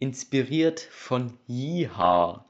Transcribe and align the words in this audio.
inspiriert 0.00 0.80
von 0.80 1.38
Yeehaw. 1.46 2.40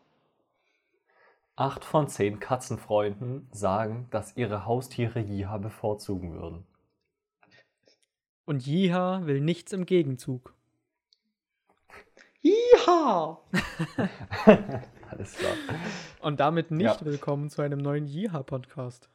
Acht 1.57 1.84
von 1.84 2.08
zehn 2.08 2.41
Katzenfreunden 2.41 3.46
sagen, 3.53 4.07
dass 4.11 4.37
ihre 4.37 4.65
Haustiere 4.65 5.19
Jiha 5.21 5.58
bevorzugen 5.58 6.32
würden. 6.40 6.64
Und 8.46 8.64
Jiha 8.66 9.26
will 9.26 9.40
nichts 9.42 9.72
im 9.74 9.84
Gegenzug. 9.84 10.54
Yeehaw! 12.42 13.38
Alles 15.10 15.35
klar. 15.35 15.53
Und 16.20 16.41
damit 16.41 16.70
nicht 16.70 17.01
Ja. 17.01 17.05
willkommen 17.05 17.51
zu 17.51 17.60
einem 17.62 17.80
neuen 17.80 18.06
Jiha-Podcast. 18.06 19.10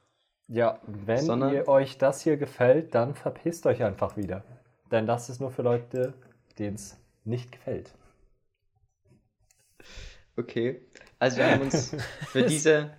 Ja, 0.47 0.79
wenn 0.85 1.25
Sondern- 1.25 1.53
ihr 1.53 1.67
euch 1.67 1.97
das 1.97 2.21
hier 2.21 2.37
gefällt, 2.37 2.93
dann 2.93 3.15
verpisst 3.15 3.65
euch 3.65 3.81
einfach 3.83 4.17
wieder. 4.17 4.43
Denn 4.91 5.07
das 5.07 5.29
ist 5.29 5.39
nur 5.39 5.49
für 5.51 5.63
Leute, 5.63 6.13
denen 6.59 6.75
es 6.75 6.97
nicht 7.23 7.51
gefällt. 7.51 7.95
Okay. 10.37 10.81
Also 11.19 11.37
wir 11.37 11.51
haben 11.51 11.61
uns 11.61 11.95
für 12.27 12.43
diese, 12.47 12.91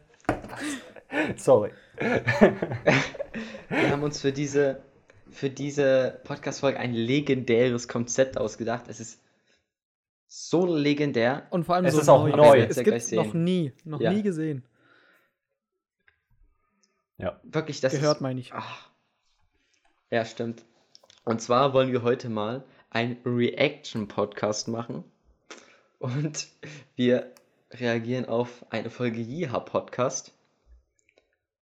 Sorry. 1.37 1.71
wir 1.99 3.91
haben 3.91 4.03
uns 4.03 4.21
für 4.21 4.33
diese, 4.33 4.83
für 5.31 5.51
diese 5.51 6.21
Podcast-Folge 6.25 6.79
ein 6.79 6.93
legendäres 6.95 7.89
Konzept 7.89 8.39
ausgedacht. 8.39 8.85
Es 8.89 9.01
ist 9.01 9.23
so 10.27 10.67
legendär. 10.75 11.47
Und 11.51 11.65
vor 11.65 11.75
allem 11.77 11.85
Es 11.85 11.95
so 11.95 12.01
ist 12.01 12.09
auch 12.09 12.27
neu. 12.27 12.37
neu. 12.37 12.61
Es 12.61 12.77
Ja, 12.77 12.83
gibt 12.83 13.13
noch 13.13 13.35
nie, 13.35 13.73
noch 13.85 14.01
Ja. 14.01 14.13
nie 14.13 14.23
gesehen. 14.23 14.65
Ja. 17.19 17.41
Wirklich, 17.45 17.81
das 17.81 17.93
Gehört, 17.93 18.17
ist. 18.17 18.21
meine 18.23 18.41
ich. 18.41 18.53
Ach. 18.53 18.91
Ja, 20.11 20.25
stimmt. 20.25 20.65
Und 21.25 21.41
zwar 21.41 21.73
wollen 21.73 21.93
wir 21.93 22.03
heute 22.03 22.29
mal 22.29 22.65
einen 22.91 23.17
Reaction-Podcast 23.25 24.69
machen. 24.69 25.05
Und 25.99 26.49
wir 26.95 27.33
reagieren 27.71 28.27
auf 28.27 28.65
eine 28.71 28.91
Folge 28.91 29.21
Jiha 29.21 29.61
Podcast. 29.61 30.33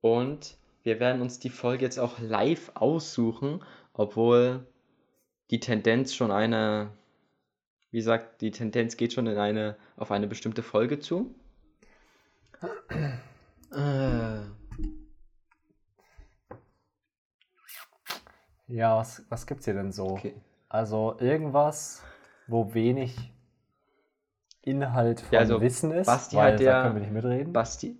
Und 0.00 0.56
wir 0.82 1.00
werden 1.00 1.22
uns 1.22 1.38
die 1.38 1.50
Folge 1.50 1.84
jetzt 1.84 1.98
auch 1.98 2.18
live 2.18 2.72
aussuchen, 2.74 3.62
obwohl 3.92 4.66
die 5.50 5.60
Tendenz 5.60 6.14
schon 6.14 6.30
eine, 6.30 6.90
wie 7.90 7.98
gesagt, 7.98 8.40
die 8.40 8.50
Tendenz 8.50 8.96
geht 8.96 9.12
schon 9.12 9.26
in 9.26 9.38
eine, 9.38 9.76
auf 9.96 10.10
eine 10.10 10.26
bestimmte 10.26 10.62
Folge 10.62 10.98
zu. 10.98 11.34
Äh, 13.70 14.40
Ja, 18.66 18.96
was, 18.96 19.24
was 19.28 19.46
gibt's 19.46 19.66
hier 19.66 19.74
denn 19.74 19.92
so? 19.92 20.06
okay. 20.06 20.34
Also 20.68 21.16
irgendwas, 21.20 22.02
wo 22.46 22.72
wenig 22.74 23.33
Inhalt 24.64 25.20
von 25.20 25.32
Ja, 25.32 25.40
also 25.40 25.60
Wissen 25.60 25.90
ist, 25.92 26.06
Basti 26.06 26.36
weil 26.36 26.52
hat 26.54 26.60
da 26.60 26.64
ja- 26.64 26.82
können 26.82 26.94
wir 26.96 27.00
nicht 27.02 27.12
mitreden. 27.12 27.52
Basti, 27.52 27.96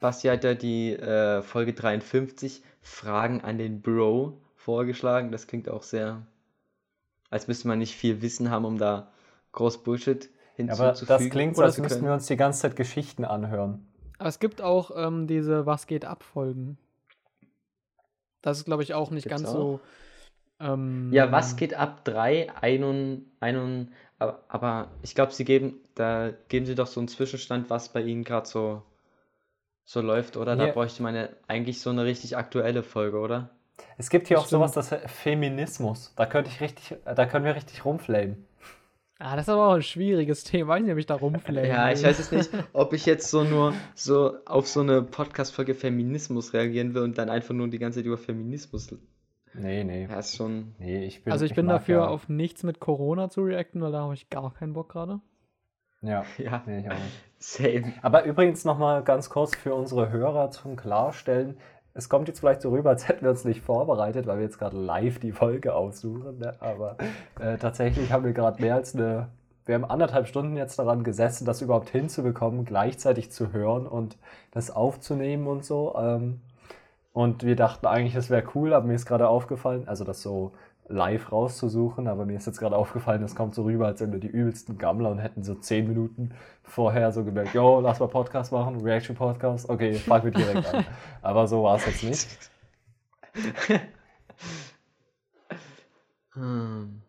Basti 0.00 0.28
hat 0.28 0.44
ja 0.44 0.54
die 0.54 0.92
äh, 0.92 1.42
Folge 1.42 1.72
53 1.74 2.62
Fragen 2.82 3.40
an 3.42 3.58
den 3.58 3.80
Bro 3.82 4.38
vorgeschlagen. 4.54 5.30
Das 5.32 5.46
klingt 5.46 5.68
auch 5.68 5.82
sehr, 5.82 6.22
als 7.30 7.48
müsste 7.48 7.68
man 7.68 7.78
nicht 7.78 7.94
viel 7.96 8.22
Wissen 8.22 8.50
haben, 8.50 8.64
um 8.64 8.78
da 8.78 9.10
groß 9.52 9.82
Bullshit 9.84 10.24
Ja, 10.24 10.30
aber 10.74 10.88
hinzuzufügen. 10.94 11.06
das 11.08 11.30
klingt 11.30 11.54
so, 11.56 11.60
oder 11.60 11.66
als 11.66 11.78
müssten 11.78 12.04
wir 12.04 12.12
uns 12.12 12.26
die 12.26 12.36
ganze 12.36 12.60
Zeit 12.62 12.76
Geschichten 12.76 13.24
anhören. 13.24 13.86
Aber 14.18 14.28
es 14.28 14.38
gibt 14.38 14.62
auch 14.62 14.90
ähm, 14.96 15.26
diese 15.26 15.66
Was 15.66 15.86
geht 15.86 16.04
ab 16.04 16.22
Folgen. 16.22 16.78
Das 18.42 18.58
ist, 18.58 18.64
glaube 18.64 18.82
ich, 18.82 18.94
auch 18.94 19.10
nicht 19.10 19.24
Gibt's 19.24 19.42
ganz 19.42 19.48
auch? 19.50 19.52
so. 19.54 19.80
Ähm, 20.60 21.10
Ja, 21.12 21.30
was 21.32 21.56
geht 21.56 21.74
ab 21.74 22.04
3, 22.04 22.48
1, 22.62 23.22
1, 23.40 23.88
aber, 24.18 24.44
aber 24.48 24.90
ich 25.02 25.14
glaube, 25.14 25.32
sie 25.32 25.44
geben, 25.44 25.80
da 25.94 26.32
geben 26.48 26.66
sie 26.66 26.74
doch 26.74 26.86
so 26.86 27.00
einen 27.00 27.08
Zwischenstand, 27.08 27.70
was 27.70 27.92
bei 27.92 28.02
ihnen 28.02 28.24
gerade 28.24 28.46
so, 28.46 28.82
so 29.84 30.00
läuft, 30.00 30.36
oder? 30.36 30.56
Da 30.56 30.66
bräuchte 30.66 31.02
man 31.02 31.14
ja 31.14 31.28
eigentlich 31.46 31.80
so 31.80 31.90
eine 31.90 32.04
richtig 32.04 32.36
aktuelle 32.36 32.82
Folge, 32.82 33.18
oder? 33.18 33.50
Es 33.98 34.08
gibt 34.10 34.28
hier 34.28 34.36
Das 34.36 34.46
auch 34.46 34.48
sowas, 34.48 34.72
das 34.72 34.88
Feminismus. 35.06 36.12
Da 36.16 36.26
könnte 36.26 36.50
ich 36.50 36.60
richtig, 36.60 36.96
da 37.04 37.26
können 37.26 37.44
wir 37.44 37.54
richtig 37.54 37.84
rumflamen. 37.84 38.46
Ah, 39.18 39.34
das 39.34 39.46
ist 39.46 39.48
aber 39.48 39.68
auch 39.68 39.74
ein 39.74 39.82
schwieriges 39.82 40.44
Thema. 40.44 40.74
Weiß 40.74 40.82
nicht, 40.82 40.92
ob 40.92 40.98
ich 40.98 41.06
da 41.06 41.14
rumflamme. 41.14 41.66
Ja, 41.66 41.90
ich 41.90 42.02
weiß 42.02 42.18
jetzt 42.18 42.32
nicht, 42.32 42.50
ob 42.74 42.92
ich 42.92 43.06
jetzt 43.06 43.30
so 43.30 43.44
nur 43.44 43.72
so 43.94 44.36
auf 44.44 44.68
so 44.68 44.80
eine 44.80 45.02
Podcast-Folge 45.02 45.74
Feminismus 45.74 46.52
reagieren 46.52 46.92
will 46.92 47.02
und 47.02 47.16
dann 47.16 47.30
einfach 47.30 47.54
nur 47.54 47.68
die 47.68 47.78
ganze 47.78 48.00
Zeit 48.00 48.06
über 48.06 48.18
Feminismus. 48.18 48.94
Nee, 49.58 49.84
nee. 49.84 50.06
Ja, 50.08 50.18
ist 50.18 50.36
schon. 50.36 50.74
Nee, 50.78 51.04
ich 51.04 51.24
bin, 51.24 51.32
Also 51.32 51.44
ich 51.44 51.54
bin 51.54 51.66
mag 51.66 51.76
dafür 51.76 52.02
ja, 52.02 52.08
auf 52.08 52.28
nichts 52.28 52.62
mit 52.62 52.80
Corona 52.80 53.28
zu 53.30 53.42
reacten, 53.42 53.80
weil 53.80 53.92
da 53.92 54.00
habe 54.02 54.14
ich 54.14 54.30
gar 54.30 54.52
keinen 54.54 54.72
Bock 54.72 54.88
gerade. 54.90 55.20
Ja, 56.02 56.24
Ja, 56.38 56.62
nee, 56.66 56.80
ich 56.80 56.90
auch 56.90 56.94
nicht. 56.94 57.24
same. 57.38 57.92
Aber 58.02 58.24
übrigens 58.24 58.64
nochmal 58.64 59.02
ganz 59.02 59.30
kurz 59.30 59.54
für 59.56 59.74
unsere 59.74 60.10
Hörer 60.10 60.50
zum 60.50 60.76
Klarstellen. 60.76 61.56
Es 61.94 62.08
kommt 62.10 62.28
jetzt 62.28 62.40
vielleicht 62.40 62.60
so 62.60 62.70
rüber, 62.70 62.90
als 62.90 63.08
hätten 63.08 63.22
wir 63.22 63.30
uns 63.30 63.44
nicht 63.44 63.62
vorbereitet, 63.62 64.26
weil 64.26 64.36
wir 64.36 64.44
jetzt 64.44 64.58
gerade 64.58 64.76
live 64.76 65.18
die 65.18 65.32
Folge 65.32 65.74
aussuchen. 65.74 66.38
Ne? 66.38 66.54
Aber 66.60 66.96
äh, 67.40 67.56
tatsächlich 67.56 68.12
haben 68.12 68.24
wir 68.24 68.32
gerade 68.32 68.60
mehr 68.60 68.74
als 68.74 68.94
eine. 68.94 69.28
Wir 69.64 69.74
haben 69.74 69.84
anderthalb 69.86 70.28
Stunden 70.28 70.56
jetzt 70.56 70.78
daran 70.78 71.02
gesessen, 71.02 71.44
das 71.46 71.62
überhaupt 71.62 71.88
hinzubekommen, 71.88 72.64
gleichzeitig 72.66 73.32
zu 73.32 73.52
hören 73.52 73.86
und 73.86 74.16
das 74.52 74.70
aufzunehmen 74.70 75.46
und 75.48 75.64
so. 75.64 75.96
Ähm, 75.98 76.40
und 77.16 77.44
wir 77.44 77.56
dachten 77.56 77.86
eigentlich, 77.86 78.14
es 78.14 78.28
wäre 78.28 78.46
cool, 78.54 78.74
aber 78.74 78.86
mir 78.86 78.92
ist 78.92 79.06
gerade 79.06 79.26
aufgefallen, 79.26 79.88
also 79.88 80.04
das 80.04 80.20
so 80.20 80.52
live 80.86 81.32
rauszusuchen, 81.32 82.08
aber 82.08 82.26
mir 82.26 82.36
ist 82.36 82.46
jetzt 82.46 82.58
gerade 82.58 82.76
aufgefallen, 82.76 83.22
das 83.22 83.34
kommt 83.34 83.54
so 83.54 83.62
rüber, 83.62 83.86
als 83.86 84.00
wären 84.00 84.12
wir 84.12 84.20
die 84.20 84.26
übelsten 84.26 84.76
Gammler 84.76 85.08
und 85.08 85.18
hätten 85.18 85.42
so 85.42 85.54
zehn 85.54 85.88
Minuten 85.88 86.32
vorher 86.62 87.12
so 87.12 87.24
gemerkt, 87.24 87.54
yo, 87.54 87.80
lass 87.80 88.00
mal 88.00 88.08
Podcast 88.08 88.52
machen, 88.52 88.82
Reaction-Podcast, 88.82 89.70
okay, 89.70 89.94
fangen 89.94 90.24
wir 90.24 90.30
direkt 90.30 90.74
an. 90.74 90.84
Aber 91.22 91.46
so 91.48 91.62
war 91.62 91.76
es 91.76 91.86
jetzt 91.86 92.04
nicht. 92.04 92.50
Hm. 96.34 97.00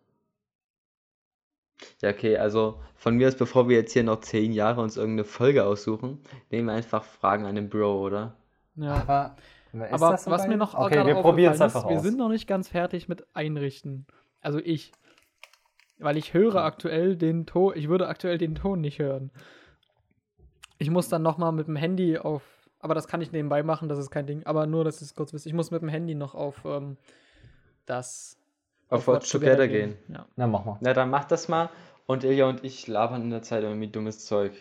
Ja, 2.01 2.11
okay, 2.11 2.37
also 2.37 2.79
von 2.95 3.17
mir 3.17 3.27
aus, 3.27 3.35
bevor 3.35 3.67
wir 3.67 3.75
jetzt 3.75 3.91
hier 3.91 4.03
noch 4.05 4.21
zehn 4.21 4.53
Jahre 4.53 4.79
uns 4.79 4.95
irgendeine 4.95 5.25
Folge 5.25 5.65
aussuchen, 5.65 6.21
nehmen 6.49 6.67
wir 6.67 6.75
einfach 6.75 7.03
Fragen 7.03 7.45
an 7.45 7.55
den 7.55 7.67
Bro, 7.67 8.05
oder? 8.05 8.37
Ja. 8.75 8.93
Aber, 8.93 9.35
ist 9.81 9.93
Aber 9.93 10.19
was 10.25 10.47
mir 10.47 10.57
noch 10.57 10.73
Okay, 10.73 11.05
wir 11.05 11.15
probieren 11.15 11.53
es 11.53 11.61
aufgefallen 11.61 11.69
ist, 11.69 11.75
einfach 11.75 11.89
wir 11.89 11.99
sind 11.99 12.17
noch 12.17 12.29
nicht 12.29 12.47
ganz 12.47 12.69
fertig 12.69 13.07
mit 13.07 13.25
Einrichten. 13.33 14.05
Also 14.41 14.59
ich. 14.59 14.91
Weil 15.99 16.17
ich 16.17 16.33
höre 16.33 16.57
aktuell 16.57 17.15
den 17.15 17.47
Ton, 17.47 17.73
ich 17.75 17.89
würde 17.89 18.07
aktuell 18.07 18.37
den 18.37 18.53
Ton 18.53 18.81
nicht 18.81 18.99
hören. 18.99 19.31
Ich 20.77 20.91
muss 20.91 21.09
dann 21.09 21.23
nochmal 21.23 21.51
mit 21.51 21.67
dem 21.67 21.75
Handy 21.75 22.19
auf, 22.19 22.43
aber 22.79 22.93
das 22.93 23.07
kann 23.07 23.19
ich 23.21 23.31
nebenbei 23.31 23.63
machen, 23.63 23.89
das 23.89 23.97
ist 23.97 24.11
kein 24.11 24.27
Ding. 24.27 24.45
Aber 24.45 24.67
nur, 24.67 24.83
dass 24.83 25.01
ihr 25.01 25.05
es 25.05 25.15
kurz 25.15 25.33
wisst, 25.33 25.47
ich 25.47 25.53
muss 25.53 25.71
mit 25.71 25.81
dem 25.81 25.89
Handy 25.89 26.13
noch 26.13 26.35
auf 26.35 26.63
ähm, 26.65 26.97
das 27.87 28.37
Auf 28.89 29.07
Watch 29.07 29.31
Together 29.31 29.67
gehen. 29.67 29.97
Ja. 30.07 30.27
Na, 30.35 30.45
mach 30.45 30.65
mal. 30.65 30.77
Na, 30.81 30.93
dann 30.93 31.09
mach 31.09 31.25
das 31.25 31.47
mal 31.47 31.69
und 32.05 32.23
Ilja 32.23 32.47
und 32.47 32.63
ich 32.63 32.87
labern 32.87 33.23
in 33.23 33.29
der 33.31 33.41
Zeit 33.41 33.63
irgendwie 33.63 33.87
dummes 33.87 34.25
Zeug. 34.25 34.51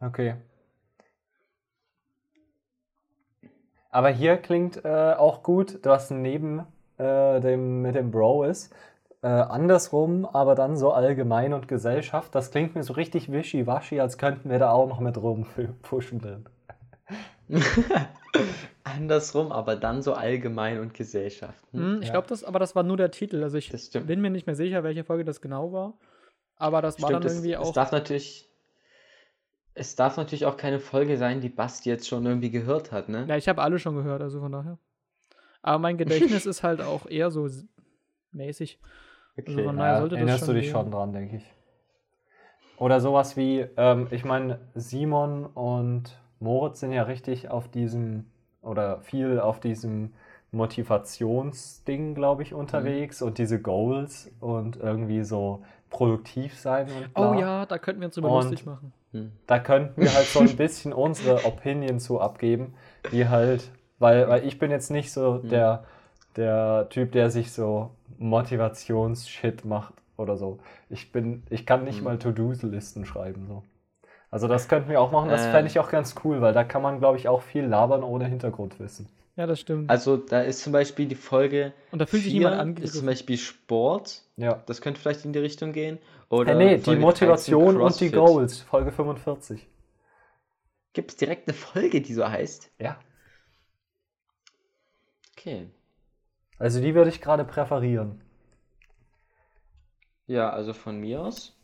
Okay. 0.00 0.36
Aber 3.94 4.08
hier 4.08 4.38
klingt 4.38 4.84
äh, 4.84 5.14
auch 5.16 5.44
gut, 5.44 5.78
was 5.84 6.10
neben 6.10 6.66
äh, 6.98 7.40
dem 7.40 7.80
mit 7.80 7.94
dem 7.94 8.10
Bro 8.10 8.42
ist. 8.42 8.74
Äh, 9.22 9.28
andersrum, 9.28 10.26
aber 10.26 10.56
dann 10.56 10.76
so 10.76 10.92
allgemein 10.92 11.52
und 11.54 11.68
Gesellschaft. 11.68 12.34
Das 12.34 12.50
klingt 12.50 12.74
mir 12.74 12.82
so 12.82 12.94
richtig 12.94 13.30
wischiwaschi, 13.30 14.00
als 14.00 14.18
könnten 14.18 14.50
wir 14.50 14.58
da 14.58 14.72
auch 14.72 14.88
noch 14.88 14.98
mit 14.98 15.16
rumpushen 15.16 16.18
drin. 16.18 16.44
Andersrum, 18.82 19.52
aber 19.52 19.76
dann 19.76 20.02
so 20.02 20.12
allgemein 20.14 20.80
und 20.80 20.92
Gesellschaft. 20.92 21.62
Hm? 21.70 21.80
Hm, 21.80 21.98
ich 22.00 22.06
Ja. 22.08 22.14
glaube, 22.14 22.26
das, 22.26 22.42
aber 22.42 22.58
das 22.58 22.74
war 22.74 22.82
nur 22.82 22.96
der 22.96 23.12
Titel. 23.12 23.44
Also 23.44 23.58
ich 23.58 23.68
Das 23.68 23.90
bin 23.90 24.20
mir 24.20 24.30
nicht 24.30 24.46
mehr 24.48 24.56
sicher, 24.56 24.82
welche 24.82 25.04
Folge 25.04 25.24
das 25.24 25.40
genau 25.40 25.72
war. 25.72 25.94
Aber 26.56 26.82
das 26.82 27.00
war 27.00 27.10
Stimmt, 27.10 27.24
dann 27.24 27.30
es, 27.30 27.36
irgendwie 27.36 27.52
es 27.52 27.58
auch. 27.60 27.72
darf 27.72 27.92
natürlich. 27.92 28.50
Es 29.74 29.96
darf 29.96 30.16
natürlich 30.16 30.46
auch 30.46 30.56
keine 30.56 30.78
Folge 30.78 31.16
sein, 31.16 31.40
die 31.40 31.48
Basti 31.48 31.88
jetzt 31.88 32.06
schon 32.06 32.24
irgendwie 32.26 32.50
gehört 32.50 32.92
hat, 32.92 33.08
ne? 33.08 33.24
Ja, 33.28 33.36
ich 33.36 33.48
habe 33.48 33.60
alle 33.62 33.78
schon 33.78 33.96
gehört, 33.96 34.22
also 34.22 34.40
von 34.40 34.52
daher. 34.52 34.78
Aber 35.62 35.78
mein 35.78 35.96
Gedächtnis 35.98 36.46
ist 36.46 36.62
halt 36.62 36.80
auch 36.80 37.06
eher 37.06 37.30
so 37.30 37.48
mäßig. 38.32 38.78
Also 39.46 39.72
daher 39.72 39.98
sollte 39.98 40.14
das 40.14 40.18
erinnerst 40.20 40.48
du 40.48 40.52
dich 40.52 40.64
gehen. 40.66 40.72
schon 40.72 40.90
dran, 40.92 41.12
denke 41.12 41.36
ich. 41.36 41.44
Oder 42.76 43.00
sowas 43.00 43.36
wie, 43.36 43.66
ähm, 43.76 44.06
ich 44.10 44.24
meine, 44.24 44.60
Simon 44.74 45.46
und 45.46 46.20
Moritz 46.38 46.80
sind 46.80 46.92
ja 46.92 47.02
richtig 47.04 47.48
auf 47.48 47.68
diesem, 47.68 48.26
oder 48.62 49.00
viel 49.00 49.40
auf 49.40 49.58
diesem 49.60 50.12
Motivationsding, 50.52 52.14
glaube 52.14 52.42
ich, 52.42 52.54
unterwegs 52.54 53.22
und 53.22 53.38
diese 53.38 53.60
Goals 53.60 54.30
und 54.40 54.76
irgendwie 54.76 55.24
so 55.24 55.64
produktiv 55.90 56.58
sein 56.58 56.86
und 56.88 57.08
Oh 57.14 57.30
bla. 57.32 57.40
ja, 57.40 57.66
da 57.66 57.78
könnten 57.78 58.00
wir 58.00 58.06
uns 58.06 58.14
drüber 58.14 58.30
Und- 58.30 58.44
lustig 58.44 58.66
machen. 58.66 58.92
Hm. 59.14 59.32
Da 59.46 59.58
könnten 59.60 60.00
wir 60.02 60.12
halt 60.12 60.26
so 60.26 60.40
ein 60.40 60.56
bisschen 60.56 60.92
unsere 60.92 61.44
Opinion 61.46 61.98
zu 62.00 62.20
abgeben, 62.20 62.74
die 63.12 63.28
halt, 63.28 63.70
weil, 63.98 64.28
weil 64.28 64.44
ich 64.46 64.58
bin 64.58 64.70
jetzt 64.70 64.90
nicht 64.90 65.12
so 65.12 65.40
Hm. 65.42 65.48
der, 65.48 65.84
der 66.36 66.88
Typ, 66.90 67.12
der 67.12 67.30
sich 67.30 67.52
so 67.52 67.90
Motivationsshit 68.18 69.64
macht 69.64 69.94
oder 70.16 70.36
so. 70.36 70.58
Ich 70.90 71.12
bin, 71.12 71.42
ich 71.50 71.66
kann 71.66 71.84
nicht 71.84 71.98
Hm. 71.98 72.04
mal 72.04 72.18
To-Do-Listen 72.18 73.04
schreiben. 73.06 73.46
So. 73.48 73.62
Also 74.30 74.48
das 74.48 74.68
könnten 74.68 74.88
wir 74.90 75.00
auch 75.00 75.12
machen, 75.12 75.30
das 75.30 75.46
Äh. 75.46 75.50
fände 75.50 75.68
ich 75.70 75.78
auch 75.78 75.90
ganz 75.90 76.14
cool, 76.24 76.40
weil 76.40 76.52
da 76.52 76.64
kann 76.64 76.82
man, 76.82 76.98
glaube 76.98 77.18
ich, 77.18 77.28
auch 77.28 77.42
viel 77.42 77.64
labern 77.64 78.02
ohne 78.02 78.26
Hintergrundwissen. 78.26 79.08
Ja, 79.36 79.46
das 79.46 79.58
stimmt. 79.60 79.90
Also 79.90 80.16
da 80.16 80.42
ist 80.42 80.62
zum 80.62 80.72
Beispiel 80.72 81.06
die 81.06 81.16
Folge 81.16 81.72
Und 81.90 81.98
da 82.00 82.06
fühlt 82.06 82.22
sich 82.22 82.32
4 82.32 82.50
niemand 82.50 82.78
ist 82.78 82.94
zum. 82.94 83.06
Beispiel 83.06 83.36
Sport. 83.36 84.22
Ja. 84.36 84.62
Das 84.66 84.80
könnte 84.80 85.00
vielleicht 85.00 85.24
in 85.24 85.32
die 85.32 85.40
Richtung 85.40 85.72
gehen. 85.72 85.98
Oder 86.28 86.54
nee, 86.54 86.76
die 86.76 86.82
Folge 86.82 87.00
Motivation 87.00 87.76
13 87.76 87.80
und 87.80 88.00
die. 88.00 88.10
Goals, 88.10 88.60
Folge 88.62 88.92
45. 88.92 89.68
Gibt 90.92 91.10
es 91.10 91.16
direkt 91.16 91.48
eine 91.48 91.56
Folge, 91.56 92.00
die 92.00 92.14
so 92.14 92.28
heißt? 92.28 92.70
Ja. 92.78 92.98
Okay. 95.36 95.70
Also 96.58 96.80
die 96.80 96.94
würde 96.94 97.10
ich 97.10 97.20
gerade 97.20 97.44
präferieren. 97.44 98.20
Ja, 100.26 100.50
also 100.50 100.72
von 100.72 100.98
mir 101.00 101.20
aus. 101.22 101.54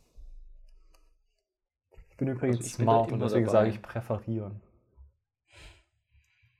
Ich 2.10 2.16
bin 2.16 2.28
übrigens 2.28 2.56
Also 2.58 2.66
ich 2.68 2.76
bin 2.76 2.84
smart 2.84 3.08
und 3.12 3.14
immer 3.14 3.24
deswegen 3.26 3.46
dabei. 3.46 3.58
sage 3.58 3.70
ich 3.70 3.82
präferieren. 3.82 4.60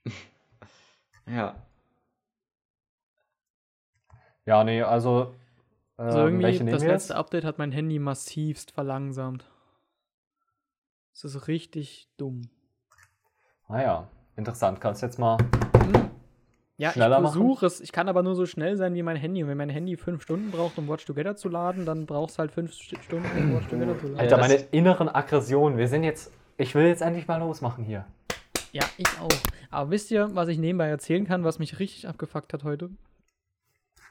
Ja. 1.27 1.55
Ja, 4.47 4.65
nee, 4.65 4.83
also. 4.83 5.35
Also 6.01 6.19
irgendwie, 6.21 6.45
welche 6.45 6.65
nehmen 6.65 6.73
das 6.73 6.83
letzte 6.83 7.13
jetzt? 7.13 7.19
Update 7.19 7.45
hat 7.45 7.59
mein 7.59 7.73
Handy 7.73 7.99
massivst 7.99 8.71
verlangsamt. 8.71 9.45
Das 11.13 11.25
ist 11.25 11.47
richtig 11.47 12.09
dumm. 12.17 12.49
Ah 13.69 13.83
ja, 13.83 14.09
interessant. 14.37 14.81
Kannst 14.81 15.03
du 15.03 15.07
jetzt 15.07 15.19
mal. 15.19 15.37
Hm? 15.37 16.09
Ja, 16.79 16.93
Schneller 16.93 17.19
ich 17.19 17.23
machen? 17.23 17.33
versuche 17.35 17.67
es. 17.67 17.81
Ich 17.83 17.93
kann 17.93 18.09
aber 18.09 18.23
nur 18.23 18.35
so 18.35 18.47
schnell 18.47 18.79
sein 18.79 18.95
wie 18.95 19.03
mein 19.03 19.17
Handy. 19.17 19.43
Und 19.43 19.51
wenn 19.51 19.59
mein 19.59 19.69
Handy 19.69 19.99
fünf 19.99 20.23
Stunden 20.23 20.51
braucht, 20.51 20.79
um 20.79 20.89
Watch 20.89 21.05
Together 21.05 21.37
zu 21.37 21.51
laden, 21.51 21.85
dann 21.85 22.07
braucht 22.07 22.31
es 22.31 22.39
halt 22.39 22.51
fünf 22.51 22.73
St- 22.73 23.03
Stunden, 23.03 23.29
um 23.37 23.55
Watch 23.57 23.69
Together 23.69 23.99
zu 23.99 24.07
laden. 24.07 24.19
Alter, 24.21 24.39
meine 24.39 24.55
inneren 24.55 25.11
Aggressionen. 25.11 25.77
Wir 25.77 25.89
sind 25.89 26.05
jetzt. 26.05 26.33
Ich 26.57 26.75
will 26.75 26.87
jetzt 26.87 27.03
endlich 27.03 27.29
mal 27.29 27.37
losmachen 27.37 27.85
hier. 27.85 28.07
Ja, 28.73 28.85
ich 28.97 29.07
auch. 29.21 29.29
Aber 29.71 29.91
wisst 29.91 30.11
ihr, 30.11 30.35
was 30.35 30.49
ich 30.49 30.57
nebenbei 30.59 30.87
erzählen 30.89 31.27
kann, 31.27 31.45
was 31.45 31.59
mich 31.59 31.79
richtig 31.79 32.09
abgefuckt 32.09 32.55
hat 32.55 32.65
heute? 32.65 32.89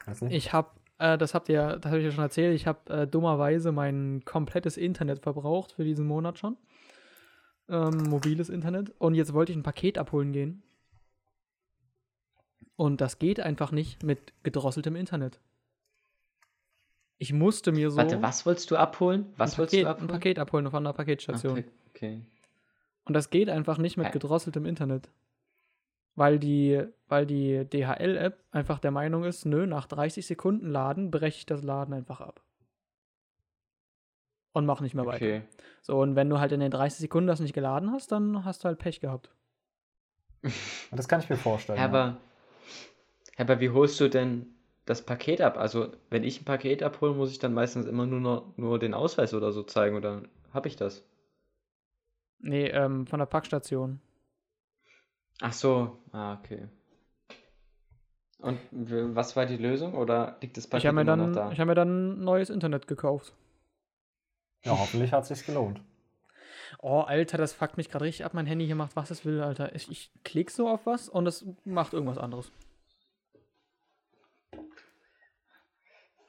Weiß 0.05 0.21
nicht. 0.21 0.35
Ich 0.35 0.53
habe, 0.53 0.69
äh, 0.99 1.17
das 1.17 1.33
habt 1.33 1.49
ihr, 1.49 1.77
das 1.77 1.91
habe 1.91 1.99
ich 1.99 2.05
ja 2.05 2.11
schon 2.11 2.23
erzählt, 2.23 2.53
ich 2.53 2.67
habe 2.67 2.93
äh, 2.93 3.07
dummerweise 3.07 3.71
mein 3.71 4.21
komplettes 4.25 4.77
Internet 4.77 5.19
verbraucht 5.19 5.71
für 5.71 5.83
diesen 5.83 6.05
Monat 6.05 6.37
schon. 6.37 6.57
Ähm, 7.69 8.03
mobiles 8.09 8.49
Internet. 8.49 8.93
Und 8.99 9.15
jetzt 9.15 9.33
wollte 9.33 9.51
ich 9.51 9.57
ein 9.57 9.63
Paket 9.63 9.97
abholen 9.97 10.33
gehen. 10.33 10.63
Und 12.75 13.01
das 13.01 13.19
geht 13.19 13.39
einfach 13.39 13.71
nicht 13.71 14.03
mit 14.03 14.33
gedrosseltem 14.43 14.95
Internet. 14.95 15.39
Ich 17.17 17.33
musste 17.33 17.71
mir 17.71 17.91
so 17.91 17.97
Warte, 17.97 18.21
was 18.21 18.45
wolltest 18.45 18.71
du 18.71 18.77
abholen? 18.77 19.25
Was 19.35 19.53
ein, 19.53 19.57
wolltest 19.59 19.73
Paket, 19.73 19.83
du 19.83 19.87
ein 19.87 19.91
abholen? 19.91 20.07
Paket 20.07 20.39
abholen 20.39 20.71
von 20.71 20.83
der 20.83 20.93
Paketstation. 20.93 21.51
Okay. 21.51 21.65
okay. 21.89 22.21
Und 23.05 23.13
das 23.13 23.29
geht 23.29 23.49
einfach 23.49 23.77
nicht 23.77 23.97
mit 23.97 24.07
Hä? 24.07 24.11
gedrosseltem 24.11 24.65
Internet. 24.65 25.09
Weil 26.19 26.37
die, 26.37 26.83
weil 27.07 27.25
die 27.25 27.63
DHL-App 27.63 28.43
einfach 28.51 28.79
der 28.79 28.91
Meinung 28.91 29.23
ist, 29.23 29.45
nö, 29.45 29.65
nach 29.65 29.87
30 29.87 30.27
Sekunden 30.27 30.69
Laden 30.69 31.11
breche 31.11 31.37
ich 31.37 31.45
das 31.45 31.63
Laden 31.63 31.93
einfach 31.93 32.19
ab. 32.19 32.43
Und 34.51 34.65
mach 34.65 34.81
nicht 34.81 34.95
mehr 34.95 35.05
weiter. 35.05 35.15
Okay. 35.15 35.41
So, 35.81 35.97
und 35.97 36.17
wenn 36.17 36.29
du 36.29 36.41
halt 36.41 36.51
in 36.51 36.59
den 36.59 36.71
30 36.71 36.99
Sekunden 36.99 37.27
das 37.27 37.39
nicht 37.39 37.53
geladen 37.53 37.93
hast, 37.93 38.11
dann 38.11 38.43
hast 38.43 38.61
du 38.61 38.65
halt 38.65 38.79
Pech 38.79 38.99
gehabt. 38.99 39.31
Das 40.91 41.07
kann 41.07 41.21
ich 41.21 41.29
mir 41.29 41.37
vorstellen. 41.37 41.79
ja. 41.79 41.85
Aber, 41.85 42.17
aber 43.37 43.61
wie 43.61 43.69
holst 43.69 43.97
du 44.01 44.09
denn 44.09 44.47
das 44.85 45.01
Paket 45.01 45.39
ab? 45.39 45.57
Also, 45.57 45.93
wenn 46.09 46.25
ich 46.25 46.41
ein 46.41 46.45
Paket 46.45 46.83
abhole, 46.83 47.13
muss 47.13 47.31
ich 47.31 47.39
dann 47.39 47.53
meistens 47.53 47.85
immer 47.85 48.05
nur, 48.05 48.19
noch, 48.19 48.57
nur 48.57 48.77
den 48.77 48.93
Ausweis 48.93 49.33
oder 49.33 49.53
so 49.53 49.63
zeigen 49.63 49.95
oder 49.95 50.23
habe 50.53 50.67
ich 50.67 50.75
das? 50.75 51.05
Nee, 52.39 52.67
ähm, 52.67 53.07
von 53.07 53.19
der 53.19 53.25
Packstation. 53.25 54.01
Ach 55.41 55.53
so, 55.53 55.97
ah, 56.11 56.33
okay. 56.33 56.67
Und 58.39 58.57
was 58.71 59.35
war 59.35 59.45
die 59.45 59.57
Lösung 59.57 59.95
oder 59.95 60.37
liegt 60.41 60.55
das 60.57 60.65
Ich 60.65 60.69
Paket 60.69 60.87
habe 60.87 60.95
mir, 60.95 61.01
immer 61.01 61.17
dann- 61.17 61.31
noch 61.31 61.35
da? 61.35 61.51
ich 61.51 61.59
hab 61.59 61.67
mir 61.67 61.75
dann 61.75 62.23
neues 62.23 62.49
Internet 62.49 62.87
gekauft. 62.87 63.33
Ja, 64.63 64.71
hoffentlich 64.77 65.11
hat 65.13 65.23
es 65.23 65.29
sich 65.29 65.45
gelohnt. 65.45 65.81
Oh, 66.81 66.99
Alter, 67.01 67.37
das 67.37 67.53
fuckt 67.53 67.77
mich 67.77 67.89
gerade 67.89 68.05
richtig 68.05 68.25
ab. 68.25 68.33
Mein 68.33 68.45
Handy 68.45 68.65
hier 68.65 68.75
macht, 68.75 68.95
was 68.95 69.09
es 69.11 69.25
will, 69.25 69.41
Alter. 69.41 69.73
Ich, 69.75 69.89
ich 69.89 70.11
klick 70.23 70.51
so 70.51 70.69
auf 70.69 70.85
was 70.85 71.09
und 71.09 71.25
es 71.27 71.45
macht 71.65 71.93
irgendwas 71.93 72.17
anderes. 72.17 72.51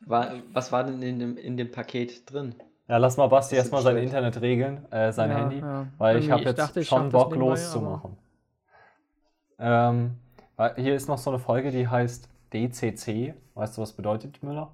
War, 0.06 0.33
was 0.53 0.73
war 0.73 0.85
denn 0.85 1.03
in 1.03 1.19
dem, 1.19 1.37
in 1.37 1.56
dem 1.56 1.71
Paket 1.71 2.31
drin? 2.33 2.55
Ja, 2.89 2.97
lass 2.97 3.17
mal 3.17 3.29
Basti 3.29 3.55
erstmal 3.55 3.83
sein. 3.83 3.97
Internet 3.99 4.41
regeln, 4.41 4.91
äh, 4.91 5.13
sein 5.13 5.31
Ja, 5.31 5.37
Handy, 5.39 5.59
ja. 5.59 5.87
weil 5.99 6.17
ich 6.17 6.25
Irgendwie, 6.25 6.33
habe 6.33 6.41
ich 6.43 6.47
jetzt 6.49 6.59
dachte, 6.59 6.81
ich 6.81 6.89
schon 6.89 7.11
Bock 7.11 7.31
nebenbei, 7.33 7.51
loszumachen. 7.51 8.17
Ähm, 9.61 10.17
hier 10.77 10.97
ist 10.97 11.07
noch 11.09 11.19
so 11.19 11.31
eine 11.31 11.39
Folge, 11.39 11.71
die 11.71 11.87
heißt 11.89 12.29
DCC. 12.53 13.35
Weißt 13.55 13.77
du, 13.77 13.83
was 13.83 13.93
bedeutet, 13.93 14.43
Müller? 14.43 14.73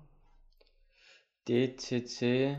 DCC. 1.47 2.56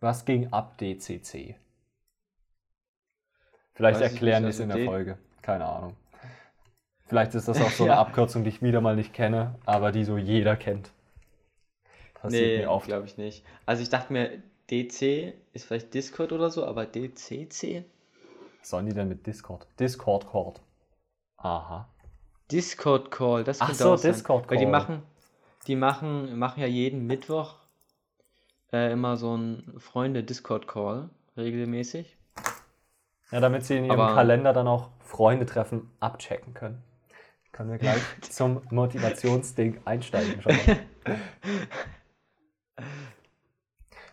Was 0.00 0.26
ging 0.26 0.52
ab 0.52 0.76
DCC? 0.76 1.56
Vielleicht 3.74 4.00
Weiß 4.00 4.00
erklären 4.00 4.44
die 4.44 4.50
nicht, 4.50 4.50
es 4.50 4.60
in 4.60 4.68
also 4.68 4.68
der 4.68 4.78
D- 4.78 4.78
Folge. 4.78 5.18
Keine 5.42 5.64
Ahnung. 5.64 5.96
Vielleicht 7.04 7.34
ist 7.34 7.46
das 7.46 7.60
auch 7.60 7.72
so 7.72 7.84
eine 7.84 7.96
Ja. 7.96 7.98
Abkürzung, 7.98 8.42
die 8.42 8.48
ich 8.48 8.62
wieder 8.62 8.80
mal 8.80 8.96
nicht 8.96 9.12
kenne, 9.12 9.56
aber 9.66 9.92
die 9.92 10.04
so 10.04 10.16
jeder 10.16 10.56
kennt. 10.56 10.92
Passiert 12.14 12.54
Nee, 12.54 12.56
mir 12.56 12.70
oft. 12.70 12.86
glaube 12.86 13.06
ich 13.06 13.16
nicht. 13.18 13.44
Also 13.66 13.82
ich 13.82 13.90
dachte 13.90 14.12
mir, 14.12 14.42
DC 14.70 15.34
ist 15.52 15.66
vielleicht 15.66 15.92
Discord 15.94 16.32
oder 16.32 16.48
so, 16.50 16.64
aber 16.64 16.86
DCC? 16.86 17.84
Was 18.60 18.70
sollen 18.70 18.86
die 18.86 18.94
denn 18.94 19.08
mit 19.08 19.26
Discord? 19.26 19.66
Discord 19.78 20.26
Cord. 20.26 20.60
Aha. 21.38 21.88
Discord 22.50 23.10
Call, 23.10 23.44
das 23.44 23.60
Ach 23.60 23.66
könnte 23.68 23.82
so, 23.82 23.92
auch 23.92 23.96
sein. 23.98 24.12
Discord 24.12 24.50
Weil 24.50 24.58
die 24.58 24.64
Call. 24.64 24.72
machen, 24.72 25.02
die 25.66 25.76
machen, 25.76 26.38
machen 26.38 26.60
ja 26.60 26.66
jeden 26.66 27.06
Mittwoch 27.06 27.54
äh, 28.72 28.92
immer 28.92 29.16
so 29.16 29.32
einen 29.34 29.78
Freunde 29.78 30.22
Discord 30.24 30.66
Call 30.68 31.10
regelmäßig. 31.36 32.16
Ja, 33.30 33.40
damit 33.40 33.64
sie 33.64 33.76
in 33.78 33.84
ihrem 33.84 34.00
Aber- 34.00 34.14
Kalender 34.14 34.52
dann 34.52 34.66
auch 34.68 34.90
Freunde 35.00 35.46
treffen, 35.46 35.90
abchecken 36.00 36.52
können. 36.54 36.82
Können 37.52 37.70
wir 37.70 37.78
gleich 37.78 38.02
zum 38.22 38.62
Motivationsding 38.70 39.80
einsteigen 39.84 40.42
schon. 40.42 40.52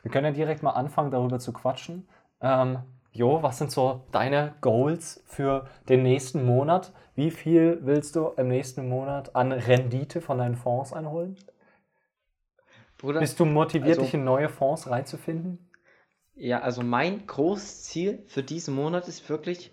Wir 0.03 0.11
können 0.11 0.25
ja 0.27 0.31
direkt 0.31 0.63
mal 0.63 0.71
anfangen, 0.71 1.11
darüber 1.11 1.38
zu 1.39 1.51
quatschen. 1.51 2.07
Ähm, 2.39 2.79
jo, 3.17 3.41
was 3.41 3.57
sind 3.57 3.71
so 3.71 4.01
deine 4.12 4.53
Goals 4.62 5.24
für 5.25 5.67
den 5.89 6.03
nächsten 6.03 6.45
Monat? 6.45 6.93
Wie 7.15 7.31
viel 7.31 7.79
willst 7.81 8.15
du 8.15 8.27
im 8.38 8.47
nächsten 8.47 8.88
Monat 8.88 9.36
an 9.36 9.51
Rendite 9.51 10.21
von 10.21 10.38
deinen 10.38 10.55
Fonds 10.55 10.93
einholen? 10.93 11.36
Bruder, 12.97 13.19
Bist 13.19 13.39
du 13.39 13.45
motiviert, 13.45 13.97
also- 13.97 14.01
dich 14.03 14.13
in 14.13 14.24
neue 14.24 14.50
Fonds 14.50 14.89
reinzufinden? 14.89 15.63
ja, 16.36 16.59
also 16.62 16.83
mein 16.83 17.25
großes 17.25 17.83
Ziel 17.83 18.24
für 18.27 18.43
diesen 18.43 18.75
Monat 18.75 19.07
ist 19.07 19.27
wirklich 19.27 19.71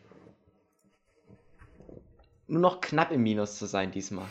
nur 2.46 2.60
noch 2.62 2.80
knapp 2.80 3.10
im 3.12 3.22
Minus 3.22 3.58
zu 3.58 3.66
sein 3.66 3.90
diesmal. 3.90 4.26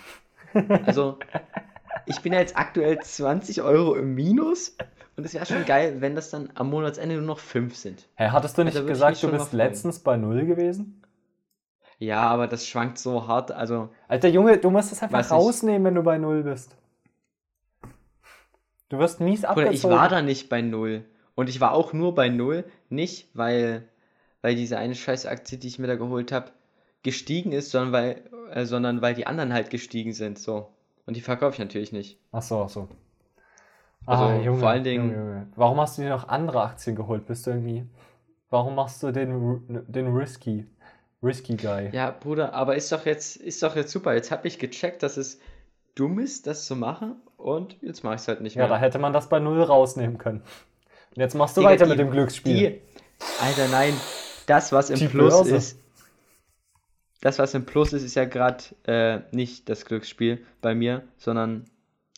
Also, 0.86 1.18
ich 2.08 2.22
bin 2.22 2.34
ja 2.34 2.40
jetzt 2.40 2.58
aktuell 2.58 3.00
20 3.00 3.62
Euro 3.62 3.96
im 3.96 4.16
Minus 4.16 4.76
und 5.16 5.26
es 5.26 5.34
wäre 5.34 5.46
schon 5.46 5.66
geil, 5.66 5.98
wenn 6.00 6.16
das 6.16 6.30
dann 6.30 6.50
am 6.56 6.70
Monatsende 6.70 7.16
nur 7.16 7.24
noch 7.26 7.40
5 7.40 7.76
sind. 7.76 8.08
Hä, 8.16 8.30
hattest 8.30 8.58
du 8.58 8.64
nicht 8.64 8.76
da 8.76 8.82
würd 8.82 8.90
ich 8.90 8.94
gesagt, 8.94 9.24
du 9.24 9.32
bist 9.32 9.54
letztens 9.54 10.00
bei 10.00 10.18
Null 10.18 10.46
gewesen? 10.46 11.02
Ja, 12.00 12.22
aber 12.22 12.48
das 12.48 12.68
schwankt 12.68 12.98
so 12.98 13.28
hart, 13.28 13.52
also 13.52 13.90
Alter 14.08 14.28
Junge, 14.28 14.58
du 14.58 14.70
musst 14.72 14.92
es 14.92 15.02
einfach 15.04 15.20
Weiß 15.20 15.28
ich. 15.28 15.32
rausnehmen, 15.32 15.86
wenn 15.86 15.96
du 15.96 16.04
bei 16.04 16.18
Null 16.18 16.44
bist. 16.44 16.76
Du 18.90 19.00
wirst 19.00 19.22
mies 19.22 19.40
Oder 19.40 19.50
abgezogen. 19.50 19.74
ich 19.76 19.84
war 19.84 20.08
da 20.10 20.22
nicht 20.22 20.50
bei 20.50 20.62
null. 20.62 21.06
Und 21.34 21.50
ich 21.50 21.60
war 21.60 21.72
auch 21.72 21.94
nur 21.94 22.14
bei 22.14 22.30
null, 22.30 22.64
nicht 22.90 23.28
weil, 23.34 23.88
weil 24.44 24.56
diese 24.56 24.78
eine 24.78 24.94
scheiß 24.94 25.26
Aktie, 25.26 25.58
die 25.58 25.68
ich 25.68 25.80
mir 25.80 25.88
da 25.88 25.96
geholt 25.96 26.32
habe, 26.32 26.52
gestiegen 27.02 27.54
ist, 27.54 27.72
sondern 27.72 27.92
weil, 27.92 28.22
äh, 28.52 28.66
sondern 28.66 29.02
weil 29.02 29.16
die 29.16 29.26
anderen 29.26 29.52
halt 29.52 29.72
gestiegen 29.72 30.14
sind. 30.14 30.38
So. 30.38 30.70
Und 31.08 31.16
die 31.18 31.22
verkaufe 31.22 31.54
ich 31.54 31.60
natürlich 31.60 31.92
nicht. 31.92 32.20
Ach 32.32 32.44
so, 32.44 32.62
ach 32.62 32.70
so. 32.70 32.88
Also, 34.06 34.56
vor 34.56 34.70
allen 34.70 34.84
Dingen- 34.84 35.12
Junge, 35.12 35.18
Junge. 35.18 35.48
Warum 35.56 35.80
hast 35.80 35.98
du 35.98 36.02
dir 36.02 36.10
noch 36.10 36.28
andere 36.28 36.62
Aktien 36.64 36.96
geholt? 36.96 37.26
Bist 37.26 37.46
du 37.48 37.52
irgendwie. 37.52 37.86
Warum 38.50 38.76
machst 38.76 39.02
du 39.02 39.12
den, 39.12 39.84
den 39.88 40.08
Risky? 40.16 40.66
Risky 41.24 41.56
Guy. 41.56 41.90
Ja, 41.94 42.12
Bruder, 42.12 42.54
aber 42.54 42.76
ist 42.76 42.92
doch 42.92 43.06
jetzt, 43.06 43.38
ist 43.38 43.64
doch 43.64 43.76
jetzt 43.76 43.92
super. 43.92 44.14
Jetzt 44.14 44.30
habe 44.32 44.48
ich 44.48 44.60
gecheckt, 44.60 45.02
dass 45.04 45.16
es 45.18 45.40
dumm 45.96 46.20
ist, 46.20 46.48
das 46.48 46.66
zu 46.66 46.76
machen. 46.76 47.16
Und 47.38 47.82
jetzt 47.82 48.04
mache 48.04 48.16
ich 48.16 48.22
es 48.22 48.28
halt 48.28 48.42
nicht 48.42 48.56
Ja, 48.56 48.64
mehr. 48.64 48.70
da 48.70 48.78
hätte 48.78 49.00
man 49.00 49.14
das 49.14 49.30
bei 49.30 49.40
Null 49.40 49.62
rausnehmen 49.64 50.18
können. 50.18 50.42
Und 51.16 51.22
jetzt 51.22 51.36
machst 51.36 51.56
du 51.56 51.62
Digga, 51.62 51.72
weiter 51.72 51.86
die- 51.86 51.92
mit 51.92 52.00
dem 52.00 52.12
Glücksspiel. 52.12 52.54
Die, 52.56 52.82
Alter, 53.42 53.68
nein. 53.70 53.94
Das, 54.48 54.72
was 54.74 54.90
im 54.90 55.00
Die 55.00 55.08
Plus 55.08 55.34
Börse. 55.34 55.56
ist. 55.56 55.80
Das, 57.22 57.40
was 57.40 57.54
im 57.54 57.66
Plus 57.66 57.94
ist, 57.94 58.04
ist 58.04 58.16
ja 58.16 58.26
gerade 58.26 58.64
äh, 58.86 59.22
nicht 59.32 59.70
das 59.70 59.86
Glücksspiel 59.86 60.46
bei 60.62 60.76
mir, 60.76 61.04
sondern 61.18 61.64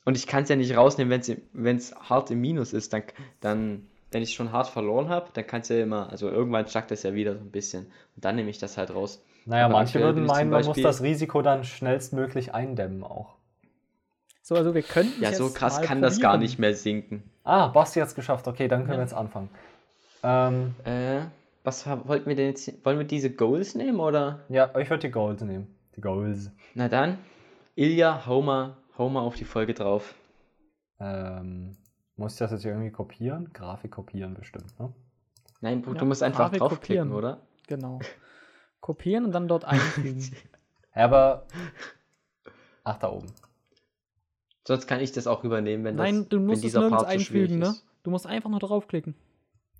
Und 0.05 0.15
ich 0.15 0.27
kann 0.27 0.43
es 0.43 0.50
ja 0.50 0.55
nicht 0.55 0.77
rausnehmen, 0.77 1.21
wenn 1.53 1.77
es 1.77 1.95
hart 1.95 2.31
im 2.31 2.39
Minus 2.39 2.74
ist. 2.74 2.93
Dann, 2.93 3.03
dann 3.41 3.88
wenn 4.12 4.21
ich 4.21 4.33
schon 4.33 4.51
hart 4.51 4.67
verloren 4.67 5.09
habe, 5.09 5.29
dann 5.33 5.45
kann 5.45 5.62
es 5.62 5.69
ja 5.69 5.81
immer, 5.81 6.09
also 6.09 6.29
irgendwann 6.29 6.67
stackt 6.67 6.91
das 6.91 7.03
ja 7.03 7.13
wieder 7.13 7.33
so 7.33 7.41
ein 7.41 7.51
bisschen. 7.51 7.88
Und 8.15 8.24
dann 8.24 8.35
nehme 8.35 8.50
ich 8.50 8.59
das 8.59 8.77
halt 8.77 8.93
raus. 8.93 9.24
Naja, 9.45 9.65
Aber 9.65 9.74
manche 9.74 10.00
würden 10.00 10.25
meinen, 10.25 10.50
man 10.51 10.63
muss 10.63 10.77
das 10.79 11.01
Risiko 11.01 11.41
dann 11.41 11.63
schnellstmöglich 11.63 12.53
eindämmen 12.53 13.03
auch. 13.03 13.35
So, 14.41 14.55
also 14.55 14.75
wir 14.75 14.83
könnten. 14.83 15.21
Ja, 15.21 15.33
so 15.33 15.50
krass 15.50 15.77
kann 15.77 15.85
probieren. 15.85 16.01
das 16.03 16.19
gar 16.19 16.38
nicht 16.38 16.59
mehr 16.59 16.75
sinken. 16.75 17.24
Ah, 17.43 17.67
Basti 17.67 18.00
hat 18.00 18.07
es 18.07 18.15
geschafft. 18.15 18.47
Okay, 18.47 18.67
dann 18.67 18.81
können 18.81 18.93
ja. 18.93 18.97
wir 19.00 19.03
jetzt 19.03 19.13
anfangen. 19.13 19.50
Ähm, 20.24 20.75
äh, 20.83 21.21
was 21.63 21.88
wollten 21.88 22.27
wir 22.29 22.35
denn 22.35 22.50
jetzt? 22.50 22.85
Wollen 22.85 23.00
wir 23.00 23.05
diese 23.05 23.31
Goals 23.31 23.74
nehmen 23.74 24.00
oder? 24.00 24.41
Ja, 24.50 24.69
ich 24.77 24.89
würde 24.89 25.07
die 25.07 25.12
Goals 25.12 25.41
nehmen. 25.41 25.75
Die 25.95 26.01
Goals. 26.01 26.51
Na 26.75 26.88
dann, 26.89 27.17
Ilja, 27.75 28.25
hau 28.27 28.41
mal, 28.41 28.77
hau 28.97 29.09
mal 29.09 29.21
auf 29.21 29.35
die 29.35 29.45
Folge 29.45 29.73
drauf. 29.73 30.15
Ähm, 30.99 31.77
muss 32.15 32.33
ich 32.33 32.39
das 32.39 32.51
jetzt 32.51 32.65
irgendwie 32.65 32.91
kopieren? 32.91 33.51
Grafik 33.53 33.91
kopieren 33.91 34.33
bestimmt, 34.33 34.79
ne? 34.79 34.93
Nein, 35.61 35.81
du 35.81 35.93
ja, 35.93 36.05
musst 36.05 36.23
einfach 36.23 36.51
Grafik 36.51 36.59
draufklicken, 36.59 37.09
kopieren. 37.09 37.11
oder? 37.11 37.41
Genau. 37.67 37.99
Kopieren 38.79 39.25
und 39.25 39.31
dann 39.31 39.47
dort 39.47 39.65
einfügen. 39.65 40.21
ja, 40.95 41.03
aber. 41.03 41.45
Ach, 42.83 42.97
da 42.97 43.11
oben. 43.11 43.31
Sonst 44.67 44.87
kann 44.87 44.99
ich 44.99 45.11
das 45.11 45.27
auch 45.27 45.43
übernehmen, 45.43 45.83
wenn 45.83 45.95
Nein, 45.95 46.19
das, 46.19 46.29
du 46.29 46.39
musst 46.39 46.63
es 46.63 46.73
nirgends 46.73 47.03
Part 47.03 47.07
einfügen, 47.07 47.59
ne? 47.59 47.75
Du 48.03 48.11
musst 48.11 48.25
einfach 48.25 48.49
nur 48.49 48.59
draufklicken. 48.59 49.15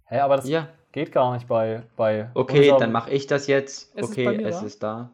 Hä, 0.06 0.20
aber 0.20 0.38
das 0.38 0.48
ja. 0.48 0.70
geht 0.92 1.12
gar 1.12 1.34
nicht 1.34 1.48
bei. 1.48 1.84
bei 1.96 2.30
okay, 2.34 2.60
unserem... 2.60 2.80
dann 2.80 2.92
mache 2.92 3.12
ich 3.12 3.28
das 3.28 3.48
jetzt. 3.48 3.96
Es 3.96 4.10
okay, 4.10 4.36
ist 4.36 4.56
es 4.56 4.60
da? 4.60 4.66
ist 4.66 4.84
da. 4.84 5.12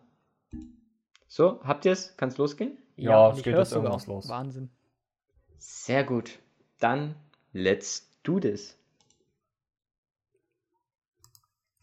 So, 1.27 1.62
habt 1.63 1.86
ihr 1.86 1.93
es? 1.93 2.15
Kann 2.17 2.29
es 2.29 2.38
losgehen? 2.38 2.77
Ja, 3.01 3.31
es 3.31 3.41
geht 3.41 3.55
jetzt 3.58 3.74
irgendwas 3.74 4.05
los. 4.05 4.29
Wahnsinn. 4.29 4.70
Sehr 5.58 6.03
gut. 6.03 6.39
Dann 6.79 7.15
let's 7.51 8.08
do 8.24 8.39
this. 8.39 8.77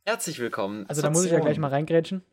Herzlich 0.07 0.39
willkommen. 0.39 0.87
Also 0.89 1.03
da 1.03 1.11
muss 1.11 1.25
ich 1.25 1.33
ja 1.33 1.41
gleich 1.41 1.59
mal 1.59 1.69
reingrätschen. 1.69 2.23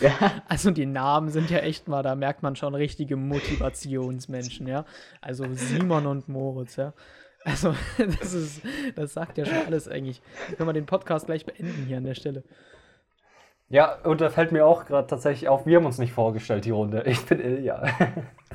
Ja. 0.00 0.42
Also 0.48 0.72
die 0.72 0.86
Namen 0.86 1.28
sind 1.28 1.50
ja 1.50 1.58
echt 1.58 1.86
mal, 1.86 2.02
da 2.02 2.16
merkt 2.16 2.42
man 2.42 2.56
schon 2.56 2.74
richtige 2.74 3.14
Motivationsmenschen, 3.16 4.66
ja. 4.66 4.84
Also 5.20 5.44
Simon 5.54 6.06
und 6.06 6.28
Moritz, 6.28 6.74
ja. 6.74 6.92
Also 7.44 7.76
das 7.98 8.32
ist, 8.32 8.62
das 8.96 9.12
sagt 9.12 9.38
ja 9.38 9.44
schon 9.44 9.66
alles 9.66 9.86
eigentlich. 9.86 10.22
Können 10.56 10.68
wir 10.68 10.72
den 10.72 10.86
Podcast 10.86 11.26
gleich 11.26 11.46
beenden 11.46 11.86
hier 11.86 11.98
an 11.98 12.04
der 12.04 12.14
Stelle. 12.14 12.42
Ja, 13.70 13.94
und 14.02 14.20
da 14.20 14.30
fällt 14.30 14.50
mir 14.50 14.66
auch 14.66 14.84
gerade 14.84 15.06
tatsächlich 15.06 15.48
auf, 15.48 15.64
wir 15.64 15.76
haben 15.76 15.86
uns 15.86 15.98
nicht 15.98 16.12
vorgestellt, 16.12 16.64
die 16.64 16.72
Runde. 16.72 17.04
Ich 17.06 17.24
bin 17.24 17.38
Ilja. 17.38 17.84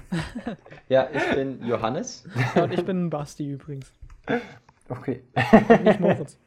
ja, 0.89 1.07
ich 1.11 1.29
bin 1.33 1.65
Johannes. 1.65 2.27
und 2.55 2.73
ich 2.73 2.83
bin 2.85 3.09
Basti 3.09 3.49
übrigens. 3.49 3.93
Okay. 4.89 5.23
Nicht 5.83 6.01
Moritz. 6.01 6.37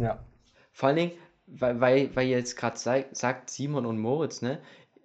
Ja. 0.00 0.24
Vor 0.72 0.88
allen 0.88 0.96
Dingen, 0.96 1.12
weil, 1.46 1.80
weil, 1.82 2.16
weil 2.16 2.26
ihr 2.28 2.38
jetzt 2.38 2.56
gerade 2.56 2.78
sagt, 2.78 3.50
Simon 3.50 3.84
und 3.84 3.98
Moritz, 3.98 4.40
ne? 4.40 4.58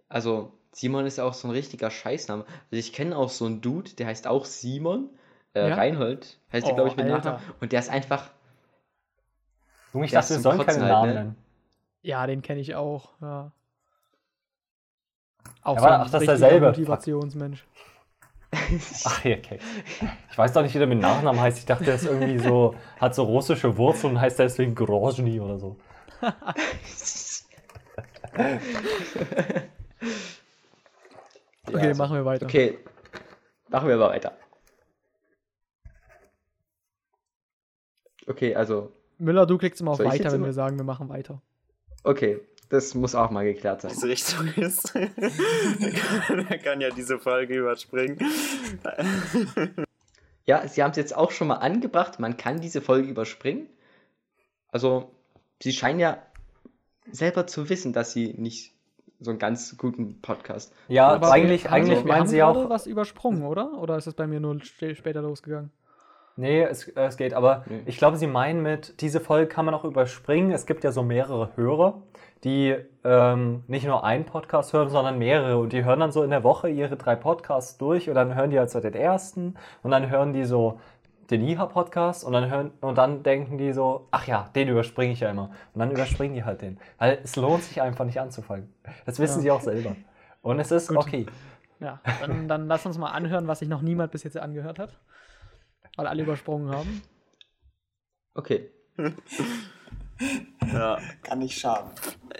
Also, 0.08 0.54
Simon 0.72 1.06
ist 1.06 1.18
ja 1.18 1.26
auch 1.26 1.34
so 1.34 1.50
ein 1.50 1.52
richtiger 1.52 1.92
Scheißname. 1.92 2.46
Also, 2.46 2.80
ich 2.80 2.94
kenne 2.94 3.18
auch 3.18 3.30
so 3.30 3.46
einen 3.46 3.60
Dude, 3.60 3.92
der 3.92 4.08
heißt 4.08 4.26
auch 4.26 4.46
Simon. 4.46 5.10
Äh, 5.54 5.68
ja? 5.68 5.76
Reinhold 5.76 6.40
heißt 6.54 6.64
oh, 6.64 6.68
der, 6.68 6.76
glaube 6.76 6.90
ich, 6.92 6.96
mit 6.96 7.08
Nachnamen. 7.08 7.42
Und 7.60 7.74
der 7.74 7.82
ist 7.82 7.90
einfach. 7.90 8.32
Junge, 9.94 10.06
ich 10.06 10.12
dachte, 10.12 10.30
wir 10.36 10.40
sollen 10.40 10.66
keinen 10.66 10.82
halt, 10.82 10.92
Namen 10.92 11.10
ne? 11.10 11.14
nennen. 11.16 11.47
Ja, 12.08 12.26
den 12.26 12.42
kenne 12.42 12.62
ich 12.62 12.74
auch, 12.74 13.10
ja. 13.20 13.52
Auch 15.62 15.76
ja, 15.76 15.82
so 15.82 15.88
ein 15.88 15.94
ach, 15.94 16.10
das 16.10 16.22
ist 16.22 16.28
derselbe. 16.30 16.68
Motivationsmensch. 16.68 17.68
Ach, 19.04 19.20
okay. 19.26 19.60
Ich 20.32 20.38
weiß 20.38 20.54
doch 20.54 20.62
nicht, 20.62 20.74
wie 20.74 20.78
der 20.78 20.88
mit 20.88 21.02
Nachnamen 21.02 21.42
heißt. 21.42 21.58
Ich 21.58 21.66
dachte, 21.66 21.84
der 21.84 21.96
ist 21.96 22.06
irgendwie 22.06 22.40
so, 22.40 22.76
hat 22.98 23.14
so 23.14 23.24
russische 23.24 23.76
Wurzeln 23.76 24.14
und 24.14 24.22
heißt 24.22 24.40
deswegen 24.40 24.74
Grozny 24.74 25.42
oder 25.42 25.60
so 25.60 25.76
okay, 31.68 31.88
ja, 31.90 31.94
machen 31.94 32.16
wir 32.16 32.24
weiter. 32.24 32.46
Okay, 32.46 32.80
machen 33.68 33.90
wir 33.90 33.96
aber 33.96 34.08
weiter. 34.10 34.32
Okay, 38.26 38.56
also. 38.56 38.94
Müller, 39.18 39.46
du 39.46 39.58
klickst 39.58 39.82
immer 39.82 39.92
auf 39.92 40.00
weiter, 40.00 40.32
wenn 40.32 40.46
wir 40.46 40.54
sagen, 40.54 40.78
wir 40.78 40.86
machen 40.86 41.10
weiter. 41.10 41.42
Okay, 42.04 42.40
das 42.70 42.96
muss 42.96 43.16
auch 43.16 43.32
mal 43.32 43.46
geklärt 43.46 43.82
sein. 43.82 43.92
Diese 43.94 44.08
Richtung 44.08 44.48
ist. 44.56 44.94
er 44.96 46.58
kann 46.58 46.82
ja 46.82 46.90
diese 46.90 47.20
Folge 47.20 47.58
überspringen. 47.58 48.20
ja, 50.46 50.68
sie 50.68 50.84
haben 50.84 50.92
es 50.92 50.98
jetzt 50.98 51.16
auch 51.16 51.32
schon 51.32 51.48
mal 51.48 51.56
angebracht. 51.56 52.20
Man 52.20 52.38
kann 52.38 52.60
diese 52.60 52.82
Folge 52.82 53.08
überspringen. 53.08 53.68
Also, 54.70 55.12
sie 55.62 55.72
scheinen 55.72 56.00
ja 56.00 56.22
selber 57.12 57.48
zu 57.48 57.70
wissen, 57.70 57.94
dass 57.94 58.12
sie 58.12 58.34
nicht 58.34 58.74
so 59.20 59.32
einen 59.32 59.40
ganz 59.40 59.78
guten 59.78 60.22
Podcast. 60.22 60.74
Ja, 60.88 61.08
aber 61.08 61.32
eigentlich, 61.32 61.70
eigentlich 61.70 61.98
also, 62.00 62.08
meinen 62.08 62.28
sie 62.28 62.44
auch. 62.44 62.70
was 62.70 62.86
übersprungen, 62.86 63.44
oder? 63.44 63.74
Oder 63.80 63.98
ist 63.98 64.08
das 64.08 64.14
bei 64.14 64.28
mir 64.28 64.40
nur 64.40 64.60
später 64.62 65.22
losgegangen? 65.22 65.72
Nee, 66.38 66.62
es, 66.62 66.88
es 66.88 67.18
geht, 67.18 67.34
aber 67.34 67.64
nee. 67.68 67.82
ich 67.88 67.98
glaube, 67.98 68.18
sie 68.18 68.28
meinen 68.28 68.62
mit, 68.62 69.02
diese 69.02 69.20
Folge 69.20 69.48
kann 69.48 69.66
man 69.66 69.74
auch 69.74 69.84
überspringen. 69.84 70.52
Es 70.52 70.68
gibt 70.68 70.84
ja 70.84 70.92
so 70.92 71.02
mehrere 71.02 71.50
Hörer, 71.56 72.04
die 72.44 72.76
ähm, 73.04 73.64
nicht 73.68 73.88
nur 73.88 74.04
einen 74.04 74.24
Podcast 74.24 74.72
hören, 74.72 74.90
sondern 74.90 75.18
mehrere. 75.18 75.58
Und 75.58 75.74
die 75.74 75.84
hören 75.84 76.00
dann 76.00 76.12
so 76.12 76.22
in 76.22 76.30
der 76.30 76.44
Woche 76.44 76.70
ihre 76.70 76.96
drei 76.96 77.16
Podcasts 77.16 77.80
durch 77.80 78.08
und 78.08 78.14
dann 78.14 78.36
hören 78.36 78.52
die 78.52 78.60
halt 78.60 78.70
so 78.70 78.80
den 78.80 78.94
ersten 78.94 79.56
und 79.82 79.90
dann 79.90 80.12
hören 80.12 80.32
die 80.32 80.46
so 80.46 80.80
den 81.32 81.42
IHA-Podcast 81.42 82.24
und 82.24 82.34
dann 82.34 82.50
hören 82.50 82.72
und 82.82 83.00
dann 83.00 83.24
denken 83.24 83.58
die 83.58 83.74
so, 83.74 84.08
ach 84.12 84.28
ja, 84.28 84.50
den 84.56 84.70
überspringe 84.70 85.14
ich 85.14 85.22
ja 85.22 85.32
immer. 85.32 85.50
Und 85.74 85.80
dann 85.80 85.90
überspringen 85.90 86.36
die 86.36 86.44
halt 86.44 86.62
den. 86.62 86.78
Weil 87.00 87.20
es 87.24 87.36
lohnt 87.36 87.64
sich 87.64 87.82
einfach 87.82 88.06
nicht 88.06 88.22
anzufangen. 88.22 88.72
Das 89.08 89.20
wissen 89.20 89.40
ja. 89.40 89.42
sie 89.42 89.52
auch 89.52 89.62
selber. 89.62 89.96
Und 90.44 90.60
es 90.60 90.72
ist 90.72 90.90
Gut. 90.90 90.98
okay. 90.98 91.26
Ja, 91.80 92.00
dann, 92.22 92.48
dann 92.48 92.68
lass 92.68 92.86
uns 92.86 92.98
mal 92.98 93.12
anhören, 93.12 93.48
was 93.48 93.60
sich 93.60 93.68
noch 93.68 93.82
niemand 93.82 94.12
bis 94.12 94.24
jetzt 94.24 94.38
angehört 94.38 94.80
hat. 94.80 94.98
Weil 95.98 96.08
alle 96.08 96.24
übersprungen 96.24 96.70
haben. 96.74 97.02
Okay. 98.34 98.72
ja. 100.72 101.00
Kann 101.24 101.40
nicht 101.40 101.60
schaden. 101.60 101.92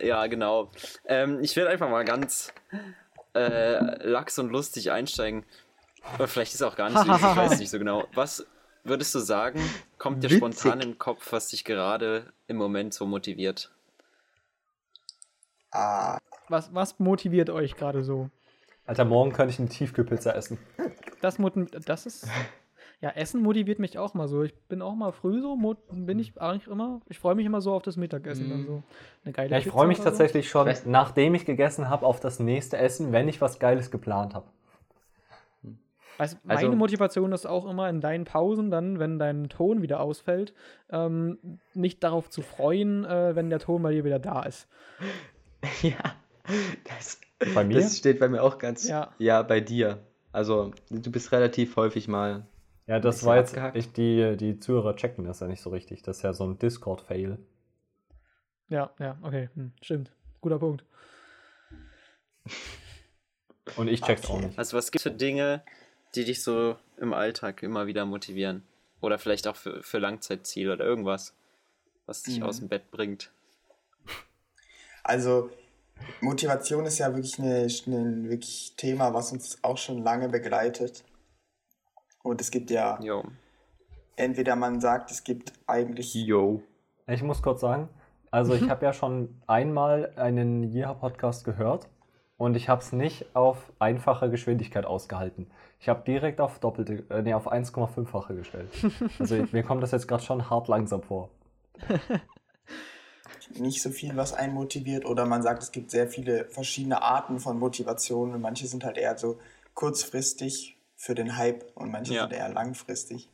Ja, 0.02 0.28
genau. 0.28 0.72
Ähm, 1.06 1.40
ich 1.42 1.56
werde 1.56 1.72
einfach 1.72 1.90
mal 1.90 2.06
ganz 2.06 2.54
äh, 3.34 4.08
lax 4.08 4.40
und 4.40 4.52
lustig 4.52 4.92
einsteigen. 4.92 5.44
Oder 6.16 6.28
vielleicht 6.28 6.54
ist 6.54 6.62
es 6.62 6.68
auch 6.68 6.76
gar 6.76 6.90
nicht 6.90 7.00
so, 7.00 7.14
ich 7.14 7.22
weiß 7.22 7.60
nicht 7.60 7.70
so 7.70 7.80
genau. 7.80 8.08
Was, 8.14 8.46
würdest 8.84 9.14
du 9.16 9.20
sagen, 9.20 9.60
kommt 9.98 10.24
dir 10.24 10.30
Witzig. 10.30 10.38
spontan 10.38 10.82
im 10.82 10.98
Kopf, 10.98 11.32
was 11.32 11.50
dich 11.50 11.66
gerade 11.66 12.32
im 12.48 12.58
Moment 12.58 12.94
so 12.94 13.06
motiviert? 13.06 13.72
Ah. 15.72 16.20
Was, 16.48 16.74
was 16.74 17.00
motiviert 17.00 17.50
euch 17.50 17.76
gerade 17.76 18.04
so? 18.04 18.30
Alter, 18.86 19.04
morgen 19.04 19.34
könnte 19.34 19.52
ich 19.54 19.60
eine 19.60 19.68
Tiefkühlpizza 19.68 20.32
essen. 20.32 20.60
Das, 21.22 21.38
das 21.86 22.06
ist. 22.06 22.28
Ja, 23.00 23.12
Essen 23.12 23.44
motiviert 23.44 23.78
mich 23.78 24.00
auch 24.00 24.16
mal 24.16 24.28
so. 24.28 24.42
Ich 24.42 24.56
bin 24.68 24.82
auch 24.82 24.96
mal 24.96 25.12
früh 25.12 25.40
so, 25.40 25.56
bin 25.92 26.18
ich 26.18 26.42
eigentlich 26.42 26.68
immer, 26.68 27.02
ich 27.08 27.20
freue 27.20 27.36
mich 27.36 27.46
immer 27.46 27.62
so 27.62 27.74
auf 27.74 27.84
das 27.84 27.96
Mittagessen. 27.96 28.48
Mm. 28.48 28.50
Dann 28.50 28.66
so 28.66 28.84
eine 29.24 29.34
geile 29.34 29.52
ja, 29.52 29.58
ich 29.60 29.68
freue 29.68 29.88
mich 29.88 30.00
tatsächlich 30.00 30.50
so. 30.50 30.66
schon, 30.66 30.74
nachdem 30.86 31.36
ich 31.36 31.46
gegessen 31.46 31.90
habe, 31.90 32.06
auf 32.06 32.20
das 32.20 32.40
nächste 32.40 32.78
Essen, 32.78 33.12
wenn 33.12 33.28
ich 33.28 33.40
was 33.40 33.60
Geiles 33.60 33.92
geplant 33.92 34.34
habe. 34.34 34.48
Also, 36.18 36.38
also 36.48 36.66
meine 36.66 36.76
Motivation 36.76 37.32
ist 37.32 37.46
auch 37.46 37.70
immer 37.70 37.88
in 37.90 38.02
deinen 38.02 38.26
Pausen, 38.26 38.72
dann, 38.72 38.98
wenn 38.98 39.20
dein 39.20 39.50
Ton 39.50 39.84
wieder 39.84 40.00
ausfällt, 40.00 40.54
ähm, 40.90 41.60
nicht 41.76 42.04
darauf 42.04 42.32
zu 42.32 42.42
freuen, 42.42 43.06
äh, 43.06 43.36
wenn 43.36 43.52
der 43.52 43.60
Ton 43.60 43.84
bei 43.84 43.92
dir 43.92 44.04
wieder 44.04 44.20
da 44.20 44.44
ist. 44.44 44.68
Ja, 45.82 45.98
das, 46.86 47.20
bei 47.54 47.66
mir? 47.66 47.76
das 47.82 47.98
steht 47.98 48.20
bei 48.20 48.30
mir 48.30 48.42
auch 48.42 48.58
ganz. 48.58 48.88
Ja. 48.88 49.14
ja, 49.18 49.42
bei 49.42 49.60
dir. 49.60 50.00
Also, 50.32 50.72
du 50.90 51.12
bist 51.12 51.34
relativ 51.34 51.76
häufig 51.76 52.08
mal. 52.08 52.46
Ja, 52.88 53.00
das 53.00 53.26
war 53.26 53.36
jetzt. 53.36 53.56
Ich, 53.74 53.92
die, 53.92 54.38
die 54.38 54.60
Zuhörer 54.60 54.96
checken 54.96 55.26
das 55.26 55.42
ja 55.42 55.48
nicht 55.48 55.62
so 55.62 55.70
richtig. 55.70 56.02
Das 56.04 56.18
ist 56.18 56.24
ja 56.24 56.34
so 56.34 56.46
ein 56.46 56.58
Discord-Fail. 56.58 57.38
Ja, 58.70 58.92
ja, 59.00 59.18
okay, 59.22 59.50
hm, 59.56 59.74
stimmt. 59.82 60.12
Guter 60.42 60.60
Punkt. 60.60 60.84
Und 63.76 63.90
ich 63.90 64.02
check's 64.02 64.30
auch 64.30 64.40
nicht. 64.40 64.58
Also, 64.58 64.78
was 64.78 64.92
gibt 64.92 65.06
es 65.06 65.12
für 65.12 65.18
Dinge, 65.18 65.64
die 66.16 66.24
dich 66.24 66.42
so 66.42 66.78
im 66.98 67.14
Alltag 67.14 67.62
immer 67.62 67.88
wieder 67.88 68.06
motivieren? 68.06 68.64
Oder 69.02 69.20
vielleicht 69.20 69.48
auch 69.48 69.56
für, 69.56 69.84
für 69.84 70.00
Langzeitziele 70.00 70.74
oder 70.74 70.86
irgendwas, 70.86 71.36
was 72.06 72.24
dich 72.24 72.40
mhm. 72.40 72.46
aus 72.46 72.60
dem 72.60 72.70
Bett 72.70 72.90
bringt? 72.90 73.32
Also, 75.04 75.50
Motivation 76.22 76.86
ist 76.86 77.00
ja 77.00 77.14
wirklich 77.14 77.38
ein 77.38 78.30
wirklich 78.30 78.74
Thema, 78.78 79.14
was 79.14 79.32
uns 79.32 79.60
auch 79.62 79.78
schon 79.78 80.04
lange 80.04 80.30
begleitet. 80.30 81.04
Und 82.28 82.42
es 82.42 82.52
gibt 82.52 82.70
ja. 82.72 83.00
Jo. 83.02 83.24
Entweder 84.18 84.58
man 84.58 84.82
sagt, 84.82 85.12
es 85.12 85.24
gibt 85.24 85.54
eigentlich. 85.66 86.14
Jo. 86.14 86.62
Ich 87.08 87.24
muss 87.24 87.42
kurz 87.42 87.62
sagen, 87.62 87.88
also 88.32 88.54
ich 88.54 88.70
habe 88.70 88.86
ja 88.86 88.92
schon 88.92 89.42
einmal 89.48 90.12
einen 90.18 90.64
Year-Podcast 90.64 91.46
gehört 91.46 91.88
und 92.36 92.58
ich 92.58 92.68
habe 92.68 92.82
es 92.82 92.92
nicht 92.92 93.34
auf 93.34 93.72
einfache 93.80 94.30
Geschwindigkeit 94.30 94.86
ausgehalten. 94.86 95.50
Ich 95.80 95.88
habe 95.88 96.04
direkt 96.04 96.42
auf 96.42 96.60
doppelte, 96.60 97.06
äh, 97.10 97.22
nee, 97.22 97.34
auf 97.34 97.50
1,5-fache 97.50 98.36
gestellt. 98.36 98.70
Also 99.20 99.46
mir 99.54 99.64
kommt 99.64 99.82
das 99.82 99.92
jetzt 99.92 100.08
gerade 100.08 100.24
schon 100.24 100.50
hart 100.50 100.68
langsam 100.68 101.04
vor. 101.04 101.30
Nicht 103.58 103.82
so 103.82 103.90
viel, 103.90 104.18
was 104.18 104.34
einen 104.34 104.54
motiviert. 104.54 105.06
Oder 105.06 105.26
man 105.26 105.42
sagt, 105.42 105.64
es 105.64 105.72
gibt 105.72 105.92
sehr 105.92 106.10
viele 106.10 106.50
verschiedene 106.50 107.02
Arten 107.02 107.40
von 107.40 107.58
Motivation 107.58 108.34
und 108.34 108.42
manche 108.42 108.68
sind 108.68 108.84
halt 108.84 108.98
eher 108.98 109.18
so 109.18 109.40
kurzfristig 109.74 110.77
für 110.98 111.16
den 111.16 111.38
Hype 111.38 111.64
und 111.76 111.92
manche 111.92 112.14
Ja. 112.14 112.24
sind 112.24 112.34
eher 112.34 112.50
langfristig. 112.50 113.30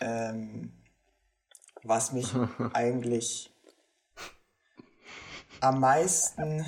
ähm, 0.00 0.72
was 1.82 2.12
mich 2.12 2.32
eigentlich 2.74 3.50
am 5.60 5.80
meisten 5.80 6.64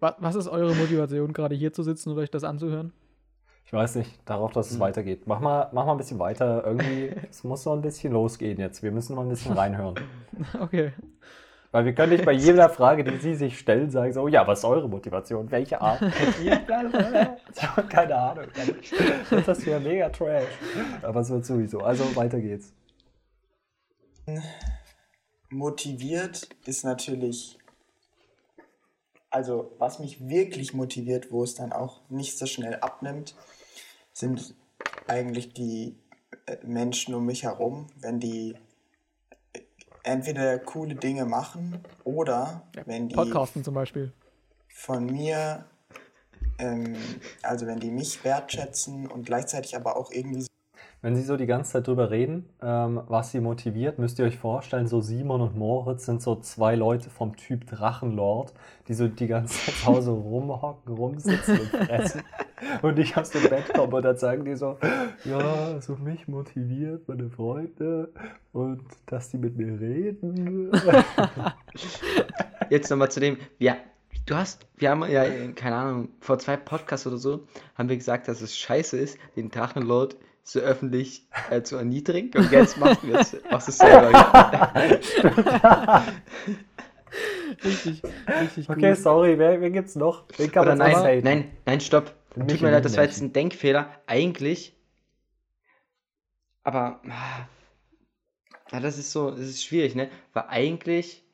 Wa- 0.00 0.16
Was 0.18 0.34
ist 0.34 0.48
eure 0.48 0.74
Motivation, 0.74 1.32
gerade 1.32 1.54
hier 1.54 1.72
zu 1.72 1.82
sitzen 1.82 2.10
und 2.10 2.18
euch 2.18 2.30
das 2.30 2.42
anzuhören? 2.44 2.92
Ich 3.66 3.72
weiß 3.74 3.96
nicht, 3.96 4.10
darauf, 4.24 4.52
dass 4.52 4.70
es 4.70 4.80
weitergeht. 4.80 5.26
Mach 5.26 5.40
mal, 5.40 5.68
mach 5.72 5.84
mal 5.84 5.92
ein 5.92 5.98
bisschen 5.98 6.18
weiter. 6.18 6.64
Irgendwie, 6.64 7.08
es 7.30 7.44
muss 7.44 7.66
noch 7.66 7.74
ein 7.74 7.82
bisschen 7.82 8.14
losgehen 8.14 8.58
jetzt. 8.58 8.82
Wir 8.82 8.90
müssen 8.90 9.14
mal 9.14 9.22
ein 9.22 9.28
bisschen 9.28 9.52
reinhören. 9.52 9.94
Okay. 10.58 10.92
Weil 11.70 11.84
wir 11.84 11.94
können 11.94 12.12
nicht 12.12 12.24
bei 12.24 12.32
jeder 12.32 12.70
Frage, 12.70 13.04
die 13.04 13.18
Sie 13.18 13.34
sich 13.34 13.58
stellen, 13.58 13.90
sagen 13.90 14.12
so, 14.12 14.26
ja, 14.26 14.46
was 14.46 14.60
ist 14.60 14.64
eure 14.64 14.88
Motivation? 14.88 15.50
Welche 15.50 15.80
Art? 15.80 16.00
Keine 17.90 18.16
Ahnung. 18.16 18.46
Dann 18.54 19.38
ist 19.38 19.48
das 19.48 19.62
hier 19.62 19.78
mega 19.78 20.08
trash. 20.08 20.48
Aber 21.02 21.20
es 21.20 21.28
wird 21.30 21.44
sowieso. 21.44 21.80
Also 21.80 22.16
weiter 22.16 22.40
geht's. 22.40 22.72
motiviert 25.50 26.48
ist 26.64 26.84
natürlich, 26.84 27.58
also 29.28 29.72
was 29.78 29.98
mich 29.98 30.26
wirklich 30.26 30.72
motiviert, 30.72 31.30
wo 31.30 31.42
es 31.42 31.54
dann 31.54 31.72
auch 31.72 32.00
nicht 32.08 32.38
so 32.38 32.46
schnell 32.46 32.76
abnimmt, 32.76 33.34
sind 34.12 34.54
eigentlich 35.06 35.52
die 35.52 35.96
äh, 36.46 36.56
Menschen 36.64 37.14
um 37.14 37.26
mich 37.26 37.44
herum, 37.44 37.88
wenn 38.00 38.20
die 38.20 38.54
entweder 40.02 40.58
coole 40.58 40.94
Dinge 40.94 41.24
machen 41.24 41.80
oder 42.04 42.62
wenn 42.86 43.08
die 43.08 43.14
Podcasten 43.14 43.64
zum 43.64 43.74
Beispiel. 43.74 44.12
von 44.68 45.06
mir, 45.06 45.64
ähm, 46.58 46.96
also 47.42 47.66
wenn 47.66 47.80
die 47.80 47.90
mich 47.90 48.24
wertschätzen 48.24 49.06
und 49.06 49.26
gleichzeitig 49.26 49.76
aber 49.76 49.96
auch 49.96 50.10
irgendwie 50.10 50.42
so 50.42 50.48
Wenn 51.00 51.14
Sie 51.14 51.22
so 51.22 51.36
die 51.36 51.46
ganze 51.46 51.72
Zeit 51.72 51.86
drüber 51.86 52.10
reden, 52.10 52.48
ähm, 52.62 53.02
was 53.06 53.30
Sie 53.30 53.40
motiviert, 53.40 53.98
müsst 53.98 54.18
ihr 54.18 54.24
euch 54.24 54.38
vorstellen, 54.38 54.88
so 54.88 55.00
Simon 55.00 55.40
und 55.40 55.56
Moritz 55.56 56.06
sind 56.06 56.22
so 56.22 56.36
zwei 56.36 56.74
Leute 56.74 57.10
vom 57.10 57.36
Typ 57.36 57.66
Drachenlord, 57.66 58.52
die 58.88 58.94
so 58.94 59.08
die 59.08 59.26
ganze 59.26 59.54
Zeit 59.54 59.74
zu 59.76 59.86
Hause 59.86 60.10
rumhocken, 60.10 60.94
rumsitzen 60.94 61.60
und 61.60 61.68
fressen. 61.68 62.22
Und 62.82 62.98
ich 62.98 63.16
aus 63.16 63.30
dem 63.30 63.48
Bett 63.48 63.72
komme 63.72 63.96
und 63.96 64.02
dann 64.02 64.16
sagen 64.16 64.44
die 64.44 64.56
so, 64.56 64.78
ja, 65.24 65.80
so 65.80 65.96
mich 65.96 66.28
motiviert 66.28 67.08
meine 67.08 67.30
Freunde 67.30 68.12
und 68.52 68.82
dass 69.06 69.30
die 69.30 69.38
mit 69.38 69.56
mir 69.56 69.80
reden. 69.80 70.70
Jetzt 72.70 72.90
nochmal 72.90 73.10
zu 73.10 73.20
dem, 73.20 73.38
ja, 73.58 73.76
du 74.26 74.34
hast, 74.34 74.66
wir 74.76 74.90
haben 74.90 75.04
ja, 75.08 75.24
keine 75.52 75.76
Ahnung, 75.76 76.08
vor 76.20 76.38
zwei 76.38 76.56
Podcasts 76.56 77.06
oder 77.06 77.18
so, 77.18 77.46
haben 77.76 77.88
wir 77.88 77.96
gesagt, 77.96 78.28
dass 78.28 78.40
es 78.40 78.56
scheiße 78.56 78.96
ist, 78.98 79.18
den 79.36 79.50
Drachenlord 79.50 80.16
so 80.42 80.60
öffentlich 80.60 81.26
äh, 81.50 81.62
zu 81.62 81.76
erniedrigen 81.76 82.30
und 82.34 82.50
jetzt 82.50 82.78
machen 82.78 83.08
wir 83.08 83.20
es 83.20 83.36
aus 83.50 83.68
es 83.68 83.78
selber. 83.78 84.12
Richtig, 87.64 88.02
richtig 88.28 88.70
Okay, 88.70 88.90
gut. 88.90 88.98
sorry, 88.98 89.38
wer, 89.38 89.60
wer 89.60 89.70
gibt's 89.70 89.96
noch? 89.96 90.24
Wen 90.36 90.50
kann 90.50 90.62
Oder 90.62 90.76
man 90.76 90.92
nein, 90.92 91.20
nein, 91.24 91.50
nein, 91.66 91.80
stopp. 91.80 92.14
Mich 92.36 92.46
Tut 92.48 92.62
mir 92.62 92.70
leid, 92.70 92.84
das 92.84 92.96
war 92.96 93.04
jetzt 93.04 93.20
ein 93.20 93.32
Denkfehler. 93.32 93.90
Eigentlich, 94.06 94.74
aber, 96.62 97.00
ah, 97.08 97.48
ja, 98.70 98.80
das 98.80 98.98
ist 98.98 99.12
so, 99.12 99.30
das 99.30 99.40
ist 99.40 99.64
schwierig, 99.64 99.94
ne? 99.94 100.10
Weil 100.34 100.44
eigentlich 100.48 101.24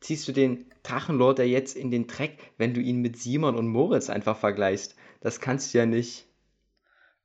ziehst 0.00 0.28
du 0.28 0.32
den 0.32 0.66
Drachenlord 0.84 1.40
ja 1.40 1.44
jetzt 1.44 1.76
in 1.76 1.90
den 1.90 2.06
Dreck, 2.06 2.52
wenn 2.56 2.72
du 2.74 2.80
ihn 2.80 3.00
mit 3.02 3.18
Simon 3.18 3.56
und 3.56 3.66
Moritz 3.68 4.08
einfach 4.10 4.36
vergleichst. 4.36 4.94
Das 5.20 5.40
kannst 5.40 5.74
du 5.74 5.78
ja 5.78 5.86
nicht. 5.86 6.26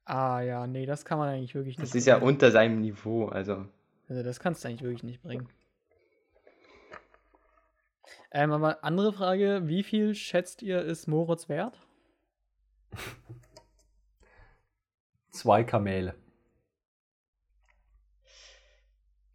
Ah 0.06 0.42
ja, 0.42 0.68
nee, 0.68 0.86
das 0.86 1.06
kann 1.06 1.18
man 1.20 1.30
eigentlich 1.30 1.56
wirklich 1.56 1.78
nicht 1.78 1.88
Das 1.90 1.96
ist 1.96 2.08
ja 2.08 2.16
bringen. 2.16 2.28
unter 2.30 2.52
seinem 2.52 2.82
Niveau. 2.82 3.28
Also, 3.28 3.66
Also 4.10 4.24
das 4.24 4.40
kannst 4.40 4.64
du 4.64 4.68
eigentlich 4.68 4.82
wirklich 4.82 5.04
nicht 5.04 5.22
bringen. 5.22 5.48
Ähm, 8.32 8.52
aber 8.52 8.84
andere 8.84 9.14
Frage, 9.14 9.62
wie 9.66 9.84
viel 9.84 10.16
schätzt 10.16 10.62
ihr, 10.64 10.82
ist 10.82 11.08
Moritz 11.08 11.48
wert? 11.50 11.80
Zwei 15.32 15.64
Kamele. 15.64 16.16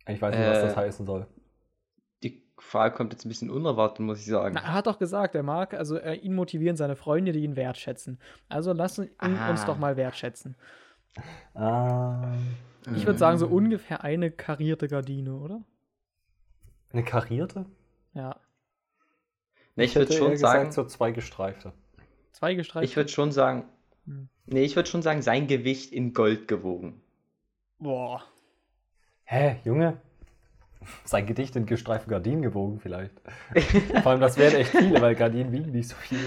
Ich 0.06 0.22
weiß 0.22 0.34
nicht, 0.34 0.48
was 0.48 0.60
das 0.62 0.72
Äh, 0.72 0.76
heißen 0.76 1.06
soll. 1.06 1.26
die 2.22 2.42
Frage 2.58 2.94
kommt 2.94 3.12
jetzt 3.12 3.24
ein 3.24 3.28
bisschen 3.28 3.50
unerwartet, 3.50 4.00
muss 4.00 4.20
ich 4.20 4.26
sagen. 4.26 4.54
Na, 4.54 4.62
er 4.62 4.72
hat 4.72 4.86
doch 4.86 4.98
gesagt, 4.98 5.34
er 5.34 5.42
mag, 5.42 5.74
also 5.74 5.96
äh, 5.98 6.14
ihn 6.14 6.34
motivieren 6.34 6.76
seine 6.76 6.96
Freunde, 6.96 7.32
die 7.32 7.44
ihn 7.44 7.56
wertschätzen. 7.56 8.18
Also 8.48 8.72
lassen 8.72 9.10
ihn 9.22 9.38
uns 9.50 9.62
Ah. 9.62 9.66
doch 9.66 9.78
mal 9.78 9.96
wertschätzen. 9.96 10.56
Ah, 11.54 12.32
Ich 12.94 13.04
würde 13.04 13.18
sagen, 13.18 13.38
so 13.38 13.48
Mm. 13.48 13.52
ungefähr 13.52 14.02
eine 14.04 14.30
karierte 14.30 14.88
Gardine, 14.88 15.34
oder? 15.34 15.62
eine 16.90 17.04
karierte? 17.04 17.66
Ja. 18.14 18.40
Ne, 19.76 19.84
ich 19.84 19.94
würde 19.94 20.06
hätte 20.06 20.18
schon 20.18 20.30
eher 20.32 20.38
sagen, 20.38 20.68
gesagt, 20.68 20.74
so 20.74 20.84
zwei 20.96 21.10
gestreifte. 21.12 21.72
Zwei 22.38 22.54
gestreift. 22.54 22.84
ich 22.88 22.94
würde 22.96 23.10
schon 23.10 23.32
sagen, 23.32 23.64
Hm. 24.06 24.28
nee, 24.46 24.62
ich 24.62 24.76
würde 24.76 24.88
schon 24.88 25.02
sagen, 25.02 25.22
sein 25.22 25.46
Gewicht 25.48 25.92
in 25.92 26.12
Gold 26.14 26.46
gewogen. 26.46 27.00
Boah. 27.80 28.22
Hä, 29.24 29.56
Junge? 29.64 30.00
Sein 31.04 31.26
Gedicht 31.26 31.56
in 31.56 31.66
gestreiften 31.66 32.08
Gardinen 32.10 32.40
gewogen 32.42 32.78
vielleicht. 32.80 33.12
Vor 34.02 34.12
allem, 34.12 34.20
das 34.20 34.38
wären 34.38 34.54
echt 34.54 34.70
viele, 34.70 35.00
weil 35.02 35.16
Gardinen 35.16 35.50
wiegen 35.52 35.72
nicht 35.72 35.88
so 35.88 35.96
viel. 35.96 36.20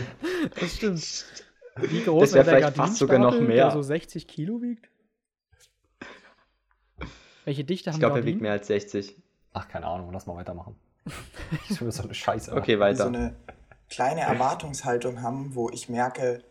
Das 0.60 0.76
stimmt. 0.76 1.26
Wie 1.78 2.04
groß 2.04 2.32
Das 2.32 2.34
wär 2.34 2.46
wäre 2.46 2.58
der 2.58 2.60
vielleicht 2.68 2.78
fast 2.78 2.98
sogar 2.98 3.18
noch 3.18 3.40
mehr. 3.40 3.56
der 3.56 3.72
so 3.72 3.82
60 3.82 4.28
Kilo 4.28 4.62
wiegt? 4.62 4.90
Welche 7.46 7.64
Dichte 7.64 7.90
haben 7.90 7.96
Ich 7.96 8.00
glaube, 8.02 8.16
er 8.20 8.26
wiegt 8.26 8.26
Gardinen? 8.26 8.42
mehr 8.42 8.52
als 8.52 8.68
60. 8.68 9.16
Ach, 9.54 9.68
keine 9.68 9.88
Ahnung, 9.88 10.12
lass 10.12 10.26
mal 10.28 10.36
weitermachen. 10.36 10.76
Ich 11.70 11.82
will 11.82 11.92
so 11.92 12.04
eine 12.04 12.14
Scheiße. 12.14 12.54
Okay, 12.54 12.74
so 12.76 12.80
weiter. 12.82 13.08
eine 13.08 13.36
kleine 13.92 14.22
Erwartungshaltung 14.22 15.22
haben, 15.22 15.54
wo 15.54 15.70
ich 15.70 15.88
merke, 15.90 16.44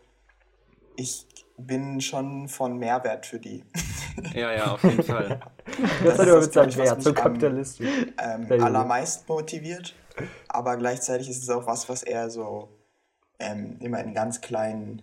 ich 0.95 1.27
bin 1.57 1.99
schon 1.99 2.47
von 2.47 2.77
Mehrwert 2.77 3.25
für 3.25 3.39
die. 3.39 3.65
Ja, 4.33 4.51
ja, 4.51 4.73
auf 4.73 4.83
jeden 4.83 5.03
Fall. 5.03 5.39
Das 6.03 6.17
das 6.17 6.19
hat 6.19 6.27
ist 6.27 6.27
er 6.27 6.35
das, 6.35 6.45
mit 6.45 6.53
seinem 6.53 6.69
glaub 6.69 6.85
ich, 6.85 6.91
was 6.91 7.03
so 7.03 7.09
mich 7.11 7.17
am- 7.17 7.23
kapitalistisch. 7.23 7.89
ähm, 8.21 8.61
allermeist 8.61 9.29
motiviert. 9.29 9.95
Aber 10.49 10.75
gleichzeitig 10.75 11.29
ist 11.29 11.41
es 11.41 11.49
auch 11.49 11.65
was, 11.65 11.87
was 11.87 12.03
er 12.03 12.29
so 12.29 12.77
ähm, 13.39 13.77
immer 13.79 14.03
in 14.03 14.13
ganz 14.13 14.41
kleinen, 14.41 15.01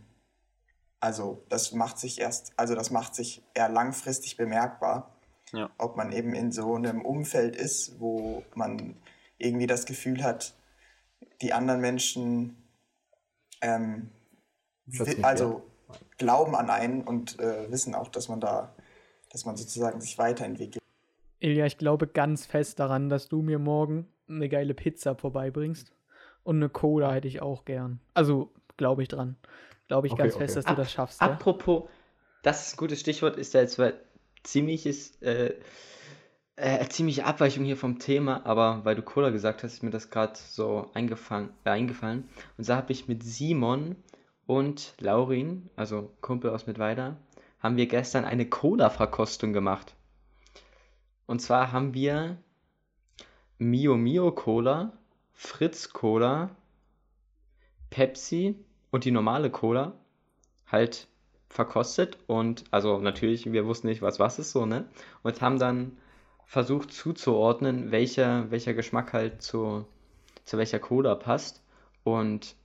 also 1.00 1.42
das 1.48 1.72
macht 1.72 1.98
sich 1.98 2.20
erst, 2.20 2.52
also 2.58 2.74
das 2.74 2.90
macht 2.90 3.14
sich 3.14 3.42
eher 3.54 3.70
langfristig 3.70 4.36
bemerkbar. 4.36 5.16
Ja. 5.54 5.70
Ob 5.78 5.96
man 5.96 6.12
eben 6.12 6.34
in 6.34 6.52
so 6.52 6.74
einem 6.74 7.00
Umfeld 7.00 7.56
ist, 7.56 7.98
wo 7.98 8.44
man 8.54 8.94
irgendwie 9.38 9.66
das 9.66 9.86
Gefühl 9.86 10.22
hat, 10.22 10.54
die 11.42 11.52
anderen 11.52 11.80
Menschen 11.80 12.56
ähm, 13.60 14.10
also 15.22 15.62
glauben 16.16 16.54
an 16.54 16.70
einen 16.70 17.02
und 17.02 17.38
äh, 17.38 17.70
wissen 17.70 17.94
auch, 17.94 18.08
dass 18.08 18.28
man 18.28 18.40
da, 18.40 18.74
dass 19.30 19.44
man 19.44 19.56
sozusagen 19.56 20.00
sich 20.00 20.18
weiterentwickelt. 20.18 20.82
Ilja, 21.40 21.66
ich 21.66 21.78
glaube 21.78 22.06
ganz 22.08 22.46
fest 22.46 22.80
daran, 22.80 23.08
dass 23.08 23.28
du 23.28 23.42
mir 23.42 23.58
morgen 23.58 24.08
eine 24.28 24.48
geile 24.48 24.74
Pizza 24.74 25.14
vorbeibringst. 25.14 25.92
Und 26.42 26.56
eine 26.56 26.68
Cola 26.68 27.12
hätte 27.12 27.28
ich 27.28 27.42
auch 27.42 27.64
gern. 27.64 28.00
Also, 28.14 28.50
glaube 28.76 29.02
ich 29.02 29.08
dran. 29.08 29.36
Glaube 29.86 30.06
ich 30.06 30.14
Okay, 30.14 30.22
ganz 30.22 30.34
okay. 30.34 30.44
fest, 30.44 30.56
dass 30.56 30.64
du 30.64 30.70
Ap- 30.70 30.76
das 30.78 30.90
schaffst. 30.92 31.20
Ja? 31.20 31.28
Apropos, 31.28 31.84
das 32.42 32.66
ist 32.66 32.74
ein 32.74 32.76
gutes 32.78 33.00
Stichwort, 33.00 33.36
ist 33.36 33.54
ja 33.54 33.60
jetzt 33.60 33.74
zwar 33.74 33.92
ziemliches, 34.42 35.20
äh, 35.20 35.54
äh, 36.58 36.88
ziemliche 36.88 37.24
Abweichung 37.24 37.64
hier 37.64 37.76
vom 37.76 37.98
Thema, 37.98 38.44
aber 38.44 38.84
weil 38.84 38.96
du 38.96 39.02
Cola 39.02 39.30
gesagt 39.30 39.62
hast, 39.62 39.74
ist 39.74 39.82
mir 39.82 39.90
das 39.90 40.10
gerade 40.10 40.34
so 40.36 40.90
eingefallen, 40.92 41.50
äh, 41.64 41.70
eingefallen. 41.70 42.28
Und 42.56 42.64
so 42.64 42.74
habe 42.74 42.92
ich 42.92 43.08
mit 43.08 43.22
Simon 43.22 43.96
und 44.46 44.94
Laurin, 44.98 45.70
also 45.76 46.10
Kumpel 46.20 46.50
aus 46.50 46.66
Mittweida, 46.66 47.16
haben 47.60 47.76
wir 47.76 47.86
gestern 47.86 48.24
eine 48.24 48.48
Cola-Verkostung 48.48 49.52
gemacht. 49.52 49.94
Und 51.26 51.40
zwar 51.40 51.72
haben 51.72 51.94
wir 51.94 52.38
Mio 53.58 53.96
Mio 53.96 54.32
Cola, 54.32 54.92
Fritz 55.34 55.92
Cola, 55.92 56.50
Pepsi 57.90 58.56
und 58.90 59.04
die 59.04 59.10
normale 59.10 59.50
Cola 59.50 59.92
halt 60.66 61.06
verkostet 61.48 62.18
und 62.26 62.64
also 62.70 62.98
natürlich, 62.98 63.52
wir 63.52 63.66
wussten 63.66 63.86
nicht, 63.86 64.02
was 64.02 64.18
was 64.18 64.38
ist 64.38 64.52
so, 64.52 64.66
ne? 64.66 64.88
Und 65.22 65.40
haben 65.40 65.58
dann 65.58 65.96
versucht 66.48 66.94
zuzuordnen, 66.94 67.90
welcher, 67.90 68.50
welcher 68.50 68.72
Geschmack 68.72 69.12
halt 69.12 69.42
zu, 69.42 69.86
zu 70.46 70.56
welcher 70.56 70.78
Cola 70.78 71.14
passt. 71.14 71.62
Und 72.04 72.56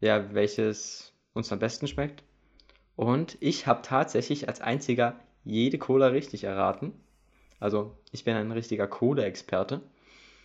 ja, 0.00 0.34
welches 0.34 1.14
uns 1.32 1.50
am 1.50 1.58
besten 1.58 1.88
schmeckt. 1.88 2.22
Und 2.94 3.38
ich 3.40 3.66
habe 3.66 3.80
tatsächlich 3.80 4.46
als 4.46 4.60
einziger 4.60 5.18
jede 5.42 5.78
Cola 5.78 6.08
richtig 6.08 6.44
erraten. 6.44 6.92
Also, 7.58 7.96
ich 8.10 8.24
bin 8.24 8.36
ein 8.36 8.52
richtiger 8.52 8.86
Cola-Experte. 8.86 9.80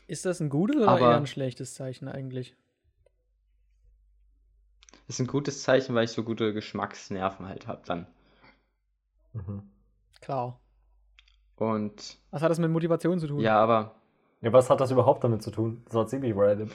Ist 0.07 0.25
das 0.25 0.39
ein 0.39 0.49
gutes 0.49 0.77
oder 0.77 0.87
Aber- 0.87 0.99
eher 1.01 1.17
ein 1.17 1.27
schlechtes 1.27 1.73
Zeichen 1.73 2.07
eigentlich? 2.07 2.55
Ist 5.09 5.19
ein 5.19 5.27
gutes 5.27 5.63
Zeichen, 5.63 5.95
weil 5.95 6.05
ich 6.05 6.11
so 6.11 6.23
gute 6.23 6.53
Geschmacksnerven 6.53 7.45
halt 7.45 7.67
habe 7.67 7.81
dann. 7.85 8.07
Mhm. 9.33 9.63
Klar. 10.21 10.61
Und 11.57 12.17
Was 12.31 12.41
hat 12.41 12.49
das 12.51 12.59
mit 12.59 12.69
Motivation 12.71 13.19
zu 13.19 13.27
tun? 13.27 13.39
ja, 13.39 13.57
aber 13.59 13.95
Ja, 14.41 14.53
was 14.53 14.69
hat 14.69 14.79
das 14.79 14.91
überhaupt 14.91 15.23
damit 15.23 15.41
zu 15.41 15.49
tun? 15.51 15.81
Das 15.85 15.95
war 15.95 16.05
ziemlich 16.07 16.33
random. 16.35 16.69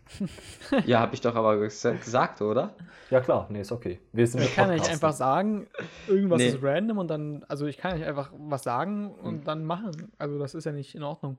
ja, 0.86 1.00
habe 1.00 1.14
ich 1.14 1.20
doch 1.22 1.34
aber 1.34 1.58
ges 1.58 1.82
gesagt, 1.82 2.42
oder? 2.42 2.74
ja, 3.10 3.20
klar, 3.20 3.46
nee, 3.50 3.62
ist 3.62 3.72
okay. 3.72 4.00
Wir 4.12 4.26
sind 4.26 4.40
Ich 4.42 4.48
mit 4.48 4.56
kann 4.56 4.68
ja 4.68 4.74
nicht 4.74 4.90
einfach 4.90 5.12
sagen, 5.12 5.66
irgendwas 6.06 6.38
Nee. 6.38 6.48
ist 6.48 6.58
random 6.62 6.98
und 6.98 7.08
dann, 7.08 7.44
also 7.48 7.66
ich 7.66 7.78
kann 7.78 7.96
nicht 7.96 8.06
einfach 8.06 8.30
was 8.36 8.62
sagen 8.62 9.14
und 9.14 9.48
dann 9.48 9.64
machen. 9.64 10.12
Also 10.18 10.38
das 10.38 10.54
ist 10.54 10.64
ja 10.64 10.72
nicht 10.72 10.94
in 10.94 11.02
Ordnung. 11.02 11.38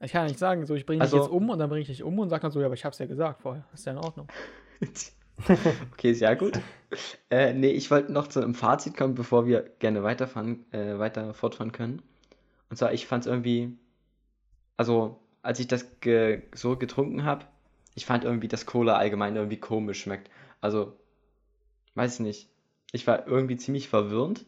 Ich 0.00 0.10
kann 0.10 0.22
ja 0.22 0.28
nicht 0.28 0.40
sagen, 0.40 0.66
so 0.66 0.74
ich 0.74 0.84
bringe 0.84 1.04
dich 1.04 1.12
Also- 1.12 1.18
jetzt 1.24 1.30
um 1.32 1.48
und 1.50 1.60
dann 1.60 1.68
bringe 1.68 1.82
ich 1.82 1.86
dich 1.88 2.02
um 2.02 2.18
und 2.18 2.28
sag 2.28 2.40
dann 2.42 2.50
so, 2.50 2.58
ja, 2.58 2.66
aber 2.66 2.74
ich 2.74 2.84
hab's 2.84 2.98
ja 2.98 3.06
gesagt 3.06 3.40
vorher. 3.42 3.64
Ist 3.72 3.86
ja 3.86 3.92
in 3.92 3.98
Ordnung. 3.98 4.26
Okay, 5.92 6.14
sehr 6.14 6.36
gut. 6.36 6.60
Äh, 7.30 7.54
nee, 7.54 7.70
ich 7.70 7.90
wollte 7.90 8.12
noch 8.12 8.28
zu 8.28 8.40
einem 8.40 8.54
Fazit 8.54 8.96
kommen, 8.96 9.14
bevor 9.14 9.46
wir 9.46 9.62
gerne 9.78 10.02
weiterfahren, 10.02 10.70
äh, 10.72 10.98
weiter 10.98 11.34
fortfahren 11.34 11.72
können. 11.72 12.02
Und 12.70 12.76
zwar, 12.76 12.92
ich 12.92 13.06
fand 13.06 13.24
es 13.24 13.30
irgendwie, 13.30 13.76
also 14.76 15.18
als 15.42 15.58
ich 15.60 15.68
das 15.68 16.00
ge 16.00 16.42
so 16.54 16.76
getrunken 16.76 17.24
habe, 17.24 17.46
ich 17.94 18.06
fand 18.06 18.24
irgendwie, 18.24 18.48
dass 18.48 18.66
Cola 18.66 18.96
allgemein 18.96 19.36
irgendwie 19.36 19.58
komisch 19.60 20.02
schmeckt. 20.02 20.30
Also, 20.60 20.96
weiß 21.94 22.20
nicht. 22.20 22.48
Ich 22.92 23.06
war 23.06 23.26
irgendwie 23.26 23.56
ziemlich 23.56 23.88
verwirrend, 23.88 24.44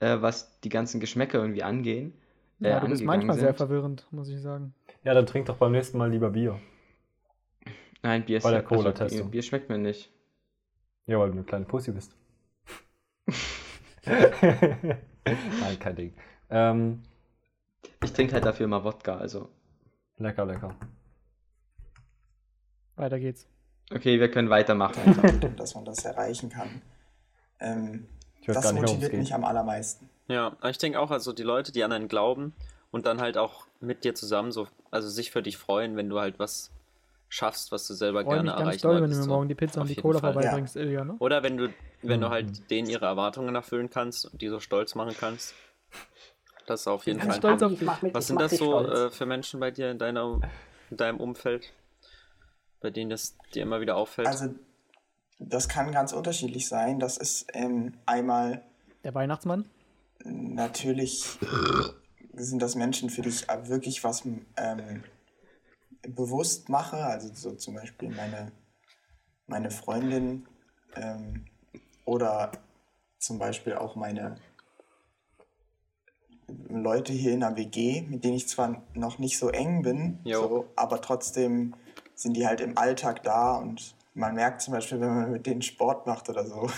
äh, 0.00 0.18
was 0.20 0.60
die 0.62 0.68
ganzen 0.70 1.00
Geschmäcker 1.00 1.40
irgendwie 1.40 1.62
angehen. 1.64 2.14
äh, 2.62 2.70
Ja, 2.70 2.80
du 2.80 2.88
bist 2.88 3.04
manchmal 3.04 3.38
sehr 3.38 3.52
sind. 3.52 3.56
verwirrend, 3.58 4.06
muss 4.10 4.28
ich 4.28 4.40
sagen. 4.40 4.74
Ja, 5.04 5.14
dann 5.14 5.26
trink 5.26 5.46
doch 5.46 5.56
beim 5.58 5.70
nächsten 5.72 5.96
Mal 5.98 6.10
lieber 6.10 6.30
Bier. 6.30 6.58
Nein, 8.02 8.24
Bier, 8.24 8.38
ist- 8.38 8.42
Bei 8.42 8.50
der 8.50 8.60
also, 8.60 8.74
Cola-Testung. 8.74 9.22
Bier, 9.30 9.30
Bier 9.30 9.42
schmeckt 9.42 9.68
mir 9.68 9.78
nicht. 9.78 10.10
Ja, 11.06 11.18
weil 11.18 11.28
du 11.28 11.34
eine 11.34 11.44
kleine 11.44 11.64
Pussy 11.64 11.92
bist. 11.92 12.14
Nein, 14.04 15.78
kein 15.78 15.96
Ding. 15.96 16.14
Ähm, 16.50 17.02
Ich 18.02 18.12
trinke 18.12 18.34
halt 18.34 18.44
dafür 18.44 18.64
immer 18.64 18.82
Wodka, 18.84 19.16
also. 19.16 19.48
lecker, 20.18 20.44
lecker. 20.44 20.76
Weiter 22.96 23.18
geht's. 23.18 23.46
Okay, 23.92 24.18
wir 24.20 24.30
können 24.30 24.50
weitermachen 24.50 25.00
einfach. 25.04 25.50
dass 25.56 25.74
man 25.74 25.84
das 25.84 26.04
erreichen 26.04 26.48
kann. 26.50 26.82
Ähm, 27.60 28.06
das 28.46 28.72
motiviert 28.72 29.12
mich 29.12 29.34
am 29.34 29.44
allermeisten. 29.44 30.08
Ja, 30.28 30.56
ich 30.68 30.78
denke 30.78 30.98
auch, 30.98 31.10
also 31.10 31.32
die 31.32 31.42
Leute, 31.42 31.72
die 31.72 31.84
an 31.84 31.92
einen 31.92 32.08
glauben 32.08 32.54
und 32.90 33.06
dann 33.06 33.20
halt 33.20 33.36
auch 33.36 33.66
mit 33.80 34.04
dir 34.04 34.14
zusammen 34.14 34.50
so, 34.52 34.66
also 34.90 35.08
sich 35.08 35.30
für 35.30 35.42
dich 35.42 35.56
freuen, 35.56 35.96
wenn 35.96 36.08
du 36.08 36.18
halt 36.20 36.38
was 36.38 36.70
schaffst, 37.32 37.72
was 37.72 37.86
du 37.86 37.94
selber 37.94 38.22
Freue 38.24 38.42
gerne 38.42 38.50
mich 38.50 38.58
ganz 38.58 38.82
doll, 38.82 39.02
wenn 39.02 39.10
du 39.10 39.16
mir 39.16 39.26
morgen 39.26 39.48
die 39.48 39.54
Pizza 39.54 39.80
und 39.80 39.88
die 39.88 39.94
Cola 39.96 40.20
Fall. 40.20 40.34
vorbeibringst, 40.34 40.76
Ilja, 40.76 41.02
ne? 41.04 41.16
Oder 41.18 41.42
wenn 41.42 41.56
du, 41.56 41.72
wenn 42.02 42.20
du 42.20 42.26
Mhm. 42.28 42.30
halt 42.30 42.70
denen 42.70 42.90
ihre 42.90 43.06
Erwartungen 43.06 43.54
erfüllen 43.54 43.88
kannst 43.88 44.26
und 44.26 44.42
die 44.42 44.48
so 44.48 44.60
stolz 44.60 44.94
machen 44.94 45.14
kannst. 45.18 45.54
Das 46.66 46.82
ist 46.82 46.86
auf 46.88 47.06
jeden 47.06 47.20
bin 47.20 47.30
Fall. 47.30 47.38
stolz 47.38 47.62
auf 47.62 47.78
dich. 47.78 47.88
Was 48.12 48.26
sind 48.26 48.38
das 48.40 48.56
so 48.56 48.86
äh, 48.86 49.10
für 49.10 49.24
Menschen 49.24 49.60
bei 49.60 49.70
dir 49.70 49.90
in, 49.90 49.98
deiner, 49.98 50.40
in 50.90 50.96
deinem 50.96 51.18
Umfeld, 51.18 51.72
bei 52.80 52.90
denen 52.90 53.08
das 53.10 53.34
dir 53.54 53.62
immer 53.62 53.80
wieder 53.80 53.96
auffällt? 53.96 54.28
Also, 54.28 54.54
das 55.38 55.68
kann 55.68 55.90
ganz 55.90 56.12
unterschiedlich 56.12 56.68
sein. 56.68 56.98
Das 57.00 57.16
ist 57.16 57.46
ähm, 57.54 57.94
einmal 58.06 58.62
Der 59.04 59.14
Weihnachtsmann? 59.14 59.64
natürlich 60.24 61.38
sind 62.34 62.62
das 62.62 62.74
Menschen, 62.76 63.10
für 63.10 63.22
die 63.22 63.30
ich 63.30 63.46
wirklich 63.64 64.04
was 64.04 64.24
ähm, 64.24 65.02
bewusst 66.08 66.68
mache. 66.68 66.96
Also 66.96 67.32
so 67.34 67.52
zum 67.54 67.74
Beispiel 67.74 68.10
meine, 68.10 68.52
meine 69.46 69.70
Freundin 69.70 70.46
ähm, 70.96 71.44
oder 72.04 72.52
zum 73.18 73.38
Beispiel 73.38 73.74
auch 73.74 73.94
meine 73.96 74.36
Leute 76.68 77.12
hier 77.12 77.32
in 77.32 77.40
der 77.40 77.56
WG, 77.56 78.02
mit 78.02 78.24
denen 78.24 78.34
ich 78.34 78.48
zwar 78.48 78.82
noch 78.94 79.18
nicht 79.18 79.38
so 79.38 79.48
eng 79.48 79.82
bin, 79.82 80.18
so, 80.48 80.70
aber 80.76 81.00
trotzdem 81.00 81.74
sind 82.14 82.36
die 82.36 82.46
halt 82.46 82.60
im 82.60 82.76
Alltag 82.76 83.22
da 83.22 83.56
und 83.56 83.94
man 84.14 84.34
merkt 84.34 84.60
zum 84.60 84.74
Beispiel, 84.74 85.00
wenn 85.00 85.14
man 85.14 85.32
mit 85.32 85.46
denen 85.46 85.62
Sport 85.62 86.06
macht 86.06 86.28
oder 86.28 86.44
so, 86.44 86.68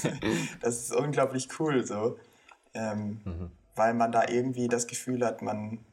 das 0.62 0.76
ist 0.80 0.94
unglaublich 0.94 1.48
cool 1.58 1.84
so, 1.86 2.16
ähm, 2.72 3.20
Mhm. 3.24 3.50
weil 3.74 3.94
man 3.94 4.12
da 4.12 4.28
irgendwie 4.28 4.68
das 4.68 4.86
Gefühl 4.86 5.24
hat, 5.26 5.42
man, 5.42 5.84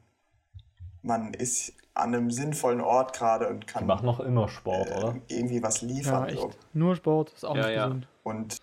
man 1.02 1.34
ist 1.34 1.74
an 2.00 2.14
einem 2.16 2.32
sinnvollen 2.32 2.82
Ort 2.82 3.16
gerade 3.18 3.48
und 3.50 3.62
Die 3.64 3.68
kann 3.68 3.86
machen 3.86 4.06
noch 4.06 4.20
immer 4.20 4.48
Sport, 4.50 4.90
oder? 4.96 5.16
äh, 5.16 5.36
irgendwie 5.36 5.62
was 5.64 5.82
Ja, 5.82 5.88
liefern. 5.88 6.30
echt. 6.30 6.40
so. 6.40 6.50
Nur 6.74 6.96
Sport, 6.96 7.32
ist 7.34 7.46
auch 7.46 7.56
Ja, 7.56 7.66
nicht 7.68 7.76
ja. 7.76 7.86
gesund. 7.86 8.08
Und 8.24 8.58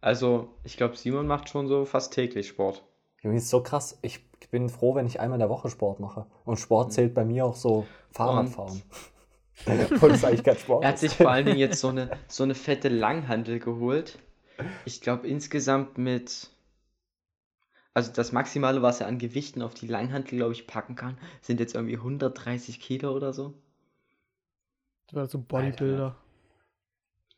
Also, 0.00 0.48
ich 0.64 0.76
glaube, 0.76 0.96
Simon 0.96 1.26
macht 1.26 1.48
schon 1.48 1.68
so 1.68 1.84
fast 1.84 2.12
täglich 2.12 2.48
Sport. 2.48 2.82
Junge, 3.22 3.36
ist 3.36 3.48
so 3.50 3.62
krass. 3.62 3.98
Ich 4.02 4.28
bin 4.50 4.68
froh, 4.68 4.94
wenn 4.96 5.06
ich 5.06 5.20
einmal 5.20 5.36
in 5.36 5.40
der 5.40 5.48
Woche 5.48 5.70
Sport 5.70 6.00
mache. 6.00 6.26
Und 6.44 6.58
Sport 6.58 6.92
zählt 6.92 7.14
bei 7.14 7.24
mir 7.24 7.44
auch 7.46 7.54
so 7.54 7.86
Fahrradfahren. 8.10 8.82
Obwohl 9.94 10.10
das 10.10 10.24
eigentlich 10.24 10.42
kein 10.42 10.56
Sport 10.56 10.82
Er 10.82 10.88
hat 10.90 10.98
sich 10.98 11.12
vor 11.14 11.30
allen 11.30 11.46
Dingen 11.46 11.58
jetzt 11.58 11.78
so 11.78 11.88
eine, 11.88 12.10
so 12.26 12.42
eine 12.42 12.54
fette 12.56 12.88
Langhantel 12.88 13.60
geholt. 13.60 14.18
Ich 14.84 15.00
glaube, 15.00 15.28
insgesamt 15.28 15.98
mit. 15.98 16.50
Also, 17.94 18.12
das 18.12 18.32
Maximale, 18.32 18.80
was 18.82 19.00
er 19.00 19.06
an 19.06 19.18
Gewichten 19.18 19.60
auf 19.62 19.74
die 19.74 19.86
Langhantel, 19.86 20.38
glaube 20.38 20.52
ich, 20.52 20.66
packen 20.66 20.94
kann, 20.94 21.18
sind 21.42 21.60
jetzt 21.60 21.74
irgendwie 21.74 21.96
130 21.96 22.80
Kilo 22.80 23.12
oder 23.14 23.32
so. 23.32 23.54
Das 25.08 25.14
war 25.14 25.26
so 25.26 25.38
ein 25.38 25.44
Bodybuilder. 25.44 26.16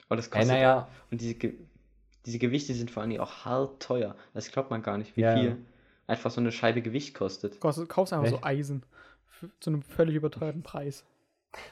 Aber 0.08 0.16
das 0.16 0.30
kostet. 0.30 0.48
naja, 0.48 0.88
Und 1.10 1.20
diese, 1.20 1.34
Ge 1.34 1.54
diese 2.26 2.38
Gewichte 2.38 2.72
sind 2.72 2.90
vor 2.90 3.02
allen 3.02 3.10
Dingen 3.10 3.20
auch 3.22 3.44
hart 3.44 3.82
teuer. 3.82 4.16
Das 4.32 4.50
glaubt 4.50 4.70
man 4.70 4.82
gar 4.82 4.96
nicht, 4.96 5.14
wie 5.16 5.20
Ja. 5.22 5.34
viel 5.34 5.58
einfach 6.06 6.30
so 6.30 6.40
eine 6.40 6.52
Scheibe 6.52 6.80
Gewicht 6.82 7.14
kostet. 7.14 7.60
Kaufst, 7.60 7.86
kaufst 7.88 8.12
einfach 8.14 8.28
so 8.28 8.36
Echt? 8.36 8.44
Eisen. 8.46 8.82
Für, 9.26 9.50
zu 9.60 9.70
einem 9.70 9.82
völlig 9.82 10.14
überteuerten 10.14 10.62
Preis. 10.62 11.04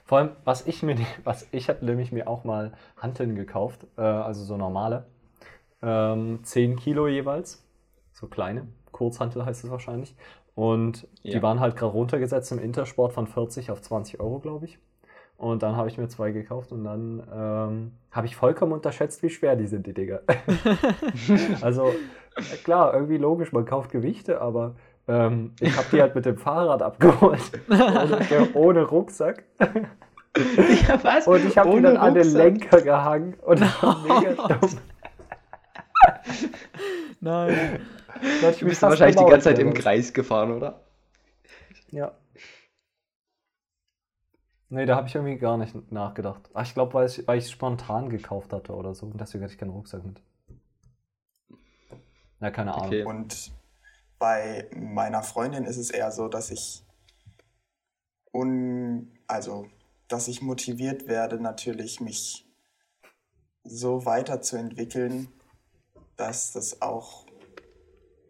vor 0.04 0.18
allem, 0.18 0.36
was 0.44 0.66
ich 0.66 0.82
mir, 0.82 0.96
was 1.24 1.46
ich 1.52 1.68
habe 1.68 1.84
nämlich 1.86 2.12
mir 2.12 2.26
auch 2.28 2.44
mal 2.44 2.72
Hanteln 2.96 3.34
gekauft, 3.34 3.86
äh, 3.96 4.02
also 4.02 4.44
so 4.44 4.56
normale. 4.56 5.06
Ähm, 5.82 6.40
10 6.44 6.76
Kilo 6.76 7.08
jeweils. 7.08 7.64
So 8.12 8.26
kleine. 8.26 8.66
Kurzhantel 8.92 9.44
heißt 9.44 9.64
es 9.64 9.70
wahrscheinlich. 9.70 10.14
Und 10.54 11.06
die 11.24 11.30
Ja. 11.30 11.42
waren 11.42 11.60
halt 11.60 11.76
gerade 11.76 11.92
runtergesetzt 11.92 12.52
im 12.52 12.58
Intersport 12.58 13.12
von 13.12 13.26
40 13.26 13.70
auf 13.70 13.80
20 13.80 14.20
Euro, 14.20 14.38
glaube 14.38 14.66
ich. 14.66 14.78
Und 15.38 15.62
dann 15.62 15.76
habe 15.76 15.88
ich 15.88 15.98
mir 15.98 16.06
zwei 16.08 16.30
gekauft 16.30 16.70
und 16.72 16.84
dann 16.84 17.22
ähm, 17.34 17.92
habe 18.12 18.26
ich 18.26 18.36
vollkommen 18.36 18.72
unterschätzt, 18.72 19.22
wie 19.24 19.30
schwer 19.30 19.56
die 19.56 19.66
sind, 19.66 19.86
die 19.86 19.94
Dinger. 19.94 20.20
also 21.62 21.92
klar, 22.64 22.94
irgendwie 22.94 23.16
logisch, 23.16 23.50
man 23.52 23.64
kauft 23.64 23.90
Gewichte, 23.90 24.40
aber 24.40 24.76
ähm, 25.08 25.52
ich 25.58 25.76
habe 25.76 25.86
die 25.90 26.00
halt 26.00 26.14
mit 26.14 26.26
dem 26.26 26.36
Fahrrad 26.36 26.80
abgeholt, 26.82 27.40
ohne, 27.68 28.48
ohne 28.54 28.82
Rucksack. 28.84 29.42
ja, 29.58 31.02
was? 31.02 31.26
Und 31.26 31.44
ich 31.44 31.58
habe 31.58 31.70
die 31.70 31.80
dann 31.82 31.96
an 31.96 32.14
den? 32.14 32.32
Lenker 32.32 32.80
gehangen 32.80 33.34
und 33.44 33.60
das 33.62 33.82
war 33.82 34.00
mega 34.02 34.34
dumm. 34.48 34.70
Nein. 37.20 37.80
Du 38.20 38.66
bist 38.66 38.82
wahrscheinlich 38.82 39.16
die 39.16 39.24
ganze 39.24 39.48
Zeit 39.48 39.58
im. 39.58 39.74
Kreis 39.74 40.12
gefahren, 40.12 40.52
oder? 40.52 40.80
Ja. 41.90 42.16
Nee, 44.68 44.86
da 44.86 44.96
habe 44.96 45.06
ich 45.06 45.14
irgendwie 45.14 45.36
gar 45.36 45.58
nicht 45.58 45.92
nachgedacht. 45.92 46.48
Ach, 46.54 46.64
ich 46.64 46.72
glaube, 46.72 46.94
weil 46.94 47.06
ich 47.06 47.26
weil 47.28 47.38
ich 47.38 47.44
es 47.44 47.50
spontan 47.50 48.08
gekauft 48.08 48.52
hatte 48.52 48.74
oder 48.74 48.94
so. 48.94 49.06
Und 49.06 49.20
deswegen 49.20 49.44
hatte 49.44 49.52
ich 49.52 49.58
keinen 49.58 49.70
Rucksack 49.70 50.04
mit. 50.04 50.22
Ja, 52.40 52.50
keine 52.50 52.74
Ahnung. 52.74 52.86
Okay. 52.86 53.04
Und 53.04 53.52
bei 54.18 54.68
meiner 54.74 55.22
Freundin 55.22 55.64
ist 55.64 55.76
es 55.76 55.90
eher 55.90 56.10
so, 56.10 56.28
dass 56.28 56.50
ich 56.50 56.84
un, 58.32 59.12
also 59.26 59.66
dass 60.08 60.28
ich 60.28 60.42
motiviert 60.42 61.06
werde, 61.06 61.40
natürlich 61.40 62.00
mich 62.00 62.46
so 63.64 64.04
weiterzuentwickeln, 64.06 65.28
dass 66.16 66.52
das 66.52 66.82
auch 66.82 67.26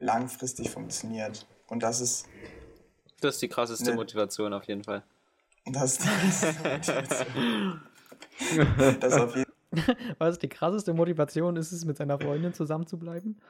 langfristig 0.03 0.71
funktioniert. 0.71 1.47
Und 1.69 1.83
das 1.83 2.01
ist 2.01 2.27
Das 3.21 3.37
ist 3.37 3.43
die 3.43 3.49
krasseste 3.49 3.91
Ne. 3.91 3.97
Motivation 3.97 4.53
auf 4.53 4.65
jeden 4.65 4.85
Fall. 4.85 5.03
das, 5.67 5.99
das, 5.99 6.41
das 9.01 9.15
auf 9.15 9.37
jeden 9.37 9.53
Was 10.19 10.39
die 10.39 10.49
krasseste 10.49 10.93
Motivation 10.93 11.57
ist 11.57 11.73
es, 11.73 11.85
mit 11.85 11.97
seiner 11.97 12.19
Freundin 12.19 12.53
zusammen 12.53 12.87
zu 12.87 12.99
bleiben? 12.99 13.41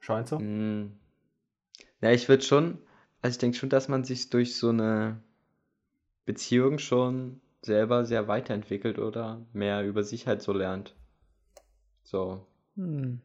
Scheint 0.00 0.28
so. 0.28 0.38
Mm. 0.38 0.98
Ja, 2.00 2.10
ich 2.10 2.28
würde 2.28 2.42
schon, 2.42 2.78
also 3.22 3.34
ich 3.34 3.38
denke 3.38 3.56
schon, 3.56 3.70
dass 3.70 3.88
man 3.88 4.04
sich 4.04 4.30
durch 4.30 4.56
so 4.56 4.70
eine 4.70 5.20
Beziehung 6.26 6.78
schon 6.78 7.40
selber 7.62 8.04
sehr 8.04 8.28
weiterentwickelt 8.28 8.98
oder 8.98 9.44
mehr 9.52 9.84
über 9.84 10.04
sich 10.04 10.26
halt 10.26 10.42
so 10.42 10.52
lernt. 10.52 10.94
So. 12.02 12.46
Hm. 12.76 13.20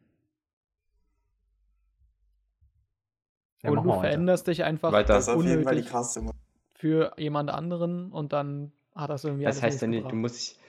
Ja, 3.63 3.71
und 3.71 3.83
du 3.83 3.91
veränderst 3.99 4.47
dich 4.47 4.63
einfach 4.63 4.91
Weiter. 4.91 5.13
Das 5.15 5.27
ist 5.27 5.29
auf 5.29 5.43
jeden 5.43 5.63
Fall 5.63 5.75
die 5.75 5.81
unnötig 5.81 5.91
krasse 5.91 6.21
für 6.73 7.11
jemand 7.17 7.49
anderen 7.49 8.11
und 8.11 8.31
dann 8.33 8.71
hat 8.95 9.09
das 9.09 9.23
irgendwie 9.25 9.45
Das 9.45 9.57
alles 9.61 9.63
heißt 9.73 9.81
ja 9.81 9.87
nicht, 9.87 10.11
du 10.11 10.15
musst, 10.15 10.35
dich- 10.35 10.59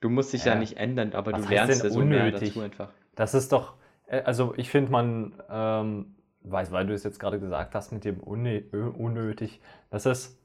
du 0.00 0.08
musst 0.10 0.32
dich 0.32 0.44
ja 0.44 0.54
Ja. 0.54 0.58
nicht 0.58 0.76
ändern, 0.76 1.12
aber 1.12 1.32
Was 1.32 1.42
du 1.42 1.48
lernst 1.48 1.80
denn 1.82 1.88
ja 1.88 1.90
so 1.94 2.00
mehr 2.04 2.24
unnötig? 2.24 2.48
dazu 2.48 2.60
einfach. 2.60 2.88
Das 3.14 3.34
ist 3.34 3.52
doch, 3.52 3.74
äh, 4.08 4.22
also 4.22 4.54
ich 4.56 4.68
finde, 4.70 4.90
man, 4.90 5.34
ähm, 5.48 6.14
weiß, 6.42 6.72
weil 6.72 6.86
du 6.86 6.94
es 6.94 7.04
jetzt 7.04 7.20
gerade 7.20 7.38
gesagt 7.38 7.74
hast 7.74 7.92
mit 7.92 8.04
dem 8.04 8.18
unnö 8.20 8.62
ö- 8.72 8.88
unnötig, 8.88 9.60
das 9.90 10.06
ist, 10.06 10.38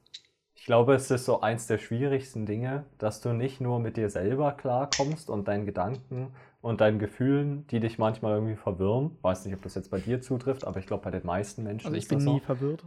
ich 0.54 0.64
glaube, 0.64 0.94
es 0.94 1.10
ist 1.10 1.24
so 1.24 1.40
eins 1.40 1.66
der 1.66 1.78
schwierigsten 1.78 2.46
Dinge, 2.46 2.84
dass 2.98 3.20
du 3.20 3.32
nicht 3.32 3.60
nur 3.60 3.78
mit 3.80 3.96
dir 3.96 4.10
selber 4.10 4.52
klarkommst 4.52 5.28
und 5.30 5.48
deinen 5.48 5.66
Gedanken 5.66 6.34
und 6.66 6.80
deinen 6.80 6.98
Gefühlen, 6.98 7.64
die 7.68 7.78
dich 7.78 7.96
manchmal 7.96 8.34
irgendwie 8.34 8.56
verwirren. 8.56 9.16
Weiß 9.22 9.44
nicht, 9.44 9.54
ob 9.54 9.62
das 9.62 9.76
jetzt 9.76 9.88
bei 9.88 10.00
dir 10.00 10.20
zutrifft, 10.20 10.66
aber 10.66 10.80
ich 10.80 10.86
glaube, 10.86 11.04
bei 11.04 11.12
den 11.12 11.24
meisten 11.24 11.62
Menschen 11.62 11.86
Also 11.86 11.96
ich 11.96 12.02
ist 12.02 12.08
bin 12.08 12.18
das 12.18 12.26
nie 12.26 12.40
so. 12.40 12.44
verwirrt. 12.44 12.84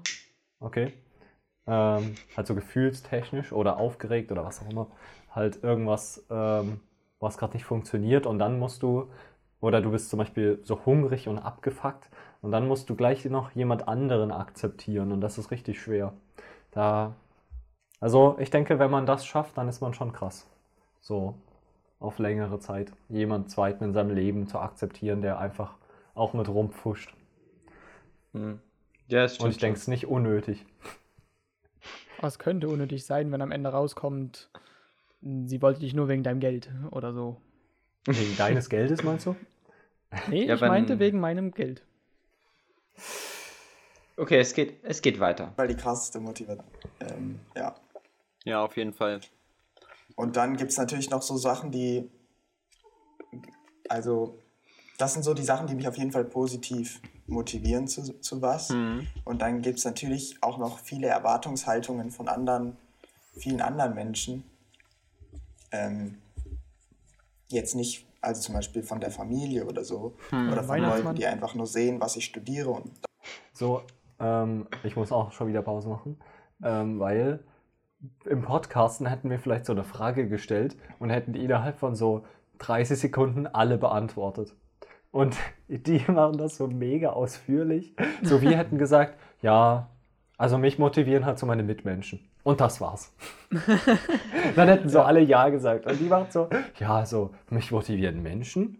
Okay. 0.59 0.91
Ähm, 1.65 2.15
halt 2.35 2.45
so 2.45 2.55
gefühlstechnisch 2.55 3.53
oder 3.53 3.77
aufgeregt 3.77 4.33
oder 4.33 4.43
was 4.43 4.61
auch 4.61 4.69
immer. 4.69 4.87
Halt 5.33 5.63
irgendwas, 5.63 6.25
ähm, 6.29 6.81
was 7.21 7.37
gerade 7.37 7.53
nicht 7.53 7.63
funktioniert 7.63 8.25
und 8.25 8.37
dann 8.37 8.59
musst 8.59 8.83
du, 8.83 9.09
oder 9.61 9.81
du 9.81 9.91
bist 9.91 10.09
zum 10.09 10.19
Beispiel 10.19 10.59
so 10.63 10.85
hungrig 10.85 11.29
und 11.29 11.39
abgefuckt 11.39 12.09
und 12.41 12.51
dann 12.51 12.67
musst 12.67 12.89
du 12.89 12.95
gleich 12.97 13.23
noch 13.23 13.51
jemand 13.51 13.87
anderen 13.87 14.33
akzeptieren 14.33 15.13
und 15.13 15.21
das 15.21 15.37
ist 15.37 15.51
richtig 15.51 15.79
schwer. 15.79 16.11
Da, 16.71 17.15
also 18.01 18.35
ich 18.39 18.49
denke, 18.49 18.77
wenn 18.77 18.91
man 18.91 19.05
das 19.05 19.25
schafft, 19.25 19.57
dann 19.57 19.69
ist 19.69 19.79
man 19.79 19.93
schon 19.93 20.11
krass. 20.11 20.45
So 20.99 21.35
auf 21.99 22.17
längere 22.19 22.59
Zeit. 22.59 22.91
Jemand 23.09 23.51
zweiten 23.51 23.83
in 23.83 23.93
seinem 23.93 24.11
Leben 24.15 24.47
zu 24.47 24.59
akzeptieren, 24.59 25.21
der 25.21 25.39
einfach 25.39 25.75
auch 26.15 26.33
mit 26.33 26.47
rumpfuscht. 26.47 27.13
Hm. 28.33 28.59
Ja, 29.07 29.23
Und 29.39 29.49
ich 29.49 29.57
denke, 29.57 29.75
es 29.77 29.83
ist 29.83 29.87
nicht 29.87 30.05
unnötig. 30.07 30.65
Aber 32.19 32.27
es 32.27 32.37
könnte 32.39 32.67
unnötig 32.69 33.05
sein, 33.05 33.31
wenn 33.31 33.41
am 33.41 33.51
Ende 33.51 33.69
rauskommt, 33.71 34.49
sie 35.21 35.61
wollte 35.61 35.79
dich 35.79 35.93
nur 35.93 36.07
wegen 36.09 36.23
deinem 36.23 36.39
Geld 36.39 36.69
oder 36.91 37.13
so. 37.13 37.37
Wegen 38.05 38.37
deines 38.37 38.69
Geldes, 38.69 39.03
meinst 39.03 39.25
du? 39.25 39.35
Nee, 40.29 40.45
Ja, 40.45 40.55
ich 40.55 40.61
wenn- 40.61 40.67
meinte 40.69 40.99
wegen 40.99 41.19
meinem 41.19 41.51
Geld. 41.51 41.83
Okay, 44.17 44.37
es 44.39 44.53
geht, 44.53 44.83
es 44.83 45.01
geht 45.01 45.19
weiter. 45.19 45.53
weil 45.55 45.67
die 45.69 45.75
krasseste 45.75 46.19
Motivation. 46.19 46.65
Ähm, 46.99 47.39
ja. 47.55 47.75
Ja, 48.43 48.63
auf 48.63 48.75
jeden 48.77 48.93
Fall. 48.93 49.21
Und 50.19 50.35
dann 50.35 50.57
gibt 50.57 50.71
es 50.71 50.77
natürlich 50.77 51.09
noch 51.09 51.21
so 51.21 51.37
Sachen, 51.37 51.71
die. 51.71 52.11
Also, 53.87 54.37
das 54.97 55.13
sind 55.13 55.23
so 55.23 55.33
die 55.33 55.43
Sachen, 55.43 55.65
die 55.67 55.75
mich 55.75 55.87
auf 55.87 55.97
jeden 55.97 56.11
Fall 56.11 56.25
positiv 56.25 56.99
motivieren 57.25 57.87
zu, 57.87 58.19
zu 58.19 58.41
was. 58.41 58.67
Mhm. 58.67 59.07
Und 59.23 59.41
dann 59.41 59.61
gibt 59.61 59.77
es 59.77 59.85
natürlich 59.85 60.35
auch 60.41 60.57
noch 60.57 60.79
viele 60.79 61.07
Erwartungshaltungen 61.07 62.11
von 62.11 62.27
anderen, 62.27 62.75
vielen 63.37 63.61
anderen 63.61 63.95
Menschen. 63.95 64.43
Ähm, 65.71 66.17
jetzt 67.47 67.75
nicht, 67.75 68.05
also 68.19 68.41
zum 68.41 68.55
Beispiel 68.55 68.83
von 68.83 68.99
der 68.99 69.11
Familie 69.11 69.67
oder 69.67 69.85
so. 69.85 70.17
Oder 70.33 70.65
von. 70.65 70.81
Leuten, 70.81 71.15
die 71.15 71.27
einfach 71.27 71.55
nur 71.55 71.65
sehen, 71.65 72.01
was 72.01 72.17
ich 72.17 72.25
studiere. 72.25 72.71
Und 72.71 72.91
So, 73.53 73.83
ähm, 74.19 74.67
ich 74.83 74.97
muss 74.97 75.13
auch 75.13 75.31
schon 75.31 75.47
wieder 75.47 75.61
Pause 75.61 75.87
machen, 75.87 76.19
ähm, 76.61 76.99
weil 76.99 77.39
im 78.25 78.41
Podcasten 78.43 79.07
hätten 79.07 79.29
wir 79.29 79.39
vielleicht 79.39 79.65
so 79.65 79.73
eine 79.73 79.83
Frage 79.83 80.27
gestellt 80.27 80.77
und 80.99 81.09
hätten 81.09 81.33
die 81.33 81.43
innerhalb 81.43 81.79
von 81.79 81.95
so 81.95 82.25
30 82.59 82.99
Sekunden 82.99 83.47
alle 83.47 83.77
beantwortet. 83.77 84.55
Und 85.11 85.35
die 85.67 86.03
machen 86.07 86.37
das 86.37 86.57
so 86.57 86.67
mega 86.67 87.09
ausführlich. 87.09 87.95
So, 88.21 88.41
wir 88.41 88.57
hätten 88.57 88.77
gesagt, 88.77 89.17
ja, 89.41 89.89
also 90.37 90.57
mich 90.57 90.79
motivieren 90.79 91.25
halt 91.25 91.39
so 91.39 91.45
meine 91.45 91.63
Mitmenschen. 91.63 92.21
Und 92.43 92.61
das 92.61 92.79
war's. 92.79 93.13
Dann 94.55 94.69
hätten 94.69 94.87
so 94.87 95.01
alle 95.01 95.19
Ja 95.19 95.49
gesagt. 95.49 95.85
Und 95.85 95.99
die 95.99 96.05
machen 96.05 96.27
so, 96.29 96.49
ja, 96.79 97.05
so, 97.05 97.31
mich 97.49 97.71
motivieren 97.71 98.23
Menschen, 98.23 98.79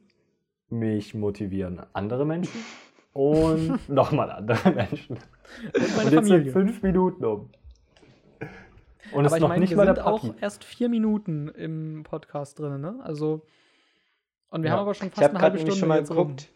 mich 0.70 1.14
motivieren 1.14 1.82
andere 1.94 2.26
Menschen 2.26 2.64
und 3.12 3.90
nochmal 3.90 4.32
andere 4.32 4.72
Menschen. 4.72 5.18
Und 5.74 5.98
meine 5.98 6.08
Und 6.08 6.14
jetzt 6.14 6.28
sind 6.28 6.28
Familie. 6.28 6.52
fünf 6.52 6.82
Minuten 6.82 7.26
um. 7.26 7.50
Und 9.12 9.26
es 9.26 9.28
Aber 9.28 9.28
ist 9.28 9.34
ich 9.36 9.42
noch 9.42 9.48
meine, 9.50 9.62
nicht 9.62 9.70
wir 9.72 9.78
mal 9.78 9.86
sind 9.96 10.00
auch 10.06 10.24
erst 10.42 10.64
vier 10.64 10.90
Minuten 10.90 11.48
im 11.50 12.04
Podcast 12.04 12.60
drin, 12.60 12.80
ne? 12.82 12.96
Also. 13.04 13.42
Und 14.50 14.64
wir 14.64 14.70
Ja. 14.70 14.76
haben 14.76 14.82
aber 14.82 14.94
schon 14.94 15.08
Ich 15.08 15.14
fast 15.14 15.24
habe 15.26 15.36
eine 15.36 15.44
halbe 15.44 15.58
Stunde 15.60 15.76
schon 15.76 15.88
mal 15.90 16.00
jetzt 16.00 16.10
rum. 16.12 16.36
geguckt. 16.38 16.50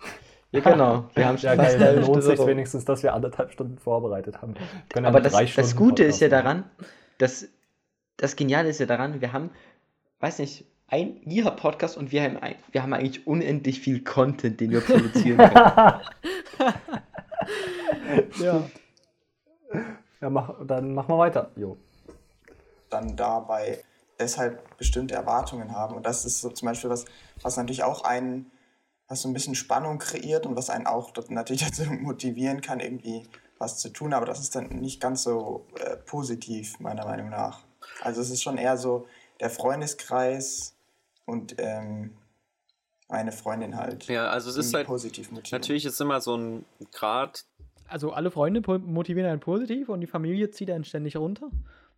Ja, 0.52 0.60
genau. 0.60 1.10
Wir 1.16 1.28
haben 1.28 1.38
schon 1.38 1.50
Ja, 1.50 1.56
fast 1.56 1.58
geil, 1.58 1.76
eine 1.76 1.78
dann 1.80 1.88
halbe 1.88 2.02
lohnt 2.02 2.24
sich 2.24 2.46
wenigstens, 2.46 2.86
dass 2.86 3.02
wir 3.04 3.14
anderthalb 3.14 3.52
Stunden 3.52 3.78
vorbereitet 3.80 4.42
haben. 4.42 4.54
Aber 5.04 5.20
das, 5.22 5.34
das 5.56 5.76
Gute 5.76 6.04
ist 6.04 6.20
ja 6.20 6.28
Podcast 6.30 6.46
daran, 6.46 6.64
dass 7.18 7.48
das 8.18 8.36
Geniale 8.36 8.70
ist 8.70 8.80
ja 8.80 8.86
daran, 8.86 9.20
wir 9.22 9.34
haben, 9.34 9.50
weiß 10.20 10.40
nicht, 10.40 10.66
ein 10.88 11.22
Year-Podcast 11.26 11.98
und 11.98 12.12
wir 12.12 12.22
haben, 12.22 12.38
ein, 12.38 12.54
wir 12.72 12.84
haben 12.84 12.94
eigentlich 12.94 13.26
unendlich 13.26 13.80
viel 13.80 14.04
Content, 14.04 14.60
den 14.60 14.70
wir 14.72 14.82
produzieren 14.82 15.38
können. 15.38 15.94
Ja. 18.40 18.70
Ja, 20.22 20.30
mach, 20.30 20.54
dann 20.66 20.94
machen 20.94 21.10
wir 21.10 21.18
weiter. 21.18 21.52
Jo. 21.56 21.78
Dann 22.94 23.16
dabei 23.16 23.84
deshalb 24.20 24.78
bestimmte 24.78 25.16
Erwartungen 25.16 25.72
haben. 25.76 25.96
Und 25.96 26.06
das 26.06 26.26
ist 26.26 26.42
so 26.42 26.50
zum 26.50 26.68
Beispiel 26.68 26.90
was, 26.90 27.06
was 27.42 27.58
natürlich 27.58 27.84
auch 27.84 28.04
einen, 28.04 28.52
was 29.08 29.22
so 29.22 29.28
ein 29.28 29.34
bisschen 29.34 29.56
Spannung 29.56 29.98
kreiert 29.98 30.46
und 30.46 30.56
was 30.56 30.70
einen 30.70 30.88
auch 30.88 31.12
natürlich 31.30 31.64
dazu 31.66 31.84
motivieren 31.92 32.62
kann, 32.62 32.80
irgendwie 32.80 33.28
was 33.58 33.80
zu 33.80 33.90
tun. 33.90 34.14
Aber 34.14 34.26
das 34.26 34.40
ist 34.40 34.56
dann 34.56 34.68
nicht 34.70 35.02
ganz 35.02 35.24
so 35.24 35.66
äh, 35.80 35.98
positiv, 35.98 36.80
meiner 36.80 37.06
Meinung 37.06 37.30
nach. 37.30 37.60
Also 38.02 38.22
es 38.22 38.30
ist 38.30 38.42
schon 38.44 38.58
eher 38.58 38.78
so 38.78 39.08
der 39.40 39.50
Freundeskreis 39.50 40.76
und 41.26 41.56
ähm, 41.60 42.16
eine 43.10 43.32
Freundin 43.32 43.76
halt. 43.76 44.06
Ja, 44.08 44.30
also 44.30 44.50
es 44.50 44.58
ist 44.58 44.74
halt, 44.74 44.88
positiv 44.88 45.32
motivieren. 45.32 45.62
natürlich 45.62 45.86
ist 45.86 46.00
immer 46.00 46.22
so 46.22 46.36
ein 46.38 46.66
Grad, 46.92 47.46
Also 47.88 48.12
alle 48.12 48.32
Freunde 48.32 48.62
motivieren 48.80 49.30
einen 49.30 49.40
positiv 49.40 49.90
und 49.90 50.02
die 50.02 50.08
Familie 50.08 50.50
zieht 50.52 50.72
einen 50.72 50.84
ständig 50.84 51.18
runter. 51.18 51.52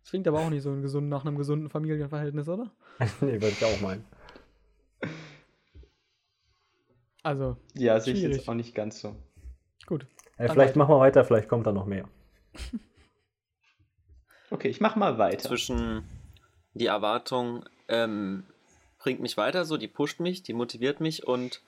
Das 0.06 0.10
klingt 0.10 0.28
aber 0.28 0.38
auch 0.38 0.50
nicht 0.50 0.62
so 0.62 0.70
ein 0.70 0.82
gesund, 0.82 1.08
nach 1.08 1.24
einem 1.24 1.36
gesunden 1.36 1.68
Familienverhältnis, 1.68 2.48
oder? 2.48 2.70
nee, 3.22 3.32
würde 3.32 3.48
ich 3.48 3.64
auch 3.64 3.80
meinen. 3.80 4.04
Also, 7.24 7.56
Ja, 7.74 7.98
sehe 7.98 8.14
ich 8.14 8.20
jetzt 8.22 8.48
auch 8.48 8.54
nicht 8.54 8.72
ganz 8.72 9.00
so. 9.00 9.16
gut. 9.84 10.06
Äh, 10.36 10.48
vielleicht 10.48 10.58
weiter. 10.58 10.78
machen 10.78 10.90
wir 10.94 11.00
weiter, 11.00 11.24
vielleicht 11.24 11.48
kommt 11.48 11.66
da 11.66 11.72
noch 11.72 11.86
mehr. 11.86 12.08
Okay, 14.48 14.68
ich 14.68 14.80
mach 14.80 14.94
mal 14.94 15.18
weiter. 15.18 15.48
zwischen 15.48 16.04
die 16.74 16.86
Erwartung 16.86 17.64
ähm, 17.88 18.44
bringt 19.00 19.18
mich 19.20 19.36
weiter, 19.36 19.64
so 19.64 19.76
die 19.76 19.88
pusht 19.88 20.20
mich, 20.20 20.44
die 20.44 20.52
motiviert 20.52 21.00
mich 21.00 21.26
und 21.26 21.62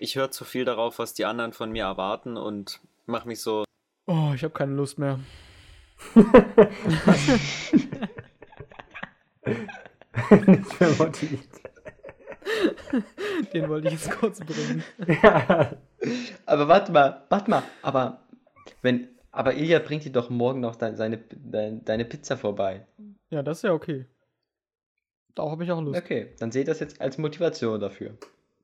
ich 0.00 0.16
höre 0.16 0.32
zu 0.32 0.44
viel 0.44 0.64
darauf, 0.64 0.98
was 0.98 1.14
die 1.14 1.26
anderen 1.26 1.52
von 1.52 1.70
mir 1.70 1.84
erwarten 1.84 2.36
und 2.36 2.80
mache 3.06 3.28
mich 3.28 3.40
so, 3.40 3.62
Oh, 4.06 4.32
ich 4.34 4.42
habe 4.42 4.52
keine 4.52 4.74
Lust 4.74 4.98
mehr. 4.98 5.20
Nicht 10.46 10.80
mehr 10.80 10.90
motiviert. 10.98 11.48
Den 13.52 13.68
wollte 13.68 13.88
ich 13.88 13.94
jetzt 13.94 14.10
kurz 14.12 14.40
bringen. 14.40 14.84
ja. 15.22 15.76
Aber 16.46 16.68
warte 16.68 16.92
mal, 16.92 17.24
warte 17.28 17.50
mal, 17.50 17.62
aber 17.82 18.20
wenn, 18.82 19.08
aber 19.32 19.54
Ilja 19.54 19.78
bringt 19.78 20.04
dir 20.04 20.12
doch 20.12 20.30
morgen 20.30 20.60
noch 20.60 20.76
dein, 20.76 20.96
seine, 20.96 21.18
dein, 21.30 21.84
deine 21.84 22.04
Pizza 22.04 22.36
vorbei. 22.36 22.86
Ja, 23.30 23.42
das 23.42 23.58
ist 23.58 23.62
ja 23.62 23.72
okay. 23.72 24.06
Darauf 25.34 25.52
habe 25.52 25.64
ich 25.64 25.72
auch 25.72 25.80
Lust. 25.80 25.98
Okay, 25.98 26.32
dann 26.38 26.52
seht 26.52 26.68
das 26.68 26.80
jetzt 26.80 27.00
als 27.00 27.18
Motivation 27.18 27.80
dafür. 27.80 28.16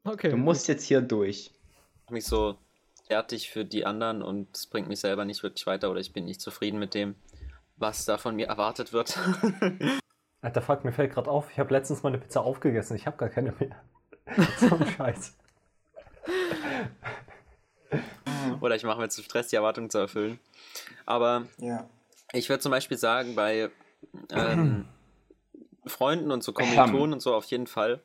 Okay. 0.05 0.31
Du 0.31 0.37
musst 0.37 0.69
jetzt 0.69 0.85
hier 0.85 1.01
durch. 1.01 1.51
mach 2.07 2.13
mich 2.13 2.27
so 2.27 2.57
fertig 3.09 3.51
für 3.51 3.65
die 3.65 3.85
anderen 3.85 4.23
und 4.23 4.57
es 4.57 4.67
bringt 4.67 4.89
mich 4.89 5.01
selber 5.01 5.25
nicht 5.25 5.43
wirklich 5.43 5.67
weiter 5.67 5.91
oder 5.91 5.99
ich 6.01 6.13
bin 6.13 6.27
nicht 6.27 6.41
zufrieden 6.41 6.79
mit 6.79 6.95
dem, 6.95 7.17
was 7.81 8.05
da 8.05 8.19
von 8.19 8.37
mir 8.37 8.47
erwartet 8.47 8.93
wird. 8.93 9.19
Alter, 10.43 10.63
fuck, 10.63 10.85
mir 10.85 10.93
fällt 10.93 11.13
gerade 11.13 11.31
auf, 11.31 11.51
ich 11.51 11.59
habe 11.59 11.75
letztens 11.75 12.03
meine 12.03 12.19
Pizza 12.19 12.43
aufgegessen. 12.43 12.97
Ich 12.97 13.07
habe 13.07 13.17
gar 13.17 13.29
keine 13.29 13.53
mehr. 13.59 13.77
so 14.59 14.77
ein 14.77 14.87
Scheiß. 14.87 15.37
oder 18.61 18.77
ich 18.77 18.85
mache 18.85 19.01
mir 19.01 19.09
zu 19.09 19.23
Stress, 19.23 19.49
die 19.49 19.57
Erwartungen 19.57 19.91
zu 19.91 19.99
erfüllen. 19.99 20.39
Aber 21.07 21.47
Ja. 21.59 21.89
Ich 22.33 22.49
würde 22.49 22.61
zum 22.61 22.71
Beispiel 22.71 22.97
sagen, 22.97 23.35
bei 23.35 23.71
ähm, 24.31 24.87
Freunden 25.87 26.31
und 26.31 26.45
so 26.45 26.53
Kommilitonen 26.53 27.15
und 27.15 27.21
so 27.21 27.35
auf 27.35 27.47
jeden 27.47 27.67
Fall. 27.67 28.01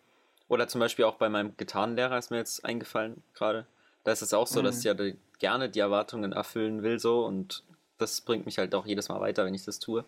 Oder 0.48 0.68
zum 0.68 0.80
Beispiel 0.80 1.06
auch 1.06 1.16
bei 1.16 1.30
meinem 1.30 1.56
Gitarrenlehrer 1.58 2.18
ist 2.18 2.32
mir 2.32 2.38
jetzt 2.38 2.66
eingefallen 2.66 3.24
gerade. 3.34 3.68
Da 4.04 4.12
ist 4.12 4.22
es 4.22 4.34
auch 4.34 4.48
so, 4.48 4.62
dass 4.62 4.80
ich 4.80 4.84
ja 4.84 4.94
die, 4.94 5.18
gerne 5.40 5.70
die 5.70 5.80
Erwartungen 5.80 6.32
erfüllen 6.32 6.84
will 6.84 7.00
so 7.00 7.26
und 7.26 7.64
das 7.98 8.22
bringt 8.22 8.46
mich 8.46 8.58
halt 8.58 8.74
auch 8.76 8.86
jedes 8.86 9.10
Mal 9.10 9.20
weiter, 9.22 9.46
wenn 9.46 9.54
ich 9.54 9.64
das 9.66 9.80
tue. 9.80 10.06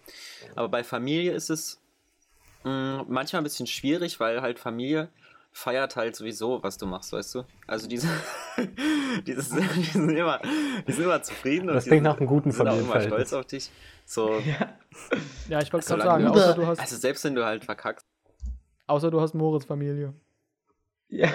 Aber 0.55 0.67
bei 0.69 0.83
Familie 0.83 1.33
ist 1.33 1.49
es 1.49 1.79
mh, 2.63 3.05
manchmal 3.07 3.41
ein 3.41 3.43
bisschen 3.43 3.67
schwierig, 3.67 4.19
weil 4.19 4.41
halt 4.41 4.59
Familie 4.59 5.09
feiert 5.53 5.95
halt 5.95 6.15
sowieso, 6.15 6.61
was 6.61 6.77
du 6.77 6.85
machst, 6.85 7.11
weißt 7.13 7.33
du? 7.35 7.43
Also 7.65 7.87
diese, 7.87 8.07
dieses, 9.25 9.49
die, 9.49 9.83
sind 9.83 10.09
immer, 10.09 10.39
die 10.87 10.91
sind 10.91 11.03
immer 11.05 11.21
zufrieden 11.23 11.67
Das 11.67 11.85
die 11.85 11.89
klingt 11.89 12.03
sind, 12.05 12.11
nach 12.11 12.17
einem 12.19 12.27
guten 12.27 12.51
sind 12.51 12.67
auch 12.67 12.73
immer 12.77 12.93
Familienverhältnis. 12.93 13.29
stolz 13.29 13.33
auf 13.33 13.45
dich. 13.47 13.71
So, 14.05 14.39
Ja, 15.49 15.61
ich 15.61 15.71
wollte 15.73 15.87
gerade 15.87 16.03
sagen, 16.03 16.25
du- 16.25 16.31
außer 16.31 16.53
du, 16.53 16.67
hast, 16.67 16.79
also 16.79 16.95
selbst 16.97 17.23
wenn 17.23 17.35
du 17.35 17.43
halt 17.45 17.65
verkackst, 17.65 18.05
außer 18.85 19.09
du 19.11 19.19
hast 19.19 19.33
Moritz 19.33 19.65
Familie. 19.65 20.13
Ja. 21.09 21.29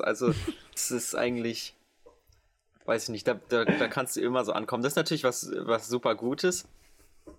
also 0.00 0.32
es 0.74 0.90
ist 0.90 1.14
eigentlich, 1.14 1.75
weiß 2.86 3.04
ich 3.04 3.08
nicht, 3.10 3.26
da, 3.28 3.34
da, 3.48 3.64
da 3.64 3.88
kannst 3.88 4.16
du 4.16 4.20
immer 4.20 4.44
so 4.44 4.52
ankommen. 4.52 4.82
Das 4.82 4.92
ist 4.92 4.96
natürlich 4.96 5.24
was, 5.24 5.50
was 5.58 5.88
super 5.88 6.14
Gutes, 6.14 6.68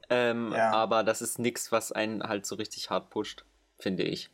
ähm, 0.09 0.51
Ja. 0.53 0.71
aber 0.71 1.03
das 1.03 1.21
ist 1.21 1.39
nichts, 1.39 1.71
was 1.71 1.91
einen 1.91 2.23
halt 2.23 2.45
so 2.45 2.55
richtig 2.55 2.89
hart 2.89 3.09
pusht, 3.09 3.45
finde 3.79 4.03
ich. 4.03 4.29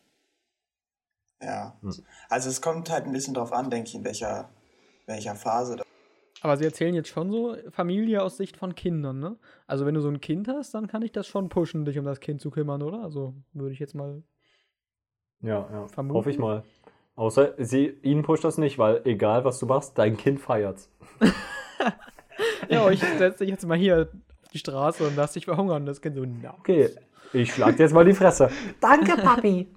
Ja. 1.42 1.78
Hm. 1.82 1.94
Also 2.30 2.50
es 2.50 2.62
kommt 2.62 2.90
halt 2.90 3.06
ein 3.06 3.12
bisschen 3.12 3.34
drauf 3.34 3.52
an, 3.52 3.70
denke 3.70 3.90
ich, 3.90 3.96
in 3.96 4.04
welcher, 4.04 4.50
welcher 5.06 5.36
Phase. 5.36 5.76
das- 5.78 5.86
Aber 6.42 6.58
sie 6.58 6.66
erzählen 6.66 6.94
jetzt 6.94 7.10
schon 7.10 7.32
so 7.32 7.56
Familie 7.72 8.22
aus 8.24 8.38
Sicht 8.38 8.58
von 8.58 8.76
Kindern, 8.76 9.20
ne? 9.20 9.38
Also 9.68 9.86
wenn 9.86 9.94
du 9.96 10.02
so 10.02 10.10
ein 10.10 10.22
Kind 10.22 10.48
hast, 10.48 10.74
dann 10.74 10.88
kann 10.88 11.02
ich 11.02 11.12
das 11.12 11.28
schon 11.28 11.50
pushen, 11.50 11.86
dich 11.86 11.98
um 12.00 12.06
das 12.06 12.20
Kind 12.20 12.42
zu 12.42 12.50
kümmern, 12.50 12.82
oder? 12.82 13.02
Also 13.04 13.34
würde 13.54 13.74
ich 13.74 13.80
jetzt 13.80 13.94
mal. 13.96 14.24
Ja, 15.42 15.70
ja. 15.72 15.88
Vermuten. 15.88 16.18
Hoffe 16.18 16.32
ich 16.32 16.38
mal. 16.40 16.64
Außer 17.16 17.54
sie, 17.58 17.88
ihnen 18.02 18.24
pusht 18.24 18.44
das 18.44 18.58
nicht, 18.58 18.78
weil 18.80 19.02
egal 19.06 19.46
was 19.46 19.60
du 19.60 19.66
machst, 19.68 19.98
dein 19.98 20.18
Kind 20.18 20.40
feiert's. 20.42 20.90
Ja, 22.70 22.90
ich 22.90 23.00
setze 23.02 23.40
dich 23.44 23.50
jetzt 23.50 23.66
mal 23.68 23.78
hier 23.78 24.04
auf 24.04 24.50
die 24.54 24.58
Straße 24.58 25.06
und 25.06 25.16
lass 25.16 25.34
dich 25.34 25.46
verhungern. 25.46 25.86
Das 25.86 26.02
Kind 26.02 26.16
so, 26.16 26.26
na. 26.26 26.56
Okay, 26.60 26.90
ich 27.34 27.54
schlag 27.54 27.76
dir 27.78 27.84
jetzt 27.84 27.94
mal 27.94 28.06
die 28.06 28.14
Fresse. 28.14 28.50
Danke, 28.80 29.16
Papi. 29.22 29.68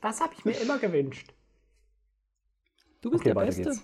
Das 0.00 0.20
habe 0.20 0.32
ich 0.36 0.44
mir 0.44 0.52
immer 0.52 0.78
gewünscht. 0.78 1.34
Du 3.02 3.10
bist 3.10 3.22
Okay, 3.22 3.34
der 3.34 3.40
Beste. 3.44 3.62
geht's. 3.64 3.82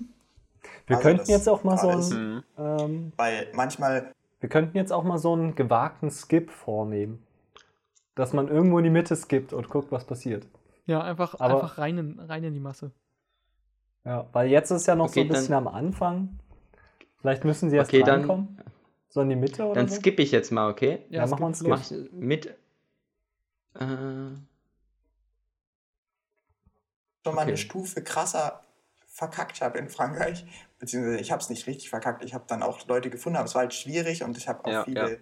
Wir 0.86 0.96
Also 0.96 1.08
könnten 1.08 1.30
jetzt 1.30 1.48
auch 1.48 1.64
mal 1.64 1.76
so 1.76 1.88
einen, 1.88 2.34
Mhm. 2.36 2.42
ähm, 2.58 3.12
Weil 3.16 3.48
manchmal, 3.54 4.12
wir 4.40 4.48
könnten 4.48 4.76
jetzt 4.76 4.92
auch 4.92 5.04
mal 5.04 5.18
so 5.18 5.32
einen 5.34 5.54
gewagten 5.54 6.10
Skip 6.10 6.50
vornehmen. 6.50 7.25
Dass 8.16 8.32
man 8.32 8.48
irgendwo 8.48 8.78
in 8.78 8.84
die 8.84 8.90
Mitte 8.90 9.14
skippt 9.14 9.52
und 9.52 9.68
guckt, 9.68 9.92
was 9.92 10.04
passiert. 10.04 10.48
Ja, 10.86 11.02
einfach, 11.02 11.38
Aber- 11.38 11.54
einfach 11.62 11.78
rein, 11.78 11.98
in, 11.98 12.18
rein 12.18 12.42
in 12.42 12.54
die 12.54 12.60
Masse. 12.60 12.90
Ja, 14.04 14.26
weil 14.32 14.48
jetzt 14.50 14.70
ist 14.70 14.86
ja 14.86 14.94
noch 14.96 15.06
so 15.08 15.20
Okay, 15.20 15.28
ein 15.28 15.28
bisschen 15.28 15.54
am 15.54 15.68
Anfang. 15.68 16.38
Vielleicht 17.20 17.44
müssen 17.44 17.70
sie 17.70 17.76
erst 17.76 17.90
Okay, 17.92 18.02
dann- 18.02 18.20
reinkommen. 18.20 18.60
So 19.08 19.20
in 19.22 19.28
die 19.30 19.36
Mitte 19.36 19.64
oder 19.64 19.74
Dann 19.74 19.88
so. 19.88 19.96
skippe 19.96 20.22
ich 20.22 20.30
jetzt 20.32 20.50
mal, 20.52 20.68
okay? 20.70 20.98
Ja, 21.08 21.24
es 21.24 21.30
mach 21.30 21.38
mal 21.38 21.50
gibt 21.52 21.62
einen 21.62 21.70
los. 21.70 21.90
Mach 21.90 22.12
mit. 22.20 22.46
Äh, 22.46 22.56
schon 23.80 24.36
mal 27.24 27.32
Okay. 27.32 27.40
eine 27.42 27.56
Stufe 27.56 28.02
krasser 28.02 28.62
verkackt 29.06 29.60
habe 29.62 29.78
in 29.78 29.88
Frankreich. 29.88 30.44
Beziehungsweise 30.78 31.18
ich 31.18 31.32
habe 31.32 31.40
es 31.42 31.48
nicht 31.48 31.66
richtig 31.66 31.88
verkackt. 31.88 32.22
Ich 32.24 32.34
habe 32.34 32.44
dann 32.46 32.62
auch 32.62 32.86
Leute 32.86 33.08
gefunden, 33.10 33.36
aber 33.36 33.46
es 33.46 33.54
war 33.54 33.62
halt 33.62 33.74
schwierig 33.74 34.22
und 34.22 34.36
ich 34.36 34.48
habe 34.48 34.64
auch 34.66 34.72
Ja, 34.72 34.84
viele, 34.84 35.10
ja. 35.12 35.16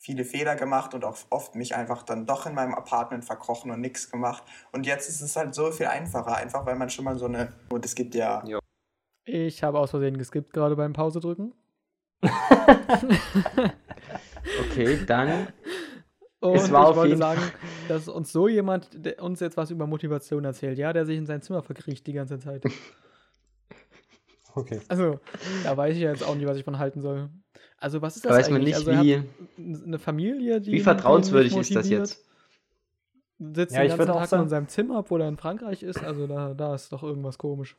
Viele 0.00 0.24
Fehler 0.24 0.56
gemacht 0.56 0.94
und 0.94 1.04
auch 1.04 1.18
oft 1.28 1.54
mich 1.54 1.76
einfach 1.76 2.02
dann 2.02 2.26
doch 2.26 2.46
in 2.46 2.54
meinem 2.54 2.74
Apartment 2.74 3.22
verkrochen 3.22 3.70
und 3.70 3.80
nichts 3.80 4.10
gemacht. 4.10 4.42
Und 4.72 4.86
jetzt 4.86 5.08
ist 5.10 5.20
es 5.20 5.36
halt 5.36 5.54
so 5.54 5.70
viel 5.70 5.86
einfacher, 5.86 6.36
einfach 6.36 6.64
weil 6.64 6.74
man 6.74 6.88
schon 6.88 7.04
mal 7.04 7.18
so 7.18 7.26
eine. 7.26 7.52
Und 7.68 7.84
es 7.84 7.94
gibt 7.94 8.14
ja. 8.14 8.42
Ja. 8.46 8.58
Ich 9.24 9.62
habe 9.62 9.78
aus 9.78 9.90
Versehen 9.90 10.16
geskippt 10.16 10.54
gerade 10.54 10.74
beim 10.74 10.94
Pause 10.94 11.20
drücken. 11.20 11.52
okay, 14.60 14.98
dann. 15.06 15.48
Und 16.40 16.56
Es 16.56 16.72
war 16.72 16.84
ich 16.84 16.88
auf 16.88 16.96
wollte 16.96 17.08
jeden 17.10 17.20
sagen, 17.20 17.42
dass 17.88 18.08
uns 18.08 18.32
so 18.32 18.48
jemand 18.48 18.88
der 18.94 19.22
uns 19.22 19.40
jetzt 19.40 19.58
was 19.58 19.70
über 19.70 19.86
Motivation 19.86 20.44
erzählt, 20.44 20.78
ja, 20.78 20.94
der 20.94 21.04
sich 21.04 21.18
in 21.18 21.26
sein 21.26 21.42
Zimmer 21.42 21.62
verkriecht 21.62 22.06
die 22.06 22.14
ganze 22.14 22.38
Zeit. 22.38 22.64
Okay. 24.56 24.80
Also, 24.88 25.20
da 25.62 25.76
weiß 25.76 25.94
ich 25.94 26.02
ja 26.02 26.10
jetzt 26.10 26.24
auch 26.24 26.34
nicht, 26.34 26.44
was 26.44 26.56
ich 26.56 26.64
von 26.64 26.76
halten 26.76 27.00
soll. 27.00 27.30
Also, 27.80 28.02
was 28.02 28.16
ist 28.16 28.24
das 28.24 28.30
Da 28.32 28.38
weiß 28.38 28.50
man 28.50 28.60
eigentlich? 28.60 28.76
nicht, 28.76 28.88
also, 28.88 29.02
wie, 29.04 29.22
eine 29.86 29.98
Familie, 29.98 30.60
die. 30.60 30.72
wie 30.72 30.80
vertrauenswürdig 30.80 31.56
ist 31.56 31.74
das 31.74 31.88
jetzt. 31.88 32.24
Sitzt 33.38 33.74
Ja, 33.74 33.80
den 33.82 33.90
ich 33.90 33.96
ganzen 33.96 34.12
Tag 34.12 34.26
sagen- 34.26 34.42
in 34.44 34.48
seinem 34.50 34.68
Zimmer, 34.68 34.98
obwohl 34.98 35.22
er 35.22 35.28
in 35.28 35.38
Frankreich 35.38 35.82
ist. 35.82 36.04
Also, 36.04 36.26
da, 36.26 36.52
da 36.54 36.74
ist 36.74 36.92
doch 36.92 37.02
irgendwas 37.02 37.38
komisch. 37.38 37.76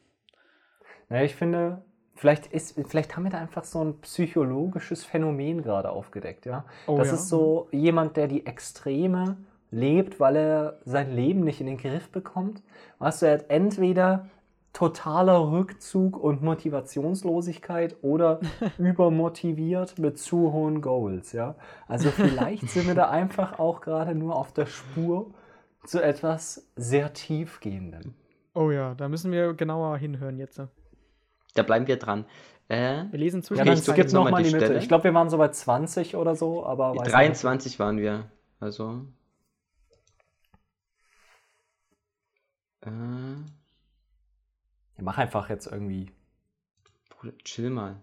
Naja, 1.10 1.24
ich 1.24 1.36
finde, 1.36 1.84
vielleicht, 2.16 2.48
ist, 2.48 2.80
vielleicht 2.88 3.16
haben 3.16 3.24
wir 3.24 3.30
da 3.32 3.38
einfach 3.38 3.64
so 3.64 3.84
ein 3.84 4.00
psychologisches 4.02 5.04
Phänomen 5.04 5.62
gerade 5.62 5.92
aufgedeckt, 5.92 6.46
ja. 6.48 6.66
Oh, 6.88 6.98
das 6.98 7.10
ja. 7.10 7.14
ist 7.14 7.30
so 7.30 7.68
jemand, 7.72 8.18
der 8.18 8.28
die 8.28 8.46
Extreme 8.48 9.38
lebt, 9.70 10.20
weil 10.20 10.36
er 10.36 10.80
sein 10.84 11.16
Leben 11.16 11.42
nicht 11.44 11.62
in 11.62 11.68
den 11.68 11.78
Griff 11.78 12.10
bekommt. 12.10 12.64
Weißt 13.00 13.22
du, 13.22 13.28
er 13.28 13.34
hat 13.36 13.46
entweder 13.50 14.30
totaler 14.74 15.52
Rückzug 15.52 16.18
und 16.18 16.42
Motivationslosigkeit 16.42 17.98
oder 18.02 18.40
übermotiviert 18.78 20.00
mit 20.00 20.18
zu 20.18 20.54
hohen 20.54 20.82
Goals, 20.82 21.34
ja. 21.34 21.56
Also 21.88 22.10
vielleicht 22.10 22.70
sind 22.70 22.88
wir 22.88 22.96
da 22.96 23.10
einfach 23.10 23.60
auch 23.60 23.82
gerade 23.82 24.16
nur 24.16 24.36
auf 24.36 24.54
der 24.54 24.66
Spur 24.66 25.34
zu 25.86 26.02
etwas 26.02 26.70
sehr 26.76 27.14
tiefgehendem. 27.14 28.14
Oh 28.54 28.72
ja, 28.72 28.96
da 28.96 29.08
müssen 29.10 29.32
wir 29.32 29.54
genauer 29.54 29.98
hinhören 29.98 30.38
jetzt. 30.38 30.62
Da 31.54 31.64
bleiben 31.64 31.88
wir 31.88 31.98
dran. 31.98 32.26
Äh, 32.68 33.06
Wir 33.12 33.20
lesen 33.20 33.44
zwischen 33.44 33.66
Ja, 33.66 33.74
Okay, 33.74 34.04
ich 34.06 34.14
noch 34.14 34.30
mal 34.30 34.44
die 34.44 34.50
die 34.50 34.54
Mitte. 34.56 34.66
Stelle. 34.68 34.80
Ich 34.80 34.88
glaube, 34.88 35.06
wir 35.06 35.14
waren 35.14 35.30
so 35.30 35.38
bei 35.38 35.50
20 35.50 36.16
oder 36.16 36.36
so, 36.36 36.66
aber 36.66 36.96
weiß 36.96 37.08
ich 37.08 37.14
23 37.14 37.80
waren 37.80 37.98
wir. 37.98 38.32
Also. 38.60 39.06
Äh, 42.82 42.90
nicht. 42.90 43.61
Ja, 45.02 45.06
mach 45.06 45.18
einfach 45.18 45.50
jetzt 45.50 45.68
irgendwie. 45.68 46.12
Bruder, 47.10 47.38
chill 47.44 47.70
mal. 47.70 48.02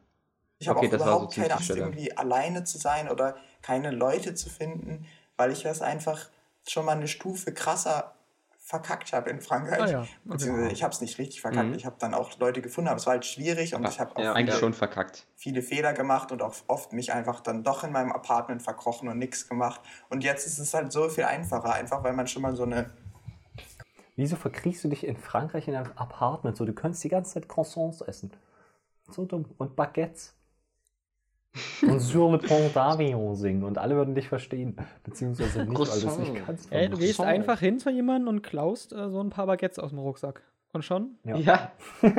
Ich 0.59 0.69
habe 0.69 0.79
Okay, 0.79 0.89
auch 0.89 0.91
das 0.91 1.01
war 1.01 1.07
so 1.07 1.13
überhaupt 1.13 1.33
ziemlich 1.35 1.51
keine 1.51 1.61
Angst, 1.61 1.71
irgendwie 1.71 2.17
alleine 2.17 2.65
zu 2.65 2.79
sein 2.79 3.09
oder 3.09 3.37
keine 3.63 3.91
Leute 3.91 4.35
zu 4.35 4.51
finden, 4.51 5.07
weil 5.37 5.53
ich 5.53 5.63
das 5.63 5.83
einfach 5.83 6.29
schon 6.67 6.85
mal 6.85 6.97
eine 6.97 7.09
Stufe 7.09 7.55
krasser 7.55 8.15
verkackt 8.59 9.13
habe 9.13 9.31
in 9.31 9.41
Frankreich. 9.41 9.81
Ah 9.81 9.87
ja, 9.87 10.01
okay. 10.03 10.11
Beziehungsweise 10.25 10.73
ich 10.73 10.83
habe 10.83 10.93
es 10.93 11.01
nicht 11.01 11.19
richtig 11.19 11.41
verkackt. 11.41 11.69
Mhm. 11.69 11.75
Ich 11.75 11.87
habe 11.87 11.97
dann 11.99 12.13
auch 12.13 12.39
Leute 12.39 12.61
gefunden, 12.61 12.89
aber 12.89 12.99
es 12.99 13.07
war 13.07 13.15
halt 13.15 13.25
schwierig 13.25 13.75
und 13.75 13.85
Aber 13.85 13.93
ich 13.93 13.99
habe 14.01 14.15
auch 14.17 14.23
ja, 14.23 14.35
Eigentlich 14.35 14.57
viele, 14.57 14.61
schon 14.61 14.75
verkackt. 14.75 15.27
viele 15.37 15.63
Fehler 15.63 15.95
gemacht 15.95 16.33
und 16.33 16.43
auch 16.43 16.55
oft 16.67 16.93
mich 16.93 17.13
einfach 17.13 17.41
dann 17.41 17.65
doch 17.65 17.83
in 17.85 17.93
meinem 17.93 18.13
Apartment 18.13 18.63
verkrochen 18.63 19.09
und 19.09 19.17
nichts 19.17 19.49
gemacht. 19.49 19.81
Und 20.11 20.23
jetzt 20.23 20.47
ist 20.47 20.59
es 20.59 20.75
halt 20.75 20.93
so 20.93 21.09
viel 21.09 21.25
einfacher, 21.25 21.73
einfach 21.73 22.03
weil 22.05 22.13
man 22.13 22.27
schon 22.27 22.43
mal 22.43 22.55
so 22.57 22.65
eine 22.65 22.91
Wieso 24.18 24.35
verkriechst 24.35 24.83
du 24.83 24.88
dich 24.88 25.07
in 25.07 25.16
Frankreich 25.16 25.68
in 25.68 25.76
einem 25.76 25.92
Apartment? 25.94 26.57
So, 26.57 26.64
du 26.64 26.72
könntest 26.72 27.04
die 27.04 27.09
ganze 27.09 27.35
Zeit 27.35 27.48
Croissants 27.48 28.00
essen. 28.00 28.33
So 29.09 29.24
dumm. 29.24 29.44
Und 29.59 29.76
Baguettes. 29.76 30.35
Und 31.83 32.00
Sur 32.00 32.33
le 32.33 32.38
Pont 32.38 32.74
d'Avion 32.74 33.37
singen. 33.37 33.62
Und 33.62 33.78
alle 33.78 33.94
würden 33.94 34.16
dich 34.16 34.28
verstehen. 34.28 34.76
Beziehungsweise 35.04 35.64
nicht, 35.64 35.70
weil 35.70 36.00
du 36.00 36.07
es 36.09 36.18
nicht 36.18 36.35
Croissant. 36.35 36.46
kannst. 36.46 36.72
Ey, 36.72 36.88
du 36.88 36.98
gehst 36.98 37.16
Croissant. 37.18 37.33
einfach 37.38 37.61
hin 37.61 37.78
zu 37.78 37.90
jemandem 37.90 38.26
und 38.28 38.42
klaust 38.42 38.92
äh, 38.92 39.09
so 39.09 39.20
ein 39.22 39.31
paar 39.31 39.46
Baguettes 39.46 39.78
aus 39.78 39.90
dem 39.90 40.00
Rucksack. 40.00 40.42
Und 40.72 40.85
schon? 40.85 41.16
Ja. 41.24 41.37
Ja. 41.37 41.72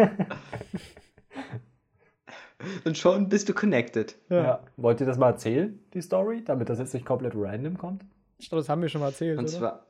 Und 2.84 2.98
schon 2.98 3.30
bist 3.30 3.48
du 3.48 3.54
connected. 3.54 4.18
Ja. 4.30 4.62
Wollt 4.76 5.00
ihr 5.00 5.06
das 5.06 5.18
mal 5.18 5.30
erzählen, 5.30 5.80
die 5.94 6.02
Story? 6.02 6.44
Damit 6.44 6.68
das 6.70 6.80
jetzt 6.80 6.94
nicht 6.94 7.06
komplett 7.06 7.34
random 7.36 7.78
kommt? 7.78 8.04
Ich 8.38 8.50
glaube, 8.50 8.62
das 8.62 8.70
haben 8.70 8.82
wir 8.82 8.90
schon 8.90 9.00
mal 9.02 9.08
erzählt, 9.08 9.38
Und 9.38 9.46
oder? 9.46 9.54
zwar, 9.54 9.86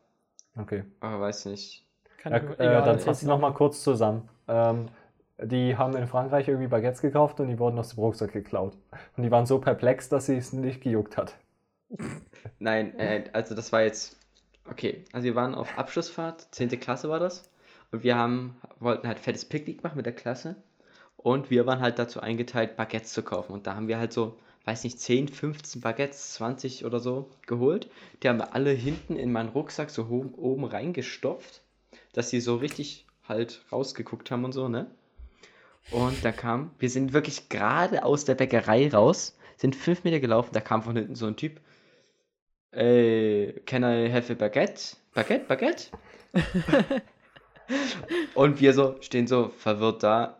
Okay. 0.57 0.83
oh, 1.01 1.19
weiß 1.19 1.45
nicht. 1.45 1.85
Kann 2.21 2.33
Ja, 2.33 2.37
ich- 2.39 2.59
äh, 2.59 2.67
egal, 2.67 2.83
dann 2.83 2.99
fasse 2.99 3.23
ich 3.25 3.27
nochmal 3.27 3.53
kurz 3.53 3.83
zusammen. 3.83 4.27
Ähm, 4.47 4.87
die 5.41 5.77
haben 5.77 5.95
in 5.95 6.07
Frankreich 6.07 6.47
irgendwie 6.47 6.67
Baguettes 6.67 7.01
gekauft 7.01 7.39
und 7.39 7.47
die 7.47 7.59
wurden 7.59 7.79
aus 7.79 7.89
dem 7.95 7.99
Rucksack 7.99 8.33
geklaut. 8.33 8.73
Und 9.15 9.23
die 9.23 9.31
waren 9.31 9.45
so 9.45 9.59
perplex, 9.59 10.09
dass 10.09 10.25
sie 10.25 10.35
es 10.35 10.51
nicht 10.53 10.81
gejuckt 10.81 11.17
hat. 11.17 11.35
Nein, 12.59 12.97
äh, 12.99 13.23
also 13.33 13.55
das 13.55 13.71
war 13.71 13.81
jetzt. 13.81 14.17
Okay, 14.69 15.03
also 15.13 15.25
wir 15.25 15.35
waren 15.35 15.55
auf 15.55 15.77
Abschlussfahrt, 15.77 16.47
10. 16.51 16.77
Klasse 16.77 17.09
war 17.09 17.19
das. 17.19 17.49
Und 17.91 18.03
wir 18.03 18.15
haben, 18.15 18.55
wollten 18.79 19.07
halt 19.07 19.17
fettes 19.19 19.45
Picknick 19.45 19.83
machen 19.83 19.97
mit 19.97 20.05
der 20.05 20.13
Klasse. 20.13 20.55
Und 21.17 21.49
wir 21.49 21.65
waren 21.65 21.79
halt 21.81 21.97
dazu 21.99 22.19
eingeteilt, 22.21 22.75
Baguettes 22.77 23.11
zu 23.13 23.23
kaufen. 23.23 23.53
Und 23.53 23.65
da 23.65 23.75
haben 23.75 23.87
wir 23.87 23.97
halt 23.97 24.13
so, 24.13 24.37
weiß 24.65 24.83
nicht, 24.83 24.99
10, 24.99 25.27
15 25.27 25.81
Baguettes, 25.81 26.33
20 26.33 26.85
oder 26.85 26.99
so 26.99 27.29
geholt. 27.47 27.89
Die 28.21 28.29
haben 28.29 28.37
wir 28.37 28.53
alle 28.53 28.69
hinten 28.71 29.15
in 29.15 29.31
meinen 29.31 29.49
Rucksack 29.49 29.89
so 29.89 30.03
oben, 30.03 30.33
oben 30.35 30.65
reingestopft, 30.65 31.61
dass 32.13 32.29
sie 32.29 32.39
so 32.39 32.55
richtig 32.55 33.05
halt 33.27 33.61
rausgeguckt 33.71 34.31
haben 34.31 34.45
und 34.45 34.51
so, 34.51 34.67
ne? 34.67 34.87
Und 35.91 36.23
da 36.23 36.31
kam, 36.31 36.71
wir 36.79 36.89
sind 36.89 37.13
wirklich 37.13 37.49
gerade 37.49 38.03
aus 38.03 38.25
der 38.25 38.35
Bäckerei 38.35 38.89
raus, 38.89 39.37
sind 39.57 39.75
fünf 39.75 40.03
Meter 40.03 40.19
gelaufen, 40.19 40.51
da 40.53 40.61
kam 40.61 40.83
von 40.83 40.95
hinten 40.95 41.15
so 41.15 41.25
ein 41.25 41.35
Typ. 41.35 41.59
Ey, 42.71 43.61
can 43.65 43.83
I 43.83 44.11
have 44.11 44.31
a 44.31 44.35
baguette? 44.35 44.95
Baguette, 45.13 45.45
baguette? 45.45 45.87
und 48.35 48.61
wir 48.61 48.73
so 48.73 48.97
stehen 49.01 49.25
so 49.25 49.49
verwirrt 49.49 50.03
da. 50.03 50.39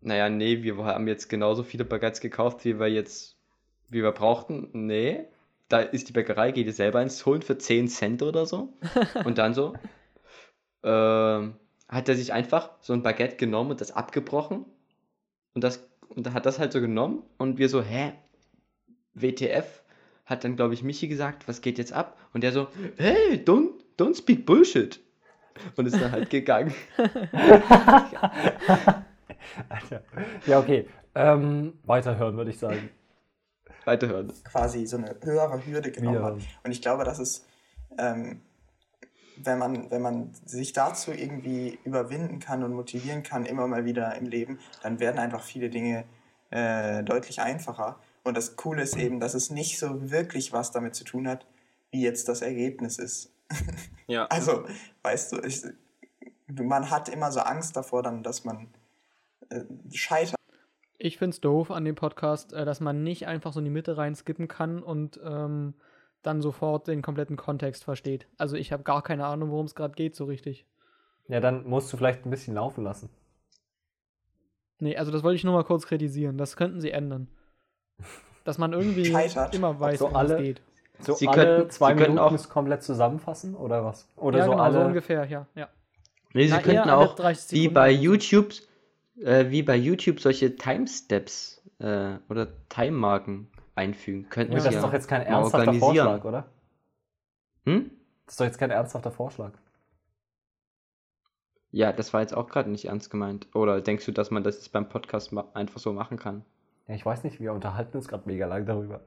Naja, 0.00 0.28
nee, 0.28 0.62
wir 0.64 0.76
haben 0.78 1.06
jetzt 1.06 1.28
genauso 1.28 1.62
viele 1.62 1.84
Baguettes 1.84 2.20
gekauft, 2.20 2.64
wie 2.64 2.80
wir 2.80 2.88
jetzt, 2.88 3.36
wie 3.88 4.02
wir 4.02 4.10
brauchten. 4.10 4.68
Nee. 4.72 5.26
da 5.68 5.80
ist 5.80 6.08
die 6.08 6.12
Bäckerei, 6.12 6.50
geht 6.50 6.66
ihr 6.66 6.72
selber 6.72 6.98
eins 6.98 7.24
holen 7.24 7.40
für 7.40 7.56
10 7.56 7.88
Cent 7.88 8.22
oder 8.22 8.44
so. 8.44 8.74
Und 9.24 9.38
dann 9.38 9.54
so, 9.54 9.74
ähm, 10.82 11.54
hat 11.88 12.08
er 12.08 12.14
sich 12.14 12.32
einfach 12.32 12.70
so 12.80 12.92
ein 12.92 13.02
Baguette 13.02 13.36
genommen 13.36 13.72
und 13.72 13.80
das 13.80 13.92
abgebrochen. 13.92 14.64
Und 15.54 15.64
das 15.64 15.86
und 16.14 16.32
hat 16.32 16.46
das 16.46 16.58
halt 16.58 16.72
so 16.72 16.80
genommen 16.80 17.22
und 17.38 17.58
wir 17.58 17.68
so, 17.68 17.82
hä? 17.82 18.12
WTF? 19.14 19.82
Hat 20.24 20.44
dann, 20.44 20.56
glaube 20.56 20.74
ich, 20.74 20.82
Michi 20.82 21.08
gesagt, 21.08 21.48
was 21.48 21.60
geht 21.60 21.78
jetzt 21.78 21.92
ab? 21.92 22.16
Und 22.32 22.42
der 22.44 22.52
so, 22.52 22.68
hey, 22.96 23.42
don't, 23.44 23.70
don't 23.98 24.16
speak 24.16 24.46
bullshit. 24.46 25.00
Und 25.76 25.86
ist 25.86 26.00
dann 26.00 26.12
halt 26.12 26.30
gegangen. 26.30 26.72
Alter. 29.68 30.02
Ja, 30.46 30.60
okay. 30.60 30.86
Ähm, 31.14 31.74
weiterhören, 31.84 32.36
würde 32.36 32.50
ich 32.50 32.58
sagen. 32.58 32.88
Weiterhören. 33.84 34.32
quasi 34.44 34.86
so 34.86 34.96
eine 34.96 35.16
höhere 35.22 35.66
Hürde 35.66 35.90
genommen 35.90 36.16
Wiederhören. 36.16 36.40
hat. 36.40 36.64
Und 36.64 36.70
ich 36.70 36.80
glaube, 36.80 37.04
dass 37.04 37.18
es, 37.18 37.44
ähm, 37.98 38.40
wenn, 39.36 39.58
man, 39.58 39.90
wenn 39.90 40.02
man 40.02 40.34
sich 40.44 40.72
dazu 40.72 41.12
irgendwie 41.12 41.78
überwinden 41.84 42.38
kann 42.38 42.62
und 42.62 42.72
motivieren 42.72 43.22
kann, 43.22 43.46
immer 43.46 43.66
mal 43.66 43.84
wieder 43.84 44.14
im 44.16 44.26
Leben, 44.26 44.58
dann 44.82 45.00
werden 45.00 45.18
einfach 45.18 45.42
viele 45.42 45.70
Dinge 45.70 46.04
äh, 46.50 47.02
deutlich 47.02 47.40
einfacher. 47.40 47.98
Und 48.24 48.36
das 48.36 48.56
Coole 48.56 48.82
ist 48.82 48.96
eben, 48.96 49.20
dass 49.20 49.34
es 49.34 49.50
nicht 49.50 49.78
so 49.78 50.10
wirklich 50.10 50.52
was 50.52 50.70
damit 50.70 50.94
zu 50.94 51.04
tun 51.04 51.26
hat, 51.26 51.46
wie 51.90 52.02
jetzt 52.02 52.28
das 52.28 52.42
Ergebnis 52.42 52.98
ist. 52.98 53.32
Ja. 54.08 54.26
Also, 54.26 54.66
weißt 55.04 55.32
du, 55.32 55.38
ich, 55.38 55.62
man 56.48 56.90
hat 56.90 57.08
immer 57.08 57.32
so 57.32 57.40
Angst 57.40 57.76
davor, 57.76 58.02
dann, 58.02 58.22
dass 58.22 58.44
man 58.44 58.68
äh, 59.48 59.62
scheitert. 59.92 60.36
Ich 60.98 61.16
finde 61.16 61.34
es 61.34 61.40
doof 61.40 61.70
an 61.70 61.84
dem 61.84 61.94
Podcast, 61.94 62.52
äh, 62.52 62.64
dass 62.64 62.80
man 62.80 63.02
nicht 63.02 63.26
einfach 63.26 63.52
so 63.52 63.60
in 63.60 63.64
die 63.64 63.70
Mitte 63.70 63.96
rein 63.96 64.14
skippen 64.14 64.48
kann 64.48 64.82
und 64.82 65.18
ähm, 65.24 65.72
dann 66.22 66.40
sofort 66.40 66.86
den 66.88 67.02
kompletten 67.02 67.36
Kontext 67.36 67.84
versteht. 67.84 68.26
Also 68.38 68.56
ich 68.56 68.72
habe 68.72 68.82
gar 68.82 69.02
keine 69.02 69.26
Ahnung, 69.26 69.50
worum 69.50 69.66
es 69.66 69.74
gerade 69.74 69.94
geht, 69.94 70.14
so 70.16 70.24
richtig. 70.24 70.66
Ja, 71.28 71.40
dann 71.40 71.66
musst 71.66 71.92
du 71.92 71.96
vielleicht 71.96 72.24
ein 72.26 72.30
bisschen 72.30 72.54
laufen 72.54 72.84
lassen. 72.84 73.10
Nee, 74.78 74.96
also 74.96 75.12
das 75.12 75.22
wollte 75.22 75.36
ich 75.36 75.44
nur 75.44 75.54
mal 75.54 75.64
kurz 75.64 75.86
kritisieren. 75.86 76.38
Das 76.38 76.56
könnten 76.56 76.80
sie 76.80 76.90
ändern. 76.90 77.28
Dass 78.44 78.58
man 78.58 78.72
irgendwie 78.72 79.04
Scheitert. 79.06 79.54
immer 79.54 79.78
weiß, 79.78 80.00
so 80.00 80.10
worum 80.12 80.26
es 80.26 80.36
geht. 80.36 80.62
So 80.98 81.14
Sie 81.14 81.28
alle 81.28 81.44
könnten- 81.44 81.70
zwei 81.70 81.94
Sie 81.94 82.00
Minuten 82.00 82.18
auch- 82.18 82.32
es 82.32 82.48
komplett 82.48 82.82
zusammenfassen 82.82 83.54
oder 83.54 83.84
was? 83.84 84.08
Oder 84.16 84.38
ja, 84.38 84.44
so 84.44 84.50
genau, 84.52 84.62
alle. 84.62 84.72
so 84.74 84.80
ungefähr, 84.80 85.24
ja. 85.26 85.46
ja. 85.54 85.68
Nee, 86.34 86.46
sie 86.46 86.52
Na, 86.54 86.60
könnten 86.62 86.90
auch 86.90 87.14
30 87.14 87.52
wie 87.60 87.68
bei. 87.68 87.90
YouTube, 87.90 88.52
äh, 89.20 89.50
wie 89.50 89.62
bei 89.62 89.76
YouTube 89.76 90.18
solche 90.20 90.56
Timesteps 90.56 91.62
äh, 91.78 92.14
oder 92.28 92.48
Time-Marken 92.68 93.48
einfügen. 93.74 94.28
Könnten 94.28 94.52
Ja, 94.52 94.56
das 94.58 94.66
ja 94.66 94.70
ist 94.72 94.82
doch 94.82 94.92
jetzt 94.92 95.08
kein 95.08 95.22
ernsthafter 95.22 95.58
organisieren. 95.68 95.94
Vorschlag, 96.06 96.24
oder? 96.24 96.44
Hm? 97.64 97.90
Das 98.26 98.34
ist 98.34 98.40
doch 98.40 98.44
jetzt 98.46 98.58
kein 98.58 98.70
ernsthafter 98.70 99.10
Vorschlag. 99.10 99.52
Ja, 101.70 101.92
das 101.92 102.12
war 102.12 102.20
jetzt 102.20 102.34
auch 102.36 102.48
gerade 102.48 102.70
nicht 102.70 102.84
ernst 102.86 103.10
gemeint. 103.10 103.46
Oder 103.54 103.80
denkst 103.80 104.04
du, 104.04 104.12
dass 104.12 104.30
man 104.30 104.42
das 104.44 104.56
jetzt 104.56 104.72
beim 104.72 104.88
Podcast 104.88 105.32
ma- 105.32 105.48
einfach 105.54 105.80
so 105.80 105.92
machen 105.92 106.18
kann? 106.18 106.44
Ja, 106.86 106.94
ich 106.94 107.06
weiß 107.06 107.24
nicht, 107.24 107.40
wir 107.40 107.52
unterhalten 107.52 107.96
uns 107.96 108.08
gerade 108.08 108.24
mega 108.28 108.46
lang 108.46 108.66
darüber. 108.66 109.00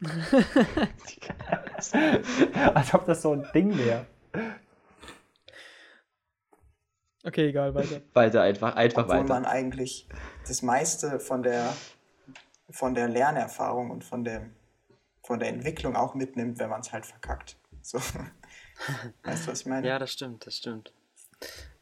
Als 2.74 2.94
ob 2.94 3.06
das 3.06 3.22
so 3.22 3.32
ein 3.32 3.46
Ding 3.54 3.76
wäre. 3.76 4.06
Okay, 7.24 7.48
egal, 7.48 7.74
weiter. 7.74 8.00
Weiter, 8.12 8.42
einfach, 8.42 8.76
einfach 8.76 9.02
obwohl 9.04 9.16
weiter. 9.20 9.28
man 9.34 9.44
eigentlich 9.44 10.08
das 10.46 10.62
meiste 10.62 11.18
von 11.18 11.42
der, 11.42 11.72
von 12.70 12.94
der 12.94 13.08
Lernerfahrung 13.08 13.90
und 13.90 14.04
von, 14.04 14.24
dem, 14.24 14.54
von 15.22 15.38
der 15.38 15.48
Entwicklung 15.48 15.96
auch 15.96 16.14
mitnimmt, 16.14 16.58
wenn 16.58 16.70
man 16.70 16.80
es 16.80 16.92
halt 16.92 17.06
verkackt. 17.06 17.56
So. 17.82 17.98
Weißt 19.22 19.46
du, 19.46 19.52
was 19.52 19.60
ich 19.60 19.66
meine? 19.66 19.86
Ja, 19.86 19.98
das 19.98 20.12
stimmt, 20.12 20.46
das 20.46 20.56
stimmt. 20.56 20.92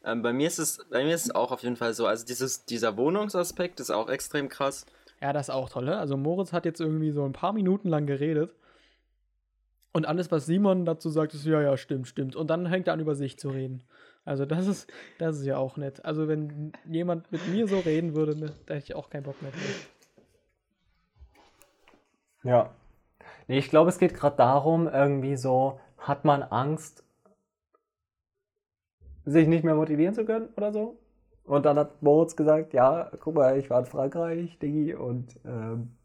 Ähm, 0.05 0.23
bei 0.23 0.33
mir 0.33 0.47
ist 0.47 0.59
es, 0.59 0.85
bei 0.91 1.03
mir 1.05 1.15
ist 1.15 1.27
es 1.27 1.35
auch 1.35 1.51
auf 1.51 1.63
jeden 1.63 1.77
Fall 1.77 1.95
so. 1.95 2.07
Also 2.07 2.27
dieses, 2.27 2.67
dieser 2.67 2.97
Wohnungsaspekt 2.97 3.81
ist 3.81 3.91
auch 3.91 4.09
extrem 4.09 4.49
krass. 4.49 4.85
Ja, 5.21 5.33
das 5.33 5.49
ist 5.49 5.55
auch 5.55 5.71
toll, 5.71 5.87
ne? 5.87 5.97
Also 5.97 6.17
Moritz 6.17 6.53
hat 6.53 6.67
jetzt 6.67 6.81
irgendwie 6.81 7.11
so 7.11 7.25
ein 7.25 7.33
paar 7.33 7.53
Minuten 7.53 7.89
lang 7.89 8.07
geredet. 8.07 8.55
Und 9.93 10.07
alles, 10.07 10.31
was 10.31 10.45
Simon 10.45 10.85
dazu 10.85 11.09
sagt, 11.09 11.35
ist, 11.35 11.47
ja, 11.47 11.63
ja, 11.63 11.77
stimmt, 11.77 12.09
stimmt. 12.09 12.37
Und 12.37 12.49
dann 12.51 12.67
hängt 12.67 12.89
er 12.89 12.95
an, 12.95 13.01
über 13.01 13.15
sich 13.15 13.39
zu 13.39 13.49
reden. 13.51 13.85
Also 14.25 14.45
das 14.45 14.67
ist, 14.67 14.93
das 15.19 15.39
ist 15.39 15.47
ja 15.47 15.57
auch 15.57 15.77
nett. 15.77 16.05
Also 16.05 16.29
wenn 16.29 16.73
jemand 16.85 17.31
mit 17.31 17.47
mir 17.49 17.69
so 17.69 17.79
reden 17.79 18.15
würde, 18.15 18.37
ne, 18.37 18.53
da 18.67 18.75
hätte 18.75 18.85
ich 18.85 18.95
auch 18.95 19.09
keinen 19.09 19.23
Bock 19.23 19.41
mehr 19.41 19.53
drauf. 19.53 19.89
Ja. 22.45 22.71
Nee, 23.49 23.59
ich 23.59 23.71
glaube, 23.71 23.89
es 23.89 23.99
geht 23.99 24.15
gerade 24.15 24.37
darum, 24.37 24.87
irgendwie 24.87 25.37
so, 25.37 25.81
hat 25.99 26.25
man 26.25 26.43
Angst, 26.43 27.05
sich 29.25 29.49
nicht 29.49 29.65
mehr 29.65 29.75
motivieren 29.75 30.15
zu 30.15 30.25
können 30.25 30.49
oder 30.57 30.73
so? 30.73 30.99
Und 31.45 31.67
dann 31.67 31.79
hat 31.79 32.03
Moritz 32.03 32.37
gesagt, 32.37 32.73
ja, 32.73 33.11
guck 33.21 33.35
mal, 33.35 33.59
ich 33.59 33.69
war 33.69 33.81
in 33.81 33.87
Frankreich, 33.87 34.59
Diggi, 34.59 34.95
und 34.95 35.39
ähm, 35.45 35.97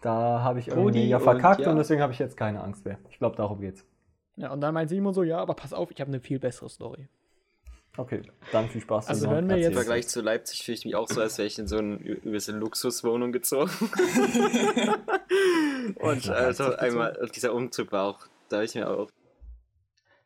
da 0.00 0.42
habe 0.42 0.60
ich 0.60 0.68
irgendwie 0.68 1.04
mega 1.04 1.16
und 1.16 1.22
verkackt 1.22 1.60
und, 1.60 1.66
ja. 1.66 1.74
deswegen 1.74 2.02
habe 2.02 2.12
ich 2.12 2.18
jetzt 2.18 2.36
keine 2.36 2.62
Angst 2.62 2.84
mehr. 2.84 2.98
Ich 3.10 3.18
glaube, 3.18 3.36
darum 3.36 3.60
geht's. 3.60 3.84
Ja, 4.36 4.52
und 4.52 4.60
dann 4.60 4.74
meint 4.74 4.90
Simon 4.90 5.14
so, 5.14 5.22
ja, 5.22 5.38
aber 5.38 5.54
pass 5.54 5.72
auf, 5.72 5.90
ich 5.90 6.00
habe 6.00 6.08
eine 6.08 6.20
viel 6.20 6.38
bessere 6.38 6.68
Story. 6.68 7.08
Okay, 7.98 8.22
dann 8.52 8.68
viel 8.68 8.80
Spaß. 8.82 9.08
Also 9.08 9.30
hören 9.30 9.48
wir 9.48 9.56
Erzähl. 9.56 9.66
Im 9.66 9.72
jetzt- 9.72 9.84
Vergleich 9.84 10.08
zu 10.08 10.20
Leipzig 10.20 10.62
fühle 10.64 10.76
ich 10.78 10.84
mich 10.84 10.94
auch 10.96 11.08
so, 11.08 11.20
als 11.20 11.38
wäre 11.38 11.46
ich 11.46 11.58
in 11.58 11.66
so 11.66 11.78
eine 11.78 11.96
übelste 11.96 12.52
Luxuswohnung 12.52 13.32
gezogen. 13.32 13.70
Und 15.96 16.28
also 16.28 16.74
einmal, 16.76 17.16
und 17.16 17.34
dieser 17.36 17.54
Umzug 17.54 17.92
war 17.92 18.04
auch, 18.04 18.26
da 18.48 18.56
habe 18.56 18.64
ich 18.64 18.74
mir 18.74 18.90
auch. 18.90 19.08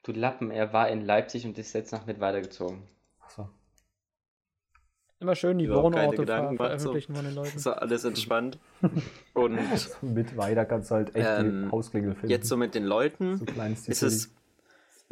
Du 0.02 0.12
Lappen, 0.12 0.50
er 0.50 0.72
war 0.72 0.88
in 0.88 1.04
Leipzig 1.04 1.44
und 1.44 1.58
ist 1.58 1.74
jetzt 1.74 1.92
noch 1.92 2.06
mit 2.06 2.20
weitergezogen. 2.20 2.82
Achso. 3.20 3.50
Immer 5.18 5.34
schön 5.34 5.58
die 5.58 5.68
Wohnorte 5.68 6.24
ver 6.24 6.48
so. 6.50 6.56
veröffentlichen 6.56 7.14
von 7.14 7.24
den 7.26 7.34
Leuten. 7.34 7.62
War 7.66 7.82
alles 7.82 8.04
entspannt. 8.04 8.58
Und 9.34 9.58
Mit 10.00 10.38
weiter 10.38 10.64
kannst 10.64 10.90
du 10.90 10.94
halt 10.94 11.14
echt 11.14 11.26
Ähm, 11.28 11.64
die 11.66 11.70
Hausklingel 11.72 12.14
finden. 12.14 12.30
jetzt 12.30 12.48
so 12.48 12.56
mit 12.56 12.74
den 12.74 12.84
Leuten 12.84 13.36
so 13.36 13.44
klein 13.44 13.74
ist 13.74 14.02
es. 14.02 14.32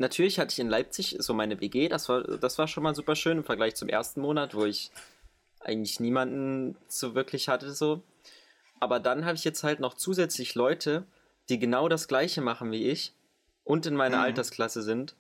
Natürlich 0.01 0.39
hatte 0.39 0.53
ich 0.53 0.61
in 0.61 0.69
Leipzig 0.69 1.17
so 1.19 1.35
meine 1.35 1.61
WG, 1.61 1.89
das 1.89 2.09
war, 2.09 2.23
das 2.23 2.57
war 2.57 2.69
schon 2.69 2.85
mal 2.85 2.95
super 2.95 3.17
schön 3.17 3.39
im 3.39 3.45
Vergleich 3.45 3.75
zum 3.75 3.89
ersten 3.89 4.21
Monat, 4.21 4.55
wo 4.55 4.65
ich 4.65 4.93
eigentlich 5.61 5.99
niemanden 5.99 6.77
so 6.87 7.15
wirklich 7.17 7.49
hatte. 7.49 7.73
So. 7.73 8.03
Aber 8.79 9.01
dann 9.01 9.25
habe 9.25 9.35
ich 9.35 9.43
jetzt 9.45 9.65
halt 9.65 9.81
noch 9.81 9.95
zusätzlich 9.95 10.55
Leute, 10.55 11.03
die 11.49 11.59
genau 11.59 11.89
das 11.89 12.07
gleiche 12.07 12.41
machen 12.41 12.71
wie 12.71 12.87
ich 12.89 13.13
und 13.65 13.87
in 13.87 13.97
meiner 13.97 14.19
Mhm. 14.19 14.23
Altersklasse 14.23 14.83
sind. 14.83 15.17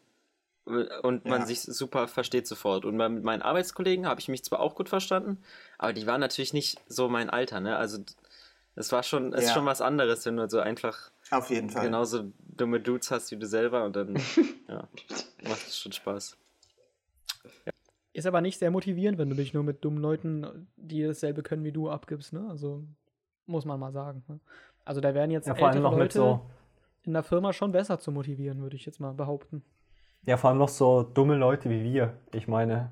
Und 0.64 1.24
man 1.24 1.40
Ja. 1.40 1.46
sich 1.46 1.62
super 1.62 2.06
versteht 2.08 2.46
sofort. 2.46 2.84
Und 2.84 2.96
mit 2.96 3.24
meinen 3.24 3.42
Arbeitskollegen 3.42 4.06
habe 4.06 4.20
ich 4.20 4.28
mich 4.28 4.44
zwar 4.44 4.60
auch 4.60 4.74
gut 4.76 4.88
verstanden, 4.90 5.42
aber 5.78 5.92
die 5.94 6.06
waren 6.06 6.20
natürlich 6.20 6.52
nicht 6.52 6.78
so 6.88 7.08
mein 7.08 7.30
Alter, 7.30 7.58
ne? 7.60 7.76
Also 7.78 7.98
es 8.76 8.92
war 8.92 9.02
schon, 9.02 9.32
es 9.32 9.40
ist 9.40 9.48
Ja. 9.48 9.54
schon 9.54 9.66
was 9.66 9.80
anderes, 9.80 10.24
wenn 10.26 10.36
du 10.36 10.48
so 10.48 10.60
einfach 10.60 11.10
Auf 11.30 11.50
jeden 11.50 11.70
Fall. 11.70 11.84
genauso 11.84 12.32
dumme 12.38 12.80
Dudes 12.80 13.10
hast 13.10 13.30
wie 13.30 13.36
du 13.36 13.46
selber 13.46 13.84
und 13.84 13.96
dann 13.96 14.16
ja, 14.68 14.88
macht 15.44 15.66
es 15.66 15.78
schon 15.78 15.92
Spaß. 15.92 16.36
Ist 18.12 18.26
aber 18.26 18.40
nicht 18.40 18.58
sehr 18.58 18.70
motivierend, 18.70 19.18
wenn 19.18 19.30
du 19.30 19.36
dich 19.36 19.54
nur 19.54 19.62
mit 19.62 19.84
dummen 19.84 20.00
Leuten, 20.00 20.66
die 20.76 21.02
dasselbe 21.02 21.42
können 21.42 21.64
wie 21.64 21.72
du, 21.72 21.88
abgibst, 21.88 22.32
ne? 22.32 22.48
Also 22.50 22.82
muss 23.46 23.64
man 23.64 23.78
mal 23.78 23.92
sagen. 23.92 24.24
Ne? 24.26 24.40
Also 24.84 25.00
da 25.00 25.14
wären 25.14 25.30
jetzt 25.30 25.46
ja, 25.46 25.54
vor 25.54 25.68
allem 25.68 25.76
ältere 25.76 25.90
noch 25.90 25.98
mit 25.98 26.14
Leute 26.14 26.18
so, 26.18 26.40
in 27.04 27.12
der 27.12 27.22
Firma 27.22 27.52
schon 27.52 27.72
besser 27.72 27.98
zu 27.98 28.10
motivieren, 28.10 28.60
würde 28.60 28.76
ich 28.76 28.86
jetzt 28.86 29.00
mal 29.00 29.12
behaupten. 29.12 29.62
ja, 30.26 30.36
vor 30.36 30.50
allem 30.50 30.58
noch 30.58 30.68
so 30.68 31.02
dumme 31.02 31.36
Leute 31.36 31.70
wie 31.70 31.82
wir. 31.82 32.14
Ich 32.32 32.48
meine, 32.48 32.90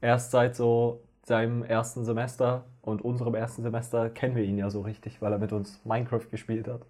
erst 0.00 0.30
seit 0.30 0.56
so 0.56 1.02
seinem 1.22 1.62
ersten 1.62 2.04
Semester 2.04 2.64
und 2.86 3.02
unserem 3.02 3.34
ersten 3.34 3.62
Semester 3.62 4.08
kennen 4.10 4.36
wir 4.36 4.44
ihn 4.44 4.56
ja 4.58 4.70
so 4.70 4.80
richtig, 4.80 5.20
weil 5.20 5.32
er 5.32 5.38
mit 5.38 5.52
uns 5.52 5.80
Minecraft 5.84 6.26
gespielt 6.30 6.68
hat. 6.68 6.82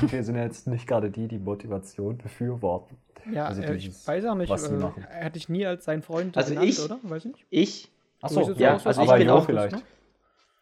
Und 0.00 0.12
wir 0.12 0.22
sind 0.22 0.36
ja 0.36 0.42
jetzt 0.44 0.66
nicht 0.68 0.86
gerade 0.86 1.10
die, 1.10 1.26
die 1.26 1.38
Motivation 1.38 2.18
befürworten. 2.18 2.96
Ja, 3.32 3.46
Also 3.46 3.62
äh, 3.62 3.76
dieses, 3.76 4.02
ich 4.02 4.08
weiß 4.08 4.24
auch 4.26 4.34
nicht, 4.34 4.50
was 4.50 4.68
äh, 4.68 4.72
machen. 4.76 5.04
hätte 5.08 5.38
ich 5.38 5.48
nie 5.48 5.64
als 5.66 5.84
sein 5.84 6.02
Freund 6.02 6.36
Also 6.36 6.50
genannt, 6.50 6.68
ich- 6.68 6.80
oder? 6.84 6.98
Weiß 7.02 7.24
ich 7.24 7.32
nicht. 7.32 7.46
Ich, 7.50 7.90
Achso, 8.20 8.52
ja, 8.52 8.74
als 8.74 8.86
also 8.86 9.02
ich 9.02 9.12
bin 9.12 9.30
auch 9.30 9.46
vielleicht. 9.46 9.74
ne? 9.74 9.82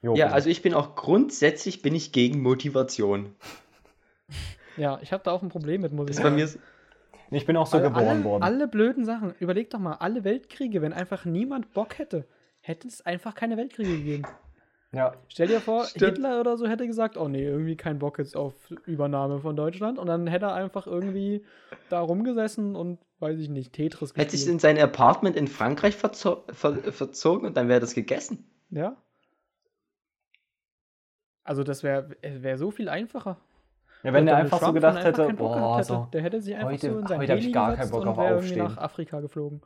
Jo, 0.03 0.13
ja, 0.13 0.17
vielleicht. 0.17 0.35
also 0.35 0.49
ich 0.51 0.63
bin 0.63 0.73
auch 0.75 0.95
grundsätzlich 0.95 1.83
bin 1.83 1.95
ich 1.95 2.13
gegen 2.13 2.41
Motivation. 2.41 3.35
Ja, 4.77 4.99
ich 5.03 5.13
habe 5.13 5.23
da 5.25 5.33
auch 5.33 5.43
ein 5.43 5.49
Problem 5.51 5.83
mit 5.83 5.95
bei 5.97 6.31
mir 6.31 6.47
so- 6.49 6.59
ich 7.33 7.45
bin 7.47 7.57
auch 7.57 7.67
so 7.67 7.77
alle, 7.77 7.89
geboren 7.89 8.09
alle, 8.09 8.25
worden. 8.25 8.43
Alle 8.43 8.69
blöden 8.69 9.05
Sachen. 9.05 9.35
Überleg 9.41 9.71
doch 9.71 9.79
mal, 9.79 9.95
alle 9.95 10.25
Weltkriege, 10.25 10.81
wenn 10.83 10.93
einfach 10.93 11.25
niemand 11.25 11.73
Bock 11.75 11.99
hätte, 11.99 12.27
hätte 12.61 12.89
es 12.89 13.05
einfach 13.07 13.35
keine 13.35 13.57
Weltkriege 13.57 13.97
gegeben. 13.97 14.23
Ja, 14.93 15.15
Stell 15.29 15.47
dir 15.47 15.61
vor, 15.61 15.85
Stimmt. 15.85 16.17
Hitler 16.17 16.41
oder 16.41 16.57
so 16.57 16.67
hätte 16.67 16.85
gesagt, 16.87 17.17
oh 17.17 17.29
nee, 17.29 17.45
irgendwie 17.45 17.77
kein 17.77 18.01
Bock 18.01 18.19
jetzt 18.19 18.37
auf 18.37 18.55
Übernahme 18.87 19.39
von 19.39 19.55
Deutschland. 19.55 19.99
Und 20.01 20.09
dann 20.09 20.27
hätte 20.27 20.47
er 20.47 20.55
einfach 20.55 20.87
irgendwie 20.89 21.45
da 21.91 22.01
rumgesessen 22.01 22.75
und, 22.75 22.99
weiß 23.21 23.39
ich 23.39 23.49
nicht, 23.49 23.73
Tetris 23.73 24.11
hätte 24.17 24.31
sich 24.33 24.41
gespielt. 24.41 24.53
in 24.55 24.59
sein 24.59 24.79
Apartment 24.79 25.37
in 25.37 25.47
Frankreich 25.47 25.95
verzo 25.97 26.43
ver 26.51 26.75
verzogen 26.93 27.47
und 27.47 27.57
dann 27.57 27.69
wäre 27.69 27.79
das 27.81 27.95
gegessen. 27.95 28.51
Ja. 28.71 28.97
Also 31.45 31.63
das 31.65 31.83
wäre 31.83 32.11
wär 32.23 32.59
so 32.59 32.71
viel 32.71 32.89
einfacher. 32.89 33.37
Ja, 34.03 34.13
wenn 34.13 34.27
er 34.29 34.37
einfach 34.37 34.59
so 34.59 34.65
Trump, 34.67 34.75
gedacht 34.77 34.97
er 34.99 35.05
einfach 35.07 35.25
hätte, 35.25 35.35
boah, 35.35 35.77
hätte, 35.77 35.85
so, 35.87 36.09
der 36.13 36.23
hätte 36.23 36.41
sich 36.41 36.55
einfach 36.57 36.71
heute- 36.73 36.91
so 36.93 36.99
in 36.99 37.07
sein 37.07 37.19
heute 37.21 37.35
ich 37.37 37.53
gar 37.53 37.77
keinen 37.77 37.91
Bock 37.91 38.03
und 38.03 38.09
auf 38.09 38.17
wäre 38.17 38.27
irgendwie 38.35 38.61
Aufstehen. 38.61 38.65
nach 38.65 38.79
Afrika 38.79 39.21
geflogen. 39.21 39.61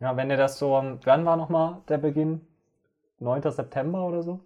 ja, 0.00 0.16
wenn 0.16 0.30
er 0.30 0.36
das 0.36 0.58
so, 0.58 0.76
am- 0.76 0.98
wann 1.04 1.24
war 1.24 1.36
nochmal 1.36 1.78
der 1.88 1.98
Beginn? 1.98 2.42
9. 3.20 3.42
September 3.50 4.06
oder 4.06 4.22
so? 4.22 4.40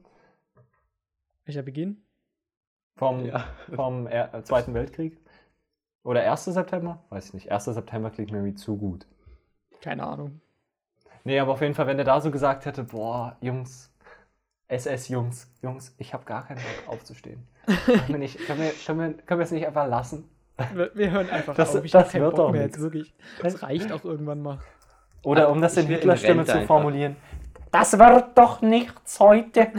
Welcher 1.45 1.62
Beginn? 1.62 2.03
Vom, 2.97 3.25
Ja. 3.25 3.45
vom 3.75 4.07
er 4.07 4.33
äh, 4.35 4.43
Zweiten 4.45 4.75
Weltkrieg? 4.75 5.18
Oder 6.05 6.31
1. 6.31 6.45
September? 6.45 7.03
Weiß 7.09 7.29
ich 7.29 7.35
nicht. 7.35 7.51
1. 7.53 7.64
September 7.64 8.11
klingt 8.11 8.31
mir 8.31 8.45
wie 8.45 8.55
zu 8.55 8.77
gut. 8.77 9.07
Keine 9.81 10.05
Ahnung. 10.05 10.41
Nee, 11.25 11.39
aber 11.39 11.53
auf 11.53 11.61
jeden 11.62 11.75
Fall, 11.75 11.87
wenn 11.87 11.99
er 11.99 12.05
da 12.05 12.20
so 12.20 12.31
gesagt 12.31 12.66
hätte, 12.66 12.85
boah, 12.85 13.37
Jungs, 13.41 13.91
SS-Jungs, 14.68 15.51
Jungs, 15.62 15.95
ich 15.99 16.12
habe 16.12 16.25
gar 16.25 16.47
keinen 16.47 16.59
Bock 16.59 16.95
aufzustehen. 16.95 17.47
Können 17.87 18.09
wir, 18.09 18.18
nicht, 18.18 18.39
können, 18.47 18.61
wir, 18.61 18.70
können, 18.85 18.99
wir, 19.01 19.12
können 19.25 19.41
wir 19.41 19.45
es 19.45 19.51
nicht 19.51 19.66
einfach 19.66 19.87
lassen? 19.89 20.29
Wir, 20.75 20.95
wir 20.95 21.11
hören 21.11 21.31
einfach 21.31 21.55
Das- 21.55 21.75
auf. 21.75 21.85
Ich 21.85 21.91
das 21.93 22.12
wird 22.12 22.39
doch 22.39 22.53
mehr 22.53 22.62
jetzt 22.62 22.79
wirklich. 22.81 23.14
Das 23.43 23.62
reicht 23.62 23.91
auch 23.91 24.05
irgendwann 24.05 24.43
mal. 24.43 24.61
Oder 25.22 25.49
um 25.51 25.61
das 25.62 25.77
in 25.79 25.87
Hitlerstimme 25.87 26.45
zu 26.45 26.53
einfach. 26.53 26.66
formulieren, 26.66 27.16
das 27.75 27.99
wird 27.99 28.39
doch 28.39 28.62
nichts 28.62 29.18
heute. 29.18 29.72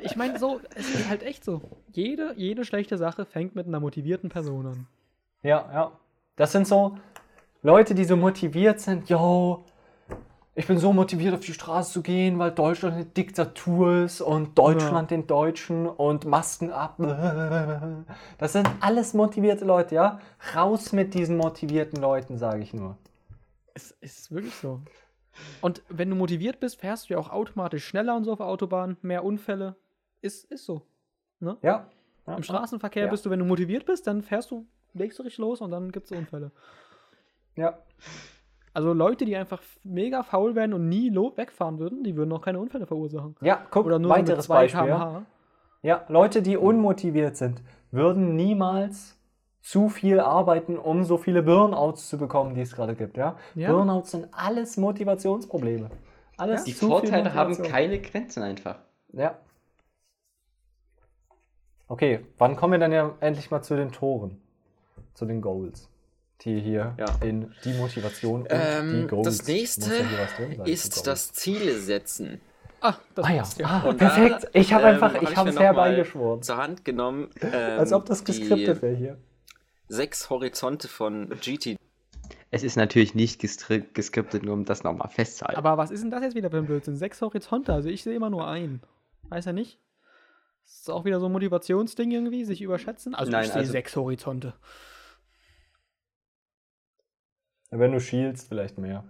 Ich 0.00 0.16
meine, 0.16 0.38
so, 0.38 0.60
es 0.74 0.94
ist 0.94 1.08
halt 1.08 1.22
echt 1.22 1.44
so. 1.44 1.62
Jede, 1.92 2.34
jede 2.36 2.66
schlechte 2.66 2.98
Sache 2.98 3.24
fängt 3.24 3.56
mit 3.56 3.66
einer 3.66 3.80
motivierten 3.80 4.28
Person 4.28 4.66
an. 4.66 4.86
Ja, 5.42 5.66
ja. 5.72 5.92
Das 6.36 6.52
sind 6.52 6.68
so 6.68 6.98
Leute, 7.62 7.94
die 7.94 8.04
so 8.04 8.16
motiviert 8.16 8.80
sind, 8.80 9.08
yo, 9.08 9.64
ich 10.58 10.66
bin 10.66 10.78
so 10.78 10.92
motiviert 10.92 11.34
auf 11.34 11.40
die 11.40 11.54
Straße 11.54 11.92
zu 11.92 12.02
gehen, 12.02 12.40
weil 12.40 12.50
Deutschland 12.50 12.96
eine 12.96 13.04
Diktatur 13.04 14.02
ist 14.02 14.20
und 14.20 14.58
Deutschland 14.58 15.12
den 15.12 15.28
Deutschen 15.28 15.86
und 15.86 16.24
Masken 16.24 16.72
ab. 16.72 16.96
Das 18.38 18.54
sind 18.54 18.68
alles 18.80 19.14
motivierte 19.14 19.64
Leute, 19.64 19.94
ja? 19.94 20.20
Raus 20.56 20.90
mit 20.92 21.14
diesen 21.14 21.36
motivierten 21.36 22.00
Leuten, 22.02 22.38
sage 22.38 22.60
ich 22.64 22.74
nur. 22.74 22.98
Es, 23.74 23.96
es 24.00 24.18
ist 24.18 24.32
wirklich 24.32 24.54
so. 24.56 24.80
Und 25.60 25.82
wenn 25.88 26.10
du 26.10 26.16
motiviert 26.16 26.58
bist, 26.58 26.80
fährst 26.80 27.08
du 27.08 27.14
ja 27.14 27.20
auch 27.20 27.30
automatisch 27.30 27.86
schneller 27.86 28.16
und 28.16 28.24
so 28.24 28.32
auf 28.32 28.38
der 28.38 28.46
Autobahn, 28.48 28.96
mehr 29.00 29.22
Unfälle. 29.22 29.76
Ist, 30.22 30.44
ist 30.50 30.64
so. 30.64 30.82
Ne? 31.38 31.56
Ja. 31.62 31.88
ja. 32.26 32.34
Im 32.34 32.42
Straßenverkehr 32.42 33.04
Ja. 33.04 33.10
bist 33.10 33.24
du, 33.24 33.30
wenn 33.30 33.38
du 33.38 33.44
motiviert 33.44 33.86
bist, 33.86 34.08
dann 34.08 34.22
fährst 34.22 34.50
du, 34.50 34.66
legst 34.92 35.20
du 35.20 35.22
richtig 35.22 35.38
los 35.38 35.60
und 35.60 35.70
dann 35.70 35.92
gibt 35.92 36.10
es 36.10 36.18
Unfälle. 36.18 36.50
Ja. 37.54 37.78
Also 38.78 38.92
Leute, 38.92 39.24
die 39.24 39.34
einfach 39.34 39.60
mega 39.82 40.22
faul 40.22 40.54
wären 40.54 40.72
und 40.72 40.88
nie 40.88 41.12
wegfahren 41.12 41.80
würden, 41.80 42.04
die 42.04 42.14
würden 42.14 42.32
auch 42.32 42.40
keine 42.40 42.60
Unfälle 42.60 42.86
verursachen. 42.86 43.34
Ja, 43.40 43.60
guck, 43.72 43.86
Oder 43.86 43.98
nur 43.98 44.08
so 44.12 44.16
mit 44.16 44.28
weiteres 44.28 44.44
2 44.44 44.54
Beispiel. 44.54 44.82
km/h. 44.82 45.22
Ja, 45.82 46.04
Leute, 46.06 46.42
die 46.42 46.56
unmotiviert 46.56 47.36
sind, 47.36 47.60
würden 47.90 48.36
niemals 48.36 49.18
zu 49.62 49.88
viel 49.88 50.20
arbeiten, 50.20 50.78
um 50.78 51.02
so 51.02 51.18
viele 51.18 51.42
Burnouts 51.42 52.08
zu 52.08 52.18
bekommen, 52.18 52.54
die 52.54 52.60
es 52.60 52.76
gerade 52.76 52.94
gibt. 52.94 53.16
Ja? 53.16 53.34
Ja. 53.56 53.72
Burnouts 53.72 54.12
sind 54.12 54.28
alles 54.30 54.76
Motivationsprobleme. 54.76 55.90
Alles 56.36 56.62
Die 56.62 56.72
zu 56.72 56.86
viel 56.86 56.88
Vorteile 56.88 57.34
haben 57.34 57.60
keine 57.60 58.00
Grenzen 58.00 58.44
einfach. 58.44 58.78
Ja. 59.12 59.38
Okay, 61.88 62.24
wann 62.38 62.54
kommen 62.54 62.74
wir 62.74 62.78
dann 62.78 62.92
ja 62.92 63.12
endlich 63.18 63.50
mal 63.50 63.60
zu 63.62 63.74
den 63.74 63.90
Toren? 63.90 64.40
Zu 65.14 65.26
den 65.26 65.40
Goals, 65.40 65.90
die 66.42 66.60
hier 66.60 66.94
Ja. 66.98 67.06
in 67.22 67.52
die 67.64 67.72
Motivation 67.74 68.42
und 68.42 68.50
die 68.50 68.54
Ähm, 68.54 69.08
Goals. 69.08 69.38
das 69.38 69.46
nächste 69.48 69.82
sein, 69.84 70.60
ist 70.64 71.06
das 71.06 71.32
Ziele 71.32 71.78
setzen. 71.78 72.40
Ah, 72.80 72.94
das 73.16 73.24
Ah 73.26 73.32
ja, 73.32 73.42
ah, 73.64 73.92
perfekt. 73.92 74.44
da, 74.44 74.48
ich 74.52 74.72
habe 74.72 74.84
ähm, 74.84 74.94
einfach, 74.94 75.14
hab 75.14 75.22
ich 75.22 75.36
habe 75.36 75.50
es 75.50 75.58
herbeigeschworen. 75.58 76.42
Zur 76.42 76.58
Hand 76.58 76.84
genommen. 76.84 77.28
Ähm, 77.42 77.78
Als 77.80 77.92
ob 77.92 78.06
das 78.06 78.24
geskriptet 78.24 78.76
die 78.78 78.82
wäre 78.82 78.94
hier. 78.96 79.18
Sechs 79.88 80.30
Horizonte 80.30 80.86
von 80.86 81.28
GT. 81.40 81.76
Es 82.50 82.62
ist 82.62 82.76
natürlich 82.76 83.14
nicht 83.14 83.40
geskriptet, 83.40 84.42
nur 84.44 84.54
um 84.54 84.64
das 84.64 84.84
nochmal 84.84 85.08
festzuhalten. 85.08 85.58
Aber 85.58 85.76
was 85.76 85.90
ist 85.90 86.02
denn 86.02 86.10
das 86.10 86.22
jetzt 86.22 86.34
wieder 86.34 86.50
für 86.50 86.58
ein 86.58 86.66
Blödsinn? 86.66 86.96
Sechs 86.96 87.20
Horizonte, 87.20 87.72
also 87.72 87.88
ich 87.88 88.02
sehe 88.02 88.14
immer 88.14 88.30
nur 88.30 88.46
einen. 88.46 88.80
Weiß 89.28 89.46
er 89.46 89.52
nicht? 89.52 89.78
Ist 90.66 90.86
das 90.88 90.94
auch 90.94 91.04
wieder 91.04 91.18
so 91.20 91.26
ein 91.26 91.32
Motivationsding 91.32 92.10
irgendwie, 92.10 92.44
sich 92.44 92.62
überschätzen? 92.62 93.14
Also 93.14 93.32
Nein, 93.32 93.44
ich 93.44 93.48
sehe 93.48 93.60
also- 93.60 93.72
sechs 93.72 93.96
Horizonte. 93.96 94.54
Wenn 97.70 97.92
du 97.92 98.00
schielst, 98.00 98.48
vielleicht 98.48 98.78
mehr. 98.78 99.04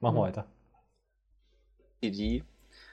Mach 0.00 0.12
mal 0.12 0.20
Mhm. 0.20 0.24
weiter. 0.24 0.46
Die 2.02 2.44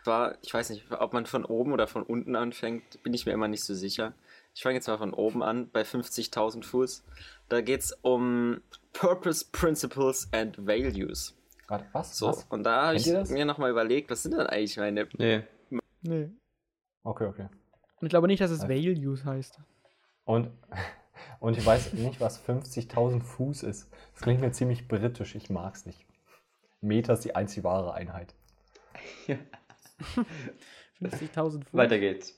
war, 0.03 0.37
ich 0.41 0.53
weiß 0.53 0.69
nicht, 0.71 0.91
ob 0.91 1.13
man 1.13 1.25
von 1.25 1.45
oben 1.45 1.71
oder 1.71 1.87
von 1.87 2.03
unten 2.03 2.35
anfängt, 2.35 3.01
bin 3.03 3.13
ich 3.13 3.25
mir 3.25 3.31
immer 3.31 3.47
nicht 3.47 3.63
so 3.63 3.73
sicher. 3.73 4.13
Ich 4.53 4.63
fange 4.63 4.75
jetzt 4.75 4.87
mal 4.87 4.97
von 4.97 5.13
oben 5.13 5.43
an, 5.43 5.69
bei 5.69 5.83
50.000 5.83 6.63
Fuß. 6.65 7.05
Da 7.47 7.61
geht 7.61 7.81
es 7.81 7.91
um 8.01 8.61
Purpose, 8.93 9.45
Principles 9.51 10.27
and 10.33 10.57
Values. 10.65 11.35
Warte, 11.67 11.85
was? 11.93 12.17
So, 12.17 12.27
was? 12.29 12.43
und 12.49 12.63
da 12.63 12.87
habe 12.87 12.95
ich 12.95 13.05
mir 13.29 13.45
nochmal 13.45 13.69
überlegt, 13.71 14.09
was 14.09 14.23
sind 14.23 14.31
denn 14.33 14.47
eigentlich 14.47 14.77
meine 14.77 15.07
nee. 15.17 15.43
Nee. 16.01 16.29
Okay, 17.03 17.25
okay. 17.25 17.47
Und 17.99 18.07
ich 18.07 18.09
glaube 18.09 18.27
nicht, 18.27 18.41
dass 18.41 18.51
es 18.51 18.63
Ja. 18.63 18.69
Values 18.69 19.23
heißt. 19.25 19.59
Und, 20.25 20.49
und 21.39 21.57
ich 21.57 21.65
weiß 21.65 21.93
nicht, 21.93 22.19
was 22.19 22.43
50.000 22.45 23.21
Fuß 23.23 23.63
ist. 23.63 23.89
Das 24.13 24.21
klingt 24.23 24.41
mir 24.41 24.51
ziemlich 24.51 24.87
britisch. 24.87 25.35
Ich 25.35 25.49
mag's 25.49 25.85
nicht. 25.85 26.05
Meter 26.81 27.13
ist 27.13 27.25
die 27.25 27.35
einzig 27.35 27.63
wahre 27.63 27.93
Einheit. 27.93 28.33
50.000 31.01 31.63
Fuß. 31.65 31.73
Weiter 31.73 31.99
geht's. 31.99 32.35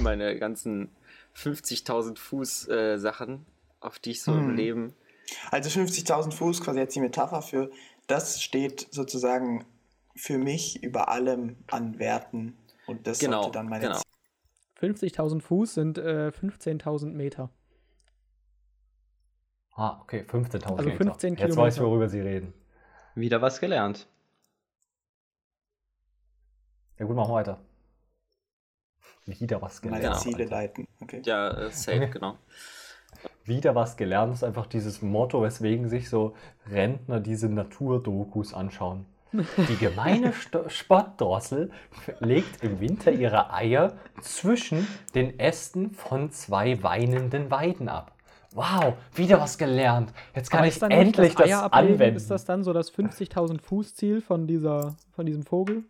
meine 0.00 0.38
ganzen 0.38 0.90
50.000 1.36 2.16
Fuß 2.18 2.68
äh, 2.68 2.98
Sachen, 2.98 3.46
auf 3.80 3.98
die 3.98 4.12
ich 4.12 4.22
so 4.22 4.32
im 4.32 4.48
Hm. 4.48 4.56
Leben. 4.56 4.94
Also 5.50 5.68
50.000 5.70 6.32
Fuß, 6.32 6.62
quasi 6.62 6.78
jetzt 6.80 6.96
die 6.96 7.00
Metapher 7.00 7.42
für, 7.42 7.70
das 8.06 8.42
steht 8.42 8.88
sozusagen 8.90 9.64
für 10.16 10.38
mich 10.38 10.82
über 10.82 11.08
allem 11.08 11.56
an 11.68 11.98
Werten. 11.98 12.56
Und 12.86 13.06
das 13.06 13.20
Genau, 13.20 13.42
sollte 13.42 13.58
dann 13.58 13.68
meine 13.68 13.84
genau. 13.86 14.00
50.000 14.80 15.40
Fuß 15.42 15.74
sind 15.74 15.98
äh, 15.98 16.28
15.000 16.28 17.12
Meter. 17.12 17.50
Ah, 19.74 19.98
okay, 20.02 20.24
15.000 20.28 20.64
Also 20.76 20.88
Meter. 20.88 20.96
15 21.04 21.34
Jetzt 21.36 21.56
weiß 21.56 21.76
ich, 21.76 21.82
worüber 21.82 22.08
Sie 22.08 22.20
reden. 22.20 22.52
Wieder 23.14 23.40
was 23.42 23.60
gelernt. 23.60 24.08
Ja 26.98 27.06
gut, 27.06 27.16
machen 27.16 27.30
wir 27.30 27.34
weiter. 27.34 27.58
Wieder 29.26 29.62
was 29.62 29.82
meine 29.82 29.96
gelernt. 29.98 30.20
Ziele 30.20 30.38
Alter. 30.44 30.50
leiten. 30.50 30.88
Okay. 31.00 31.22
Ja, 31.24 31.50
äh, 31.50 31.70
safe, 31.70 31.98
Okay. 31.98 32.10
genau. 32.10 32.36
Wieder 33.44 33.74
was 33.74 33.96
gelernt 33.96 34.34
ist 34.34 34.44
einfach 34.44 34.66
dieses 34.66 35.02
Motto, 35.02 35.42
weswegen 35.42 35.88
sich 35.88 36.08
so 36.08 36.34
Rentner 36.66 37.20
diese 37.20 37.48
Naturdokus 37.48 38.54
anschauen. 38.54 39.06
Die 39.32 39.76
gemeine 39.76 40.32
Sto 40.32 40.68
Spottdrossel 40.68 41.70
legt 42.18 42.64
im 42.64 42.80
Winter 42.80 43.12
ihre 43.12 43.52
Eier 43.52 43.94
zwischen 44.20 44.86
den 45.14 45.38
Ästen 45.38 45.92
von 45.92 46.30
zwei 46.32 46.82
weinenden 46.82 47.50
Weiden 47.50 47.88
ab. 47.88 48.12
Wow, 48.52 48.94
wieder 49.14 49.40
was 49.40 49.58
gelernt. 49.58 50.12
Jetzt 50.34 50.50
kann 50.50 50.60
Aber 50.60 50.68
ich 50.68 50.82
endlich 50.82 51.34
das, 51.36 51.46
Eier 51.46 51.62
ablegen, 51.62 51.94
anwenden. 51.94 52.16
Ist 52.16 52.30
das 52.30 52.44
dann 52.44 52.64
so 52.64 52.72
das 52.72 52.92
50.000 52.92 53.60
Fuß 53.60 53.94
Ziel 53.94 54.20
von, 54.20 54.48
dieser, 54.48 54.96
von 55.12 55.26
diesem 55.26 55.44
Vogel? 55.44 55.84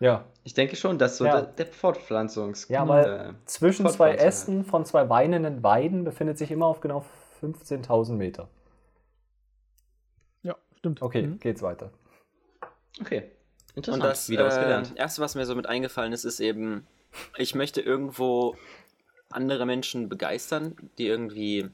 ja, 0.00 0.24
Ich 0.42 0.54
denke 0.54 0.74
schon, 0.74 0.98
dass 0.98 1.18
so 1.18 1.26
Ja. 1.26 1.42
der, 1.42 1.42
der 1.42 1.66
Fortpflanzungs... 1.66 2.68
Ja, 2.68 2.84
äh, 2.84 2.88
weil 2.88 3.34
zwischen 3.44 3.88
zwei 3.88 4.14
Ästen 4.14 4.64
von 4.64 4.84
zwei 4.84 5.08
weinenden 5.08 5.62
Weiden 5.62 6.02
befindet 6.02 6.38
sich 6.38 6.50
immer 6.50 6.66
auf 6.66 6.80
genau 6.80 7.04
15.000 7.40 8.12
Meter. 8.14 8.48
Stimmt. 10.78 11.02
Okay, 11.02 11.22
Mhm. 11.22 11.38
geht's 11.40 11.62
weiter. 11.62 11.90
Okay. 13.00 13.30
Und 13.74 13.86
Interessant. 13.86 14.04
das 14.04 14.28
Wieder 14.28 14.44
was 14.46 14.56
äh, 14.56 14.60
gelernt. 14.62 14.92
erste, 14.96 15.20
was 15.22 15.34
mir 15.34 15.44
so 15.46 15.54
mit 15.54 15.66
eingefallen 15.66 16.12
ist, 16.12 16.24
ist 16.24 16.40
eben, 16.40 16.86
ich 17.36 17.54
möchte 17.54 17.80
irgendwo 17.80 18.56
andere 19.30 19.66
Menschen 19.66 20.08
begeistern, 20.08 20.76
die 20.98 21.06
irgendwie 21.06 21.68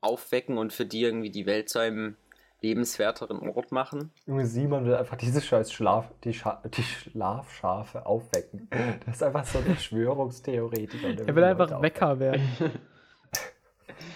aufwecken 0.00 0.58
und 0.58 0.72
für 0.72 0.84
die 0.86 1.02
irgendwie 1.02 1.30
die 1.30 1.46
Welt 1.46 1.68
zu 1.68 1.78
einem 1.80 2.16
lebenswerteren 2.60 3.38
Ort 3.50 3.72
machen. 3.72 4.12
Junge, 4.26 4.46
Simon 4.46 4.84
will 4.84 4.94
einfach 4.94 5.16
diese 5.16 5.40
scheiß 5.40 5.72
Schlaf, 5.72 6.12
die, 6.24 6.34
Scha 6.34 6.60
die 6.76 6.82
Schlafschafe 6.82 8.04
aufwecken. 8.04 8.68
Das 9.06 9.16
ist 9.16 9.22
einfach 9.22 9.44
so 9.44 9.58
ein 9.58 9.64
Verschwörungstheoretiker. 9.64 11.26
Er 11.26 11.34
will 11.34 11.44
einfach 11.44 11.80
Wecker 11.82 12.18
werden. 12.18 12.42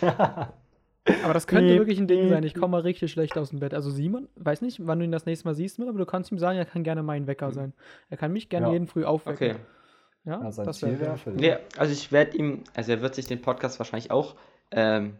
Aber 1.24 1.34
das 1.34 1.46
könnte 1.46 1.68
Piep, 1.70 1.78
wirklich 1.78 1.98
ein 1.98 2.06
Ding 2.06 2.20
piep, 2.20 2.28
sein. 2.30 2.44
Ich 2.44 2.54
komme 2.54 2.68
mal 2.68 2.80
richtig 2.82 3.10
schlecht 3.10 3.36
aus 3.36 3.50
dem 3.50 3.58
Bett. 3.60 3.74
Also 3.74 3.90
Simon, 3.90 4.28
weiß 4.36 4.62
nicht, 4.62 4.86
wann 4.86 4.98
du 5.00 5.04
ihn 5.04 5.10
das 5.12 5.26
nächste 5.26 5.46
Mal 5.48 5.54
siehst, 5.54 5.80
aber 5.80 5.92
du 5.98 6.06
kannst 6.06 6.30
ihm 6.30 6.38
sagen, 6.38 6.58
er 6.58 6.64
kann 6.64 6.84
gerne 6.84 7.02
mein 7.02 7.26
Wecker 7.26 7.50
sein. 7.52 7.72
Er 8.08 8.16
kann 8.16 8.32
mich 8.32 8.48
gerne 8.48 8.66
Ja. 8.68 8.72
jeden 8.72 8.86
früh 8.86 9.04
aufwecken. 9.04 9.50
Okay. 9.56 9.60
Ja, 10.24 10.52
sein 10.52 10.64
das 10.66 10.78
Ziel 10.78 11.00
wäre. 11.00 11.18
Nee, 11.34 11.56
also 11.76 11.92
ich 11.92 12.12
werde 12.12 12.36
ihm, 12.36 12.62
also 12.74 12.92
er 12.92 13.02
wird 13.02 13.16
sich 13.16 13.26
den 13.26 13.42
Podcast 13.42 13.80
wahrscheinlich 13.80 14.12
auch 14.12 14.36
ähm, 14.70 15.16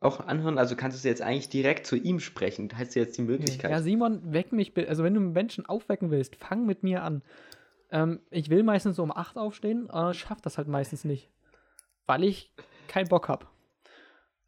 auch 0.00 0.20
anhören? 0.26 0.58
Also 0.58 0.76
kannst 0.76 1.02
du 1.04 1.08
jetzt 1.08 1.22
eigentlich 1.22 1.48
direkt 1.48 1.86
zu 1.86 1.96
ihm 1.96 2.20
sprechen. 2.20 2.68
Da 2.68 2.76
hast 2.78 2.94
du 2.94 3.00
jetzt 3.00 3.16
die 3.16 3.22
Möglichkeit. 3.22 3.70
Ja, 3.70 3.80
Simon, 3.80 4.20
weck 4.32 4.52
mich. 4.52 4.74
bi- 4.74 4.86
Also, 4.86 5.04
wenn 5.04 5.14
du 5.14 5.20
Menschen 5.20 5.66
aufwecken 5.66 6.10
willst, 6.10 6.36
fang 6.36 6.66
mit 6.66 6.82
mir 6.82 7.02
an. 7.02 7.22
Ähm, 7.90 8.20
ich 8.30 8.50
will 8.50 8.62
meistens 8.62 8.96
so 8.96 9.02
um 9.02 9.10
8 9.12 9.36
aufstehen, 9.38 9.88
aber 9.88 10.12
schaff 10.12 10.40
das 10.42 10.58
halt 10.58 10.68
meistens 10.68 11.04
nicht. 11.04 11.30
Weil 12.06 12.24
ich 12.24 12.52
keinen 12.88 13.08
Bock 13.08 13.28
habe. 13.28 13.46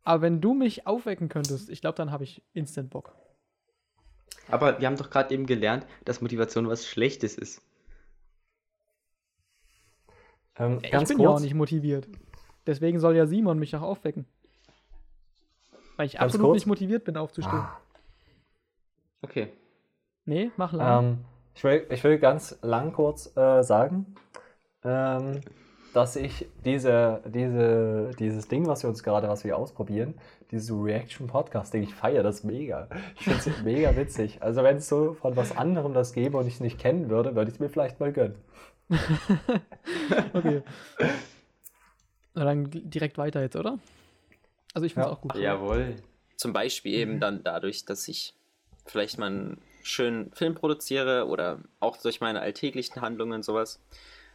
Aber 0.05 0.23
wenn 0.23 0.41
du 0.41 0.55
mich 0.55 0.87
aufwecken 0.87 1.29
könntest, 1.29 1.69
ich 1.69 1.81
glaube, 1.81 1.97
dann 1.97 2.11
habe 2.11 2.25
ich 2.25 2.43
instant 2.55 2.91
Bock. 2.91 3.15
Aber 4.51 4.81
wir 4.81 4.87
haben 4.87 4.97
doch 4.97 5.11
gerade 5.11 5.35
eben 5.35 5.47
gelernt, 5.47 5.87
dass 6.05 6.21
Motivation 6.23 6.69
was 6.69 6.87
Schlechtes 6.87 7.37
ist. 7.37 7.61
Ähm, 10.57 10.81
Ich 10.83 10.91
ganz 10.91 11.09
bin 11.09 11.19
ja 11.21 11.29
auch 11.29 11.33
kurz, 11.33 11.43
nicht 11.43 11.55
motiviert. 11.55 12.09
Deswegen 12.67 12.99
soll 13.01 13.17
ja 13.17 13.27
Simon 13.27 13.59
mich 13.59 13.75
auch 13.77 13.83
aufwecken. 13.83 14.27
Weil 15.97 16.07
ich 16.07 16.13
Ganz 16.13 16.25
absolut 16.25 16.47
kurz? 16.49 16.55
nicht 16.57 16.67
motiviert 16.67 17.05
bin, 17.05 17.17
aufzustehen. 17.17 17.59
Ah. 17.59 17.81
Okay. 19.23 19.53
Nee, 20.25 20.51
mach 20.57 20.73
lang. 20.73 21.05
Ähm, 21.05 21.19
ich, 21.55 21.65
will, 21.65 21.87
ich 21.91 22.05
will 22.05 22.19
ganz 22.19 22.57
lang 22.63 22.93
kurz 22.93 23.37
äh, 23.37 23.63
sagen, 23.63 24.15
ähm, 24.85 25.41
dass 25.95 26.17
ich 26.17 26.47
diese, 26.65 27.21
diese, 27.27 28.11
dieses 28.19 28.49
Ding, 28.49 28.67
was 28.67 28.83
wir 28.83 28.91
uns 28.91 29.03
gerade, 29.03 29.29
was 29.29 29.45
wir 29.45 29.57
ausprobieren, 29.57 30.15
dieses 30.51 30.71
Reaction-Podcast-Ding, 30.71 31.83
ich 31.83 31.95
feiere 31.95 32.23
das 32.23 32.45
mega. 32.45 32.89
Ich 33.19 33.25
finde 33.25 33.39
es 33.39 33.63
mega 33.63 33.97
witzig. 33.97 34.43
Also 34.43 34.63
wenn 34.63 34.77
es 34.77 34.89
so 34.89 35.15
von 35.15 35.37
was 35.37 35.57
anderem 35.57 35.95
das 35.95 36.13
gäbe 36.13 36.37
und 36.39 36.47
ich 36.47 36.55
es 36.55 36.61
nicht 36.61 36.79
kennen 36.79 37.09
würde, 37.11 37.35
würde 37.35 37.51
ich 37.51 37.55
es 37.57 37.61
mir 37.61 37.69
vielleicht 37.69 38.01
mal 38.01 38.13
gönnen. 38.13 38.37
Okay. 40.33 40.63
Na 42.35 42.45
dann 42.45 42.69
direkt 42.71 43.19
weiter 43.19 43.41
jetzt, 43.41 43.57
oder? 43.57 43.79
Also 44.75 44.87
ich 44.87 44.95
finde 44.95 45.09
es 45.09 45.13
Ja. 45.13 45.17
auch 45.17 45.21
gut. 45.21 45.35
Jawohl. 45.37 45.97
Zum 46.37 46.53
Beispiel 46.53 46.95
eben 46.95 47.21
dann 47.21 47.43
dadurch, 47.43 47.85
dass 47.85 48.07
ich 48.09 48.35
vielleicht 48.87 49.19
mal 49.19 49.27
einen 49.27 49.61
schönen 49.83 50.31
Film 50.33 50.55
produziere 50.55 51.27
oder 51.27 51.59
auch 51.81 51.97
durch 51.97 52.21
meine 52.21 52.41
alltäglichen 52.41 53.01
Handlungen 53.01 53.43
sowas. 53.43 53.81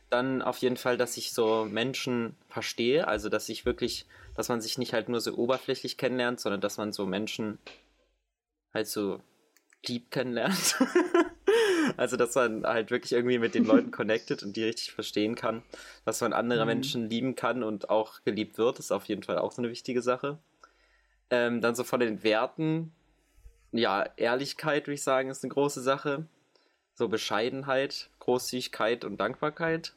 Dann 0.09 0.41
auf 0.41 0.57
jeden 0.57 0.77
Fall, 0.77 0.97
dass 0.97 1.17
ich 1.17 1.33
so 1.33 1.65
Menschen 1.65 2.35
verstehe, 2.47 3.07
also 3.07 3.29
dass 3.29 3.49
ich 3.49 3.65
wirklich, 3.65 4.05
dass 4.35 4.49
man 4.49 4.61
sich 4.61 4.77
nicht 4.77 4.93
halt 4.93 5.09
nur 5.09 5.21
so 5.21 5.35
oberflächlich 5.35 5.97
kennenlernt, 5.97 6.39
sondern 6.39 6.61
dass 6.61 6.77
man 6.77 6.93
so 6.93 7.05
Menschen 7.05 7.57
halt 8.73 8.87
so 8.87 9.21
lieb 9.87 10.11
kennenlernt. 10.11 10.75
also 11.97 12.17
dass 12.17 12.35
man 12.35 12.63
halt 12.63 12.91
wirklich 12.91 13.13
irgendwie 13.13 13.39
mit 13.39 13.55
den 13.55 13.65
Leuten 13.65 13.91
connected 13.91 14.43
und 14.43 14.55
die 14.55 14.63
richtig 14.63 14.91
verstehen 14.91 15.35
kann, 15.35 15.63
dass 16.05 16.21
man 16.21 16.33
andere 16.33 16.61
Mhm. 16.61 16.67
Menschen 16.67 17.09
lieben 17.09 17.35
kann 17.35 17.63
und 17.63 17.89
auch 17.89 18.23
geliebt 18.23 18.57
wird, 18.57 18.79
ist 18.79 18.91
auf 18.91 19.05
jeden 19.05 19.23
Fall 19.23 19.37
auch 19.37 19.51
so 19.51 19.61
eine 19.61 19.71
wichtige 19.71 20.01
Sache. 20.01 20.39
Ähm, 21.29 21.61
dann 21.61 21.75
so 21.75 21.83
von 21.83 21.99
den 21.99 22.23
Werten, 22.23 22.93
ja, 23.71 24.05
Ehrlichkeit, 24.17 24.83
würde 24.87 24.95
ich 24.95 25.03
sagen, 25.03 25.29
ist 25.29 25.43
eine 25.43 25.53
große 25.53 25.81
Sache. 25.81 26.27
So 26.95 27.07
Bescheidenheit, 27.07 28.09
Großzügigkeit 28.19 29.05
und 29.05 29.17
Dankbarkeit. 29.17 29.93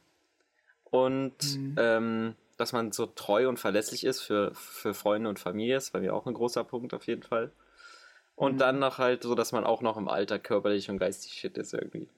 Und 0.84 1.36
Mhm. 1.42 1.74
ähm, 1.76 2.36
dass 2.56 2.72
man 2.72 2.92
so 2.92 3.06
treu 3.06 3.48
und 3.48 3.58
verlässlich 3.58 4.04
ist 4.04 4.20
für, 4.20 4.54
für 4.54 4.94
Freunde 4.94 5.28
und 5.28 5.38
Familie, 5.38 5.76
ist 5.76 5.92
bei 5.92 6.00
mir 6.00 6.14
auch 6.14 6.26
ein 6.26 6.34
großer 6.34 6.64
Punkt 6.64 6.94
auf 6.94 7.06
jeden 7.06 7.22
Fall. 7.22 7.50
Und 8.34 8.54
Mhm. 8.54 8.58
dann 8.58 8.78
noch 8.78 8.98
halt 8.98 9.22
so, 9.22 9.34
dass 9.34 9.52
man 9.52 9.64
auch 9.64 9.82
noch 9.82 9.96
im 9.96 10.08
Alter 10.08 10.38
körperlich 10.38 10.88
und 10.90 10.98
geistig 10.98 11.40
fit 11.40 11.56
ist 11.58 11.74
irgendwie. 11.74 12.08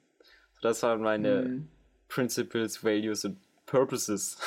So, 0.55 0.61
das 0.63 0.83
waren 0.83 1.01
meine 1.03 1.45
Mhm. 1.45 1.69
Principles, 2.09 2.85
Values 2.85 3.25
und 3.25 3.39
Purposes. 3.67 4.39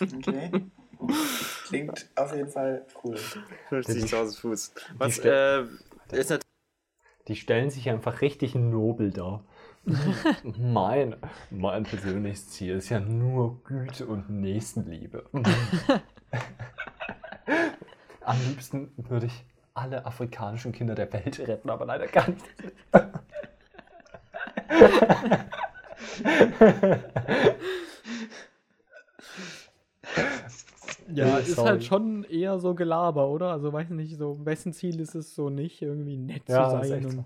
Okay. 0.00 0.50
Klingt 1.64 2.08
auf 2.16 2.34
jeden 2.34 2.50
Fall 2.50 2.86
cool. 3.02 3.16
50.000 3.70 4.36
Fuß. 4.38 4.72
Was 4.98 5.18
äh, 5.18 5.62
ist 6.12 6.30
natürlich 6.30 6.51
Die 7.28 7.36
stellen 7.36 7.70
sich 7.70 7.88
einfach 7.88 8.20
richtig 8.20 8.54
nobel 8.54 9.10
dar. 9.10 9.44
mein, 10.44 11.16
mein 11.50 11.82
persönliches 11.84 12.50
Ziel 12.50 12.76
ist 12.76 12.88
ja 12.88 13.00
nur 13.00 13.62
Güte 13.64 14.06
und 14.06 14.30
Nächstenliebe. 14.30 15.24
Am 18.20 18.36
liebsten 18.46 18.92
würde 18.96 19.26
ich 19.26 19.44
alle 19.74 20.06
afrikanischen 20.06 20.72
Kinder 20.72 20.94
der 20.94 21.12
Welt 21.12 21.40
retten, 21.40 21.70
aber 21.70 21.86
leider 21.86 22.06
gar 22.06 22.28
nicht. 22.28 22.44
Ja, 31.14 31.38
Äh, 31.38 31.46
ist 31.50 31.64
sorry. 31.64 31.64
halt 31.64 31.84
schon 31.84 32.24
eher 32.24 32.58
so 32.58 32.74
Gelaber, 32.74 33.28
oder? 33.28 33.52
Also 33.52 33.72
weiß 33.72 33.90
nicht, 33.90 34.16
so 34.16 34.44
wessen 34.44 34.72
Ziel 34.72 35.00
ist 35.00 35.14
es 35.14 35.34
so 35.34 35.50
nicht, 35.50 35.82
irgendwie 35.82 36.16
nett 36.16 36.48
Ja, 36.48 36.50
zu 36.50 36.64
sein 36.64 37.04
und 37.06 37.08
so. 37.08 37.24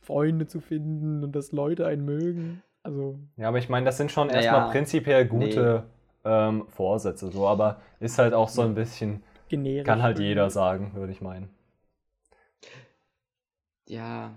Freunde 0.00 0.46
zu 0.46 0.60
finden 0.60 1.24
und 1.24 1.32
dass 1.34 1.52
Leute 1.52 1.86
einen 1.86 2.04
mögen. 2.04 2.62
Also, 2.82 3.18
Ja, 3.36 3.48
aber 3.48 3.58
ich 3.58 3.68
meine, 3.68 3.86
das 3.86 3.96
sind 3.96 4.10
schon 4.12 4.28
Naja, 4.28 4.30
erstmal 4.30 4.62
prinzipiell 4.62 5.26
gute 5.26 5.84
ähm, 6.24 6.66
Vorsätze, 6.68 7.30
so, 7.30 7.46
aber 7.46 7.80
ist 8.00 8.18
halt 8.18 8.34
auch 8.34 8.48
so 8.48 8.62
ein 8.62 8.74
bisschen, 8.74 9.22
generisch. 9.48 9.84
kann 9.84 10.02
halt 10.02 10.18
jeder 10.20 10.50
sagen, 10.50 10.92
würde 10.94 11.12
ich 11.12 11.20
meinen. 11.22 11.50
Ja. 13.86 14.34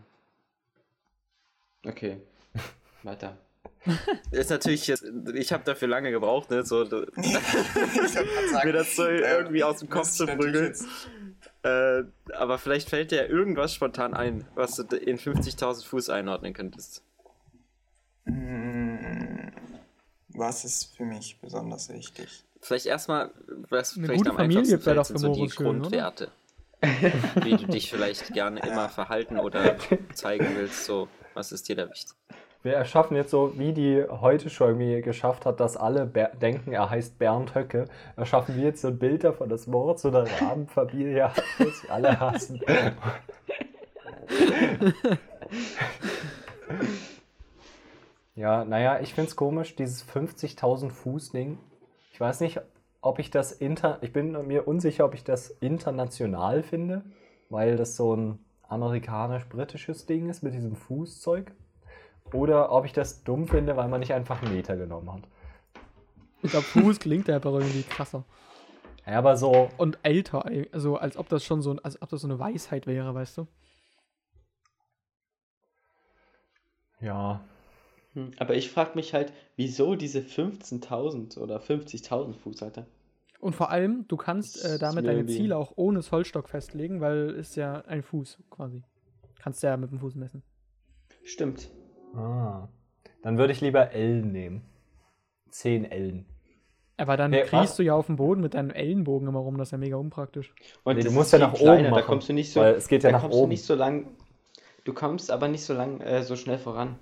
Okay. 1.85 2.21
Weiter. 3.03 3.37
ist 4.31 4.49
natürlich 4.49 4.87
jetzt, 4.87 5.05
ich 5.33 5.53
habe 5.53 5.63
dafür 5.63 5.87
lange 5.87 6.11
gebraucht, 6.11 6.49
ne, 6.49 6.65
so, 6.65 6.83
mir 6.85 8.73
das 8.73 8.95
so 8.95 9.03
äh, 9.03 9.19
irgendwie 9.19 9.63
aus 9.63 9.79
dem 9.79 9.89
Kopf 9.89 10.09
zu 10.09 10.25
prügeln. 10.25 10.73
Äh, 11.63 12.03
aber 12.33 12.57
vielleicht 12.57 12.89
fällt 12.89 13.11
dir 13.11 13.29
irgendwas 13.29 13.73
spontan 13.73 14.13
ein, 14.13 14.45
was 14.55 14.75
du 14.75 14.95
in 14.95 15.17
50.000 15.17 15.85
Fuß 15.85 16.09
einordnen 16.09 16.53
könntest. 16.53 17.03
Mm, 18.25 19.49
Was 20.29 20.65
ist 20.65 20.95
für 20.95 21.03
mich 21.05 21.39
besonders 21.41 21.89
wichtig? 21.89 22.43
Vielleicht 22.61 22.85
erstmal, 22.85 23.31
was 23.69 23.95
Eine 23.95 24.07
vielleicht 24.07 24.19
gute 24.19 24.29
am 24.31 24.37
Familie 24.37 24.61
einfachsten 24.61 24.81
fällt, 24.81 25.05
sind 25.05 25.19
so 25.19 25.33
die 25.33 25.49
schön, 25.49 25.67
oder? 25.67 25.79
Grundwerte. 25.79 26.31
wie 27.41 27.57
du 27.57 27.65
dich 27.65 27.89
vielleicht 27.89 28.33
gerne 28.33 28.59
immer 28.59 28.87
verhalten 28.89 29.39
oder 29.39 29.77
zeigen 30.13 30.47
willst, 30.55 30.85
so, 30.85 31.07
was 31.33 31.51
ist 31.51 31.67
dir 31.69 31.75
da 31.75 31.89
wichtig? 31.89 32.15
Wir 32.67 32.75
erschaffen 32.75 33.15
jetzt 33.15 33.31
so, 33.31 33.57
wie 33.57 33.71
die 33.71 34.03
heute 34.09 34.49
schon 34.49 34.67
irgendwie 34.67 35.01
geschafft 35.01 35.45
hat, 35.45 35.61
dass 35.61 35.77
alle 35.77 36.05
Ber 36.05 36.31
denken, 36.41 36.73
er 36.73 36.89
heißt 36.89 37.17
Bernd 37.17 37.55
Höcke, 37.55 37.85
erschaffen 38.17 38.57
wir 38.57 38.65
jetzt 38.65 38.81
so 38.81 38.89
ein 38.89 38.99
Bild 38.99 39.23
davon, 39.23 39.47
dass 39.47 39.67
Moritz 39.67 40.01
so 40.01 40.09
eine 40.09 40.25
Rahmenfamilie 40.41 41.33
hat, 41.33 41.41
die 41.59 41.63
sich 41.63 41.89
alle 41.89 42.19
hassen. 42.19 42.59
ja, 48.35 48.65
naja, 48.65 48.99
ich 48.99 49.13
finde 49.13 49.29
es 49.29 49.37
komisch, 49.37 49.77
dieses 49.77 50.05
50.000 50.05 50.89
Fuß 50.89 51.31
Ding. 51.31 51.59
Ich 52.11 52.19
weiß 52.19 52.41
nicht, 52.41 52.59
ob 52.99 53.19
ich 53.19 53.31
das 53.31 53.53
inter... 53.53 53.99
Ich 54.01 54.11
bin 54.11 54.45
mir 54.45 54.67
unsicher, 54.67 55.05
ob 55.05 55.13
ich 55.13 55.23
das 55.23 55.51
international 55.61 56.63
finde, 56.63 57.05
weil 57.49 57.77
das 57.77 57.95
so 57.95 58.13
ein 58.13 58.39
amerikanisch-britisches 58.67 60.05
Ding 60.05 60.27
ist 60.27 60.43
mit 60.43 60.53
diesem 60.53 60.75
Fußzeug. 60.75 61.53
Oder 62.33 62.71
ob 62.71 62.85
ich 62.85 62.93
das 62.93 63.23
dumm 63.23 63.47
finde, 63.47 63.77
weil 63.77 63.87
man 63.87 63.99
nicht 63.99 64.13
einfach 64.13 64.41
einen 64.41 64.53
Meter 64.55 64.75
genommen 64.75 65.11
hat. 65.11 65.23
Ich 66.43 66.51
glaube, 66.51 66.65
Fuß 66.67 66.99
klingt 66.99 67.29
einfach 67.29 67.51
irgendwie 67.53 67.83
krasser. 67.83 68.23
Ja, 69.05 69.19
aber 69.19 69.37
so, 69.37 69.69
Und 69.77 69.97
älter, 70.03 70.45
also 70.71 70.97
als 70.97 71.15
ob 71.17 71.29
das 71.29 71.43
schon 71.45 71.61
so, 71.61 71.71
ein- 71.71 71.79
als 71.79 72.01
ob 72.01 72.09
das 72.09 72.21
so 72.21 72.27
eine 72.27 72.39
Weisheit 72.39 72.87
wäre, 72.87 73.13
weißt 73.15 73.37
du? 73.37 73.47
ja. 76.99 77.41
Hm, 78.13 78.31
Aber 78.37 78.55
ich 78.55 78.71
frage 78.71 78.91
mich 78.95 79.13
halt, 79.13 79.31
wieso 79.55 79.95
diese 79.95 80.21
15.000 80.21 81.37
oder 81.37 81.59
50.000 81.59 82.35
Fuß, 82.35 82.63
Alter? 82.63 82.85
Und 83.39 83.55
vor 83.55 83.69
allem, 83.69 84.07
du 84.07 84.17
kannst 84.17 84.63
äh, 84.65 84.73
ist 84.73 84.81
damit 84.81 85.05
deine 85.07 85.25
Ziele 85.27 85.57
auch 85.57 85.73
ohne 85.75 86.01
Zollstock 86.01 86.49
festlegen, 86.49 87.01
weil 87.01 87.29
es 87.39 87.55
ja 87.55 87.81
ein 87.81 88.01
Fuß 88.01 88.39
quasi. 88.49 88.83
Kannst 89.39 89.61
ja 89.61 89.77
mit 89.77 89.91
dem 89.91 89.99
Fuß 89.99 90.15
messen. 90.15 90.41
Stimmt. 91.23 91.69
Ah. 92.15 92.67
Dann 93.23 93.37
würde 93.37 93.53
ich 93.53 93.61
lieber 93.61 93.91
Ellen 93.91 94.31
nehmen. 94.31 94.61
10 95.49 95.85
Ellen. 95.85 96.25
Aber 96.97 97.15
dann 97.15 97.31
Nee, 97.31 97.41
kriegst 97.41 97.53
was? 97.53 97.75
du 97.75 97.83
ja 97.83 97.93
auf 97.93 98.07
dem 98.07 98.15
Boden 98.15 98.41
mit 98.41 98.53
deinem 98.55 98.71
Ellenbogen 98.71 99.27
immer 99.27 99.39
rum, 99.39 99.57
das 99.57 99.67
ist 99.67 99.71
ja 99.71 99.77
mega 99.77 99.97
unpraktisch. 99.97 100.53
Und 100.83 100.97
Nee, 100.97 101.03
du 101.03 101.11
musst 101.11 101.31
ja 101.31 101.39
nach 101.39 101.53
oben 101.53 101.59
kleiner, 101.61 101.89
machen, 101.91 102.01
Da 102.01 102.05
kommst 102.07 102.29
du 102.29 102.33
nicht 102.33 102.51
so, 102.51 102.59
weil 102.61 102.73
es 102.75 102.87
geht 102.87 103.03
ja 103.03 103.11
nach 103.11 103.25
oben. 103.25 103.41
du 103.41 103.47
nicht 103.47 103.63
so 103.63 103.75
lang. 103.75 104.07
Du 104.83 104.93
kommst 104.93 105.29
aber 105.31 105.47
nicht 105.47 105.63
so 105.63 105.73
lang, 105.73 105.99
äh, 106.01 106.23
so 106.23 106.35
schnell 106.35 106.57
voran. 106.57 106.97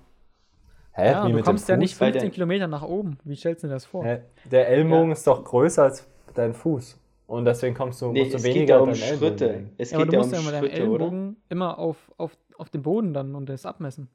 Hä? 0.92 1.10
Ja, 1.12 1.24
Wie 1.24 1.30
du 1.30 1.36
mit 1.36 1.44
kommst 1.44 1.68
dem 1.68 1.74
ja 1.74 1.76
nicht 1.78 1.92
Fuß? 1.94 2.00
weil 2.00 2.12
15 2.12 2.28
der- 2.28 2.34
Kilometer 2.34 2.68
nach 2.68 2.82
oben. 2.82 3.18
Wie 3.24 3.36
stellst 3.36 3.62
du 3.62 3.68
dir 3.68 3.74
das 3.74 3.84
vor? 3.86 4.04
Hä? 4.04 4.20
Der 4.50 4.68
Ellenbogen 4.68 5.06
Ja. 5.08 5.12
ist 5.12 5.26
doch 5.26 5.44
größer 5.44 5.84
als 5.84 6.06
dein 6.34 6.52
Fuß. 6.52 6.98
Und 7.26 7.44
deswegen 7.44 7.74
kommst 7.74 8.00
du, 8.02 8.12
Nee, 8.12 8.20
musst 8.20 8.32
du 8.34 8.36
es 8.36 8.42
geht 8.44 8.54
weniger 8.54 8.82
um 8.82 8.94
Schritte. 8.94 9.70
Es 9.78 9.90
ja, 9.90 9.96
aber 9.96 10.04
geht 10.06 10.14
du 10.14 10.18
musst 10.18 10.32
ja 10.32 10.40
mit 10.40 10.52
deinem 10.52 10.64
oder? 10.64 10.72
Ellenbogen 10.74 11.36
immer 11.48 11.78
auf, 11.78 11.96
auf, 12.18 12.36
auf 12.58 12.68
den 12.70 12.82
Boden 12.82 13.12
dann 13.14 13.34
und 13.34 13.48
das 13.48 13.64
abmessen. 13.66 14.08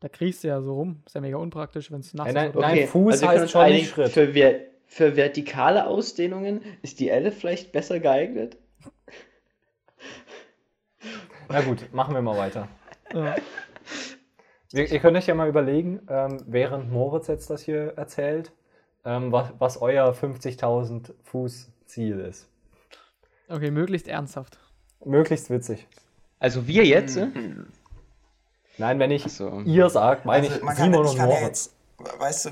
Da 0.00 0.08
kriegst 0.08 0.42
du 0.42 0.48
ja 0.48 0.60
so 0.62 0.74
rum. 0.74 1.02
Ist 1.06 1.14
ja 1.14 1.20
mega 1.20 1.36
unpraktisch, 1.36 1.92
wenn 1.92 2.00
es 2.00 2.14
nass 2.14 2.26
Ey, 2.26 2.32
nein, 2.32 2.50
ist. 2.50 2.56
Oder 2.56 2.68
nein. 2.68 2.88
Fuß 2.88 3.12
also 3.12 3.28
heißt 3.28 3.50
schon 3.50 3.62
nicht 3.64 3.72
einigen, 3.72 3.86
Schritt. 3.86 4.12
Für, 4.12 4.32
ver 4.32 4.60
für 4.86 5.16
vertikale 5.16 5.86
Ausdehnungen 5.86 6.62
ist 6.82 6.98
die 6.98 7.10
Elle 7.10 7.30
vielleicht 7.30 7.70
besser 7.70 8.00
geeignet. 8.00 8.56
Na 11.48 11.60
gut, 11.60 11.92
machen 11.92 12.14
wir 12.14 12.22
mal 12.22 12.36
weiter. 12.36 12.68
Ja. 13.12 13.36
Ihr, 14.72 14.90
ihr 14.90 14.98
könnt 15.00 15.16
euch 15.16 15.26
ja 15.26 15.34
mal 15.34 15.48
überlegen, 15.48 16.00
ähm, 16.08 16.42
während 16.46 16.90
Moritz 16.90 17.26
jetzt 17.26 17.50
das 17.50 17.62
hier 17.62 17.94
erzählt, 17.96 18.52
ähm, 19.04 19.32
was, 19.32 19.52
was 19.58 19.80
euer 19.80 20.12
50.000 20.12 21.12
Fuß 21.24 21.70
Ziel 21.86 22.20
ist. 22.20 22.48
Okay, 23.48 23.70
möglichst 23.70 24.08
ernsthaft. 24.08 24.58
Möglichst 25.04 25.50
witzig. 25.50 25.86
Also 26.38 26.66
wir 26.66 26.84
jetzt? 26.84 27.16
äh? 27.16 27.28
Nein, 28.78 28.98
wenn 28.98 29.10
ich 29.10 29.24
so. 29.24 29.60
ihr 29.60 29.90
sagt, 29.90 30.24
meine 30.24 30.46
Also 30.46 30.58
ich 30.58 30.62
man 30.62 30.74
kann, 30.74 30.92
Simon 30.92 31.04
ich 31.04 31.10
und 31.12 31.16
kann 31.18 31.30
ja 31.30 31.40
Moritz. 31.40 31.74
jetzt, 31.98 32.20
weißt 32.20 32.44
du, 32.46 32.50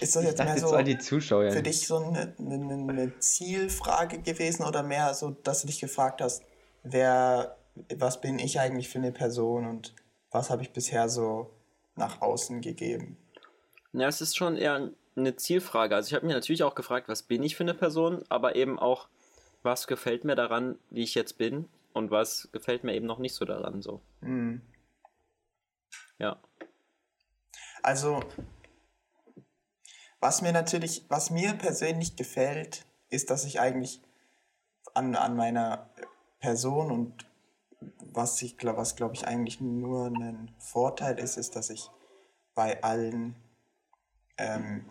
ist 0.00 0.16
das 0.16 0.24
jetzt 0.24 0.38
mehr 0.38 0.58
so 0.58 0.68
für 0.68 1.62
dich 1.62 1.86
so 1.86 1.96
eine, 1.98 2.34
eine, 2.38 2.72
eine 2.72 3.18
Zielfrage 3.18 4.20
gewesen 4.20 4.64
oder 4.64 4.82
mehr 4.82 5.12
so, 5.14 5.30
dass 5.30 5.60
du 5.62 5.66
dich 5.66 5.80
gefragt 5.80 6.22
hast, 6.22 6.42
wer, 6.82 7.56
was 7.96 8.20
bin 8.20 8.38
ich 8.38 8.60
eigentlich 8.60 8.88
für 8.88 8.98
eine 8.98 9.12
Person 9.12 9.66
und 9.66 9.94
was 10.30 10.50
habe 10.50 10.62
ich 10.62 10.72
bisher 10.72 11.08
so 11.08 11.50
nach 11.96 12.20
außen 12.20 12.60
gegeben? 12.60 13.16
Ja, 13.92 14.08
es 14.08 14.20
ist 14.20 14.36
schon 14.36 14.56
eher 14.56 14.90
eine 15.16 15.36
Zielfrage. 15.36 15.94
Also 15.94 16.08
ich 16.08 16.14
habe 16.14 16.26
mir 16.26 16.34
natürlich 16.34 16.62
auch 16.62 16.74
gefragt, 16.74 17.08
was 17.08 17.22
bin 17.22 17.42
ich 17.42 17.56
für 17.56 17.64
eine 17.64 17.74
Person, 17.74 18.22
aber 18.28 18.56
eben 18.56 18.78
auch, 18.78 19.08
was 19.62 19.86
gefällt 19.86 20.24
mir 20.24 20.36
daran, 20.36 20.78
wie 20.90 21.02
ich 21.02 21.14
jetzt 21.14 21.38
bin 21.38 21.66
und 21.92 22.10
was 22.10 22.48
gefällt 22.52 22.84
mir 22.84 22.94
eben 22.94 23.06
noch 23.06 23.18
nicht 23.18 23.34
so 23.34 23.44
daran 23.44 23.82
so. 23.82 24.00
Hm. 24.22 24.62
Ja. 26.18 26.40
Also, 27.82 28.20
was 30.20 30.42
mir 30.42 30.52
natürlich, 30.52 31.06
was 31.08 31.30
mir 31.30 31.54
persönlich 31.54 32.16
gefällt, 32.16 32.84
ist, 33.08 33.30
dass 33.30 33.44
ich 33.44 33.60
eigentlich 33.60 34.02
an, 34.94 35.14
an 35.14 35.36
meiner 35.36 35.90
Person 36.40 36.90
und 36.90 37.26
was 38.12 38.42
ich 38.42 38.58
glaube, 38.58 38.78
was 38.78 38.96
glaube 38.96 39.14
ich 39.14 39.26
eigentlich 39.26 39.60
nur 39.60 40.06
ein 40.06 40.50
Vorteil 40.58 41.18
ist, 41.18 41.36
ist, 41.36 41.54
dass 41.54 41.70
ich 41.70 41.88
bei 42.54 42.82
allen 42.82 43.36
ähm, 44.36 44.90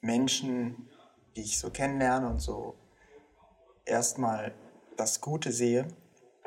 Menschen, 0.00 0.88
die 1.36 1.42
ich 1.42 1.58
so 1.58 1.70
kennenlerne 1.70 2.28
und 2.28 2.38
so 2.38 2.76
erstmal 3.84 4.54
das 4.96 5.20
Gute 5.20 5.50
sehe. 5.50 5.88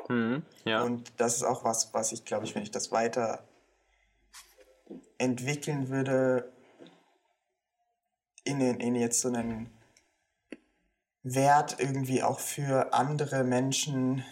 Mhm. 0.08 0.42
Ja. 0.64 0.82
Und 0.82 1.12
das 1.18 1.36
ist 1.36 1.42
auch 1.42 1.64
was, 1.64 1.92
was 1.92 2.12
ich 2.12 2.24
glaube 2.24 2.46
ich, 2.46 2.54
wenn 2.54 2.62
ich 2.62 2.70
das 2.70 2.92
weiter 2.92 3.46
entwickeln 5.22 5.88
würde, 5.88 6.52
in, 8.42 8.60
in 8.60 8.96
jetzt 8.96 9.20
so 9.20 9.28
einen 9.28 9.70
Wert 11.22 11.78
irgendwie 11.78 12.24
auch 12.24 12.40
für 12.40 12.92
andere 12.92 13.44
Menschen 13.44 14.24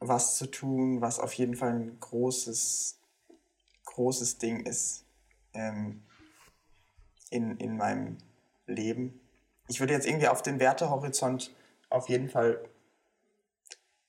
was 0.00 0.36
zu 0.36 0.46
tun, 0.46 1.00
was 1.00 1.20
auf 1.20 1.32
jeden 1.34 1.54
Fall 1.54 1.74
ein 1.74 2.00
großes, 2.00 2.98
großes 3.84 4.38
Ding 4.38 4.66
ist 4.66 5.04
ähm, 5.54 6.02
in, 7.30 7.56
in 7.58 7.76
meinem 7.76 8.18
Leben. 8.66 9.20
Ich 9.68 9.78
würde 9.78 9.92
jetzt 9.92 10.08
irgendwie 10.08 10.26
auf 10.26 10.42
den 10.42 10.58
Wertehorizont 10.58 11.54
auf 11.90 12.08
jeden 12.08 12.28
Fall. 12.28 12.68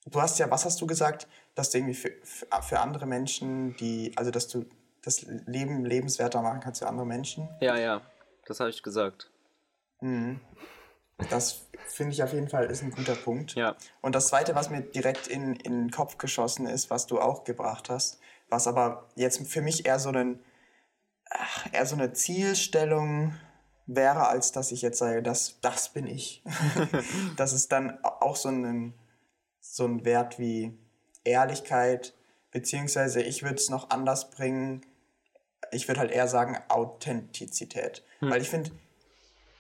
Du 0.08 0.20
hast 0.20 0.40
ja, 0.40 0.50
was 0.50 0.66
hast 0.66 0.82
du 0.82 0.88
gesagt, 0.88 1.28
dass 1.54 1.70
du 1.70 1.78
irgendwie 1.78 1.94
für, 1.94 2.12
für 2.24 2.80
andere 2.80 3.06
Menschen, 3.06 3.76
die, 3.78 4.12
also 4.18 4.32
dass 4.32 4.48
du 4.48 4.66
das 5.04 5.22
Leben 5.22 5.86
lebenswerter 5.86 6.42
machen 6.42 6.60
kannst 6.62 6.82
für 6.82 6.88
andere 6.88 7.06
Menschen. 7.06 7.50
ja, 7.60 7.78
ja. 7.78 8.02
Das 8.46 8.60
habe 8.60 8.70
ich 8.70 8.84
gesagt. 8.84 9.32
Mhm. 10.02 10.42
Das 11.30 11.62
finde 11.88 12.14
ich 12.14 12.24
auf 12.24 12.34
jeden 12.34 12.50
Fall 12.50 12.66
ist 12.66 12.82
ein 12.82 12.92
guter 12.92 13.16
Punkt. 13.16 13.56
Ja. 13.56 13.76
Und 14.02 14.16
das 14.16 14.28
Zweite, 14.28 14.56
was 14.56 14.70
mir 14.70 14.82
direkt 14.82 15.28
in, 15.28 15.56
in 15.56 15.84
den 15.84 15.92
Kopf 15.92 16.18
geschossen 16.18 16.66
ist, 16.66 16.90
was 16.90 17.08
du 17.08 17.20
auch 17.20 17.44
gebracht 17.44 17.90
hast, 17.90 18.20
was 18.50 18.68
aber 18.68 19.08
jetzt 19.16 19.48
für 19.48 19.62
mich 19.62 19.86
eher 19.86 20.00
so, 20.00 20.10
einen, 20.10 20.44
ach, 21.30 21.68
eher 21.72 21.86
so 21.86 21.96
eine 21.96 22.14
Zielstellung 22.14 23.36
wäre, 23.86 24.28
als 24.28 24.52
dass 24.52 24.72
ich 24.72 24.82
jetzt 24.82 25.00
sage, 25.00 25.22
das, 25.22 25.60
das 25.62 25.90
bin 25.90 26.08
ich. 26.08 26.44
das 27.38 27.54
ist 27.54 27.72
dann 27.72 28.04
auch 28.04 28.36
so 28.36 28.50
ein, 28.50 28.94
so 29.60 29.86
ein 29.86 30.06
Wert 30.06 30.40
wie 30.40 30.78
Ehrlichkeit, 31.24 32.14
beziehungsweise 32.52 33.22
ich 33.22 33.44
würde 33.44 33.56
es 33.56 33.70
noch 33.70 33.90
anders 33.90 34.30
bringen. 34.30 34.86
Ich 35.72 35.88
würde 35.88 36.00
halt 36.00 36.12
eher 36.12 36.28
sagen 36.28 36.58
Authentizität. 36.70 38.04
Weil 38.22 38.42
ich 38.42 38.50
finde, 38.50 38.72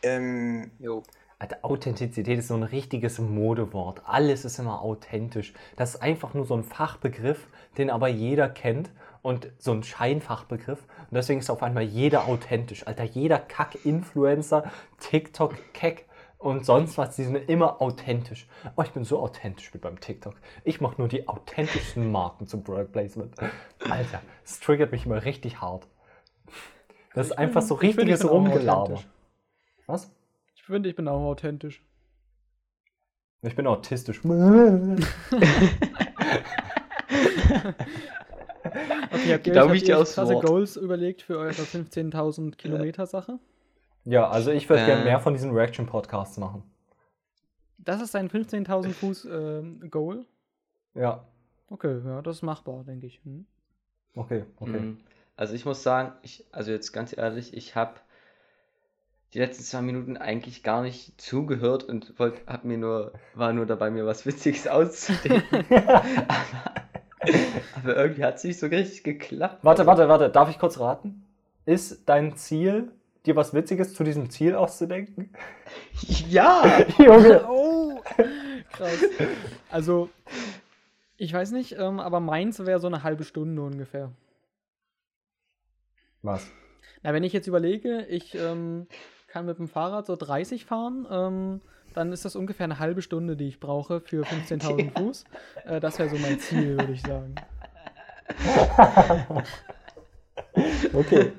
ähm, 0.04 0.72
Jo. 0.80 1.04
Alter, 1.40 1.58
Authentizität 1.62 2.40
ist 2.40 2.48
so 2.48 2.54
ein 2.54 2.64
richtiges 2.64 3.20
Modewort. 3.20 4.02
Alles 4.06 4.46
ist 4.46 4.60
immer 4.60 4.82
authentisch. 4.82 5.54
Das 5.76 5.96
ist 5.96 6.02
einfach 6.02 6.34
nur 6.34 6.46
so 6.46 6.56
ein 6.56 6.64
Fachbegriff, 6.64 7.48
den 7.78 7.90
aber 7.90 8.08
jeder 8.08 8.48
kennt 8.48 8.92
und 9.22 9.52
so 9.58 9.74
ein 9.74 9.84
Scheinfachbegriff. 9.84 10.80
Und 10.80 11.16
deswegen 11.16 11.40
ist 11.40 11.50
auf 11.50 11.62
einmal 11.62 11.84
jeder 11.84 12.28
authentisch. 12.28 12.88
Alter, 12.88 13.04
jeder 13.04 13.40
Kack-Influencer, 13.40 14.72
TikTok-Keck 15.00 16.06
und 16.38 16.66
sonst 16.66 16.98
was, 16.98 17.16
die 17.16 17.24
sind 17.24 17.36
immer 17.50 17.82
authentisch. 17.82 18.48
Oh, 18.76 18.82
ich 18.84 18.92
bin 18.92 19.04
so 19.04 19.20
authentisch 19.20 19.74
mit 19.74 19.82
beim 19.82 20.00
TikTok. 20.00 20.36
Ich 20.64 20.82
mache 20.82 20.96
nur 20.98 21.08
die 21.08 21.28
authentischsten 21.28 22.12
Marken 22.12 22.48
zum 22.48 22.64
Product 22.64 22.92
Placement. 22.92 23.36
Alter, 23.90 24.22
das 24.44 24.60
triggert 24.60 24.92
mich 24.92 25.06
immer 25.06 25.24
richtig 25.24 25.62
hart. 25.62 25.88
Das 27.14 27.28
ist 27.28 27.32
einfach 27.34 27.62
so 27.62 27.76
finde, 27.78 27.92
ich 27.92 27.98
richtiges 27.98 28.20
bin 28.22 28.30
auch 28.30 28.34
Rumgelaber. 28.34 29.02
Was? 29.88 30.12
Ich 30.56 30.64
finde, 30.64 30.90
ich 30.90 30.96
bin 30.96 31.08
auch 31.08 31.22
authentisch. 31.22 31.84
Ich 33.42 33.56
bin 33.56 33.68
autistisch. 33.68 34.22
Okay, 39.12 39.34
habt 39.34 39.48
ihr 39.48 39.54
euch, 39.54 39.56
ich 39.56 39.62
habt 39.62 39.82
dir 39.82 39.88
ihr 39.90 39.96
euch 39.96 40.02
aufs 40.02 40.16
krasse 40.16 40.34
Wort. 40.34 40.46
Goals 40.46 40.76
überlegt 40.76 41.22
für 41.22 41.38
eure 41.38 41.52
15.000 41.52 42.56
Kilometer 42.56 43.06
Sache? 43.06 43.40
Ja, 44.06 44.30
also 44.30 44.52
ich 44.52 44.68
würde 44.70 44.84
Äh. 44.84 44.86
gerne 44.88 45.04
mehr 45.04 45.20
von 45.20 45.34
diesen 45.34 45.52
Reaction-Podcasts 45.52 46.38
machen. 46.38 46.64
Das 47.78 48.02
ist 48.02 48.16
dein 48.16 48.30
15.000 48.30 48.90
Fuß 48.94 49.26
ähm, 49.26 49.90
Goal? 49.90 50.26
Ja, 50.96 51.26
Okay, 51.70 52.02
ja, 52.06 52.22
das 52.22 52.38
ist 52.38 52.42
machbar, 52.44 52.84
denke 52.84 53.08
ich. 53.08 53.20
Hm? 53.24 53.46
okay, 54.16 54.46
okay. 54.60 54.80
Mhm. 54.80 54.98
Also 55.36 55.54
ich 55.56 55.66
muss 55.66 55.84
sagen, 55.84 56.14
ich, 56.22 56.46
also 56.52 56.72
jetzt 56.72 56.92
ganz 56.94 57.16
ehrlich, 57.16 57.56
ich 57.56 57.76
habe 57.76 57.96
die 59.34 59.40
letzten 59.40 59.64
zwei 59.64 59.82
Minuten 59.82 60.16
eigentlich 60.16 60.62
gar 60.62 60.84
nicht 60.84 61.20
zugehört 61.20 61.84
und 61.84 62.18
wollt, 62.20 62.36
hab 62.46 62.66
mir 62.66 62.78
nur, 62.78 63.14
war 63.34 63.52
nur 63.52 63.66
dabei, 63.66 63.90
mir 63.90 64.06
was 64.06 64.26
Witziges 64.28 64.68
auszudenken. 64.68 65.66
aber, 65.70 66.64
aber 67.78 67.96
irgendwie 67.96 68.24
hat 68.24 68.36
es 68.36 68.44
nicht 68.44 68.60
so 68.60 68.68
richtig 68.68 69.04
geklappt. 69.04 69.64
Warte, 69.64 69.88
warte, 69.88 70.08
warte, 70.08 70.30
darf 70.30 70.50
ich 70.50 70.60
kurz 70.60 70.80
raten? 70.80 71.26
Ist 71.66 72.08
dein 72.08 72.36
Ziel, 72.36 72.92
dir 73.26 73.36
was 73.36 73.54
Witziges 73.54 73.94
zu 73.96 74.04
diesem 74.04 74.30
Ziel 74.30 74.56
auszudenken? 74.56 75.34
Ja! 76.30 76.86
Junge! 76.98 77.44
Oh, 77.50 78.00
krass. 78.72 79.00
Also, 79.72 80.10
ich 81.18 81.34
weiß 81.34 81.52
nicht, 81.52 81.78
ähm, 81.80 82.00
aber 82.00 82.20
meins 82.20 82.60
wäre 82.60 82.80
so 82.80 82.88
eine 82.88 83.04
halbe 83.04 83.24
Stunde 83.24 83.62
ungefähr. 83.62 84.12
Was? 86.24 86.50
Na, 87.04 87.14
wenn 87.14 87.24
ich 87.24 87.34
jetzt 87.34 87.48
überlege, 87.48 88.06
ich 88.10 88.34
ähm, 88.36 88.88
kann 89.28 89.46
mit 89.46 89.58
dem 89.60 89.68
Fahrrad 89.68 90.06
so 90.08 90.16
30 90.16 90.66
fahren, 90.66 91.06
ähm, 91.12 91.62
dann 91.94 92.12
ist 92.12 92.26
das 92.26 92.36
ungefähr 92.36 92.64
eine 92.64 92.80
halbe 92.80 93.02
Stunde, 93.02 93.36
die 93.36 93.48
ich 93.48 93.60
brauche 93.60 94.00
für 94.02 94.24
15.000 94.26 94.98
Fuß. 94.98 95.26
Äh, 95.66 95.80
das 95.80 96.00
wäre 96.00 96.10
so 96.10 96.18
mein 96.18 96.40
Ziel, 96.40 96.78
würde 96.80 96.94
ich 96.94 97.02
sagen. 97.02 97.36
Okay. 100.94 101.32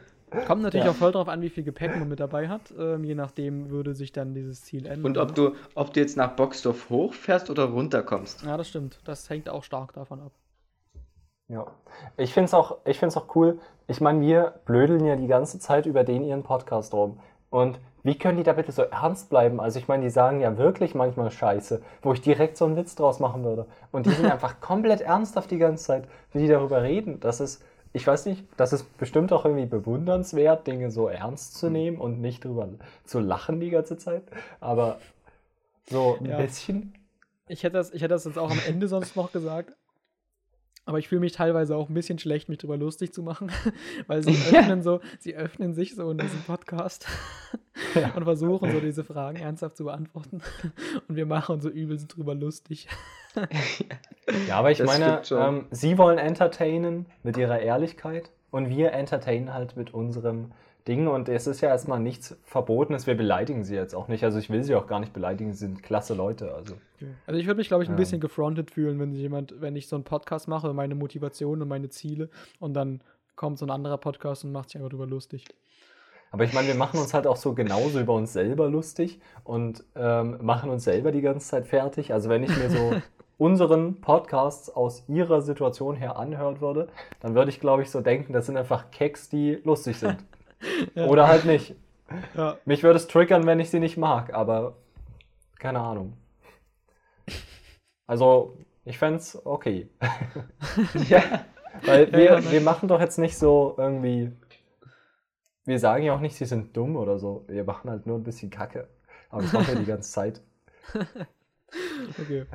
Kommt 0.47 0.63
natürlich 0.63 0.85
Ja. 0.87 0.91
auch 0.91 0.97
voll 0.97 1.13
drauf 1.13 1.29
an, 1.29 1.41
wie 1.41 1.49
viel 1.49 1.63
Gepäck 1.63 1.97
man 1.97 2.09
mit 2.09 2.19
dabei 2.19 2.49
hat. 2.49 2.73
Ähm, 2.77 3.05
je 3.05 3.15
nachdem 3.15 3.71
würde 3.71 3.95
sich 3.95 4.11
dann 4.13 4.35
dieses 4.35 4.63
Ziel 4.65 4.87
ändern. 4.87 5.05
Und 5.05 5.19
ob 5.19 5.35
du, 5.35 5.55
ob 5.75 5.93
du 5.95 6.01
jetzt 6.01 6.17
nach 6.17 6.33
Boxdorf 6.35 6.91
hochfährst 6.91 7.51
oder 7.51 7.65
runterkommst. 7.65 8.43
Ja, 8.43 8.57
das 8.57 8.69
stimmt. 8.69 8.99
Das 9.05 9.31
hängt 9.31 9.49
auch 9.49 9.63
stark 9.63 9.93
davon 9.93 10.21
ab. 10.21 10.33
Ja. 11.49 11.67
Ich 12.17 12.33
finde 12.33 12.47
es 12.47 12.55
auch, 12.55 12.79
ich 12.85 12.99
find's 12.99 13.17
auch 13.17 13.35
cool. 13.37 13.59
Ich 13.87 14.01
meine, 14.01 14.21
wir 14.21 14.61
blödeln 14.65 15.05
ja 15.05 15.17
die 15.17 15.27
ganze 15.27 15.59
Zeit 15.59 15.87
über 15.87 16.05
den 16.05 16.25
ihren 16.25 16.43
Podcast 16.43 16.95
rum. 16.95 17.21
Und 17.51 17.79
wie 18.03 18.19
können 18.19 18.37
die 18.37 18.43
da 18.43 18.53
bitte 18.53 18.73
so 18.73 18.83
ernst 18.83 19.31
bleiben? 19.31 19.61
Also 19.61 19.79
ich 19.79 19.89
meine, 19.89 20.03
die 20.03 20.11
sagen 20.11 20.41
ja 20.41 20.57
wirklich 20.59 20.95
manchmal 20.95 21.31
Scheiße, 21.31 21.83
wo 22.03 22.13
ich 22.13 22.21
direkt 22.21 22.57
so 22.57 22.65
einen 22.65 22.77
Witz 22.77 22.95
draus 22.97 23.21
machen 23.21 23.45
würde. 23.45 23.67
Und 23.93 24.07
die 24.07 24.11
sind 24.11 24.27
einfach 24.31 24.61
komplett 24.61 25.01
ernsthaft 25.03 25.51
die 25.51 25.59
ganze 25.59 25.85
Zeit, 25.85 26.09
wie 26.33 26.41
die 26.41 26.49
darüber 26.49 26.83
reden. 26.83 27.21
Das 27.21 27.41
ist, 27.41 27.63
ich 27.93 28.07
weiß 28.07 28.27
nicht, 28.27 28.45
das 28.57 28.73
ist 28.73 28.97
bestimmt 28.99 29.33
auch 29.33 29.45
irgendwie 29.45 29.67
bewundernswert, 29.67 30.67
Dinge 30.67 30.91
so 30.91 31.09
ernst 31.09 31.57
zu 31.57 31.71
nehmen 31.71 31.99
und 31.99 32.21
nicht 32.21 32.45
drüber 32.45 32.69
zu 33.05 33.21
lachen 33.21 33.61
die 33.61 33.71
ganze 33.71 33.97
Zeit. 33.99 34.25
Aber 34.61 34.99
so 35.89 36.17
ein 36.19 36.27
Ja. 36.27 36.39
bisschen. 36.39 36.95
Ich 37.47 37.63
hätte, 37.63 37.77
das, 37.77 37.93
ich 37.93 38.01
hätte 38.03 38.15
das 38.15 38.25
jetzt 38.25 38.39
auch 38.39 38.51
am 38.51 38.61
Ende 38.67 38.89
sonst 38.89 39.17
noch 39.17 39.31
gesagt. 39.31 39.77
Aber 40.87 40.99
ich 40.99 41.09
fühle 41.09 41.23
mich 41.23 41.33
teilweise 41.33 41.77
auch 41.77 41.89
ein 41.89 41.95
bisschen 41.95 42.19
schlecht, 42.19 42.49
mich 42.49 42.59
drüber 42.59 42.77
lustig 42.77 43.13
zu 43.15 43.23
machen, 43.23 43.51
weil 44.07 44.23
sie 44.23 44.33
öffnen 44.55 44.83
so, 44.83 45.01
sie 45.19 45.35
öffnen 45.35 45.75
sich 45.75 45.95
so 45.95 46.11
in 46.11 46.19
diesem 46.19 46.41
Podcast 46.43 47.07
Ja. 47.95 48.13
und 48.17 48.25
versuchen 48.25 48.71
so 48.71 48.81
diese 48.81 49.03
Fragen 49.05 49.39
ernsthaft 49.39 49.77
zu 49.77 49.85
beantworten. 49.85 50.43
Und 51.09 51.17
wir 51.17 51.27
machen 51.27 51.55
uns 51.55 51.65
so 51.65 51.71
übelst 51.71 52.15
drüber 52.15 52.35
lustig. 52.35 52.89
Ja, 54.47 54.59
aber 54.59 54.71
ich 54.71 54.79
Das 54.79 54.87
meine, 54.87 55.23
ähm, 55.33 55.67
sie 55.71 55.99
wollen 55.99 56.19
entertainen 56.19 57.07
mit 57.23 57.37
ihrer 57.37 57.59
Ehrlichkeit 57.59 58.31
und 58.51 58.69
wir 58.69 58.93
entertainen 58.93 59.53
halt 59.53 59.77
mit 59.77 59.93
unserem 59.93 60.53
Ding 60.87 61.07
und 61.09 61.29
es 61.31 61.47
ist 61.47 61.61
ja 61.63 61.71
erstmal 61.71 61.99
nichts 62.01 62.37
Verbotenes, 62.45 63.07
wir 63.07 63.17
beleidigen 63.17 63.65
sie 63.65 63.75
jetzt 63.75 63.95
auch 63.95 64.09
nicht. 64.09 64.23
Also 64.23 64.39
ich 64.39 64.51
will 64.51 64.63
sie 64.65 64.75
auch 64.75 64.87
gar 64.87 65.01
nicht 65.01 65.13
beleidigen, 65.15 65.53
sie 65.53 65.61
sind 65.61 65.83
klasse 65.83 66.13
Leute. 66.15 66.53
Also 66.55 66.75
Also 67.27 67.41
ich 67.41 67.47
würde 67.47 67.57
mich, 67.59 67.69
glaube 67.69 67.83
ich, 67.85 67.89
ein 67.89 67.93
Ja. 67.93 67.97
bisschen 67.99 68.21
gefrontet 68.21 68.71
fühlen, 68.71 68.99
wenn 69.01 69.13
jemand, 69.13 69.61
wenn 69.61 69.77
ich 69.77 69.89
so 69.89 69.97
einen 69.97 70.05
Podcast 70.05 70.47
mache, 70.47 70.75
meine 70.75 70.95
Motivation 70.95 71.63
und 71.63 71.69
meine 71.69 71.89
Ziele 71.89 72.29
und 72.61 72.75
dann 72.75 73.01
kommt 73.35 73.59
so 73.59 73.65
ein 73.67 73.71
anderer 73.71 73.97
Podcast 73.99 74.45
und 74.45 74.53
macht 74.53 74.71
sich 74.71 74.77
einfach 74.77 74.91
drüber 74.91 75.07
lustig. 75.07 75.45
Aber 76.31 76.45
ich 76.45 76.53
meine, 76.53 76.69
wir 76.69 76.75
machen 76.75 76.99
uns 77.01 77.15
halt 77.15 77.27
auch 77.27 77.37
so 77.37 77.55
genauso 77.55 78.01
über 78.01 78.13
uns 78.15 78.33
selber 78.33 78.69
lustig 78.69 79.21
und 79.45 79.85
ähm, 79.95 80.39
machen 80.43 80.69
uns 80.69 80.85
selber 80.85 81.13
die 81.13 81.21
ganze 81.23 81.49
Zeit 81.49 81.67
fertig. 81.67 82.13
Also 82.13 82.29
wenn 82.29 82.43
ich 82.43 82.55
mir 82.57 82.69
so 82.71 82.93
unseren 83.39 84.01
Podcasts 84.01 84.69
aus 84.69 85.05
ihrer 85.09 85.41
Situation 85.43 85.97
her 85.97 86.17
anhören 86.17 86.61
würde, 86.61 86.89
dann 87.21 87.35
würde 87.35 87.51
ich, 87.51 87.61
glaube 87.61 87.83
ich, 87.83 87.91
so 87.91 88.01
denken, 88.01 88.33
das 88.33 88.47
sind 88.47 88.57
einfach 88.57 88.91
Keks, 88.91 89.29
die 89.31 89.61
lustig 89.65 89.97
sind. 89.97 90.17
Ja. 90.95 91.07
Oder 91.07 91.29
halt 91.29 91.45
nicht. 91.45 91.75
Ja. 92.35 92.57
Mich 92.65 92.83
würde 92.83 92.97
es 92.97 93.07
triggern, 93.07 93.47
wenn 93.47 93.61
ich 93.61 93.71
sie 93.71 93.81
nicht 93.81 93.97
mag, 93.97 94.33
aber 94.33 94.77
keine 95.59 95.81
Ahnung. 95.81 96.15
Also, 98.07 98.57
ich 98.85 98.99
fände 98.99 99.19
es 99.19 99.45
okay. 99.47 99.89
ja. 101.09 101.45
Weil 101.85 102.11
Ja, 102.11 102.19
wir, 102.43 102.53
wir 102.53 102.61
machen 102.61 102.89
doch 102.89 103.01
jetzt 103.01 103.19
nicht 103.19 103.37
so 103.37 103.75
irgendwie. 103.77 104.33
Wir 105.65 105.79
sagen 105.79 106.05
ja 106.05 106.15
auch 106.15 106.21
nicht, 106.21 106.37
sie 106.37 106.45
sind 106.45 106.77
dumm 106.77 106.97
oder 106.97 107.19
so. 107.19 107.45
Wir 107.49 107.65
machen 107.65 107.91
halt 107.91 108.07
nur 108.07 108.19
ein 108.19 108.25
bisschen 108.25 108.51
Kacke. 108.51 108.89
Aber 109.31 109.43
das 109.43 109.53
machen 109.53 109.69
wir 109.69 109.77
die 109.77 109.87
ganze 109.87 110.11
Zeit. 110.11 110.41
Okay. 112.21 112.47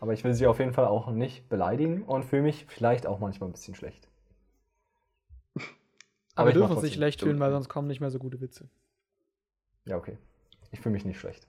Aber 0.00 0.12
ich 0.12 0.24
will 0.24 0.34
sie 0.34 0.48
auf 0.48 0.58
jeden 0.58 0.72
Fall 0.72 0.86
auch 0.86 1.08
nicht 1.10 1.48
beleidigen 1.48 2.02
und 2.02 2.24
fühle 2.24 2.42
mich 2.42 2.66
vielleicht 2.66 3.06
auch 3.06 3.20
manchmal 3.20 3.48
ein 3.48 3.52
bisschen 3.52 3.76
schlecht. 3.76 4.08
Aber, 6.34 6.48
wir 6.48 6.54
dürfen 6.54 6.72
uns 6.72 6.82
nicht 6.82 6.94
schlecht 6.94 7.20
fühlen, 7.20 7.38
weil 7.40 7.50
sonst 7.50 7.68
kommen 7.68 7.88
nicht 7.88 8.00
mehr 8.00 8.10
so 8.10 8.18
gute 8.18 8.40
Witze. 8.40 8.68
Ja, 9.84 9.96
okay. 9.96 10.18
Ich 10.72 10.80
fühle 10.80 10.94
mich 10.94 11.04
nicht 11.04 11.20
schlecht. 11.20 11.46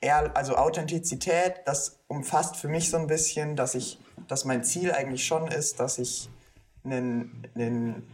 eher, 0.00 0.36
also 0.36 0.56
Authentizität, 0.56 1.62
das 1.64 2.00
umfasst 2.08 2.56
für 2.56 2.68
mich 2.68 2.90
so 2.90 2.96
ein 2.96 3.06
bisschen, 3.06 3.56
dass 3.56 3.74
ich, 3.74 3.98
dass 4.26 4.44
mein 4.44 4.64
Ziel 4.64 4.92
eigentlich 4.92 5.26
schon 5.26 5.48
ist, 5.48 5.80
dass 5.80 5.98
ich 5.98 6.28
einen, 6.84 7.46
einen 7.54 8.06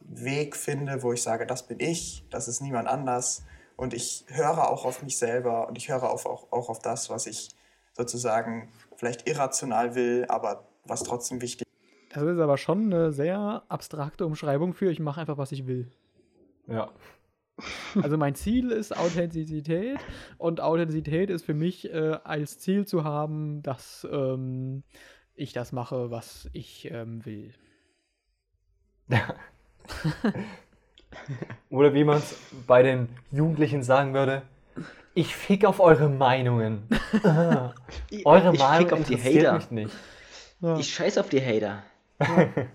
Weg 0.00 0.56
finde, 0.56 1.02
wo 1.02 1.12
ich 1.12 1.22
sage, 1.22 1.46
das 1.46 1.66
bin 1.66 1.78
ich, 1.80 2.24
das 2.30 2.48
ist 2.48 2.60
niemand 2.60 2.88
anders 2.88 3.44
und 3.76 3.94
ich 3.94 4.24
höre 4.28 4.70
auch 4.70 4.84
auf 4.84 5.02
mich 5.02 5.18
selber 5.18 5.68
und 5.68 5.78
ich 5.78 5.88
höre 5.88 6.10
auf, 6.10 6.26
auch, 6.26 6.50
auch 6.50 6.68
auf 6.68 6.80
das, 6.80 7.10
was 7.10 7.26
ich 7.26 7.50
sozusagen 7.96 8.68
vielleicht 8.96 9.28
irrational 9.28 9.94
will, 9.94 10.26
aber 10.28 10.64
was 10.84 11.02
trotzdem 11.04 11.40
wichtig 11.40 11.66
Das 12.10 12.24
ist 12.24 12.38
aber 12.38 12.58
schon 12.58 12.92
eine 12.92 13.12
sehr 13.12 13.62
abstrakte 13.68 14.26
Umschreibung 14.26 14.74
für, 14.74 14.90
ich 14.90 14.98
mache 14.98 15.20
einfach, 15.20 15.38
was 15.38 15.52
ich 15.52 15.66
will. 15.66 15.90
Ja. 16.66 16.90
Also 18.02 18.16
mein 18.16 18.34
Ziel 18.34 18.70
ist 18.70 18.96
Authentizität 18.96 19.98
und 20.38 20.60
Authentizität 20.60 21.30
ist 21.30 21.44
für 21.44 21.54
mich 21.54 21.92
äh, 21.92 22.18
als 22.24 22.58
Ziel 22.58 22.86
zu 22.86 23.04
haben, 23.04 23.62
dass 23.62 24.06
ähm, 24.10 24.82
ich 25.34 25.52
das 25.52 25.70
mache, 25.72 26.10
was 26.10 26.48
ich 26.52 26.90
ähm, 26.90 27.24
will. 27.24 27.52
Oder 31.70 31.94
wie 31.94 32.04
man 32.04 32.18
es 32.18 32.36
bei 32.66 32.82
den 32.82 33.08
Jugendlichen 33.30 33.82
sagen 33.82 34.14
würde, 34.14 34.42
ich 35.14 35.34
fick 35.34 35.64
auf 35.64 35.80
eure 35.80 36.08
Meinungen. 36.08 36.88
Eure 38.24 38.52
ich 38.52 38.58
Meinung 38.60 38.88
fick 38.88 38.92
auf 38.92 39.06
die 39.06 39.14
interessiert 39.14 39.46
Hater. 39.46 39.56
mich 39.56 39.70
nicht. 39.70 39.96
Ja. 40.60 40.78
Ich 40.78 40.94
scheiß 40.94 41.18
auf 41.18 41.28
die 41.28 41.40
Hater. 41.40 41.82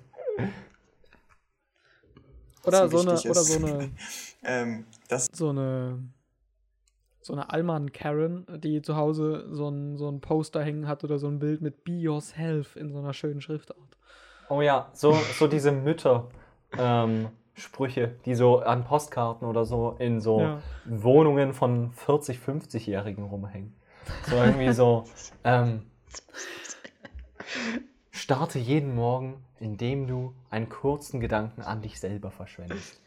Oder 2.66 2.90
so 2.90 3.00
eine, 3.00 3.22
oder 3.30 3.44
so 3.44 3.56
eine, 3.58 3.92
ähm, 4.44 4.86
so 5.34 5.50
eine, 5.50 6.00
so 7.22 7.34
eine 7.34 7.52
Allmann 7.52 7.92
Karen, 7.92 8.46
die 8.60 8.82
zu 8.82 8.96
Hause 8.96 9.48
so 9.52 9.70
ein, 9.70 9.98
so 9.98 10.10
ein 10.10 10.20
Poster 10.20 10.64
hängen 10.64 10.88
hat 10.88 11.04
oder 11.04 11.20
so 11.20 11.28
ein 11.28 11.38
Bild 11.38 11.62
mit 11.62 11.84
Be 11.84 11.92
Yourself 11.92 12.76
in 12.76 12.92
so 12.92 12.98
einer 12.98 13.14
schönen 13.14 13.42
Schriftart. 13.42 13.98
Oh 14.50 14.62
ja, 14.62 14.90
so, 14.94 15.16
so 15.38 15.48
diese 15.48 15.72
Mütter. 15.72 16.30
Ähm, 16.78 17.30
Sprüche, 17.58 18.16
die 18.26 18.36
so 18.36 18.60
an 18.60 18.84
Postkarten 18.84 19.48
oder 19.48 19.64
so 19.64 19.96
in 19.98 20.20
so 20.20 20.42
Ja. 20.42 20.62
Wohnungen 20.84 21.54
von 21.54 21.92
40, 21.92 22.40
50-Jährigen 22.40 23.24
rumhängen. 23.24 23.74
So 24.24 24.36
irgendwie 24.36 24.74
so, 24.74 25.06
ähm, 25.46 25.84
starte 28.16 28.60
jeden 28.60 28.96
Morgen, 28.96 29.44
indem 29.60 30.08
du 30.08 30.34
einen 30.50 30.70
kurzen 30.70 31.20
Gedanken 31.20 31.62
an 31.62 31.82
dich 31.82 32.00
selber 32.00 32.32
verschwendest. 32.32 33.00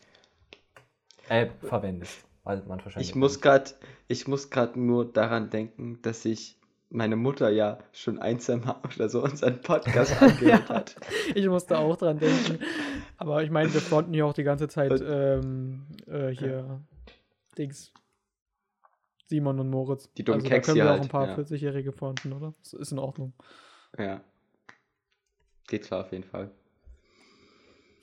Äh, 1.28 1.48
verwendest. 1.62 2.24
Weil 2.44 2.62
man 2.66 2.80
verschwendet. 2.80 3.08
Ich 3.10 3.14
muss 3.14 3.40
gerade, 3.40 3.70
ich 4.06 4.26
muss 4.28 4.50
gerade 4.50 4.80
nur 4.80 5.10
daran 5.10 5.50
denken, 5.50 6.00
dass 6.02 6.22
sich 6.22 6.58
meine 6.90 7.16
Mutter 7.16 7.50
ja 7.50 7.78
schon 7.92 8.18
ein, 8.18 8.40
zwei 8.40 8.56
Mal 8.56 8.80
oder 8.94 9.08
so 9.08 9.22
unseren 9.22 9.60
Podcast 9.60 10.20
angehört 10.22 10.68
hat. 10.70 10.96
Ich 11.34 11.46
musste 11.46 11.78
auch 11.78 11.96
dran 11.96 12.18
denken. 12.18 12.58
Aber 13.18 13.42
ich 13.42 13.50
meine, 13.50 13.72
wir 13.72 13.80
fronten 13.80 14.14
hier 14.14 14.26
auch 14.26 14.32
die 14.32 14.44
ganze 14.44 14.68
Zeit 14.68 14.90
Und- 14.90 15.02
ähm, 15.04 15.86
äh, 16.06 16.30
hier 16.30 16.80
Dings. 17.58 17.92
Simon 19.26 19.60
und 19.60 19.68
Moritz. 19.68 20.10
Die 20.14 20.24
dummen 20.24 20.40
also, 20.40 20.48
Keks 20.48 20.66
da 20.66 20.72
können 20.72 20.84
wir 20.84 20.90
auch 20.90 20.94
halt, 20.94 21.02
ein 21.02 21.08
paar 21.08 21.28
ja. 21.28 21.36
40-Jährige 21.36 21.92
fronten, 21.92 22.32
oder? 22.32 22.54
Das 22.62 22.72
ist 22.72 22.92
in 22.92 22.98
Ordnung. 22.98 23.34
Ja. 23.98 24.22
Geht 25.68 25.84
klar 25.84 26.04
auf 26.04 26.10
jeden 26.10 26.24
Fall. 26.24 26.50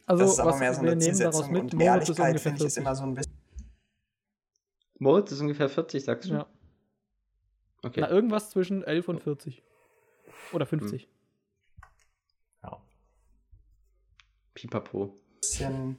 Also, 0.06 0.24
das 0.24 0.34
ist 0.34 0.40
aber 0.40 0.52
was 0.52 0.60
mehr 0.60 0.74
so 0.74 0.82
wir 0.84 0.92
eine 0.92 0.96
nehmen 0.96 1.20
daraus 1.20 1.36
Zielsetzung 1.36 1.52
mit, 1.52 1.62
und 1.64 1.74
Moritz 1.74 2.10
ist 2.10 2.20
Ehrlichkeit 2.20 2.30
ungefähr 2.30 2.52
finde 2.52 2.58
ich 2.58 2.68
ist 2.68 2.74
40. 2.76 2.84
immer 2.84 2.96
so 2.96 3.04
ein 3.04 3.14
bisschen 3.16 3.46
Moritz 5.00 5.32
ist 5.32 5.42
ungefähr 5.42 5.70
40, 5.70 6.04
sagst 6.06 6.30
du? 6.30 6.36
Ja. 6.36 6.48
Okay. 7.84 8.02
Na, 8.02 8.10
irgendwas 8.10 8.50
zwischen 8.50 8.84
11 8.84 9.08
und 9.10 9.22
40. 9.22 9.64
Oder 10.54 10.66
50. 10.66 11.10
Ja. 12.64 12.82
Pipapo. 14.54 15.16
bisschen. 15.42 15.98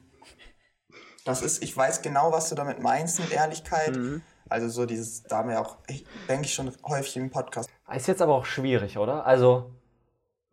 Das 1.25 1.43
ist, 1.43 1.62
ich 1.62 1.77
weiß 1.77 2.03
genau, 2.03 2.33
was 2.33 2.49
du 2.49 2.55
damit 2.55 2.81
meinst 2.81 3.19
mit 3.19 3.33
Ehrlichkeit. 3.33 3.97
Mhm. 3.97 4.23
Also 4.49 4.69
so 4.69 4.87
dieses, 4.87 5.25
da 5.25 5.39
haben 5.39 5.49
wir 5.49 5.61
auch, 5.61 5.79
ich, 5.89 6.07
denke 6.29 6.47
ich 6.47 6.55
schon 6.55 6.73
häufig 6.85 7.17
im 7.17 7.31
Podcast. 7.31 7.69
Ist 7.93 8.07
jetzt 8.07 8.23
aber 8.23 8.35
auch 8.35 8.47
schwierig, 8.47 8.97
oder? 8.97 9.27
Also, 9.27 9.76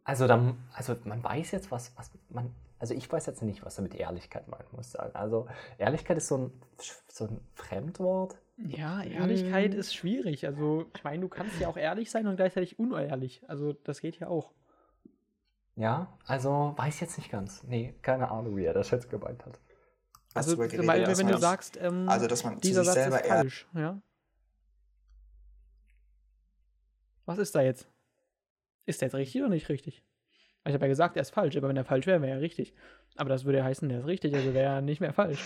also, 0.04 0.28
dann, 0.28 0.58
also 0.74 0.96
man 1.06 1.24
weiß 1.24 1.52
jetzt, 1.52 1.72
was, 1.72 1.96
was 1.98 2.12
man. 2.30 2.54
Also 2.80 2.94
ich 2.94 3.10
weiß 3.10 3.26
jetzt 3.28 3.42
nicht, 3.42 3.64
was 3.64 3.78
er 3.78 3.84
mit 3.84 3.96
Ehrlichkeit 3.96 4.50
meint, 4.50 4.72
muss 4.74 4.88
ich 4.88 4.92
sagen. 4.92 5.16
Also 5.16 5.48
Ehrlichkeit 5.78 6.18
ist 6.18 6.28
so 6.28 6.38
ein, 6.38 6.52
so 7.08 7.26
ein 7.26 7.40
Fremdwort. 7.56 8.38
Ja, 8.58 9.02
Ehrlichkeit 9.02 9.74
Mm. 9.74 9.80
ist 9.80 9.96
schwierig. 9.96 10.46
Also, 10.46 10.86
ich 10.94 11.04
meine, 11.04 11.22
du 11.22 11.30
kannst 11.30 11.60
ja 11.60 11.70
auch 11.70 11.78
ehrlich 11.78 12.12
sein 12.12 12.28
und 12.28 12.36
gleichzeitig 12.36 12.78
unehrlich. 12.78 13.42
Also, 13.48 13.74
das 13.74 14.02
geht 14.02 14.20
ja 14.20 14.28
auch. 14.28 14.52
Ja, 15.76 16.16
also 16.28 16.74
weiß 16.76 17.00
jetzt 17.00 17.18
nicht 17.18 17.32
ganz. 17.32 17.64
Nee, 17.64 17.96
keine 18.02 18.30
Ahnung, 18.30 18.56
wie 18.58 18.66
er 18.66 18.74
das 18.74 18.92
jetzt 18.92 19.10
gemeint 19.10 19.44
hat. 19.46 19.60
Also, 20.36 20.56
zum 20.56 20.68
geredet, 20.68 21.08
dass 21.08 21.20
wenn 21.20 21.28
du 21.28 21.38
sagst, 21.38 21.78
ähm, 21.82 22.08
also 22.10 22.28
dass 22.28 22.44
man 22.44 22.56
zu 22.56 22.62
dieser 22.62 22.84
sich 22.84 22.94
Satz 22.94 22.96
selber 22.96 23.24
ist 23.24 23.30
ehrlich 23.30 23.66
falsch, 23.66 23.68
ja. 23.82 24.02
Was 27.26 27.38
ist 27.38 27.56
da 27.56 27.62
jetzt? 27.62 27.88
Ist 28.86 29.02
der 29.02 29.08
jetzt 29.08 29.16
richtig 29.16 29.42
oder 29.42 29.50
nicht 29.50 29.70
richtig? 29.70 30.04
Ich 30.66 30.74
habe 30.74 30.86
ja 30.86 30.90
gesagt, 30.90 31.18
er 31.18 31.22
ist 31.22 31.32
falsch, 31.32 31.58
aber 31.58 31.68
wenn 31.70 31.78
er 31.78 31.84
falsch 31.84 32.08
wäre, 32.08 32.22
wäre 32.22 32.38
er 32.38 32.42
richtig. 32.42 32.74
Aber 33.16 33.30
das 33.30 33.44
würde 33.44 33.60
ja 33.60 33.64
heißen, 33.66 33.90
der 33.90 34.00
ist 34.00 34.08
richtig, 34.08 34.34
also 34.34 34.54
wäre 34.54 34.76
er 34.76 34.82
nicht 34.82 35.02
mehr 35.02 35.14
falsch. 35.14 35.40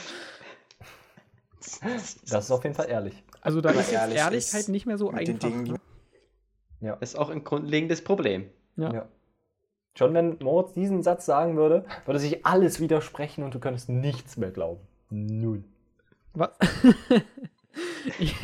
Das 1.81 2.15
ist 2.45 2.51
auf 2.51 2.63
jeden 2.63 2.75
Fall 2.75 2.89
ehrlich. 2.89 3.23
Also 3.41 3.61
da 3.61 3.69
Aber 3.69 3.79
ist 3.79 3.91
jetzt 3.91 4.01
ehrlich 4.01 4.17
Ehrlichkeit 4.17 4.61
ist 4.61 4.69
nicht 4.69 4.85
mehr 4.85 4.97
so 4.97 5.09
einfach. 5.09 5.49
Ne? 5.49 5.79
Ja. 6.79 6.93
Ist 6.95 7.17
auch 7.17 7.29
ein 7.29 7.43
grundlegendes 7.43 8.03
Problem. 8.03 8.49
Ja. 8.75 8.93
ja. 8.93 9.07
Schon 9.97 10.13
wenn 10.13 10.37
Moritz 10.39 10.73
diesen 10.73 11.01
Satz 11.01 11.25
sagen 11.25 11.57
würde, 11.57 11.85
würde 12.05 12.19
sich 12.19 12.45
alles 12.45 12.79
widersprechen 12.79 13.43
und 13.43 13.55
du 13.55 13.59
könntest 13.59 13.89
nichts 13.89 14.37
mehr 14.37 14.51
glauben. 14.51 14.81
Null. 15.09 15.63
Was? 16.33 16.51
ich 18.19 18.35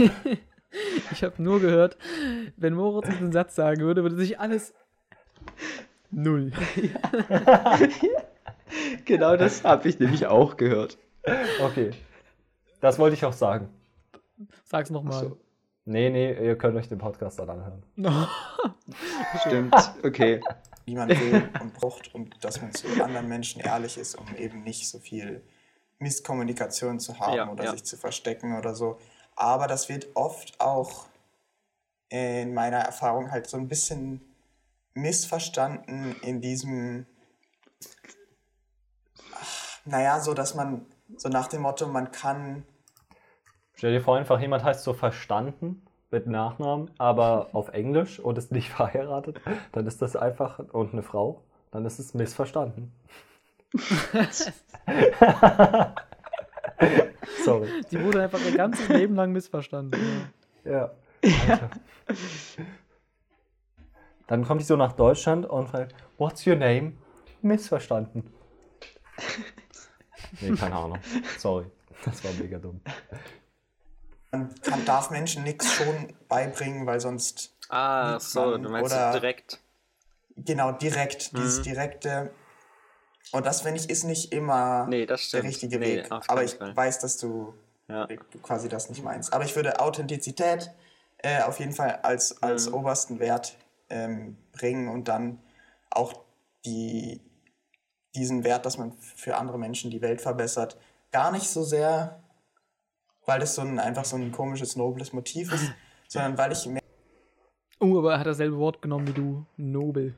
ich 1.12 1.24
habe 1.24 1.42
nur 1.42 1.60
gehört, 1.60 1.98
wenn 2.58 2.74
Moritz 2.74 3.10
diesen 3.10 3.32
Satz 3.32 3.56
sagen 3.56 3.82
würde, 3.82 4.02
würde 4.02 4.16
sich 4.16 4.40
alles 4.40 4.74
null. 6.12 6.52
Genau 9.06 9.38
das 9.38 9.64
habe 9.64 9.88
ich 9.88 10.00
nämlich 10.00 10.26
auch 10.26 10.58
gehört. 10.58 10.98
Okay. 11.62 11.92
Das 12.82 12.98
wollte 12.98 13.16
ich 13.16 13.24
auch 13.24 13.34
sagen. 13.34 13.70
Sag's 14.64 14.90
nochmal. 14.90 15.20
So, 15.26 15.38
Nee, 15.86 16.10
nee, 16.10 16.32
ihr 16.34 16.58
könnt 16.58 16.76
euch 16.78 16.88
den 16.88 16.98
Podcast 16.98 17.40
dann 17.40 17.50
anhören. 17.50 17.84
stimmt. 19.46 19.76
Okay. 20.04 20.42
wie 20.86 20.96
man 20.96 21.10
will 21.10 21.50
und 21.62 21.74
braucht 21.74 22.14
und 22.16 22.44
dass 22.44 22.62
man 22.62 22.72
zu 22.74 22.88
anderen 23.04 23.28
Menschen 23.28 23.62
ehrlich 23.62 23.98
ist, 23.98 24.16
um 24.16 24.26
eben 24.38 24.64
nicht 24.64 24.88
so 24.90 25.00
viel 25.00 25.44
Misskommunikation 26.00 27.00
zu 27.00 27.20
haben 27.20 27.34
Ja, 27.36 27.52
oder 27.52 27.66
ja. 27.66 27.72
sich 27.72 27.84
zu 27.84 27.98
verstecken 27.98 28.58
oder 28.58 28.74
so. 28.76 28.98
aber 29.36 29.68
das 29.68 29.88
wird 29.90 30.08
oft 30.16 30.60
auch 30.60 31.08
in 32.10 32.54
meiner 32.54 32.78
Erfahrung 32.80 33.32
halt 33.32 33.48
so 33.48 33.58
ein 33.58 33.68
bisschen 33.68 34.22
missverstanden 34.94 36.16
in 36.22 36.42
diesem, 36.42 37.06
ach, 39.34 39.80
naja, 39.86 40.20
so 40.20 40.34
dass 40.34 40.56
man, 40.56 40.86
so 41.18 41.30
nach 41.30 41.48
dem 41.48 41.62
Motto, 41.62 41.88
man 41.88 42.12
kann, 42.12 42.66
Stell 43.76 43.92
dir 43.92 44.02
vor, 44.02 44.18
einfach 44.18 44.40
jemand 44.40 44.64
heißt 44.64 44.84
so 44.84 44.94
verstanden 44.94 45.86
mit 46.10 46.28
Nachnamen, 46.28 46.92
aber 47.00 47.50
auf 47.54 47.70
Englisch 47.70 48.20
und 48.20 48.38
ist 48.38 48.52
nicht 48.52 48.70
verheiratet, 48.74 49.42
dann 49.72 49.88
ist 49.88 50.02
das 50.02 50.16
einfach, 50.16 50.60
und 50.60 50.94
eine 50.94 51.04
Frau, 51.04 51.44
dann 51.72 51.86
ist 51.86 52.00
es 52.00 52.14
missverstanden. 52.14 52.94
Sorry. 57.44 57.68
Die 57.92 58.04
wurde 58.04 58.22
einfach 58.22 58.40
ihr 58.40 58.56
ganzes 58.56 58.88
Leben 58.88 59.16
lang 59.16 59.32
missverstanden. 59.32 60.30
Ja. 60.64 60.92
Ja. 61.24 61.70
Dann 64.28 64.46
kommt 64.46 64.62
die 64.62 64.66
so 64.66 64.76
nach 64.76 64.94
Deutschland 64.94 65.46
und 65.46 65.68
fragt, 65.70 65.94
What's 66.18 66.46
your 66.48 66.56
name? 66.56 66.94
Missverstanden. 67.42 68.32
Nee, 70.42 70.56
keine 70.56 70.76
Ahnung. 70.76 70.98
Sorry. 71.38 71.66
Das 72.06 72.24
war 72.24 72.32
mega 72.34 72.58
dumm. 72.58 72.82
man 74.32 74.54
kann, 74.62 74.84
darf 74.86 75.12
Menschen 75.12 75.44
nichts 75.44 75.72
schon 75.74 76.14
beibringen, 76.28 76.88
weil 76.88 77.00
sonst, 77.00 77.54
Ah, 77.70 78.20
so, 78.20 78.42
man 78.52 78.64
du 78.64 78.70
meinst 78.70 78.92
oder- 78.92 79.12
direkt. 79.12 79.60
genau, 80.36 80.72
direkt, 80.72 81.38
dieses 81.38 81.60
Mhm. 81.60 81.64
direkte, 81.64 82.32
und 83.32 83.46
das, 83.46 83.62
finde 83.62 83.80
ich, 83.80 83.90
ist 83.92 84.04
nicht 84.06 84.34
immer 84.34 84.88
Nee, 84.88 85.06
das 85.06 85.30
der 85.30 85.44
richtige 85.44 85.78
Nee, 85.80 85.98
Weg. 86.04 86.12
Aber 86.28 86.44
ich 86.44 86.56
Fall. 86.56 86.76
weiß, 86.76 87.00
dass 87.00 87.18
du, 87.18 87.54
Ja. 87.88 88.08
du 88.08 88.18
quasi 88.42 88.70
das 88.70 88.90
nicht 88.90 89.04
meinst. 89.04 89.34
Aber 89.34 89.44
ich 89.46 89.56
würde 89.56 89.80
Authentizität 89.80 90.72
äh, 91.20 91.42
auf 91.44 91.60
jeden 91.60 91.72
Fall 91.74 92.00
als, 92.04 92.42
als 92.44 92.68
Mhm. 92.70 92.74
obersten 92.74 93.20
Wert 93.20 93.56
ähm, 93.90 94.38
bringen 94.52 94.88
und 94.88 95.08
dann 95.08 95.40
auch 95.90 96.14
die, 96.66 97.22
diesen 98.16 98.44
Wert, 98.44 98.66
dass 98.66 98.78
man 98.78 98.94
für 98.94 99.38
andere 99.38 99.60
Menschen 99.60 99.92
die 99.92 100.02
Welt 100.02 100.22
verbessert, 100.22 100.78
gar 101.12 101.32
nicht 101.32 101.48
so 101.48 101.64
sehr, 101.64 102.24
weil 103.26 103.40
das 103.40 103.56
so 103.56 103.62
ein, 103.62 103.80
einfach 103.80 104.06
so 104.06 104.16
ein 104.16 104.32
komisches, 104.32 104.76
nobles 104.76 105.14
Motiv 105.14 105.52
ist, 105.54 105.72
sondern 106.08 106.38
weil 106.38 106.52
ich 106.52 106.66
mehr 106.66 106.82
Oh, 107.80 107.98
aber 108.00 108.14
er 108.14 108.20
hat 108.20 108.28
dasselbe 108.28 108.58
Wort 108.58 108.82
genommen 108.82 109.08
wie 109.08 109.14
du. 109.14 109.46
Nobel. 109.58 110.16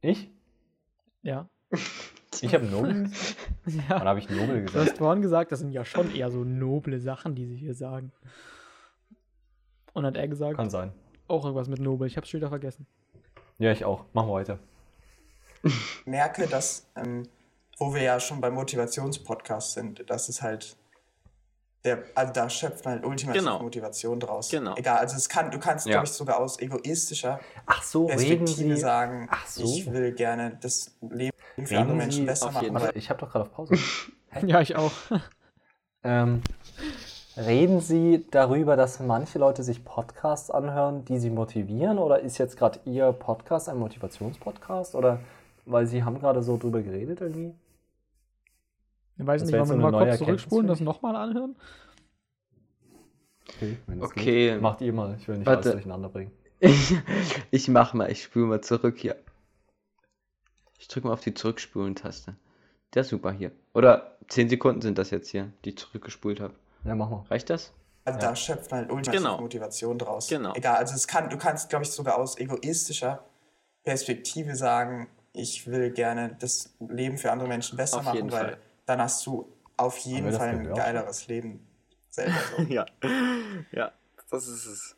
Ich? 0.00 0.30
Ja. 1.22 1.48
Ich 2.42 2.52
habe 2.52 2.66
Nobel 2.66 3.04
gesagt? 3.04 3.36
Ja. 3.88 3.98
Wann 3.98 4.08
habe 4.08 4.18
ich 4.18 4.28
Nobel 4.28 4.58
Du 4.58 4.66
gesagt? 4.66 4.90
hast 4.90 4.98
vorhin 4.98 5.22
gesagt, 5.22 5.52
das 5.52 5.60
sind 5.60 5.72
ja 5.72 5.86
schon 5.86 6.14
eher 6.14 6.30
so 6.30 6.44
noble 6.44 7.00
Sachen, 7.00 7.34
die 7.34 7.46
sie 7.46 7.56
hier 7.56 7.74
sagen. 7.74 8.12
Und 9.94 10.04
hat 10.04 10.16
er 10.16 10.28
gesagt, 10.28 10.56
Kann 10.56 10.68
sein. 10.68 10.92
Auch 11.28 11.44
irgendwas 11.44 11.68
mit 11.68 11.80
Nobel. 11.80 12.06
Ich 12.06 12.16
hab's 12.16 12.28
schon 12.28 12.38
wieder 12.40 12.48
vergessen. 12.48 12.86
Ja, 13.58 13.72
ich 13.72 13.84
auch. 13.84 14.04
Machen 14.12 14.28
wir 14.28 14.34
weiter. 14.34 14.58
merke, 16.04 16.46
dass, 16.46 16.86
ähm, 16.96 17.24
wo 17.78 17.94
wir 17.94 18.02
ja 18.02 18.20
schon 18.20 18.40
beim 18.40 18.54
Motivationspodcast 18.54 19.72
sind, 19.74 20.08
dass 20.08 20.28
es 20.28 20.42
halt, 20.42 20.76
der, 21.84 22.04
also 22.14 22.32
da 22.32 22.48
schöpft 22.50 22.84
man 22.84 22.94
halt 22.94 23.04
ultimativ 23.04 23.42
Genau. 23.42 23.62
Motivation 23.62 24.20
draus. 24.20 24.48
Genau. 24.50 24.74
Egal, 24.76 24.98
also 24.98 25.16
es 25.16 25.28
kann, 25.28 25.50
du 25.50 25.58
kannst, 25.58 25.86
Ja. 25.86 25.92
glaube 25.92 26.06
ich, 26.06 26.12
sogar 26.12 26.38
aus 26.38 26.58
egoistischer 26.60 27.40
Ach 27.66 27.82
so, 27.82 28.06
reden 28.06 28.18
Perspektive 28.44 28.74
Sie. 28.76 28.80
sagen, 28.80 29.28
Ach 29.30 29.46
so. 29.46 29.64
ich 29.64 29.90
will 29.92 30.12
gerne 30.12 30.58
das 30.60 30.96
Leben 31.00 31.36
für 31.56 31.60
Reden 31.62 31.76
andere 31.76 31.96
Menschen 31.96 32.20
Sie 32.20 32.26
besser 32.26 32.50
machen. 32.50 32.90
ich 32.94 33.08
habe 33.10 33.20
doch 33.20 33.30
gerade 33.32 33.44
auf 33.46 33.52
Pause. 33.52 33.74
Ja, 34.46 34.60
ich 34.60 34.76
auch. 34.76 34.92
Ähm, 36.02 36.42
reden 37.36 37.80
Sie 37.80 38.24
darüber, 38.30 38.76
dass 38.76 39.00
manche 39.00 39.38
Leute 39.38 39.62
sich 39.62 39.84
Podcasts 39.84 40.50
anhören, 40.50 41.04
die 41.04 41.18
sie 41.18 41.30
motivieren? 41.30 41.98
Oder 41.98 42.20
ist 42.20 42.38
jetzt 42.38 42.56
gerade 42.56 42.80
Ihr 42.84 43.12
Podcast 43.12 43.68
ein 43.68 43.78
Motivationspodcast? 43.78 44.94
Oder 44.94 45.20
weil 45.64 45.86
Sie 45.86 46.04
haben 46.04 46.18
gerade 46.18 46.42
so 46.42 46.56
drüber 46.56 46.82
geredet 46.82 47.20
irgendwie? 47.20 47.54
Ich 49.18 49.26
weiß 49.26 49.42
Das 49.42 49.50
nicht, 49.50 49.58
wollen 49.58 49.80
wir 49.80 49.86
so 49.86 49.90
mal 49.90 50.04
kurz 50.06 50.18
zurückspulen, 50.18 50.66
das 50.66 50.80
nochmal 50.80 51.16
anhören? 51.16 51.56
Okay, 53.48 53.76
wenn 53.86 53.98
es 53.98 54.04
Okay. 54.04 54.50
Geht. 54.52 54.60
Macht 54.60 54.80
ihr 54.80 54.92
mal. 54.92 55.16
Ich 55.18 55.28
will 55.28 55.38
nicht 55.38 55.46
Warte. 55.46 55.60
alles 55.60 55.72
durcheinander 55.72 56.08
bringen. 56.08 56.32
Ich, 56.60 56.94
ich 57.50 57.68
mach 57.68 57.94
mal, 57.94 58.10
ich 58.10 58.22
spule 58.24 58.46
mal 58.46 58.60
zurück 58.60 58.96
hier. 58.98 59.16
Ich 60.78 60.88
drücke 60.88 61.06
mal 61.06 61.12
auf 61.14 61.20
die 61.20 61.34
Zurückspulen-Taste. 61.34 62.36
Der 62.94 63.02
ist 63.02 63.08
super 63.08 63.32
hier. 63.32 63.52
Oder 63.72 64.18
10 64.28 64.48
Sekunden 64.48 64.82
sind 64.82 64.98
das 64.98 65.10
jetzt 65.10 65.30
hier, 65.30 65.52
die 65.64 65.70
ich 65.70 65.78
zurückgespult 65.78 66.40
habe. 66.40 66.54
Ja, 66.84 66.94
mach 66.94 67.10
mal. 67.10 67.24
Reicht 67.30 67.50
das? 67.50 67.72
Also 68.04 68.20
da 68.20 68.36
schöpft 68.36 68.70
man 68.70 68.80
halt 68.80 68.90
ultimativ 68.92 69.20
Genau. 69.22 69.40
Motivation 69.40 69.98
draus. 69.98 70.28
Genau. 70.28 70.54
Egal, 70.54 70.76
also 70.76 70.94
es 70.94 71.08
kann, 71.08 71.28
du 71.28 71.36
kannst, 71.36 71.68
glaube 71.70 71.84
ich, 71.84 71.90
sogar 71.90 72.18
aus 72.18 72.38
egoistischer 72.38 73.24
Perspektive 73.82 74.54
sagen, 74.54 75.08
ich 75.32 75.66
will 75.66 75.90
gerne 75.90 76.36
das 76.38 76.74
Leben 76.80 77.18
für 77.18 77.32
andere 77.32 77.48
Menschen 77.48 77.76
besser 77.76 77.98
Auf 77.98 78.04
machen, 78.04 78.30
weil 78.30 78.44
Fall. 78.44 78.58
dann 78.86 79.00
hast 79.00 79.26
du 79.26 79.52
auf 79.76 79.98
jeden 79.98 80.32
Fall 80.32 80.48
ein 80.48 80.72
geileres 80.74 81.26
Leben 81.28 81.66
selber. 82.08 82.34
So. 82.56 82.62
ja. 82.68 82.86
Ja, 83.72 83.92
das 84.30 84.46
ist 84.48 84.66
es. 84.66 84.96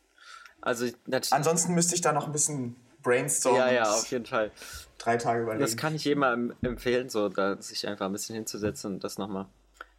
Also, 0.61 0.87
natürlich. 1.07 1.33
Ansonsten 1.33 1.75
müsste 1.75 1.95
ich 1.95 2.01
da 2.03 2.13
noch 2.13 2.27
ein 2.27 2.33
bisschen 2.33 2.77
brainstormen 3.03 3.61
Ja, 3.61 3.71
ja, 3.73 3.91
auf 3.91 4.07
jeden 4.11 4.27
Fall. 4.27 4.51
drei 4.99 5.17
Tage 5.17 5.43
überlegen. 5.43 5.63
Das 5.63 5.77
kann 5.77 5.95
ich 5.95 6.05
jedem 6.05 6.55
empfehlen, 6.63 7.09
so 7.09 7.29
da 7.29 7.61
sich 7.61 7.87
einfach 7.89 8.07
ein 8.07 8.13
bisschen 8.13 8.35
hinzusetzen 8.35 8.95
und 8.95 9.05
das 9.05 9.19
nochmal 9.19 9.47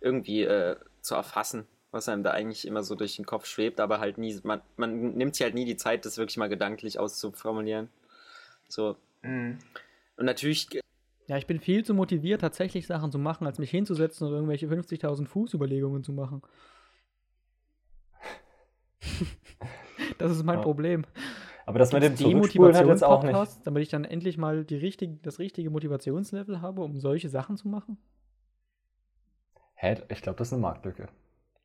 irgendwie 0.02 0.44
äh, 0.44 0.76
zu 1.02 1.16
erfassen, 1.16 1.66
was 1.92 2.08
einem 2.10 2.24
da 2.24 2.32
eigentlich 2.32 2.68
immer 2.68 2.84
so 2.84 2.96
durch 2.96 3.16
den 3.16 3.26
Kopf 3.26 3.46
schwebt, 3.46 3.80
aber 3.80 4.00
halt 4.00 4.18
nie, 4.18 4.40
man, 4.44 4.62
man 4.78 5.16
nimmt 5.16 5.36
sich 5.36 5.44
halt 5.44 5.56
nie 5.56 5.66
die 5.66 5.78
Zeit, 5.78 6.06
das 6.06 6.18
wirklich 6.18 6.38
mal 6.38 6.50
gedanklich 6.50 7.00
auszuformulieren. 7.00 7.90
So. 8.68 8.96
Mhm. 9.22 9.60
Und 10.18 10.26
natürlich, 10.26 10.70
Ja, 11.28 11.38
ich 11.38 11.48
bin 11.48 11.60
viel 11.60 11.84
zu 11.86 11.94
motiviert, 11.94 12.42
tatsächlich 12.42 12.88
Sachen 12.88 13.12
zu 13.12 13.20
machen, 13.20 13.48
als 13.48 13.60
mich 13.60 13.72
hinzusetzen 13.72 14.28
und 14.28 14.34
irgendwelche 14.34 14.68
50.000 14.68 15.28
Fuß-Überlegungen 15.28 16.04
zu 16.04 16.12
machen. 16.14 16.42
das 20.18 20.32
ist 20.32 20.44
mein 20.44 20.58
Ja. 20.58 20.64
Problem. 20.64 21.06
Aber 21.66 21.78
das 21.78 21.94
mit 21.94 22.02
dem 22.02 22.16
Zurückspulen 22.18 22.76
hat 22.76 22.88
jetzt 22.88 23.04
auch 23.04 23.24
nicht. 23.24 23.38
Damit 23.64 23.84
ich 23.84 23.90
dann 23.90 24.04
endlich 24.04 24.40
mal 24.40 24.66
die 24.66 24.76
richtig, 24.76 25.22
das 25.22 25.38
richtige 25.38 25.70
Motivationslevel 25.70 26.62
habe, 26.62 26.82
um 26.82 27.00
solche 27.00 27.30
Sachen 27.30 27.58
zu 27.58 27.68
machen? 27.68 28.00
Hä? 29.82 29.96
Ich 30.10 30.22
glaube, 30.22 30.38
das 30.38 30.50
ist 30.50 30.54
eine 30.54 30.62
Marktlücke. 30.62 31.08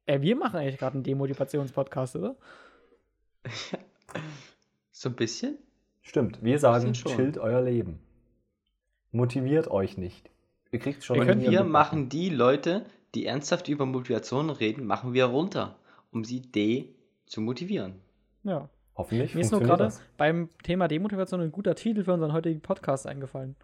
Äh, 0.06 0.20
wir 0.20 0.36
machen 0.36 0.56
eigentlich 0.56 0.78
gerade 0.78 0.94
einen 0.94 1.02
Demotivations-Podcast, 1.02 2.14
oder? 2.16 2.36
So 4.96 5.08
ein 5.08 5.16
bisschen? 5.16 5.58
Stimmt. 6.02 6.40
Wir 6.40 6.60
sagen, 6.60 6.94
schon. 6.94 7.16
chillt 7.16 7.36
euer 7.36 7.60
Leben. 7.60 7.98
Motiviert 9.10 9.68
euch 9.68 9.98
nicht. 9.98 10.30
Ihr 10.70 10.78
kriegt 10.78 11.02
schon 11.02 11.16
Wir 11.16 11.22
Und 11.22 11.26
können 11.26 11.40
irgendwie 11.40 11.58
wir 11.58 11.64
machen 11.64 12.08
die 12.08 12.30
Leute, 12.30 12.86
die 13.16 13.26
ernsthaft 13.26 13.68
über 13.68 13.86
Motivation 13.86 14.50
reden, 14.50 14.86
machen 14.86 15.12
wir 15.12 15.24
runter, 15.24 15.76
um 16.12 16.24
sie 16.24 16.40
de 16.40 16.94
zu 17.26 17.40
motivieren. 17.40 18.00
Ja. 18.44 18.68
Hoffentlich 18.94 19.34
Mir 19.34 19.40
ist 19.40 19.50
nur 19.50 19.60
gerade 19.60 19.92
beim 20.16 20.48
Thema 20.62 20.86
Demotivation 20.86 21.40
ein 21.40 21.50
guter 21.50 21.74
Titel 21.74 22.04
für 22.04 22.12
unseren 22.12 22.32
heutigen 22.32 22.60
Podcast 22.60 23.08
eingefallen. 23.08 23.56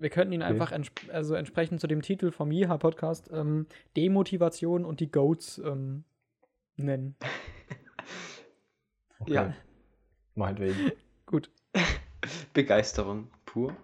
Wir 0.00 0.08
könnten 0.10 0.32
ihn 0.32 0.42
Okay. 0.42 0.50
einfach 0.52 0.72
entsp 0.72 0.98
also 1.12 1.34
entsprechend 1.34 1.80
zu 1.80 1.86
dem 1.86 2.00
Titel 2.02 2.30
vom 2.32 2.50
Jiha-Podcast 2.50 3.30
ähm, 3.32 3.66
Demotivation 3.96 4.84
und 4.84 5.00
die 5.00 5.10
Goats 5.10 5.58
ähm, 5.58 6.04
nennen. 6.76 7.16
Okay. 9.22 9.32
Ja. 9.34 9.54
Meinetwegen. 10.34 10.92
Gut, 11.26 11.50
Begeisterung 12.54 13.28
pur. 13.44 13.76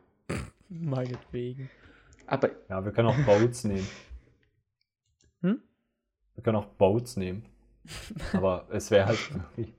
meinetwegen. 0.70 1.68
Aber 2.26 2.48
Ja, 2.70 2.82
wir 2.82 2.90
können 2.92 3.08
auch 3.08 3.18
Boats 3.26 3.64
nehmen. 3.64 3.86
Hm? 5.42 5.60
Wir 6.34 6.42
können 6.42 6.56
auch 6.56 6.64
Boats 6.64 7.18
nehmen. 7.18 7.44
Aber 8.32 8.66
es 8.70 8.90
wäre 8.90 9.04
halt 9.08 9.18
irgendwie. 9.30 9.74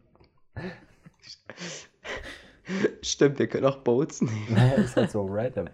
stimmt, 3.02 3.40
wir 3.40 3.48
können 3.48 3.66
auch 3.66 3.78
Boats 3.78 4.22
nehmen. 4.22 4.46
Naja, 4.54 4.74
ist 4.76 4.96
halt 4.96 5.10
so 5.10 5.26
random. 5.26 5.70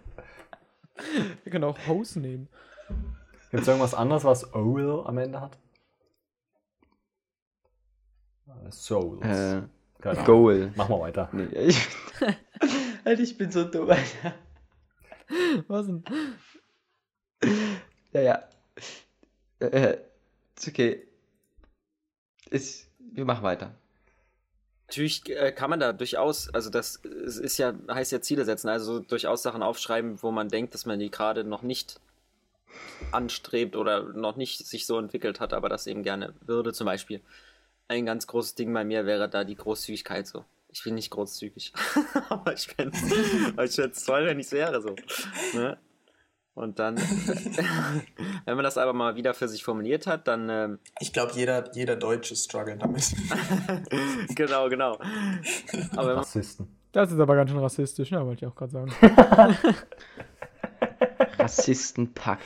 Wir 1.43 1.51
können 1.51 1.63
auch 1.63 1.77
Host 1.87 2.17
nehmen. 2.17 2.47
Gibt 3.51 3.63
es 3.63 3.67
irgendwas 3.67 3.93
anderes, 3.93 4.23
was 4.23 4.53
Owl 4.53 5.03
am 5.05 5.17
Ende 5.17 5.39
hat? 5.39 5.57
Äh, 8.47 8.71
Souls. 8.71 9.25
Äh, 9.25 9.61
Keine. 10.01 10.23
Goal. 10.23 10.73
Mach 10.75 10.89
mal 10.89 10.99
weiter. 10.99 11.29
Nee, 11.31 11.43
ich, 11.53 11.87
Alter, 13.03 13.21
ich 13.21 13.37
bin 13.37 13.51
so 13.51 13.63
dumm, 13.63 13.89
Alter. 13.89 14.33
Was 15.67 15.87
denn? 15.87 16.03
Ja, 18.11 18.21
ja. 18.21 18.43
Äh, 19.59 19.97
ist 20.55 20.67
okay. 20.67 21.07
Ist, 22.49 22.87
wir 22.99 23.25
machen 23.25 23.43
weiter. 23.43 23.75
Natürlich 24.93 25.27
äh, 25.29 25.51
kann 25.51 25.71
man 25.71 25.79
da 25.79 25.91
durchaus, 25.91 26.53
also 26.53 26.69
das 26.69 26.97
ist 26.97 27.57
ja, 27.57 27.73
heißt 27.89 28.11
ja 28.11 28.21
Ziele 28.21 28.45
setzen, 28.45 28.69
also 28.69 28.99
durchaus 28.99 29.41
Sachen 29.41 29.63
aufschreiben, 29.63 30.21
wo 30.21 30.31
man 30.31 30.49
denkt, 30.49 30.73
dass 30.75 30.85
man 30.85 30.99
die 30.99 31.09
gerade 31.09 31.43
noch 31.43 31.63
nicht 31.63 31.99
anstrebt 33.11 33.75
oder 33.75 34.03
noch 34.03 34.35
nicht 34.35 34.65
sich 34.65 34.85
so 34.85 34.99
entwickelt 34.99 35.39
hat, 35.39 35.53
aber 35.53 35.67
das 35.67 35.87
eben 35.87 36.03
gerne 36.03 36.33
würde. 36.41 36.73
Zum 36.73 36.85
Beispiel 36.85 37.21
ein 37.87 38.05
ganz 38.05 38.27
großes 38.27 38.55
Ding 38.55 38.71
bei 38.71 38.83
mir 38.83 39.05
wäre 39.05 39.29
da 39.29 39.43
die 39.43 39.55
Großzügigkeit 39.55 40.27
so. 40.27 40.45
Ich 40.69 40.83
bin 40.83 40.95
nicht 40.95 41.09
großzügig, 41.11 41.73
aber 42.29 42.53
ich 42.53 42.67
fände 42.67 42.97
es 43.57 44.05
toll, 44.05 44.25
wenn 44.25 44.39
ich 44.39 44.47
es 44.47 44.51
wäre 44.51 44.81
so. 44.81 44.95
Ne? 45.53 45.77
Und 46.55 46.77
dann, 46.77 46.97
wenn 48.45 48.55
man 48.55 48.63
das 48.63 48.77
aber 48.77 48.93
mal 48.93 49.15
wieder 49.15 49.33
für 49.33 49.47
sich 49.47 49.63
formuliert 49.63 50.05
hat, 50.05 50.27
dann. 50.27 50.49
Ähm, 50.49 50.79
ich 50.99 51.11
glaube, 51.11 51.33
jeder, 51.33 51.73
jeder 51.75 51.95
Deutsche 51.95 52.35
struggelt 52.35 52.81
damit. 52.81 53.11
genau, 54.35 54.69
genau. 54.69 54.99
Aber 55.95 56.17
Rassisten. 56.17 56.67
Das 56.91 57.11
ist 57.11 57.19
aber 57.19 57.35
ganz 57.35 57.49
schön 57.49 57.59
rassistisch, 57.59 58.11
ja, 58.11 58.23
wollte 58.23 58.45
ich 58.45 58.51
auch 58.51 58.55
gerade 58.55 58.71
sagen. 58.71 58.91
Rassistenpack. 61.39 62.39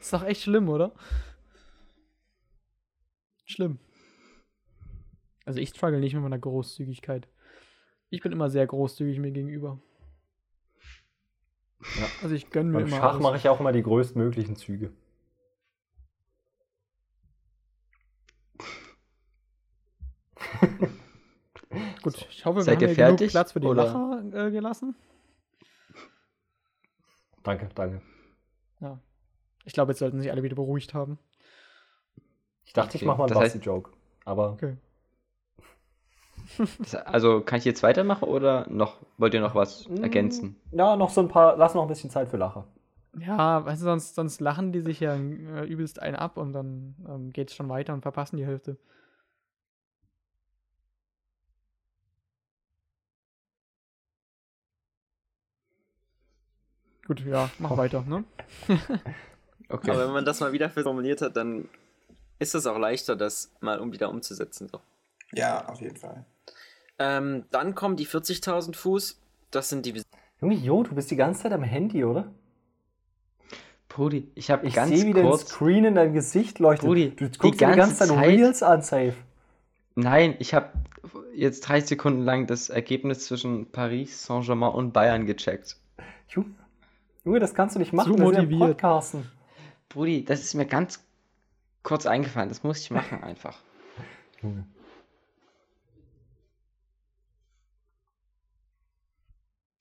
Ist 0.00 0.12
doch 0.12 0.22
echt 0.22 0.42
schlimm, 0.42 0.68
oder? 0.68 0.92
Schlimm. 3.44 3.80
Also 5.44 5.58
ich 5.58 5.70
struggle 5.70 5.98
nicht 5.98 6.14
mit 6.14 6.22
meiner 6.22 6.38
Großzügigkeit. 6.38 7.26
Ich 8.08 8.22
bin 8.22 8.30
immer 8.30 8.50
sehr 8.50 8.68
großzügig 8.68 9.18
mir 9.18 9.32
gegenüber. 9.32 9.80
Ja. 11.80 12.06
Also 12.22 12.34
ich 12.34 12.50
gönne 12.50 12.70
mir 12.70 12.78
Beim 12.78 12.86
immer. 12.88 12.96
Schach 12.96 13.12
alles. 13.12 13.22
mache 13.22 13.36
ich 13.38 13.48
auch 13.48 13.60
immer 13.60 13.72
die 13.72 13.82
größtmöglichen 13.82 14.56
Züge. 14.56 14.92
Gut, 22.02 22.26
ich 22.30 22.44
hoffe, 22.44 22.56
wir 22.58 22.62
Seid 22.64 22.76
haben 22.76 22.82
ihr 22.82 22.88
hier 22.88 22.94
fertig, 22.96 23.18
genug 23.18 23.30
Platz 23.30 23.52
für 23.52 23.60
die 23.60 23.66
oder? 23.66 23.84
Lacher 23.84 24.46
äh, 24.46 24.50
gelassen. 24.50 24.96
Danke, 27.42 27.68
danke. 27.74 28.02
Ja. 28.80 28.98
Ich 29.64 29.72
glaube, 29.72 29.92
jetzt 29.92 29.98
sollten 30.00 30.20
sich 30.20 30.30
alle 30.30 30.42
wieder 30.42 30.56
beruhigt 30.56 30.94
haben. 30.94 31.18
Ich 32.64 32.72
dachte, 32.72 32.96
ich 32.96 33.02
Okay, 33.02 33.06
mache 33.06 33.18
mal 33.18 33.24
einen 33.26 33.34
Basti-Joke. 33.34 33.90
Aber 34.24 34.52
Okay. 34.52 34.76
Das- 36.78 36.94
Also 36.94 37.40
kann 37.40 37.58
ich 37.58 37.64
jetzt 37.64 37.82
weitermachen 37.82 38.24
oder 38.28 38.66
noch 38.68 38.96
wollt 39.18 39.34
ihr 39.34 39.40
noch 39.40 39.54
was 39.54 39.86
ergänzen? 40.02 40.56
ja, 40.72 40.96
noch 40.96 41.10
so 41.10 41.20
ein 41.20 41.28
paar, 41.28 41.56
lass 41.56 41.74
noch 41.74 41.82
ein 41.82 41.88
bisschen 41.88 42.10
Zeit 42.10 42.28
für 42.28 42.36
Lacher. 42.36 42.66
Ja, 43.18 43.64
weißt 43.64 43.82
du, 43.82 43.86
sonst, 43.86 44.14
sonst 44.14 44.40
lachen 44.40 44.72
die 44.72 44.80
sich 44.80 45.00
ja 45.00 45.14
äh, 45.16 45.64
übelst 45.66 46.00
einen 46.00 46.14
ab 46.16 46.36
und 46.36 46.52
dann 46.52 46.94
ähm, 47.08 47.32
geht's 47.32 47.54
schon 47.54 47.68
weiter 47.68 47.92
und 47.92 48.02
verpassen 48.02 48.36
die 48.36 48.46
Hälfte. 48.46 48.76
Gut, 57.06 57.20
ja, 57.24 57.50
mach 57.58 57.76
weiter, 57.76 58.02
ne? 58.02 58.24
Okay. 59.72 59.92
Aber 59.92 60.04
wenn 60.06 60.12
man 60.12 60.24
das 60.24 60.40
mal 60.40 60.50
wieder 60.52 60.68
formuliert 60.68 61.22
hat, 61.22 61.36
dann 61.36 61.68
ist 62.40 62.56
es 62.56 62.66
auch 62.66 62.76
leichter, 62.76 63.14
das 63.14 63.52
mal 63.60 63.78
um 63.78 63.92
wieder 63.92 64.10
umzusetzen. 64.10 64.66
So. 64.68 64.80
Ja, 65.32 65.64
auf 65.68 65.80
jeden 65.80 65.96
Fall. 65.96 66.24
Ähm, 67.00 67.44
dann 67.50 67.74
kommen 67.74 67.96
die 67.96 68.06
40.000 68.06 68.76
Fuß. 68.76 69.20
Das 69.50 69.70
sind 69.70 69.86
die. 69.86 70.02
Junge, 70.40 70.54
Jo, 70.54 70.82
du 70.82 70.94
bist 70.94 71.10
die 71.10 71.16
ganze 71.16 71.42
Zeit 71.42 71.52
am 71.52 71.62
Handy, 71.62 72.04
oder? 72.04 72.30
Brudi, 73.88 74.30
ich 74.34 74.50
habe 74.50 74.66
Ich 74.66 74.74
ganz 74.74 74.90
sehe, 74.90 75.06
wie 75.06 75.12
dein 75.12 75.26
kurz. 75.26 75.48
Screen 75.48 75.84
in 75.84 75.94
deinem 75.96 76.12
Gesicht 76.12 76.58
leuchtet. 76.60 76.86
Brudi, 76.86 77.10
du 77.10 77.28
die 77.28 77.38
guckst 77.38 77.60
die 77.60 77.64
ganze 77.64 77.78
ganze 77.78 78.06
Zeit 78.06 78.10
Reels 78.18 78.62
an, 78.62 78.82
safe. 78.82 79.14
Nein, 79.96 80.36
ich 80.38 80.54
habe 80.54 80.68
jetzt 81.34 81.62
30 81.62 81.88
Sekunden 81.88 82.22
lang 82.22 82.46
das 82.46 82.68
Ergebnis 82.68 83.26
zwischen 83.26 83.72
Paris 83.72 84.24
Saint-Germain 84.24 84.72
und 84.72 84.92
Bayern 84.92 85.26
gecheckt. 85.26 85.76
Junge, 86.28 86.54
Junge, 87.24 87.40
das 87.40 87.54
kannst 87.54 87.74
du 87.74 87.80
nicht 87.80 87.92
machen. 87.92 88.12
Zu 88.12 88.18
wir 88.18 88.26
sind 88.26 88.36
am 88.36 88.44
motiviert. 88.44 88.60
Podcasten. 88.78 89.26
Brudi, 89.88 90.24
das 90.24 90.40
ist 90.42 90.54
mir 90.54 90.66
ganz 90.66 91.02
kurz 91.82 92.06
eingefallen. 92.06 92.48
Das 92.48 92.62
muss 92.62 92.78
ich 92.78 92.90
machen 92.90 93.24
einfach. 93.24 93.58
Junge. 94.40 94.66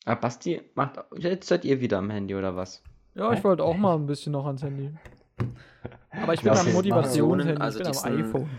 Aber 0.09 0.17
Ah, 0.17 0.21
Basti 0.21 0.61
macht. 0.73 0.99
Jetzt 1.17 1.47
seid 1.47 1.63
ihr 1.65 1.79
wieder 1.81 1.99
am 1.99 2.09
Handy 2.09 2.33
oder 2.33 2.55
was? 2.55 2.81
Ja, 3.13 3.31
ich 3.31 3.43
wollte 3.43 3.63
auch 3.63 3.77
mal 3.77 3.93
ein 3.95 4.07
bisschen 4.07 4.31
noch 4.31 4.45
ans 4.47 4.63
Handy. 4.63 4.91
Aber 6.11 6.33
ich 6.33 6.41
bin 6.41 6.51
Ja, 6.53 6.59
am 6.59 6.73
Motivationshandy, 6.73 7.53
ich 7.53 7.61
also 7.61 7.77
bin 7.79 7.87
am 7.87 7.93
diesen- 7.93 8.25
iPhone. 8.25 8.49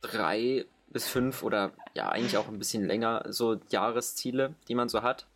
drei 0.00 0.64
bis 0.88 1.06
fünf 1.08 1.42
oder 1.44 1.70
ja, 1.94 2.08
eigentlich 2.08 2.36
auch 2.38 2.48
ein 2.48 2.58
bisschen 2.58 2.84
länger 2.86 3.24
so 3.28 3.56
Jahresziele, 3.68 4.54
die 4.68 4.74
man 4.74 4.88
so 4.88 5.02
hat. 5.02 5.26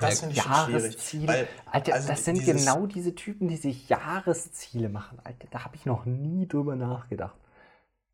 Das 0.00 0.20
finde 0.20 0.34
ich 0.36 0.42
schon 0.42 0.52
schwierig. 0.52 0.82
Jahresziele. 0.82 1.28
Weil, 1.28 1.48
Alter, 1.70 1.94
also 1.94 2.08
das 2.08 2.24
sind 2.24 2.38
dieses- 2.38 2.64
genau 2.66 2.86
diese 2.86 3.14
Typen, 3.14 3.48
die 3.48 3.56
sich 3.56 3.88
Jahresziele 3.88 4.88
machen. 4.90 5.18
Alter, 5.24 5.48
da 5.50 5.64
habe 5.64 5.76
ich 5.76 5.86
noch 5.86 6.04
nie 6.04 6.46
drüber 6.46 6.76
nachgedacht. 6.76 7.36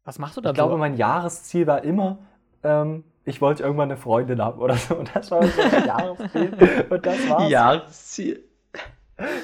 Was 0.04 0.18
machst 0.18 0.36
du 0.36 0.40
da 0.40 0.50
Ich 0.50 0.54
glaube, 0.54 0.76
mein 0.76 0.96
Jahresziel 0.96 1.66
war 1.66 1.82
immer, 1.84 2.18
ähm, 2.62 3.04
ich 3.28 3.40
wollte 3.42 3.62
irgendwann 3.62 3.90
eine 3.90 4.00
Freundin 4.00 4.40
haben 4.42 4.60
oder 4.60 4.74
so. 4.76 4.94
Und 4.98 5.14
das 5.14 5.30
war 5.30 5.42
so 5.46 5.62
mein 5.62 5.86
Jahresziel. 5.86 6.86
Und 6.90 7.06
das 7.06 7.28
war's. 7.28 7.50
Jahresziel. 7.50 8.44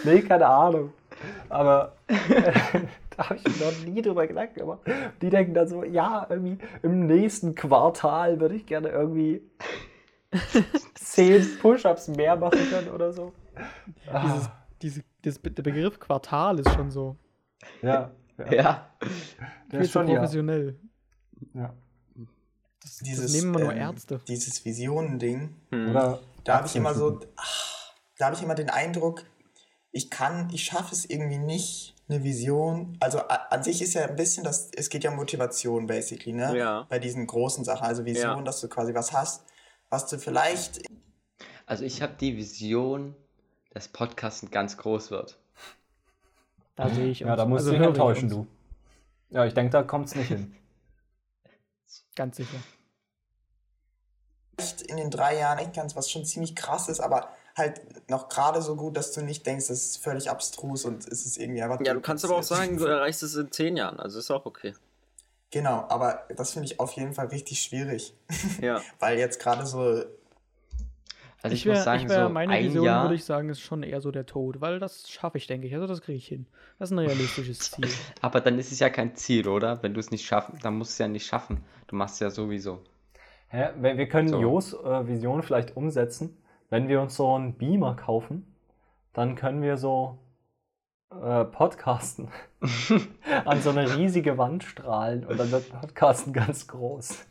Nee, 0.05 0.23
keine 0.23 0.47
Ahnung. 0.47 0.93
Aber 1.49 1.97
da 2.09 3.29
habe 3.29 3.37
ich 3.37 3.61
mir 3.61 3.67
noch 3.67 3.85
nie 3.85 4.03
drüber 4.03 4.27
Gedanken 4.27 4.61
gemacht. 4.61 4.81
Die 5.21 5.31
denken 5.31 5.55
dann 5.55 5.69
so, 5.69 5.85
ja, 5.85 6.27
irgendwie 6.29 6.59
im 6.83 7.07
nächsten 7.07 7.55
Quartal 7.55 8.41
würde 8.41 8.55
ich 8.55 8.67
gerne 8.67 8.89
irgendwie 8.89 9.43
zehn 10.95 11.47
Push-Ups 11.61 12.09
mehr 12.09 12.37
machen 12.37 12.59
können 12.71 12.89
oder 12.89 13.13
so. 13.13 13.33
Dieses, 14.23 14.51
diese, 14.83 15.03
dieses, 15.25 15.43
der 15.43 15.63
Begriff 15.63 15.99
Quartal 16.01 16.59
ist 16.59 16.73
schon 16.73 16.91
so. 16.91 17.17
ja, 17.83 18.11
ja, 18.39 18.53
Ja. 18.53 18.91
der 19.71 19.81
ist 19.81 19.93
schon 19.93 20.09
ja. 20.09 20.15
professionell. 20.15 20.77
ja. 21.55 21.73
Dieses, 23.01 23.33
das 23.33 23.33
nehmen 23.33 23.55
immer 23.55 23.65
nur 23.65 23.73
ähm, 23.73 23.79
Ärzte. 23.79 24.21
Dieses 24.29 24.65
Visionending, 24.65 25.55
Hm. 25.71 25.91
Oder 25.91 26.21
da 26.45 26.57
habe 26.59 26.67
ich 26.67 26.77
immer 26.77 26.95
so, 26.95 27.21
ach, 27.37 27.93
da 28.19 28.27
habe 28.27 28.37
ich 28.37 28.43
immer 28.43 28.55
den 28.55 28.71
Eindruck, 28.71 29.25
ich 29.91 30.11
kann, 30.11 30.51
ich 30.53 30.65
schaffe 30.65 30.95
es 30.95 31.05
irgendwie 31.05 31.39
nicht, 31.39 31.95
eine 32.09 32.23
Vision. 32.23 32.97
Also 33.01 33.19
a- 33.21 33.47
an 33.51 33.63
sich 33.63 33.81
ist 33.81 33.95
ja 33.95 34.07
ein 34.07 34.17
bisschen 34.17 34.45
das, 34.45 34.71
es 34.77 34.91
geht 34.91 35.05
ja 35.05 35.11
um 35.11 35.17
Motivation 35.17 35.87
basically, 35.87 36.33
ne? 36.35 36.57
Ja. 36.57 36.87
Bei 36.91 36.99
diesen 36.99 37.27
großen 37.27 37.65
Sachen. 37.65 37.87
Also 37.87 38.05
Vision, 38.05 38.39
Ja. 38.39 38.43
dass 38.43 38.61
du 38.61 38.69
quasi 38.69 38.95
was 38.95 39.13
hast, 39.13 39.45
was 39.89 40.07
du 40.09 40.19
vielleicht 40.19 40.83
Also 41.67 41.85
ich 41.85 42.03
habe 42.03 42.13
die 42.21 42.37
Vision, 42.37 43.15
dass 43.71 43.89
Podcasten 43.89 44.51
ganz 44.51 44.77
groß 44.77 45.11
wird. 45.11 45.39
Da 46.77 46.91
sehe 46.91 47.07
ich 47.09 47.21
Ja, 47.21 47.29
uns. 47.29 47.37
da 47.39 47.47
musst 47.47 47.67
Also 47.67 47.79
du 47.79 47.85
enttäuschen, 47.85 48.29
du. 48.29 48.47
Ja, 49.31 49.47
ich 49.47 49.55
denke, 49.55 49.71
da 49.71 49.83
kommt 49.83 50.09
es 50.09 50.15
nicht 50.15 50.29
hin. 50.29 50.55
Ganz 52.17 52.37
sicher. 52.37 52.59
In 54.89 54.97
den 54.97 55.11
drei 55.11 55.37
Jahren 55.39 55.59
echt 55.59 55.75
kannst, 55.75 55.97
was 55.97 56.11
schon 56.11 56.25
ziemlich 56.25 56.55
krass 56.55 56.89
ist, 56.89 57.01
aber 57.01 57.29
halt 57.57 57.81
noch 58.11 58.29
gerade 58.29 58.63
so 58.63 58.77
gut, 58.77 58.97
dass 58.97 59.13
du 59.13 59.23
nicht 59.23 59.47
denkst, 59.47 59.69
das 59.69 59.79
ist 59.85 59.97
völlig 60.03 60.31
abstrus 60.31 60.85
und 60.85 61.07
es 61.07 61.25
ist 61.27 61.37
irgendwie 61.39 61.63
einfach. 61.63 61.81
Ja, 61.85 61.95
du 61.95 62.01
kannst 62.01 62.25
aber 62.25 62.37
auch 62.37 62.43
sagen, 62.43 62.77
du 62.77 62.85
erreichst 62.85 63.23
es 63.23 63.35
in 63.37 63.51
zehn 63.53 63.77
Jahren, 63.77 64.01
also 64.01 64.19
ist 64.19 64.31
auch 64.31 64.47
okay. 64.47 64.75
Genau, 65.51 65.85
aber 65.89 66.27
das 66.37 66.53
finde 66.53 66.67
ich 66.67 66.81
auf 66.81 66.93
jeden 66.93 67.15
Fall 67.15 67.27
richtig 67.29 67.63
schwierig, 67.63 68.15
Ja. 68.61 68.83
weil 68.99 69.19
jetzt 69.19 69.39
gerade 69.39 69.67
so 69.67 70.03
Also 71.43 71.55
ich, 71.55 71.61
ich 71.61 71.67
wäre, 71.67 71.77
muss 71.77 71.85
sagen, 71.85 72.03
ich 72.03 72.09
wär, 72.09 72.25
so 72.25 72.29
meine 72.29 72.55
ein 72.55 72.65
Vision, 72.65 72.85
Jahr. 72.85 73.03
würde 73.05 73.15
ich 73.15 73.25
sagen, 73.25 73.49
ist 73.51 73.61
schon 73.61 73.83
eher 73.85 74.01
so 74.01 74.11
der 74.11 74.27
Tod, 74.27 74.61
weil 74.61 74.81
das 74.81 75.09
schaffe 75.09 75.39
ich, 75.39 75.47
denke 75.47 75.67
ich. 75.69 75.75
Also 75.75 75.87
das 75.87 76.01
kriege 76.01 76.19
ich 76.19 76.27
hin. 76.27 76.47
Das 76.79 76.91
ist 76.91 76.93
ein 76.97 76.99
realistisches 76.99 77.59
Ziel. 77.71 77.89
Aber 78.21 78.41
dann 78.41 78.59
ist 78.59 78.73
es 78.73 78.81
ja 78.81 78.91
kein 78.91 79.15
Ziel, 79.15 79.47
oder? 79.47 79.83
Wenn 79.83 79.95
du 79.95 80.01
es 80.01 80.11
nicht 80.11 80.25
schaffen, 80.27 80.59
dann 80.63 80.77
musst 80.77 80.93
du 80.93 80.95
es 80.95 80.99
ja 80.99 81.09
nicht 81.09 81.27
schaffen. 81.27 81.63
Du 81.87 81.97
machst 81.97 82.15
es 82.15 82.21
ja 82.21 82.31
sowieso. 82.31 82.83
Hä? 83.49 83.71
Wir, 83.77 83.97
wir 83.97 84.09
können 84.09 84.29
So. 84.29 84.41
Jos 84.41 84.73
äh, 84.75 85.07
Vision 85.07 85.43
vielleicht 85.43 85.77
umsetzen. 85.77 86.37
Wenn 86.71 86.89
wir 86.89 87.01
uns 87.01 87.17
so 87.17 87.35
einen 87.35 87.55
Beamer 87.55 87.95
kaufen, 87.95 88.55
dann 89.13 89.37
können 89.37 89.63
wir 89.63 89.77
so 89.77 90.19
äh, 91.11 91.45
podcasten. 91.45 92.29
An 93.45 93.61
so 93.61 93.71
eine 93.71 93.97
riesige 93.97 94.39
Wand 94.39 94.65
strahlen 94.65 95.25
und 95.25 95.39
dann 95.39 95.51
wird 95.51 95.71
Podcasten 95.71 96.33
ganz 96.33 96.67
groß. 96.67 97.27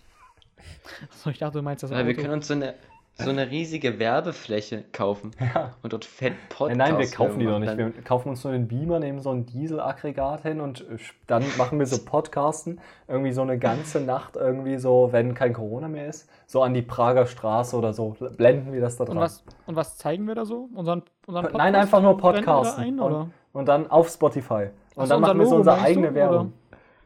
So, 1.11 1.29
ich 1.29 1.39
dachte, 1.39 1.57
du 1.57 1.63
meinst 1.63 1.83
das 1.83 1.91
Weil 1.91 2.07
wir 2.07 2.15
können 2.15 2.33
uns 2.33 2.47
so 2.47 2.53
eine, 2.53 2.75
so 3.15 3.29
eine 3.29 3.51
riesige 3.51 3.99
Werbefläche 3.99 4.83
kaufen 4.91 5.31
Ja. 5.39 5.73
und 5.83 5.93
dort 5.93 6.03
fett 6.03 6.33
Podcast 6.49 6.77
Nein, 6.77 6.93
nein, 6.93 6.99
wir 6.99 7.11
kaufen 7.11 7.39
die 7.39 7.45
doch 7.45 7.59
nicht. 7.59 7.77
Wir 7.77 7.91
kaufen 8.03 8.29
uns 8.29 8.43
nur 8.43 8.53
den 8.53 8.67
Beamer, 8.67 8.99
nehmen 8.99 9.19
so 9.19 9.29
ein 9.29 9.45
Dieselaggregat 9.45 10.41
hin 10.41 10.59
und 10.61 10.81
äh, 10.81 10.97
dann 11.27 11.43
machen 11.57 11.77
wir 11.77 11.85
so 11.85 11.97
Podcasten. 12.05 12.81
Irgendwie 13.07 13.31
so 13.31 13.41
eine 13.43 13.59
ganze 13.59 14.01
Nacht, 14.01 14.35
irgendwie 14.35 14.77
so, 14.77 15.09
wenn 15.11 15.35
kein 15.35 15.53
Corona 15.53 15.87
mehr 15.87 16.07
ist, 16.07 16.27
so 16.47 16.63
an 16.63 16.73
die 16.73 16.81
Prager 16.81 17.25
Straße 17.27 17.75
oder 17.77 17.93
so. 17.93 18.15
Blenden 18.37 18.73
wir 18.73 18.81
das 18.81 18.97
da 18.97 19.05
dran. 19.05 19.17
und, 19.17 19.23
was, 19.23 19.43
und 19.67 19.75
was 19.75 19.97
zeigen 19.97 20.27
wir 20.27 20.35
da 20.35 20.45
so? 20.45 20.69
Unseren, 20.73 21.03
unseren 21.27 21.51
Nein, 21.53 21.75
einfach 21.75 22.01
nur 22.01 22.17
Podcasten. 22.17 22.83
Ein, 22.83 22.99
und, 22.99 23.11
oder? 23.11 23.29
und 23.53 23.67
dann 23.67 23.89
auf 23.91 24.09
Spotify. 24.09 24.69
Und 24.95 25.03
Ach 25.03 25.03
so, 25.05 25.09
dann 25.13 25.21
machen 25.21 25.39
wir 25.39 25.45
so 25.45 25.55
unsere 25.57 25.79
eigene 25.79 26.09
du, 26.09 26.15
Werbung. 26.15 26.53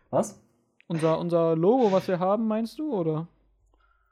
Was? 0.10 0.42
Unser, 0.88 1.20
unser 1.20 1.56
Logo, 1.58 1.92
was 1.92 2.08
wir 2.08 2.20
haben, 2.20 2.48
meinst 2.48 2.80
du? 2.80 2.94
Oder? 2.94 3.28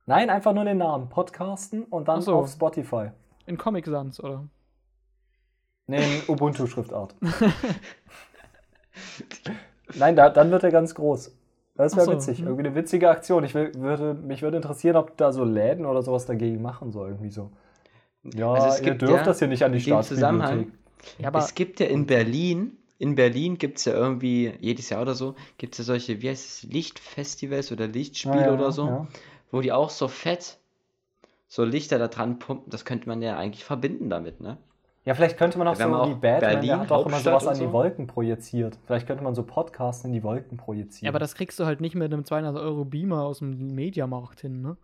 Nein, 0.05 0.29
einfach 0.29 0.53
nur 0.53 0.65
den 0.65 0.77
Namen. 0.77 1.09
Podcasten 1.09 1.83
und 1.83 2.07
dann 2.07 2.21
so. 2.21 2.35
auf 2.35 2.49
Spotify. 2.49 3.09
In 3.47 3.57
Comic 3.57 3.85
Sans, 3.85 4.19
oder? 4.19 4.47
Nee, 5.87 5.97
in 6.03 6.21
Ubuntu-Schriftart. 6.33 7.15
Nein, 9.95 10.15
da, 10.15 10.29
dann 10.29 10.51
wird 10.51 10.63
er 10.63 10.71
ganz 10.71 10.95
groß. 10.95 11.35
Das 11.75 11.95
wäre 11.95 12.05
so, 12.05 12.13
witzig. 12.13 12.39
Irgendwie 12.41 12.65
eine 12.67 12.75
witzige 12.75 13.09
Aktion. 13.09 13.43
Ich 13.43 13.53
will, 13.53 13.71
würde, 13.75 14.13
mich 14.13 14.41
würde 14.41 14.57
interessieren, 14.57 14.95
ob 14.95 15.17
da 15.17 15.31
so 15.33 15.43
Läden 15.43 15.85
oder 15.85 16.01
sowas 16.01 16.25
dagegen 16.25 16.61
machen 16.61 16.91
soll. 16.91 17.09
Irgendwie 17.09 17.29
so. 17.31 17.51
Ja, 18.33 18.53
Also 18.53 18.67
es 18.69 18.81
ihr 18.81 18.95
dürft 18.95 19.13
ja 19.13 19.23
das 19.23 19.39
hier 19.39 19.47
nicht 19.47 19.63
an 19.63 19.73
die 19.73 19.77
in 19.79 19.83
dem 19.85 20.01
Zusammenhang- 20.01 20.47
Staatsbibliothek. 20.69 21.19
Ja, 21.19 21.27
aber 21.27 21.39
es 21.39 21.53
gibt 21.53 21.79
ja 21.79 21.85
in 21.87 22.07
Berlin, 22.07 22.77
in 22.97 23.13
Berlin 23.15 23.57
gibt 23.59 23.77
es 23.77 23.85
ja 23.85 23.93
irgendwie 23.93 24.53
jedes 24.59 24.89
Jahr 24.89 25.01
oder 25.03 25.13
so, 25.13 25.35
gibt 25.57 25.73
es 25.73 25.79
ja 25.79 25.83
solche, 25.83 26.21
wie 26.21 26.29
heißt 26.29 26.45
es, 26.45 26.63
Lichtfestivals 26.63 27.71
oder 27.71 27.85
Lichtspiele 27.87 28.37
Ja, 28.39 28.45
ja, 28.47 28.53
oder 28.53 28.71
so, 28.71 28.87
ja. 28.87 29.07
Wo 29.51 29.61
die 29.61 29.71
auch 29.71 29.89
so 29.89 30.07
fett 30.07 30.57
so 31.47 31.63
Lichter 31.63 31.99
da 31.99 32.07
dran 32.07 32.39
pumpen. 32.39 32.69
Das 32.69 32.85
könnte 32.85 33.07
man 33.07 33.21
ja 33.21 33.37
eigentlich 33.37 33.63
verbinden 33.63 34.09
damit, 34.09 34.41
ne? 34.41 34.57
Ja, 35.05 35.13
vielleicht 35.13 35.37
könnte 35.37 35.59
man 35.59 35.67
auch 35.67 35.75
so 35.75 35.87
man 35.87 36.09
wie 36.09 36.13
auch 36.13 36.17
Batman, 36.17 36.39
Berlin, 36.39 36.61
der 36.67 36.79
hat 36.79 36.91
auch 36.91 37.05
immer 37.05 37.19
sowas 37.19 37.43
und 37.43 37.49
an 37.49 37.59
die 37.59 37.65
so. 37.65 37.73
Wolken 37.73 38.07
projiziert. 38.07 38.79
Vielleicht 38.87 39.05
könnte 39.05 39.23
man 39.23 39.35
so 39.35 39.43
Podcasts 39.43 40.03
in 40.03 40.11
die 40.13 40.23
Wolken 40.23 40.57
projizieren. 40.57 41.05
Ja, 41.05 41.11
aber 41.11 41.19
das 41.19 41.35
kriegst 41.35 41.59
du 41.59 41.65
halt 41.65 41.79
nicht 41.79 41.93
mit 41.93 42.11
einem 42.11 42.25
200 42.25 42.57
Euro 42.57 42.85
Beamer 42.85 43.23
aus 43.23 43.39
dem 43.39 43.75
Mediamarkt 43.75 44.41
hin, 44.41 44.63
ne? 44.63 44.77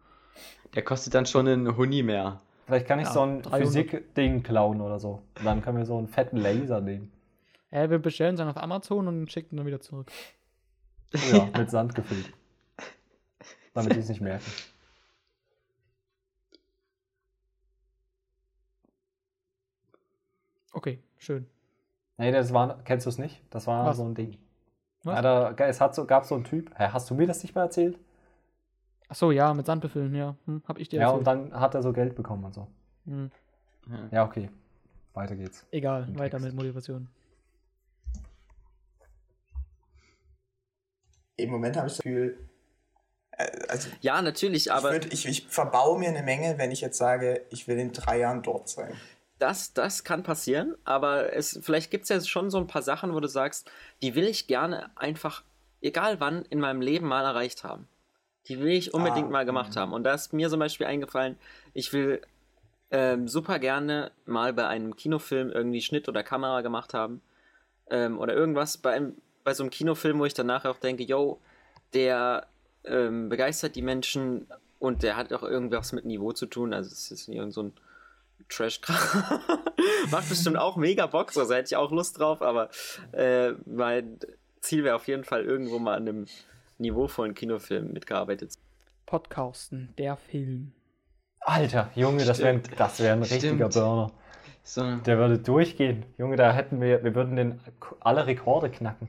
Der 0.76 0.84
kostet 0.84 1.16
dann 1.16 1.26
schon 1.26 1.48
einen 1.48 1.76
Huni 1.76 2.04
mehr. 2.04 2.40
Vielleicht 2.68 2.88
kann 2.88 3.00
ich 3.00 3.08
Ja, 3.08 3.14
so 3.14 3.22
ein 3.22 3.42
300. 3.42 3.62
Physik-Ding 3.62 4.44
klauen 4.44 4.80
oder 4.80 5.00
so. 5.00 5.24
Und 5.40 5.46
dann 5.46 5.64
können 5.64 5.80
wir 5.80 5.86
so 5.86 5.98
einen 5.98 6.08
fetten 6.08 6.38
Laser 6.38 6.82
nehmen. 6.82 7.12
Ja, 7.72 7.90
wir 7.90 8.00
bestellen 8.00 8.36
es 8.36 8.38
dann 8.38 8.48
auf 8.48 8.58
Amazon 8.58 9.08
und 9.08 9.32
schicken 9.32 9.58
dann 9.58 9.66
wieder 9.66 9.82
zurück. 9.82 10.12
Ja, 11.34 11.50
mit 11.58 11.72
Sand 11.72 11.96
gefüllt. 11.96 12.32
Damit 13.74 13.96
die 13.96 14.00
es 14.00 14.10
nicht 14.10 14.22
merken. 14.22 14.46
Okay, 20.74 21.00
schön. 21.18 21.48
Nee, 22.18 22.32
das 22.32 22.54
war, 22.54 22.82
kennst 22.84 23.06
du 23.06 23.10
es 23.10 23.18
nicht? 23.18 23.42
Das 23.50 23.68
war 23.68 23.86
Was? 23.86 23.98
so 23.98 24.06
ein 24.06 24.16
Ding. 24.16 24.38
Was? 25.04 25.16
Ja, 25.16 25.22
da, 25.54 25.66
es 25.66 25.82
hat 25.82 25.96
so, 25.96 26.06
gab 26.06 26.26
so 26.26 26.36
einen 26.36 26.44
Typ. 26.44 26.72
Hä, 26.78 26.90
hast 26.92 27.10
du 27.10 27.16
mir 27.16 27.28
das 27.28 27.42
nicht 27.44 27.56
mal 27.56 27.64
erzählt? 27.64 27.98
Ach 29.10 29.16
so, 29.16 29.32
ja, 29.32 29.54
mit 29.54 29.66
Sand 29.66 29.82
befüllen, 29.82 30.16
ja. 30.16 30.36
Hm, 30.46 30.64
hab 30.68 30.78
ich 30.80 30.88
dir 30.88 31.02
Ja, 31.02 31.10
und 31.10 31.28
erzählt. 31.28 31.52
dann 31.52 31.60
hat 31.60 31.76
er 31.76 31.82
so 31.84 31.92
Geld 31.92 32.16
bekommen 32.16 32.46
und 32.46 32.54
so. 32.54 32.68
Hm, 33.06 33.32
Ja, 34.12 34.26
okay. 34.26 34.50
Weiter 35.14 35.36
geht's. 35.36 35.66
egal, 35.72 36.08
Im 36.08 36.18
weiter 36.18 36.38
Text. 36.38 36.46
mit 36.46 36.56
Motivation. 36.56 37.10
Im 41.36 41.50
Moment 41.50 41.76
habe 41.76 41.88
ich 41.88 41.94
das 41.96 42.04
Gefühl, 42.04 42.38
also 43.68 43.90
Ja, 44.02 44.22
natürlich, 44.22 44.68
ich, 44.68 44.72
aber 44.72 44.92
würd, 44.92 45.14
ich, 45.14 45.26
ich 45.28 45.48
verbau 45.48 45.98
mir 45.98 46.10
eine 46.10 46.24
Menge, 46.24 46.58
wenn 46.58 46.72
ich 46.72 46.82
jetzt 46.82 46.98
sage, 46.98 47.42
ich 47.50 47.68
will 47.68 47.78
in 47.80 47.92
drei 47.92 48.20
Jahren 48.20 48.42
dort 48.42 48.70
sein. 48.70 48.94
das, 49.40 49.74
das 49.74 50.04
kann 50.04 50.24
passieren. 50.24 50.76
Aber 50.84 51.34
es, 51.34 51.60
vielleicht 51.62 51.92
gibt 51.92 52.04
es 52.04 52.10
ja 52.10 52.22
schon 52.22 52.50
so 52.52 52.58
ein 52.58 52.68
paar 52.68 52.82
Sachen, 52.84 53.14
wo 53.14 53.20
du 53.20 53.28
sagst, 53.28 53.70
die 54.02 54.16
will 54.16 54.26
ich 54.28 54.48
gerne 54.48 54.92
einfach, 54.96 55.44
egal 55.82 56.20
wann, 56.20 56.46
in 56.50 56.60
meinem 56.60 56.82
Leben 56.82 57.08
mal 57.08 57.26
erreicht 57.26 57.64
haben. 57.64 57.88
Die 58.48 58.60
will 58.60 58.72
ich 58.72 58.94
unbedingt 58.94 59.28
Ah, 59.28 59.32
mal 59.32 59.46
gemacht 59.46 59.76
mhm. 59.76 59.80
haben. 59.80 59.94
Und 59.94 60.04
da 60.04 60.14
ist 60.14 60.34
mir 60.34 60.50
zum 60.50 60.60
Beispiel 60.60 60.88
eingefallen, 60.88 61.38
ich 61.74 61.92
will 61.94 62.22
ähm, 62.92 63.28
super 63.28 63.60
gerne 63.60 64.12
mal 64.26 64.54
bei 64.54 64.68
einem 64.68 64.96
Kinofilm 64.96 65.50
irgendwie 65.50 65.82
Schnitt 65.82 66.10
oder 66.10 66.24
Kamera 66.24 66.62
gemacht 66.62 66.94
haben. 66.94 67.22
Ähm, 67.90 68.20
oder 68.20 68.34
irgendwas 68.34 68.78
bei, 68.78 68.92
einem, 68.94 69.16
bei 69.44 69.54
so 69.54 69.64
einem 69.64 69.70
Kinofilm, 69.70 70.20
wo 70.20 70.26
ich 70.26 70.34
danach 70.34 70.66
auch 70.66 70.78
denke, 70.78 71.04
yo, 71.04 71.40
der 71.94 72.48
ähm, 72.86 73.30
begeistert 73.30 73.76
die 73.76 73.82
Menschen 73.82 74.48
und 74.80 75.04
der 75.04 75.16
hat 75.16 75.32
auch 75.34 75.44
irgendwas 75.44 75.94
mit 75.94 76.06
Niveau 76.06 76.32
zu 76.32 76.46
tun. 76.46 76.74
Also 76.74 76.90
es 76.92 77.12
ist 77.12 77.28
nicht 77.28 77.38
irgend 77.38 77.54
so 77.54 77.64
ein 77.64 77.74
trash 78.50 78.82
Macht 80.12 80.30
bestimmt 80.30 80.58
auch 80.58 80.78
mega 80.78 81.06
Bock, 81.08 81.32
so 81.32 81.48
da 81.48 81.56
hätte 81.56 81.68
ich 81.68 81.76
auch 81.76 81.92
Lust 81.92 82.20
drauf, 82.20 82.42
aber 82.42 82.70
äh, 83.12 83.52
mein 83.66 84.20
Ziel 84.60 84.84
wäre 84.84 84.96
auf 84.96 85.08
jeden 85.08 85.24
Fall 85.24 85.44
irgendwo 85.44 85.80
mal 85.80 85.96
an 85.96 86.08
einem 86.08 86.26
niveauvollen 86.78 87.34
Kinofilm 87.34 87.94
mitgearbeitet. 87.94 88.54
Podcasten, 89.06 89.94
der 89.98 90.18
Film. 90.18 90.72
Alter, 91.42 91.90
Junge, 91.96 92.24
das 92.26 92.40
wäre 92.40 92.62
das 92.78 93.00
wär 93.00 93.14
ein 93.14 93.24
richtiger 93.24 93.72
Stimmt. 93.72 93.74
Burner. 93.74 94.12
So, 94.64 94.96
Der 94.98 95.18
würde 95.18 95.40
durchgehen. 95.40 96.06
Junge, 96.18 96.36
da 96.36 96.54
hätten 96.54 96.82
wir, 96.82 97.04
wir 97.04 97.16
würden 97.16 97.36
den 97.36 97.60
alle 98.00 98.28
Rekorde 98.28 98.70
knacken. 98.70 99.08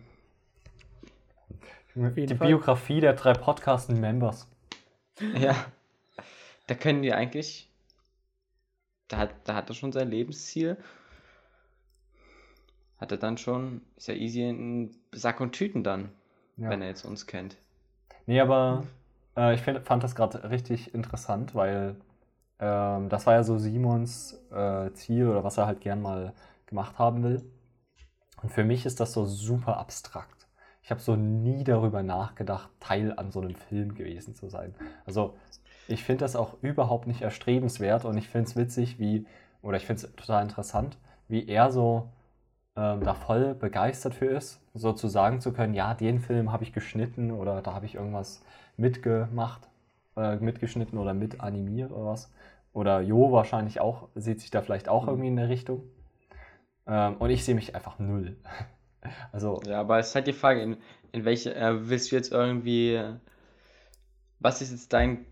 Die 1.95 2.27
Fall. 2.37 2.47
Biografie 2.49 3.01
der 3.01 3.13
drei 3.15 3.33
Podcasten-Members. 3.35 4.49
ja. 5.37 5.55
Da 6.67 6.75
können 6.75 7.03
die 7.03 7.13
eigentlich. 7.13 7.69
Da 9.09 9.19
hat, 9.19 9.31
da 9.45 9.55
hat 9.55 9.69
er 9.69 9.75
schon 9.75 9.93
sein 9.93 10.09
Lebensziel. 10.09 10.77
Hat 12.99 13.11
er 13.13 13.19
dann 13.19 13.37
schon. 13.37 13.83
Ist 13.97 14.09
ja 14.09 14.15
easy 14.15 14.49
in 14.49 14.97
Sack 15.13 15.41
und 15.41 15.53
Tüten 15.53 15.83
dann, 15.85 16.11
Ja. 16.57 16.71
wenn 16.71 16.81
er 16.83 16.89
jetzt 16.89 17.05
uns 17.05 17.27
kennt. 17.27 17.57
Nee, 18.27 18.41
aber 18.41 18.85
äh, 19.37 19.55
ich 19.55 19.61
find, 19.61 19.81
fand 19.85 20.03
das 20.05 20.15
gerade 20.15 20.49
richtig 20.51 20.95
interessant, 20.95 21.55
weil 21.55 21.97
ähm, 22.61 23.09
das 23.09 23.27
war 23.27 23.35
ja 23.35 23.43
so 23.43 23.59
Simons 23.59 24.41
äh, 24.53 24.93
Ziel 24.93 25.27
oder 25.29 25.43
was 25.45 25.59
er 25.59 25.67
halt 25.67 25.81
gern 25.81 26.01
mal 26.01 26.33
gemacht 26.67 26.99
haben 26.99 27.23
will. 27.25 27.43
Und 28.41 28.51
für 28.51 28.65
mich 28.65 28.87
ist 28.87 29.01
das 29.01 29.13
so 29.13 29.25
super 29.27 29.77
abstrakt. 29.79 30.42
Ich 30.83 30.91
habe 30.91 31.01
so 31.01 31.17
nie 31.17 31.65
darüber 31.65 32.03
nachgedacht, 32.03 32.71
Teil 32.81 33.13
an 33.17 33.31
so 33.31 33.41
einem 33.41 33.55
Film 33.55 33.95
gewesen 33.95 34.35
zu 34.35 34.49
sein. 34.49 34.75
Also 35.07 35.35
ich 35.87 36.05
finde 36.05 36.25
das 36.25 36.37
auch 36.37 36.57
überhaupt 36.63 37.07
nicht 37.07 37.23
erstrebenswert 37.23 38.05
und 38.05 38.17
ich 38.17 38.29
finde 38.29 38.49
es 38.51 38.57
witzig, 38.57 38.99
wie, 38.99 39.27
oder 39.63 39.77
ich 39.77 39.87
finde 39.87 40.07
es 40.07 40.13
total 40.17 40.43
interessant, 40.43 40.99
wie 41.29 41.47
er 41.49 41.71
so 41.73 42.09
ähm, 42.77 43.03
da 43.05 43.15
voll 43.15 43.55
begeistert 43.55 44.15
für 44.15 44.27
ist, 44.27 44.61
so 44.75 44.93
zu 44.93 45.09
sagen 45.09 45.41
zu 45.41 45.53
können, 45.53 45.75
ja, 45.75 45.95
den 45.95 46.21
Film 46.21 46.53
habe 46.53 46.65
ich 46.65 46.73
geschnitten 46.73 47.31
oder 47.33 47.63
da 47.63 47.75
habe 47.75 47.87
ich 47.87 47.95
irgendwas 47.97 48.43
mitgemacht, 48.77 49.69
äh, 50.17 50.37
mitgeschnitten 50.37 50.99
oder 50.99 51.15
mit 51.15 51.41
animiert 51.41 51.93
oder 51.93 52.07
was. 52.07 52.33
Oder 52.73 53.01
Jo 53.03 53.33
wahrscheinlich 53.33 53.81
auch, 53.81 54.09
sieht 54.15 54.41
sich 54.41 54.51
da 54.51 54.63
vielleicht 54.63 54.89
auch 54.89 55.07
Mhm. 55.07 55.09
irgendwie 55.09 55.29
in 55.29 55.37
der 55.37 55.49
Richtung. 55.49 55.83
Ähm, 56.87 57.17
und 57.19 57.31
ich 57.31 57.45
sehe 57.45 57.55
mich 57.55 57.75
einfach 57.75 57.99
null. 57.99 58.37
Also, 59.33 59.61
Ja, 59.67 59.81
aber 59.81 59.99
es 59.99 60.09
ist 60.09 60.15
halt 60.15 60.27
die 60.27 60.33
Frage, 60.33 60.63
in, 60.63 60.77
in 61.13 61.25
welche. 61.25 61.55
Äh, 61.55 61.89
willst 61.89 62.13
du 62.13 62.17
jetzt 62.17 62.33
irgendwie. 62.33 63.01
Was 64.39 64.61
ist 64.61 64.73
jetzt 64.73 64.93
dein 64.93 65.25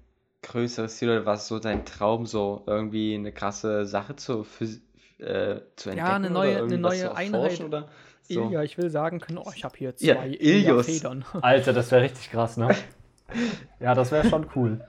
größeres 0.42 0.96
Ziel 0.96 1.10
oder 1.10 1.26
was 1.26 1.42
ist 1.42 1.48
so 1.48 1.58
dein 1.58 1.84
Traum, 1.84 2.26
so 2.26 2.62
irgendwie 2.66 3.14
eine 3.14 3.32
krasse 3.32 3.86
Sache 3.86 4.16
zu, 4.16 4.44
für, 4.44 4.64
äh, 5.18 5.60
zu 5.76 5.90
entdecken? 5.90 6.08
eine 6.08 6.30
oder 6.30 6.30
neue- 6.30 6.62
eine 6.64 6.78
neue 6.78 7.14
Einheit. 7.14 7.60
Oder 7.60 7.88
so? 8.22 8.46
Ilja, 8.46 8.62
ich 8.62 8.78
will 8.78 8.90
sagen 8.90 9.20
können, 9.20 9.38
oh, 9.38 9.50
ich 9.54 9.64
habe 9.64 9.76
hier 9.76 9.94
Ja, 9.98 10.14
zwei 10.14 10.28
Ilios. 10.28 10.86
Ilja-Federn. 10.86 11.24
Alter, 11.42 11.72
das 11.72 11.90
wäre 11.90 12.02
richtig 12.02 12.30
krass, 12.30 12.56
ne? 12.56 12.68
Ja, 13.80 13.94
das 13.94 14.10
wäre 14.12 14.28
schon 14.28 14.46
cool. 14.56 14.80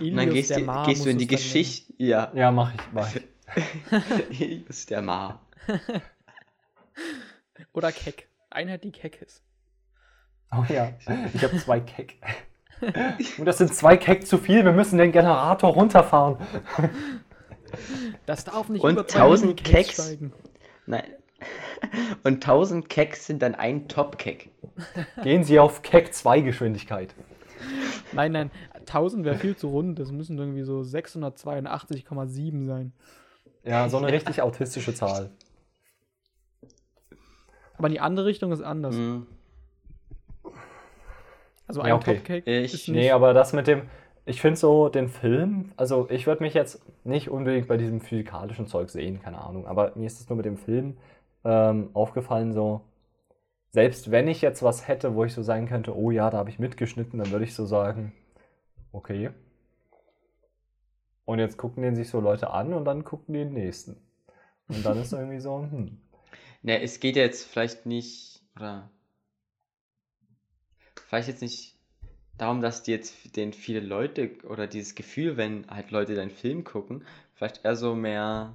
Und 0.00 0.16
dann 0.16 0.28
Ilius, 0.28 0.48
gehst, 0.48 0.66
Ma 0.66 0.84
gehst 0.84 1.00
du 1.04 1.08
muss 1.08 1.12
in 1.12 1.18
die 1.18 1.26
Geschichte. 1.26 1.92
Ja, 1.98 2.30
Ja, 2.34 2.50
mach 2.50 2.74
ich, 2.74 2.80
mach 2.92 3.08
ich. 3.14 4.40
Ilius 4.40 4.86
der 4.86 5.02
Ma. 5.02 5.40
Oder 7.72 7.92
Keck. 7.92 8.28
Einheit, 8.50 8.84
die 8.84 8.92
Keck 8.92 9.20
ist. 9.22 9.42
Oh 10.50 10.64
ja, 10.68 10.92
ich 11.34 11.42
habe 11.44 11.56
zwei 11.58 11.80
Keck. 11.80 12.16
Und 13.38 13.44
das 13.44 13.58
sind 13.58 13.74
zwei 13.74 13.96
Keck 13.96 14.26
zu 14.26 14.38
viel, 14.38 14.64
wir 14.64 14.72
müssen 14.72 14.98
den 14.98 15.12
Generator 15.12 15.72
runterfahren. 15.72 16.38
Das 18.24 18.44
darf 18.44 18.68
nicht 18.68 18.82
Und 18.82 18.92
über 18.92 19.06
zwei 19.06 19.20
1000 19.20 19.48
Minikecks 19.48 19.88
Keks. 19.88 19.94
steigen. 19.94 20.32
Nein. 20.86 21.04
Und 22.24 22.36
1000 22.36 22.88
Keks 22.88 23.26
sind 23.26 23.42
dann 23.42 23.54
ein 23.54 23.88
Top-Kek. 23.88 24.50
Gehen 25.22 25.44
Sie 25.44 25.58
auf 25.58 25.82
Keck 25.82 26.14
2 26.14 26.40
Geschwindigkeit. 26.40 27.14
Nein, 28.12 28.32
nein, 28.32 28.50
1000 28.74 29.24
wäre 29.24 29.36
viel 29.36 29.56
zu 29.56 29.68
rund. 29.68 29.98
Das 29.98 30.10
müssen 30.10 30.38
irgendwie 30.38 30.62
so 30.62 30.80
682,7 30.80 32.66
sein. 32.66 32.92
Ja, 33.64 33.88
so 33.88 33.98
eine 33.98 34.10
richtig 34.10 34.40
autistische 34.40 34.94
Zahl. 34.94 35.30
Aber 37.78 37.88
die 37.88 38.00
andere 38.00 38.26
Richtung 38.26 38.52
ist 38.52 38.60
anders. 38.62 38.94
Mhm. 38.96 39.26
Also 41.66 41.80
Ja, 41.80 41.86
ein 41.86 41.92
okay. 41.94 42.16
Topcake 42.16 42.46
Ich- 42.62 42.74
ist 42.74 42.88
Nee, 42.88 42.98
nicht. 43.02 43.12
aber 43.12 43.34
das 43.34 43.52
mit 43.52 43.66
dem, 43.66 43.82
ich 44.24 44.40
finde 44.40 44.58
so 44.58 44.88
den 44.88 45.08
Film, 45.08 45.72
also 45.76 46.08
ich 46.10 46.26
würde 46.26 46.42
mich 46.42 46.54
jetzt 46.54 46.82
nicht 47.04 47.28
unbedingt 47.28 47.68
bei 47.68 47.76
diesem 47.76 48.00
physikalischen 48.00 48.66
Zeug 48.66 48.88
sehen, 48.90 49.20
keine 49.20 49.38
Ahnung, 49.40 49.66
aber 49.66 49.92
mir 49.94 50.06
ist 50.06 50.20
es 50.20 50.28
nur 50.28 50.36
mit 50.36 50.46
dem 50.46 50.56
Film 50.56 50.96
ähm, 51.44 51.90
aufgefallen, 51.92 52.52
so, 52.52 52.80
selbst 53.70 54.10
wenn 54.10 54.28
ich 54.28 54.40
jetzt 54.40 54.62
was 54.62 54.88
hätte, 54.88 55.14
wo 55.14 55.24
ich 55.24 55.34
so 55.34 55.42
sagen 55.42 55.66
könnte, 55.68 55.94
oh 55.96 56.10
ja, 56.10 56.30
da 56.30 56.38
habe 56.38 56.50
ich 56.50 56.58
mitgeschnitten, 56.58 57.18
dann 57.18 57.30
würde 57.30 57.44
ich 57.44 57.54
so 57.54 57.66
sagen, 57.66 58.12
okay. 58.92 59.30
Und 61.26 61.38
jetzt 61.38 61.58
gucken 61.58 61.82
den 61.82 61.94
sich 61.94 62.08
so 62.08 62.20
Leute 62.20 62.50
an 62.50 62.72
und 62.72 62.86
dann 62.86 63.04
gucken 63.04 63.34
die 63.34 63.40
den 63.40 63.52
nächsten. 63.52 63.96
Und 64.68 64.84
dann 64.86 64.98
ist 64.98 65.12
irgendwie 65.12 65.40
so, 65.40 65.58
hm. 65.60 65.98
Ne, 66.62 66.80
es 66.82 67.00
geht 67.00 67.16
ja 67.16 67.22
jetzt 67.22 67.44
vielleicht 67.46 67.86
nicht, 67.86 68.42
oder 68.56 68.90
vielleicht 71.06 71.28
jetzt 71.28 71.42
nicht 71.42 71.74
darum, 72.36 72.60
dass 72.60 72.82
die 72.82 72.92
jetzt 72.92 73.36
den 73.36 73.52
viele 73.52 73.80
Leute 73.80 74.36
oder 74.44 74.66
dieses 74.66 74.94
Gefühl, 74.94 75.36
wenn 75.36 75.68
halt 75.68 75.90
Leute 75.90 76.14
deinen 76.14 76.30
Film 76.30 76.64
gucken, 76.64 77.04
vielleicht 77.34 77.64
eher 77.64 77.76
so 77.76 77.94
mehr 77.94 78.54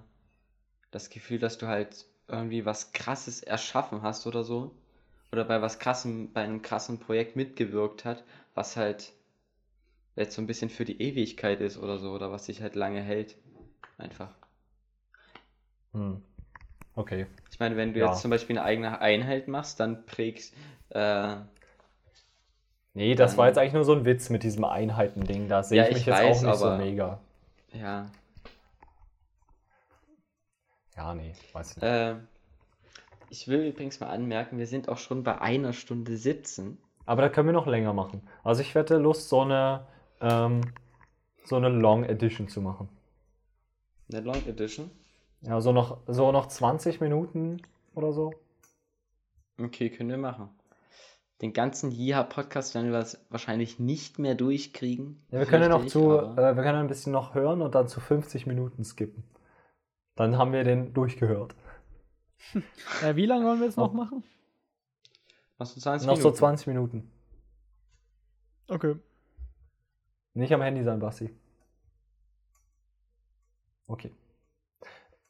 das 0.92 1.10
Gefühl, 1.10 1.40
dass 1.40 1.58
du 1.58 1.68
halt 1.68 2.06
irgendwie 2.28 2.66
was 2.66 2.92
Krasses 2.94 3.42
erschaffen 3.42 4.02
hast 4.02 4.28
oder 4.28 4.44
so. 4.44 4.76
Oder 5.32 5.46
bei 5.46 5.62
was 5.62 5.80
krassem, 5.80 6.32
bei 6.32 6.44
einem 6.44 6.62
krassen 6.62 7.00
Projekt 7.00 7.36
mitgewirkt 7.36 8.06
hat, 8.06 8.24
was 8.54 8.78
halt 8.78 9.14
jetzt 10.16 10.36
so 10.36 10.42
ein 10.42 10.48
bisschen 10.48 10.70
für 10.70 10.86
die 10.86 11.02
Ewigkeit 11.02 11.60
ist 11.62 11.78
oder 11.78 11.98
so, 11.98 12.12
oder 12.12 12.32
was 12.32 12.46
sich 12.46 12.62
halt 12.62 12.76
lange 12.76 13.02
hält. 13.02 13.36
Einfach. 13.98 14.34
Hm. 15.94 16.22
Okay. 16.95 17.26
Ich 17.52 17.60
meine, 17.60 17.76
wenn 17.78 17.94
du 17.94 17.99
Ja. 17.99 18.10
jetzt 18.10 18.22
zum 18.22 18.30
Beispiel 18.32 18.57
eine 18.57 18.65
eigene 18.65 19.02
Einheit 19.02 19.48
machst, 19.48 19.80
dann 19.80 20.06
prägst, 20.06 20.53
äh, 20.90 21.36
Nee, 22.95 23.15
das 23.15 23.32
Dann- 23.32 23.38
war 23.40 23.48
jetzt 23.48 23.57
eigentlich 23.57 23.74
nur 23.74 23.86
so 23.86 23.94
ein 23.94 24.06
Witz 24.06 24.30
mit 24.30 24.44
diesem 24.44 24.64
Einheiten-Ding. 24.65 25.48
Da 25.49 25.64
sehe 25.64 25.80
Ja, 25.80 25.84
ich 25.86 25.94
mich 25.94 26.02
ich 26.02 26.06
jetzt 26.06 26.15
weiß, 26.15 26.44
auch 26.44 26.48
nicht 26.52 26.60
so 26.60 26.65
aber- 26.68 26.78
mega. 26.78 27.20
ja, 27.74 28.06
Ja, 30.95 31.15
nee, 31.15 31.34
weiß 31.53 31.76
nicht. 31.78 31.84
äh, 31.84 32.15
ich 33.32 33.48
will 33.48 33.65
übrigens 33.68 33.99
mal 33.99 34.10
anmerken, 34.10 34.60
wir 34.60 34.68
sind 34.68 34.90
auch 34.90 34.99
schon 34.99 35.24
bei 35.24 35.41
einer 35.41 35.74
Stunde 35.74 36.18
sitzen. 36.18 36.78
Aber 37.07 37.24
da 37.24 37.30
können 37.30 37.48
wir 37.48 37.53
noch 37.53 37.65
länger 37.65 37.94
machen. 37.94 38.22
Also 38.44 38.61
ich 38.61 38.76
hätte 38.76 38.98
Lust, 38.98 39.28
so 39.28 39.41
eine, 39.41 39.88
ähm, 40.22 40.61
so 41.45 41.56
eine 41.56 41.70
Long 41.70 42.03
Edition 42.03 42.48
zu 42.48 42.61
machen. 42.61 42.90
Eine 44.11 44.22
Long 44.22 44.45
Edition. 44.48 44.91
Ja, 45.44 45.60
so 45.60 45.74
noch, 45.74 45.99
so 46.07 46.32
noch 46.32 46.48
20 46.48 47.02
Minuten 47.02 47.61
oder 47.95 48.14
so. 48.14 48.34
Okay, 49.60 49.90
können 49.90 50.10
wir 50.10 50.18
machen. 50.18 50.49
Den 51.41 51.52
ganzen 51.52 51.91
Jiha-Podcast 51.91 52.74
werden 52.74 52.94
wir 52.94 53.06
wahrscheinlich 53.30 53.78
nicht 53.78 54.18
mehr 54.18 54.36
durchkriegen. 54.36 55.22
Ja, 55.32 55.40
wir 55.40 55.45
können 55.45 55.70
noch 55.70 55.86
zu, 55.86 56.14
äh, 56.14 56.56
wir 56.56 56.64
können 56.64 56.80
ein 56.80 56.88
bisschen 56.88 57.11
noch 57.11 57.36
hören 57.36 57.61
und 57.61 57.76
dann 57.76 57.90
zu 57.90 57.99
50 57.99 58.48
Minuten 58.48 58.86
skippen. 58.86 59.24
Dann 60.15 60.38
haben 60.38 60.53
wir 60.53 60.64
den 60.64 60.94
durchgehört. 60.94 61.56
Äh, 63.02 63.15
wie 63.15 63.26
lange 63.26 63.45
wollen 63.45 63.60
wir 63.60 63.68
jetzt 63.68 63.78
noch 63.78 63.94
machen? 63.94 64.22
Noch 65.57 65.65
so 65.65 65.80
20 65.80 66.07
noch 66.07 66.15
so 66.15 66.24
Minuten. 66.24 66.38
20 66.38 66.68
Minuten. 66.68 67.11
Okay. 68.68 68.95
Nicht 70.34 70.53
am 70.53 70.61
Handy 70.61 70.84
sein, 70.84 70.99
Basti. 70.99 71.34
Okay. 73.88 74.11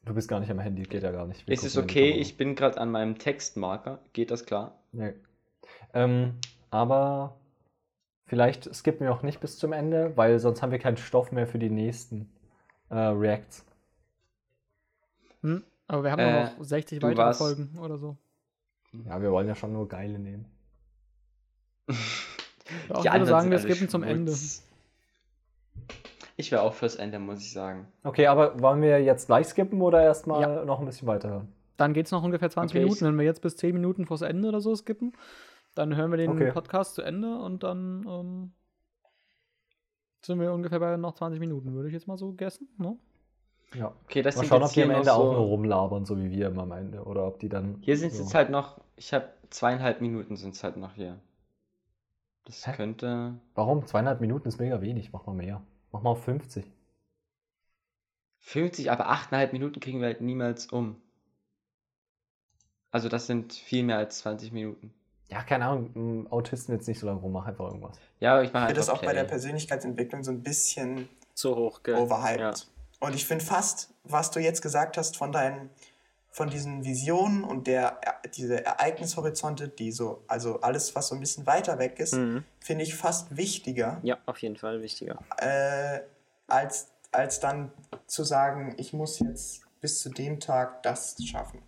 Du 0.05 0.13
bist 0.13 0.27
gar 0.27 0.39
nicht 0.39 0.51
am 0.51 0.59
Handy, 0.59 0.83
geht 0.83 1.03
ja 1.03 1.11
gar 1.11 1.25
nicht. 1.25 1.47
Wir 1.47 1.53
Ist 1.53 1.63
es 1.63 1.77
okay? 1.77 2.11
Ich 2.11 2.35
bin 2.35 2.55
gerade 2.55 2.79
an 2.79 2.91
meinem 2.91 3.17
Textmarker. 3.17 3.99
Geht 4.11 4.31
das 4.31 4.45
klar? 4.45 4.77
Nee. 4.91 5.13
Ähm, 5.93 6.33
aber 6.71 7.37
vielleicht 8.25 8.73
skippen 8.75 9.05
wir 9.07 9.13
auch 9.13 9.23
nicht 9.23 9.39
bis 9.39 9.57
zum 9.57 9.71
Ende, 9.71 10.15
weil 10.17 10.39
sonst 10.39 10.61
haben 10.61 10.71
wir 10.71 10.79
keinen 10.79 10.97
Stoff 10.97 11.31
mehr 11.31 11.47
für 11.47 11.59
die 11.59 11.69
nächsten 11.69 12.29
äh, 12.89 12.95
Reacts. 12.97 13.65
Hm? 15.41 15.63
Aber 15.87 16.03
wir 16.03 16.11
haben 16.11 16.19
Äh, 16.19 16.43
noch 16.45 16.63
60 16.63 16.99
du 16.99 17.07
weitere 17.07 17.25
warst- 17.25 17.39
Folgen 17.39 17.77
oder 17.79 17.97
so. 17.97 18.17
Ja, 19.05 19.21
wir 19.21 19.31
wollen 19.31 19.47
ja 19.47 19.55
schon 19.55 19.73
nur 19.73 19.87
geile 19.87 20.19
nehmen. 20.19 20.45
Ich 22.65 22.87
Die 22.87 22.93
würde 22.95 23.11
anderen 23.11 23.27
sagen, 23.29 23.51
wir 23.51 23.59
skippen 23.59 23.89
zum 23.89 24.03
Ende. 24.03 24.33
Ich 26.35 26.51
wäre 26.51 26.61
auch 26.63 26.73
fürs 26.73 26.95
Ende, 26.95 27.19
muss 27.19 27.39
ich 27.41 27.51
sagen. 27.51 27.87
Okay, 28.03 28.27
aber 28.27 28.59
wollen 28.61 28.81
wir 28.81 29.01
jetzt 29.03 29.27
gleich 29.27 29.47
skippen 29.47 29.81
oder 29.81 30.01
erstmal 30.01 30.41
Ja. 30.41 30.65
noch 30.65 30.79
ein 30.79 30.85
bisschen 30.85 31.07
weiterhören? 31.07 31.47
Dann 31.77 31.93
geht 31.93 32.07
es 32.07 32.11
noch 32.11 32.23
ungefähr 32.23 32.49
20 32.49 32.75
Okay, 32.75 32.83
Minuten. 32.83 33.05
Wenn 33.05 33.17
wir 33.17 33.25
jetzt 33.25 33.41
bis 33.41 33.55
10 33.55 33.73
Minuten 33.73 34.05
vors 34.05 34.21
Ende 34.21 34.47
oder 34.49 34.61
so 34.61 34.75
skippen, 34.75 35.13
dann 35.75 35.95
hören 35.95 36.11
wir 36.11 36.17
den 36.17 36.31
Okay. 36.31 36.51
Podcast 36.51 36.95
zu 36.95 37.01
Ende 37.01 37.37
und 37.39 37.63
dann 37.63 38.05
ähm, 38.07 38.51
sind 40.21 40.39
wir 40.39 40.53
ungefähr 40.53 40.79
bei 40.79 40.97
noch 40.97 41.13
20 41.13 41.39
Minuten, 41.39 41.73
würde 41.73 41.87
ich 41.87 41.93
jetzt 41.93 42.07
mal 42.07 42.17
so 42.17 42.33
guessen. 42.33 42.67
Ne? 42.77 42.97
Ja. 43.75 43.91
Okay, 44.05 44.21
das 44.21 44.35
Mal 44.35 44.45
schauen, 44.45 44.63
ob 44.63 44.69
die 44.69 44.75
hier 44.75 44.83
am 44.85 44.91
noch 44.91 44.97
Ende 44.99 45.13
auch 45.13 45.25
so, 45.25 45.33
nur 45.33 45.41
rumlabern, 45.41 46.05
so 46.05 46.17
wie 46.17 46.29
wir 46.31 46.47
immer 46.47 46.63
am 46.63 46.71
Ende. 46.71 47.03
Oder 47.03 47.25
ob 47.27 47.39
die 47.39 47.49
dann. 47.49 47.77
Hier 47.81 47.97
sind 47.97 48.09
es 48.11 48.17
so. 48.17 48.23
jetzt 48.23 48.35
halt 48.35 48.49
noch, 48.49 48.79
ich 48.95 49.13
habe 49.13 49.29
zweieinhalb 49.49 50.01
Minuten 50.01 50.35
sind 50.35 50.53
es 50.55 50.63
halt 50.63 50.77
noch 50.77 50.93
hier. 50.93 51.19
Das 52.45 52.67
Hä? 52.67 52.73
könnte. 52.75 53.35
Warum? 53.55 53.85
Zweieinhalb 53.85 54.21
Minuten 54.21 54.47
ist 54.47 54.59
mega 54.59 54.81
wenig. 54.81 55.11
Mach 55.11 55.25
mal 55.25 55.33
mehr. 55.33 55.61
Mach 55.93 56.01
mal 56.01 56.09
auf 56.09 56.23
50. 56.25 56.65
50, 58.39 58.91
aber 58.91 59.09
8,5 59.09 59.53
Minuten 59.53 59.79
kriegen 59.79 60.01
wir 60.01 60.07
halt 60.07 60.19
niemals 60.19 60.65
um. 60.65 60.97
Also 62.91 63.07
das 63.07 63.27
sind 63.27 63.53
viel 63.53 63.83
mehr 63.83 63.97
als 63.97 64.19
20 64.19 64.51
Minuten. 64.51 64.93
Ja, 65.29 65.41
keine 65.43 65.65
Ahnung. 65.65 66.27
Autisten 66.29 66.73
jetzt 66.75 66.87
nicht 66.87 66.99
so 66.99 67.07
lange 67.07 67.19
rum. 67.21 67.31
Mach 67.31 67.45
einfach 67.45 67.65
irgendwas. 67.65 67.97
Ja, 68.19 68.33
aber 68.33 68.43
ich 68.43 68.51
mache 68.51 68.65
Ich 68.65 68.67
finde 68.67 68.79
das 68.81 68.89
auch 68.89 69.01
bei 69.01 69.13
der. 69.13 69.23
Persönlichkeitsentwicklung 69.23 70.23
so 70.23 70.31
ein 70.31 70.43
bisschen 70.43 71.07
Zu 71.33 71.55
hoch, 71.55 71.81
gell? 71.83 71.95
overhyped. 71.95 72.39
Ja. 72.39 72.53
Und 72.99 73.15
ich 73.15 73.25
finde 73.25 73.45
fast, 73.45 73.93
was 74.03 74.31
du 74.31 74.39
jetzt 74.39 74.61
gesagt 74.61 74.97
hast 74.97 75.15
von 75.15 75.31
deinen, 75.31 75.69
von 76.35 76.49
diesen 76.49 76.83
Visionen 76.83 77.43
und 77.43 77.67
der, 77.67 77.99
diese 78.35 78.65
Ereignishorizonte, 78.65 79.67
die 79.69 79.91
so, 79.91 80.23
also 80.27 80.59
alles, 80.61 80.95
was 80.95 81.07
so 81.09 81.15
ein 81.15 81.19
bisschen 81.21 81.45
weiter 81.45 81.77
weg 81.77 81.99
ist, 81.99 82.15
Mhm. 82.15 82.43
finde 82.59 82.83
ich 82.83 82.95
fast 82.95 83.37
wichtiger, 83.37 83.99
ja, 84.03 84.17
auf 84.25 84.39
jeden 84.39 84.57
Fall 84.57 84.81
wichtiger. 84.81 85.19
äh, 85.37 85.99
als, 86.47 86.87
als 87.11 87.39
dann 87.39 87.71
zu 88.07 88.23
sagen, 88.23 88.73
ich 88.77 88.93
muss 88.93 89.19
jetzt 89.19 89.61
bis 89.79 89.99
zu 89.99 90.09
dem 90.09 90.39
Tag 90.39 90.81
das 90.83 91.15
schaffen. 91.23 91.61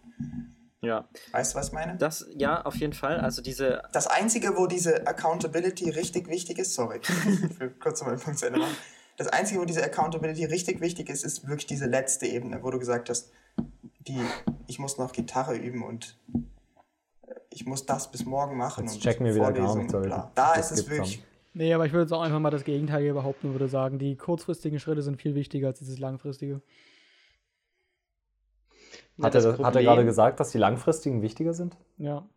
Ja, 0.82 1.08
Weißt 1.32 1.54
du, 1.54 1.60
was 1.60 1.68
ich 1.68 1.74
meine? 1.74 1.96
das, 1.98 2.26
ja, 2.36 2.64
auf 2.66 2.76
jeden 2.76 2.94
Fall. 2.94 3.20
Also 3.20 3.42
diese, 3.42 3.82
Das 3.92 4.08
Einzige, 4.08 4.56
wo 4.58 4.68
diese 4.68 5.06
Accountability 5.08 5.90
richtig 5.92 6.28
wichtig 6.28 6.58
ist, 6.60 6.74
sorry, 6.74 7.00
ich 7.52 7.60
will 7.60 7.70
kurz 7.80 8.02
mal 8.04 8.16
Punkt 8.18 8.40
zu 8.40 8.48
Ende 8.48 8.60
machen. 8.60 8.76
Das 9.18 9.28
Einzige, 9.28 9.60
wo 9.62 9.66
diese 9.66 9.84
Accountability 9.84 10.46
richtig 10.46 10.82
wichtig 10.82 11.10
ist, 11.10 11.24
ist 11.24 11.48
wirklich 11.48 11.68
diese 11.68 11.86
letzte 11.86 12.26
Ebene, 12.28 12.62
wo 12.64 12.70
du 12.72 12.80
gesagt 12.80 13.10
hast, 13.10 13.32
die, 14.08 14.20
ich 14.68 14.80
muss 14.80 14.98
noch 14.98 15.12
Gitarre 15.12 15.56
üben 15.56 15.84
und 15.84 16.18
äh, 16.34 17.34
ich 17.50 17.66
muss 17.66 17.86
das 17.86 18.12
bis 18.12 18.26
morgen 18.26 18.58
machen. 18.58 18.86
Jetzt 18.86 18.96
und 18.96 19.02
checken 19.02 19.26
wir 19.26 19.36
wieder 19.36 19.52
gar 19.54 19.68
Vorlesungen 19.74 20.02
nichts. 20.02 20.16
Da 20.36 20.54
das 20.56 20.72
ist 20.72 20.80
es 20.80 20.90
wirklich, 20.90 21.24
Nee, 21.58 21.74
aber 21.74 21.86
ich 21.86 21.94
würde 21.94 22.02
jetzt 22.04 22.12
auch 22.12 22.22
einfach 22.22 22.40
mal 22.40 22.50
das 22.50 22.66
Gegenteil 22.66 23.02
hier 23.02 23.14
behaupten 23.14 23.48
und 23.48 23.54
würde 23.54 23.70
sagen, 23.70 23.98
die 23.98 24.18
kurzfristigen 24.18 24.78
Schritte 24.78 25.02
sind 25.02 25.22
viel 25.22 25.36
wichtiger 25.36 25.68
als 25.68 25.80
dieses 25.80 26.00
langfristige. 26.00 26.62
Ja, 29.18 29.26
Hat 29.26 29.36
er, 29.36 29.42
das 29.42 29.44
das, 29.44 29.52
hat 29.54 29.60
er 29.60 29.64
Problem- 29.64 29.86
gerade 29.86 30.06
gesagt, 30.06 30.40
dass 30.42 30.52
die 30.52 30.58
langfristigen 30.58 31.22
wichtiger 31.22 31.54
sind? 31.54 31.78
Ja. 31.98 32.28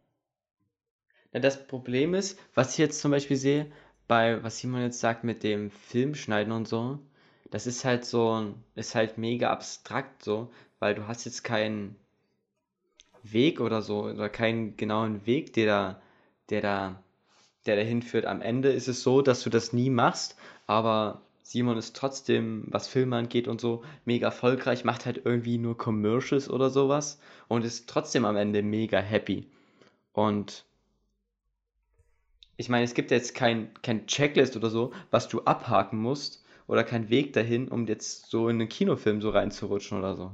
Ja, 1.32 1.40
das 1.40 1.66
Problem 1.66 2.14
ist, 2.14 2.38
was 2.54 2.72
ich 2.72 2.78
jetzt 2.78 3.00
zum 3.00 3.10
Beispiel 3.10 3.36
sehe, 3.36 3.66
bei 4.06 4.42
was 4.42 4.58
Simon 4.58 4.82
jetzt 4.82 5.00
sagt 5.00 5.24
mit 5.24 5.42
dem 5.42 5.70
Filmschneiden 5.70 6.52
und 6.52 6.68
so, 6.68 7.00
das 7.50 7.66
ist 7.66 7.84
halt 7.84 8.04
so, 8.04 8.54
ist 8.76 8.94
halt 8.94 9.18
mega 9.18 9.50
abstrakt 9.50 10.22
so, 10.22 10.50
weil 10.78 10.94
du 10.94 11.06
hast 11.06 11.24
jetzt 11.24 11.44
keinen 11.44 11.96
Weg 13.22 13.60
oder 13.60 13.82
so, 13.82 14.04
oder 14.04 14.28
keinen 14.28 14.76
genauen 14.76 15.26
Weg, 15.26 15.52
der 15.52 15.66
da, 15.66 16.02
der 16.50 16.60
da, 16.60 17.02
der 17.66 17.76
dahin 17.76 18.02
führt. 18.02 18.26
Am 18.26 18.40
Ende 18.42 18.70
ist 18.70 18.88
es 18.88 19.02
so, 19.02 19.22
dass 19.22 19.42
du 19.42 19.50
das 19.50 19.72
nie 19.72 19.90
machst, 19.90 20.36
aber 20.66 21.22
Simon 21.42 21.78
ist 21.78 21.96
trotzdem, 21.96 22.64
was 22.68 22.88
Filme 22.88 23.16
angeht 23.16 23.48
und 23.48 23.60
so, 23.60 23.82
mega 24.04 24.26
erfolgreich, 24.26 24.84
macht 24.84 25.06
halt 25.06 25.22
irgendwie 25.24 25.58
nur 25.58 25.78
Commercials 25.78 26.50
oder 26.50 26.70
sowas 26.70 27.18
und 27.48 27.64
ist 27.64 27.88
trotzdem 27.88 28.24
am 28.24 28.36
Ende 28.36 28.62
mega 28.62 28.98
happy. 28.98 29.46
Und 30.12 30.64
ich 32.58 32.68
meine, 32.68 32.84
es 32.84 32.92
gibt 32.92 33.10
jetzt 33.10 33.34
kein, 33.34 33.72
kein 33.82 34.06
Checklist 34.06 34.56
oder 34.56 34.68
so, 34.68 34.92
was 35.10 35.28
du 35.28 35.42
abhaken 35.42 35.98
musst 35.98 36.44
oder 36.66 36.84
kein 36.84 37.08
Weg 37.08 37.32
dahin, 37.32 37.68
um 37.68 37.86
jetzt 37.86 38.26
so 38.26 38.48
in 38.48 38.56
einen 38.60 38.68
Kinofilm 38.68 39.22
so 39.22 39.30
reinzurutschen 39.30 39.98
oder 39.98 40.16
so. 40.16 40.32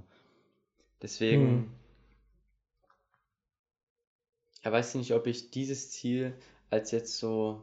Deswegen, 1.05 1.47
Hm. 1.47 1.69
ja, 4.65 4.73
weiß 4.73 4.89
ich 4.91 4.95
nicht, 4.97 5.15
ob 5.15 5.27
ich 5.29 5.51
dieses 5.53 5.93
Ziel 5.93 6.35
als 6.71 6.91
jetzt 6.91 7.19
so, 7.19 7.63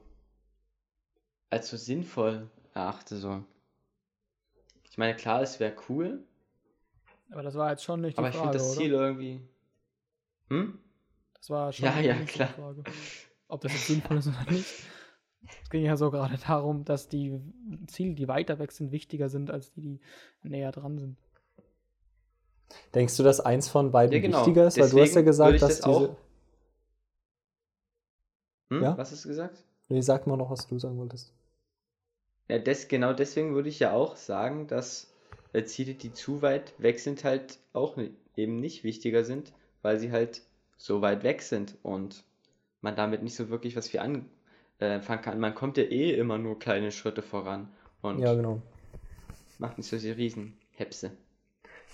als 1.51 1.69
so 1.69 1.77
sinnvoll 1.77 2.49
erachte, 2.73 3.15
so. 3.17 3.43
Ich 4.91 4.97
meine, 4.99 5.15
klar, 5.15 5.41
es 5.41 5.59
wäre 5.59 5.75
cool, 5.89 6.23
Aber 7.31 7.41
das 7.43 7.55
war 7.55 7.71
jetzt 7.71 7.83
schon 7.83 8.01
nicht 8.01 8.17
die 8.17 8.19
aber 8.19 8.29
ich 8.29 8.35
Frage, 8.35 8.49
finde 8.51 8.57
das 8.57 8.71
oder? 8.71 8.81
Ziel 8.81 8.91
irgendwie, 8.91 9.41
hm? 10.49 10.77
Das 11.39 11.49
war 11.49 11.73
schon 11.73 11.87
Ja, 11.87 11.99
ja, 11.99 12.15
klar. 12.25 12.49
Frage. 12.49 12.83
Ob 13.47 13.61
das 13.61 13.73
jetzt 13.73 13.87
sinnvoll 13.87 14.17
ist 14.17 14.27
oder 14.27 14.51
nicht. 14.51 14.67
Es 15.63 15.69
ging 15.69 15.83
ja 15.83 15.97
so 15.97 16.11
gerade 16.11 16.37
darum, 16.37 16.85
dass 16.85 17.07
die 17.09 17.39
Ziele, 17.87 18.13
die 18.15 18.27
weiter 18.27 18.59
weg 18.59 18.71
sind, 18.71 18.91
wichtiger 18.91 19.29
sind 19.29 19.49
als 19.49 19.71
die, 19.71 19.99
die 20.43 20.49
näher 20.49 20.71
dran 20.71 20.97
sind. 20.97 21.17
Denkst 22.93 23.17
du, 23.17 23.23
dass 23.23 23.39
eins 23.39 23.69
von 23.69 23.91
beiden 23.91 24.13
Ja, 24.15 24.21
genau. 24.21 24.39
wichtiger 24.39 24.67
ist? 24.67 24.79
Weil 24.79 24.89
du 24.89 24.99
hast 25.01 25.15
ja 25.15 25.21
Deswegen 25.21 25.25
gesagt, 25.25 25.61
dass 25.61 25.79
das 25.79 25.81
diese. 25.81 26.15
Hm? 28.69 28.83
Ja? 28.83 28.97
Was 28.97 29.11
hast 29.11 29.25
du 29.25 29.29
gesagt? 29.29 29.63
Nee, 29.89 30.01
sag 30.01 30.27
mal 30.27 30.37
noch, 30.37 30.49
was 30.49 30.67
du 30.67 30.79
sagen 30.79 30.97
wolltest. 30.97 31.33
Ja, 32.47 32.59
des, 32.59 32.87
genau 32.87 33.13
deswegen 33.13 33.53
würde 33.53 33.69
ich 33.69 33.79
ja 33.79 33.93
auch 33.93 34.15
sagen, 34.15 34.67
dass 34.67 35.11
äh, 35.53 35.63
Ziele, 35.63 35.93
die 35.93 36.13
zu 36.13 36.41
weit 36.41 36.73
weg 36.77 36.99
sind, 36.99 37.23
halt 37.23 37.59
auch 37.73 37.97
eben 38.35 38.59
nicht 38.59 38.83
wichtiger 38.83 39.23
sind, 39.23 39.53
weil 39.81 39.99
sie 39.99 40.11
halt 40.11 40.41
so 40.77 41.01
weit 41.01 41.23
weg 41.23 41.41
sind 41.41 41.77
und 41.83 42.23
man 42.81 42.95
damit 42.95 43.23
nicht 43.23 43.35
so 43.35 43.49
wirklich 43.49 43.75
was 43.75 43.87
viel 43.89 43.99
anfangen 43.99 45.21
kann. 45.21 45.39
Man 45.39 45.55
kommt 45.55 45.77
ja 45.77 45.83
eh 45.83 46.13
immer 46.13 46.37
nur 46.37 46.57
kleine 46.57 46.91
Schritte 46.91 47.21
voran 47.21 47.69
und 48.01 48.19
Ja, 48.19 48.33
genau. 48.33 48.61
macht 49.59 49.77
nicht 49.77 49.89
so 49.89 49.97
die 49.97 50.11
Riesenhepse. 50.11 51.11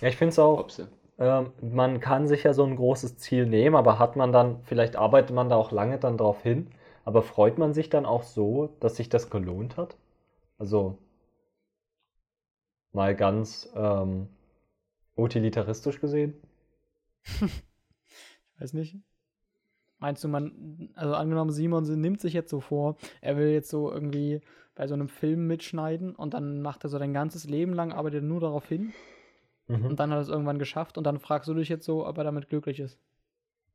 Ja, 0.00 0.08
ich 0.08 0.16
finde 0.16 0.30
es 0.30 0.38
auch. 0.38 0.58
Hopse. 0.58 0.88
ähm, 1.18 1.52
man 1.60 2.00
kann 2.00 2.28
sich 2.28 2.44
ja 2.44 2.52
so 2.54 2.64
ein 2.64 2.76
großes 2.76 3.18
Ziel 3.18 3.46
nehmen, 3.46 3.76
aber 3.76 3.98
hat 3.98 4.16
man 4.16 4.32
dann, 4.32 4.62
vielleicht 4.64 4.96
arbeitet 4.96 5.34
man 5.34 5.48
da 5.48 5.56
auch 5.56 5.72
lange 5.72 5.98
dann 5.98 6.16
drauf 6.16 6.42
hin, 6.42 6.68
aber 7.04 7.22
freut 7.22 7.58
man 7.58 7.74
sich 7.74 7.90
dann 7.90 8.06
auch 8.06 8.22
so, 8.22 8.70
dass 8.80 8.96
sich 8.96 9.08
das 9.08 9.30
gelohnt 9.30 9.76
hat? 9.76 9.96
Also 10.58 10.98
mal 12.92 13.14
ganz 13.16 13.70
ähm, 13.74 14.28
utilitaristisch 15.16 16.00
gesehen. 16.00 16.34
Ich 18.54 18.62
weiß 18.62 18.72
nicht. 18.72 18.96
Meinst 20.00 20.24
du, 20.24 20.28
man, 20.28 20.90
also 20.96 21.14
angenommen, 21.14 21.52
Simon 21.52 21.84
nimmt 22.00 22.20
sich 22.20 22.32
jetzt 22.32 22.50
so 22.50 22.58
vor, 22.58 22.96
er 23.20 23.36
will 23.36 23.50
jetzt 23.50 23.70
so 23.70 23.92
irgendwie 23.92 24.40
bei 24.74 24.88
so 24.88 24.94
einem 24.94 25.08
Film 25.08 25.46
mitschneiden 25.46 26.16
und 26.16 26.34
dann 26.34 26.60
macht 26.60 26.82
er 26.82 26.90
so 26.90 26.98
sein 26.98 27.12
ganzes 27.14 27.44
Leben 27.44 27.72
lang, 27.72 27.92
arbeitet 27.92 28.24
er 28.24 28.26
nur 28.26 28.40
darauf 28.40 28.66
hin 28.66 28.92
Mhm. 29.68 29.86
und 29.86 30.00
dann 30.00 30.10
hat 30.10 30.18
er 30.18 30.22
es 30.22 30.28
irgendwann 30.28 30.58
geschafft 30.58 30.98
und 30.98 31.04
dann 31.04 31.18
fragst 31.18 31.48
du 31.48 31.54
dich 31.54 31.68
jetzt 31.68 31.84
so, 31.84 32.06
ob 32.06 32.18
er 32.18 32.24
damit 32.24 32.48
glücklich 32.48 32.80
ist. 32.80 32.98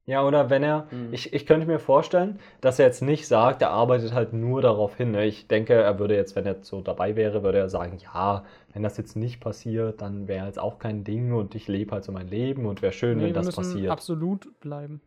Ja, 0.06 0.26
oder 0.28 0.50
wenn 0.50 0.64
er, 0.64 0.88
Mhm. 0.92 1.14
ich, 1.14 1.32
ich 1.34 1.46
könnte 1.46 1.66
mir 1.66 1.80
vorstellen, 1.80 2.38
dass 2.60 2.78
er 2.78 2.88
jetzt 2.88 3.02
nicht 3.02 3.26
sagt, 3.26 3.62
er 3.62 3.72
arbeitet 3.72 4.14
halt 4.14 4.34
nur 4.34 4.62
darauf 4.62 4.98
hin. 4.98 5.12
ne? 5.12 5.26
Ich 5.26 5.48
denke, 5.48 5.74
er 5.76 5.98
würde 5.98 6.16
jetzt, 6.16 6.36
wenn 6.36 6.46
er 6.46 6.58
so 6.62 6.82
dabei 6.82 7.16
wäre, 7.16 7.42
würde 7.42 7.60
er 7.60 7.70
sagen, 7.70 7.98
ja, 8.00 8.44
wenn 8.74 8.84
das 8.84 8.98
jetzt 8.98 9.16
nicht 9.16 9.40
passiert, 9.40 10.02
dann 10.02 10.28
wäre 10.28 10.46
jetzt 10.48 10.60
auch 10.60 10.78
kein 10.78 11.06
Ding 11.06 11.32
und 11.32 11.56
ich 11.56 11.70
lebe 11.70 11.94
halt 11.94 12.04
so 12.04 12.12
mein 12.12 12.28
Leben 12.28 12.66
und 12.66 12.82
wäre 12.82 12.92
schön, 12.92 13.20
Nee, 13.20 13.26
wenn 13.28 13.34
das 13.34 13.56
passiert. 13.56 13.92
absolut 13.92 14.60
bleiben. 14.60 15.00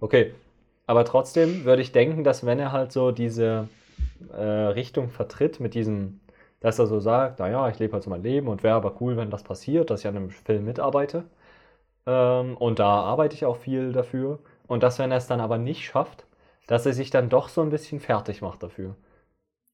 Okay, 0.00 0.32
aber 0.86 1.04
trotzdem 1.04 1.64
würde 1.64 1.82
ich 1.82 1.92
denken, 1.92 2.24
dass 2.24 2.46
wenn 2.46 2.58
er 2.58 2.72
halt 2.72 2.92
so 2.92 3.10
diese 3.12 3.68
äh, 4.32 4.40
Richtung 4.42 5.10
vertritt 5.10 5.60
mit 5.60 5.74
diesem, 5.74 6.20
dass 6.66 6.80
er 6.80 6.88
so 6.88 6.98
sagt, 6.98 7.38
naja, 7.38 7.68
ich 7.68 7.78
lebe 7.78 7.92
halt 7.92 8.02
so 8.02 8.10
mein 8.10 8.24
Leben 8.24 8.48
und 8.48 8.64
wäre 8.64 8.74
aber 8.74 9.00
cool, 9.00 9.16
wenn 9.16 9.30
das 9.30 9.44
passiert, 9.44 9.88
dass 9.88 10.00
ich 10.00 10.08
an 10.08 10.16
einem 10.16 10.30
Film 10.30 10.64
mitarbeite. 10.64 11.22
Ähm, 12.06 12.56
und 12.56 12.80
da 12.80 13.02
arbeite 13.02 13.36
ich 13.36 13.44
auch 13.44 13.56
viel 13.56 13.92
dafür. 13.92 14.40
Und 14.66 14.82
dass, 14.82 14.98
wenn 14.98 15.12
er 15.12 15.18
es 15.18 15.28
dann 15.28 15.40
aber 15.40 15.58
nicht 15.58 15.84
schafft, 15.84 16.26
dass 16.66 16.84
er 16.84 16.92
sich 16.92 17.10
dann 17.10 17.28
doch 17.28 17.50
so 17.50 17.62
ein 17.62 17.70
bisschen 17.70 18.00
fertig 18.00 18.42
macht 18.42 18.64
dafür. 18.64 18.96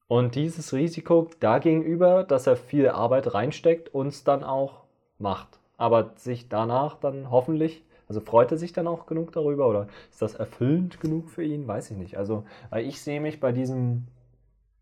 Und 0.07 0.35
dieses 0.35 0.71
Risiko 0.71 1.31
dagegenüber, 1.39 2.23
dass 2.25 2.45
er 2.45 2.57
viel 2.57 2.87
Arbeit 2.89 3.33
reinsteckt, 3.33 3.91
uns 3.91 4.23
dann 4.23 4.43
auch 4.43 4.83
macht. 5.17 5.57
Aber 5.77 6.11
sich 6.17 6.47
danach 6.47 6.99
dann 6.99 7.31
hoffentlich, 7.31 7.83
also 8.07 8.21
freut 8.21 8.51
er 8.51 8.59
sich 8.59 8.71
dann 8.71 8.85
auch 8.85 9.07
genug 9.07 9.31
darüber 9.31 9.67
oder 9.67 9.87
ist 10.11 10.21
das 10.21 10.35
erfüllend 10.35 10.99
genug 10.99 11.31
für 11.31 11.43
ihn? 11.43 11.67
Weiß 11.67 11.89
ich 11.89 11.97
nicht. 11.97 12.17
Also, 12.19 12.43
weil 12.69 12.85
ich 12.85 13.01
sehe 13.01 13.19
mich 13.19 13.39
bei 13.39 13.51
diesem 13.51 14.05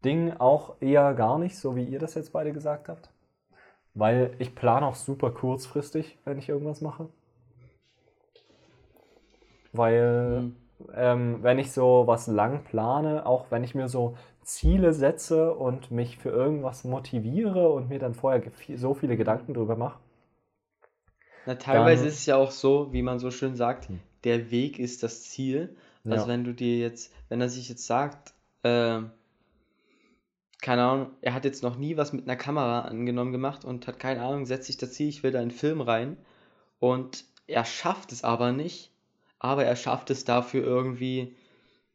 Ding 0.03 0.33
auch 0.39 0.75
eher 0.81 1.13
gar 1.13 1.37
nicht, 1.39 1.57
so 1.57 1.75
wie 1.75 1.83
ihr 1.83 1.99
das 1.99 2.15
jetzt 2.15 2.33
beide 2.33 2.51
gesagt 2.53 2.89
habt. 2.89 3.09
Weil 3.93 4.33
ich 4.39 4.55
plane 4.55 4.85
auch 4.85 4.95
super 4.95 5.31
kurzfristig, 5.31 6.17
wenn 6.25 6.37
ich 6.39 6.49
irgendwas 6.49 6.81
mache. 6.81 7.09
Weil 9.73 10.41
Mhm. 10.41 10.55
ähm, 10.95 11.43
wenn 11.43 11.59
ich 11.59 11.71
so 11.71 12.03
was 12.07 12.27
lang 12.27 12.63
plane, 12.63 13.25
auch 13.25 13.45
wenn 13.51 13.63
ich 13.63 13.75
mir 13.75 13.87
so 13.87 14.15
Ziele 14.43 14.93
setze 14.93 15.53
und 15.53 15.91
mich 15.91 16.17
für 16.17 16.29
irgendwas 16.29 16.83
motiviere 16.83 17.69
und 17.69 17.89
mir 17.89 17.99
dann 17.99 18.15
vorher 18.15 18.41
so 18.75 18.93
viele 18.95 19.15
Gedanken 19.15 19.53
drüber 19.53 19.75
mache. 19.75 19.99
Na, 21.45 21.55
teilweise 21.55 22.01
Dann- 22.03 22.09
ist 22.09 22.19
es 22.19 22.25
ja 22.25 22.37
auch 22.37 22.51
so, 22.51 22.91
wie 22.93 23.01
man 23.03 23.19
so 23.19 23.29
schön 23.31 23.55
sagt, 23.55 23.89
Hm. 23.89 23.99
der 24.23 24.49
Weg 24.51 24.79
ist 24.79 25.03
das 25.03 25.23
Ziel. 25.23 25.75
Also 26.05 26.25
Ja. 26.25 26.27
wenn 26.33 26.43
du 26.43 26.53
dir 26.53 26.79
jetzt, 26.79 27.13
wenn 27.29 27.41
er 27.41 27.49
sich 27.49 27.69
jetzt 27.69 27.85
sagt, 27.85 28.33
ähm, 28.63 29.11
keine 30.61 30.83
Ahnung, 30.83 31.11
er 31.21 31.33
hat 31.33 31.43
jetzt 31.43 31.63
noch 31.63 31.75
nie 31.75 31.97
was 31.97 32.13
mit 32.13 32.27
einer 32.27 32.37
Kamera 32.37 32.81
angenommen 32.81 33.31
gemacht 33.31 33.65
und 33.65 33.87
hat 33.87 33.99
keine 33.99 34.21
Ahnung, 34.21 34.45
setzt 34.45 34.67
sich 34.67 34.77
das 34.77 34.93
Ziel, 34.93 35.09
ich 35.09 35.23
will 35.23 35.31
da 35.31 35.39
einen 35.39 35.51
Film 35.51 35.81
rein 35.81 36.17
und 36.79 37.25
er 37.47 37.65
schafft 37.65 38.11
es 38.11 38.23
aber 38.23 38.51
nicht, 38.51 38.91
aber 39.39 39.65
er 39.65 39.75
schafft 39.75 40.11
es 40.11 40.23
dafür 40.23 40.63
irgendwie 40.63 41.35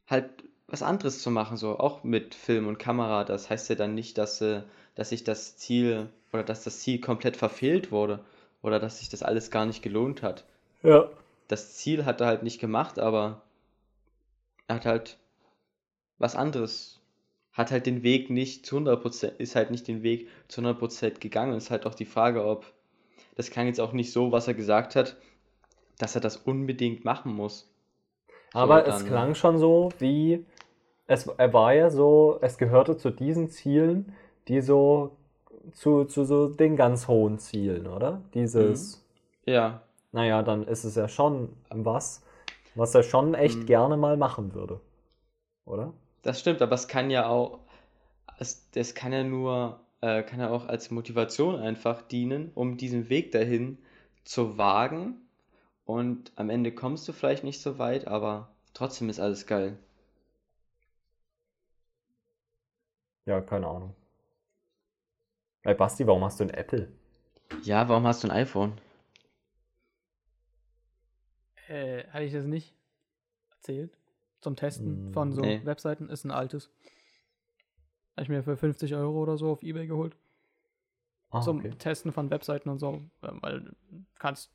halt 0.08 0.30
was 0.68 0.82
anderes 0.82 1.22
zu 1.22 1.30
machen, 1.30 1.56
so 1.56 1.78
auch 1.78 2.02
mit 2.02 2.34
Film 2.34 2.66
und 2.66 2.78
Kamera. 2.78 3.24
Das 3.24 3.50
heißt 3.50 3.68
ja 3.68 3.76
dann 3.76 3.94
nicht, 3.94 4.18
dass, 4.18 4.40
äh, 4.40 4.62
dass 4.96 5.10
sich 5.10 5.22
das 5.22 5.56
Ziel 5.56 6.08
oder 6.32 6.42
dass 6.42 6.64
das 6.64 6.80
Ziel 6.80 7.00
komplett 7.00 7.36
verfehlt 7.36 7.92
wurde 7.92 8.24
oder 8.62 8.80
dass 8.80 8.98
sich 8.98 9.08
das 9.08 9.22
alles 9.22 9.50
gar 9.50 9.64
nicht 9.64 9.82
gelohnt 9.82 10.22
hat. 10.22 10.44
Ja. 10.82 11.08
Das 11.48 11.74
Ziel 11.74 12.04
hat 12.04 12.20
er 12.20 12.26
halt 12.26 12.42
nicht 12.42 12.60
gemacht, 12.60 12.98
aber 12.98 13.42
er 14.66 14.76
hat 14.76 14.86
halt 14.86 15.18
was 16.18 16.34
anderes, 16.34 17.00
hat 17.56 17.70
halt 17.70 17.86
den 17.86 18.02
Weg 18.02 18.30
nicht 18.30 18.66
zu 18.66 18.76
100%, 18.78 19.32
ist 19.38 19.56
halt 19.56 19.70
nicht 19.70 19.88
den 19.88 20.02
Weg 20.02 20.28
zu 20.48 20.60
100% 20.60 21.20
gegangen. 21.20 21.54
Ist 21.56 21.70
halt 21.70 21.86
auch 21.86 21.94
die 21.94 22.04
Frage, 22.04 22.44
ob, 22.44 22.66
das 23.34 23.50
klang 23.50 23.66
jetzt 23.66 23.80
auch 23.80 23.92
nicht 23.92 24.12
so, 24.12 24.30
was 24.32 24.46
er 24.46 24.54
gesagt 24.54 24.94
hat, 24.94 25.16
dass 25.98 26.14
er 26.14 26.20
das 26.20 26.36
unbedingt 26.36 27.04
machen 27.04 27.34
muss. 27.34 27.68
So, 28.52 28.58
Aber 28.60 28.86
es 28.86 28.98
dann- 28.98 29.06
klang 29.06 29.34
schon 29.34 29.58
so, 29.58 29.88
wie 29.98 30.44
es 31.06 31.26
er 31.26 31.52
war 31.52 31.72
ja 31.72 31.88
so, 31.90 32.38
es 32.42 32.58
gehörte 32.58 32.96
zu 32.96 33.10
diesen 33.10 33.48
Zielen, 33.48 34.12
die 34.48 34.60
so 34.60 35.16
zu, 35.72 36.04
zu 36.04 36.24
so 36.24 36.48
den 36.48 36.76
ganz 36.76 37.08
hohen 37.08 37.38
Zielen, 37.38 37.86
oder? 37.86 38.22
Dieses, 38.34 39.04
Ja, 39.46 39.82
naja, 40.12 40.42
dann 40.42 40.64
ist 40.66 40.84
es 40.84 40.94
ja 40.96 41.08
schon 41.08 41.50
was, 41.70 42.22
was 42.74 42.94
er 42.94 43.02
schon 43.02 43.34
echt 43.34 43.60
Mhm. 43.60 43.66
gerne 43.66 43.96
mal 43.96 44.16
machen 44.16 44.52
würde. 44.54 44.80
Oder? 45.64 45.92
Das 46.26 46.40
stimmt, 46.40 46.60
aber 46.62 46.74
es 46.74 46.88
kann 46.88 47.10
ja 47.10 47.26
auch, 47.28 47.60
es, 48.38 48.70
das 48.72 48.94
kann 48.94 49.12
ja 49.12 49.24
nur, 49.24 49.80
äh, 50.00 50.22
kann 50.22 50.40
ja 50.40 50.50
auch 50.50 50.66
als 50.68 50.90
Motivation 50.90 51.56
einfach 51.56 52.02
dienen, 52.02 52.50
um 52.54 52.76
diesen 52.76 53.08
Weg 53.08 53.32
dahin 53.32 53.78
zu 54.24 54.58
wagen. 54.58 55.20
Und 55.86 56.32
am 56.36 56.50
Ende 56.50 56.72
kommst 56.72 57.08
du 57.08 57.12
vielleicht 57.12 57.44
nicht 57.44 57.60
so 57.62 57.78
weit, 57.78 58.08
aber 58.08 58.50
trotzdem 58.74 59.08
ist 59.08 59.20
alles 59.20 59.46
geil. 59.46 59.78
Ja, 63.26 63.40
keine 63.40 63.66
Ahnung. 63.68 63.94
Ey, 65.64 65.74
Basti, 65.74 66.06
warum 66.06 66.24
hast 66.24 66.40
du 66.40 66.44
ein 66.44 66.50
Apple? 66.50 66.90
Ja, 67.62 67.88
warum 67.88 68.06
hast 68.06 68.24
du 68.24 68.28
ein 68.28 68.36
iPhone? 68.36 68.80
Äh, 71.68 72.04
hatte 72.08 72.24
ich 72.24 72.32
das 72.32 72.44
nicht 72.46 72.74
erzählt? 73.50 73.98
Zum 74.40 74.56
Testen 74.56 75.10
Mm, 75.10 75.12
von 75.12 75.32
so 75.32 75.42
nee. 75.42 75.60
Webseiten 75.64 76.08
ist 76.08 76.24
ein 76.24 76.30
altes. 76.30 76.70
Habe 78.16 78.24
ich 78.24 78.28
mir 78.28 78.42
für 78.42 78.56
50 78.56 78.96
Euro 78.96 79.22
oder 79.22 79.38
so 79.38 79.48
auf 79.52 79.62
Ebay 79.62 79.86
geholt. 79.86 80.16
Ah, 81.30 81.42
zum 81.42 81.58
okay. 81.58 81.70
Testen 81.78 82.12
von 82.12 82.30
Webseiten 82.30 82.68
und 82.68 82.78
so. 82.78 82.94
äh, 83.22 83.28
Weil 83.40 83.60
du 83.60 83.72
kannst, 84.18 84.50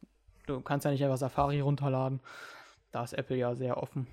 du 0.47 0.61
kannst 0.61 0.85
ja 0.85 0.91
nicht 0.91 1.03
einfach 1.03 1.17
Safari 1.17 1.59
runterladen. 1.59 2.19
Da 2.91 3.03
ist 3.03 3.13
Apple 3.13 3.37
ja 3.37 3.55
sehr 3.55 3.77
offen. 3.81 4.07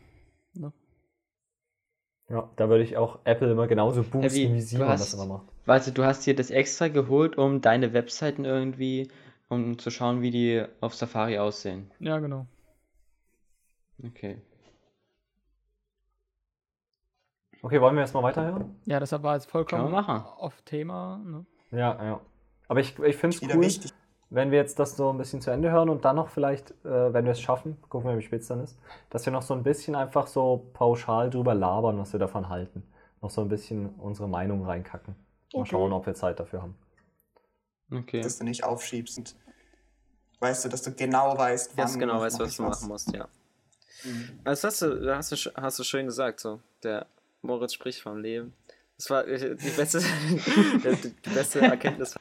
Ja, 2.31 2.51
da 2.57 2.71
würde 2.71 2.85
ich 2.85 2.97
auch 2.97 3.19
Apple 3.25 3.51
immer 3.53 3.67
genauso 3.67 4.03
boosten, 4.03 4.33
wie, 4.33 4.55
wie 4.55 4.61
du 4.61 4.63
Simon 4.63 4.87
hast- 4.87 5.01
das 5.01 5.15
immer 5.15 5.27
macht. 5.27 5.47
Warte, 5.67 5.93
du 5.93 6.05
hast 6.05 6.25
dir 6.25 6.35
das 6.35 6.51
extra 6.51 6.89
geholt, 6.89 7.37
um 7.37 7.61
deine 7.61 7.93
Webseiten 7.93 8.47
irgendwie, 8.47 9.09
um 9.49 9.79
zu 9.79 9.91
schauen, 9.91 10.23
wie 10.23 10.31
die 10.31 10.65
auf 10.81 10.95
Safari 10.95 11.39
aussehen. 11.39 11.91
Ja, 12.01 12.19
genau. 12.19 12.47
Okay. 14.07 14.39
Okay, 17.63 17.81
wollen 17.81 17.95
wir 17.97 18.03
erstmal 18.03 18.23
weiterhören? 18.23 18.77
Ja, 18.85 19.01
deshalb 19.01 19.23
war 19.23 19.35
jetzt 19.35 19.51
vollkommen 19.51 19.93
auf 19.95 20.63
Thema. 20.63 21.21
Ne? 21.25 21.45
Ja, 21.71 22.03
ja. 22.05 22.21
Aber 22.69 22.81
ich, 22.81 22.99
ich 22.99 23.17
finde 23.17 23.37
es 23.37 23.43
cool, 23.43 23.61
wichtig. 23.61 23.93
wenn 24.31 24.51
wir 24.51 24.59
jetzt 24.59 24.79
das 24.79 24.97
so 24.97 25.11
ein 25.11 25.19
bisschen 25.19 25.41
zu 25.41 25.51
Ende 25.51 25.71
hören 25.71 25.89
und 25.89 26.05
dann 26.05 26.17
noch 26.17 26.29
vielleicht, 26.29 26.71
äh, 26.85 27.13
wenn 27.13 27.25
wir 27.25 27.33
es 27.33 27.41
schaffen, 27.41 27.77
gucken 27.89 28.11
wir, 28.11 28.19
wie 28.19 28.23
spät 28.23 28.43
es 28.43 28.49
dann 28.49 28.63
ist, 28.63 28.79
dass 29.11 29.25
wir 29.27 29.33
noch 29.33 29.43
so 29.43 29.55
ein 29.55 29.63
bisschen 29.63 29.95
einfach 29.95 30.27
so 30.27 30.71
pauschal 30.75 31.31
drüber 31.31 31.55
labern, 31.55 31.99
was 31.99 32.13
wir 32.13 32.21
davon 32.21 32.49
halten. 32.49 32.83
Noch 33.23 33.31
so 33.31 33.41
ein 33.41 33.49
bisschen 33.49 33.89
unsere 33.99 34.29
Meinung 34.29 34.65
reinkacken. 34.65 35.15
Mal 35.53 35.61
Okay. 35.61 35.71
schauen, 35.71 35.93
ob 35.93 36.07
wir 36.07 36.15
Zeit 36.15 36.39
dafür 36.39 36.63
haben. 36.63 36.77
Okay. 37.91 38.21
dass 38.21 38.39
du 38.39 38.45
nicht 38.45 38.65
aufschiebst. 38.65 39.19
Und 39.19 39.35
weißt 40.41 40.65
du, 40.65 40.69
dass 40.69 40.83
du 40.83 40.93
genau 40.93 41.37
weißt, 41.37 41.73
wann 41.77 41.99
genau 41.99 42.15
noch 42.15 42.21
weißt, 42.21 42.39
mach 42.39 42.47
was 42.47 42.57
du 42.57 42.63
machen 42.63 42.89
musst, 42.89 43.13
ja. 43.13 43.27
Mhm. 44.05 44.41
Also 44.45 44.63
das 44.63 44.65
hast 44.65 44.83
du, 44.83 45.17
hast 45.17 45.33
du, 45.33 45.37
hast 45.57 45.79
du 45.79 45.83
schön 45.85 46.07
gesagt, 46.07 46.41
so. 46.41 46.61
Der 46.85 47.07
Moritz 47.43 47.75
spricht 47.75 48.01
vom 48.01 48.19
Leben. 48.19 48.55
Das 48.97 49.11
war 49.11 49.27
äh, 49.29 49.55
die 49.55 49.71
beste, 49.71 50.01
die 51.25 51.31
beste 51.31 51.61
Erkenntnis. 51.61 52.17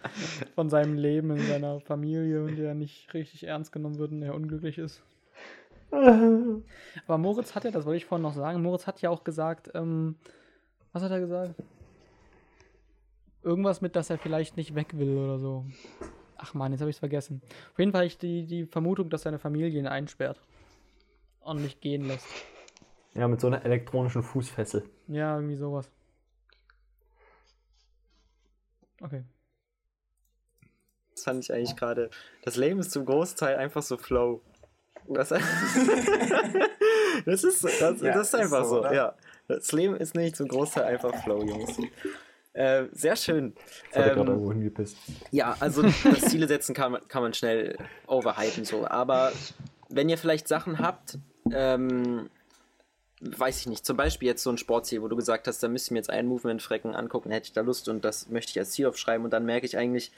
Von 0.54 0.70
seinem 0.70 0.98
Leben 0.98 1.32
in 1.32 1.48
seiner 1.48 1.80
Familie 1.80 2.44
und 2.44 2.56
der 2.56 2.76
nicht 2.76 3.14
richtig 3.14 3.46
ernst 3.46 3.72
genommen 3.72 3.98
wird 3.98 4.12
und 4.12 4.22
er 4.22 4.36
unglücklich 4.36 4.78
ist. 4.78 5.02
Aber 5.90 7.18
Moritz 7.18 7.56
hat 7.56 7.64
ja, 7.64 7.72
das 7.72 7.86
wollte 7.86 7.98
ich 7.98 8.06
vorhin 8.06 8.24
noch 8.24 8.34
sagen, 8.34 8.62
Moritz 8.62 8.86
hat 8.86 9.02
ja 9.02 9.10
auch 9.10 9.24
gesagt, 9.24 9.72
ähm, 9.74 10.16
was 10.92 11.02
hat 11.02 11.12
er 11.12 11.20
gesagt? 11.20 11.56
Irgendwas 13.42 13.82
mit, 13.82 13.96
dass 13.96 14.10
er 14.10 14.18
vielleicht 14.18 14.58
nicht 14.58 14.76
weg 14.76 14.98
will 14.98 15.18
oder 15.18 15.40
so. 15.40 15.66
Ach 16.38 16.54
man, 16.54 16.72
jetzt 16.72 16.82
habe 16.82 16.90
ich 16.90 16.98
es 16.98 17.00
vergessen. 17.00 17.42
Auf 17.72 17.80
jeden 17.80 17.92
Fall 17.92 18.02
habe 18.02 18.08
ich 18.08 18.18
die, 18.18 18.46
die 18.46 18.66
Vermutung, 18.66 19.10
dass 19.10 19.24
seine 19.24 19.40
Familie 19.40 19.80
ihn 19.80 19.88
einsperrt. 19.88 20.40
Und 21.40 21.62
nicht 21.62 21.82
gehen 21.82 22.06
lässt. 22.06 22.28
Ja, 23.14 23.28
mit 23.28 23.42
so 23.42 23.48
einer 23.48 23.64
elektronischen 23.66 24.22
Fußfessel. 24.24 24.88
Ja, 25.08 25.36
irgendwie 25.36 25.56
sowas. 25.58 25.90
Okay. 29.02 29.24
Das 31.14 31.24
fand 31.24 31.44
ich 31.44 31.52
eigentlich 31.54 31.76
gerade. 31.76 32.10
Das 32.44 32.56
Leben 32.58 32.80
ist 32.80 32.92
zum 32.92 33.06
Großteil 33.06 33.56
einfach 33.58 33.82
so 33.82 33.98
Flow. 33.98 34.42
Das, 35.08 35.30
das 37.26 37.44
ist, 37.44 37.64
das, 37.64 38.02
Ja, 38.02 38.14
das 38.14 38.28
ist 38.28 38.34
ist 38.34 38.36
einfach 38.36 38.64
so, 38.64 38.70
so, 38.70 38.80
oder? 38.82 38.94
ja. 38.94 39.16
Das 39.48 39.72
Leben 39.72 39.96
ist 39.96 40.14
nicht 40.16 40.36
zum 40.36 40.48
Großteil 40.50 40.84
einfach 40.84 41.24
Flow, 41.24 41.42
Jungs. 41.44 41.78
Äh, 42.54 42.86
sehr 42.92 43.16
schön. 43.16 43.54
Jetzt 43.86 43.96
hat 43.98 44.06
er 44.08 44.16
gerade 44.16 44.20
Ähm, 44.22 44.28
irgendwo 44.38 44.52
hingepisst. 44.52 44.98
ja, 45.32 45.56
also 45.60 45.84
das 45.84 46.22
Ziele 46.30 46.48
setzen 46.48 46.74
kann 46.76 46.92
man, 46.92 47.08
kann 47.08 47.22
man 47.22 47.34
schnell 47.34 47.78
overhypen 48.08 48.66
so. 48.66 48.86
Aber 48.88 49.32
wenn 49.90 50.10
ihr 50.10 50.18
vielleicht 50.18 50.48
Sachen 50.48 50.80
habt, 50.80 51.18
ähm, 51.52 52.30
weiß 53.22 53.62
ich 53.62 53.68
nicht, 53.68 53.86
zum 53.86 53.98
Beispiel 53.98 54.28
jetzt 54.28 54.44
so 54.44 54.52
ein 54.52 54.58
Sportziel, 54.58 55.02
wo 55.02 55.08
du 55.08 55.16
gesagt 55.16 55.48
hast, 55.48 55.64
da 55.64 55.68
müsste 55.68 55.88
ich 55.88 55.92
mir 55.92 56.00
jetzt 56.00 56.10
einen 56.10 56.28
Movement-Frecken 56.28 56.96
angucken, 56.96 57.32
hätte 57.32 57.48
ich 57.48 57.54
da 57.54 57.62
Lust 57.62 57.90
und 57.90 58.06
das 58.06 58.30
möchte 58.30 58.52
ich 58.52 58.60
als 58.60 58.72
Ziel 58.72 58.86
aufschreiben 58.88 59.26
und 59.26 59.32
dann 59.32 59.46
merke 59.46 59.66
ich 59.66 59.78
eigentlich, 59.78 60.12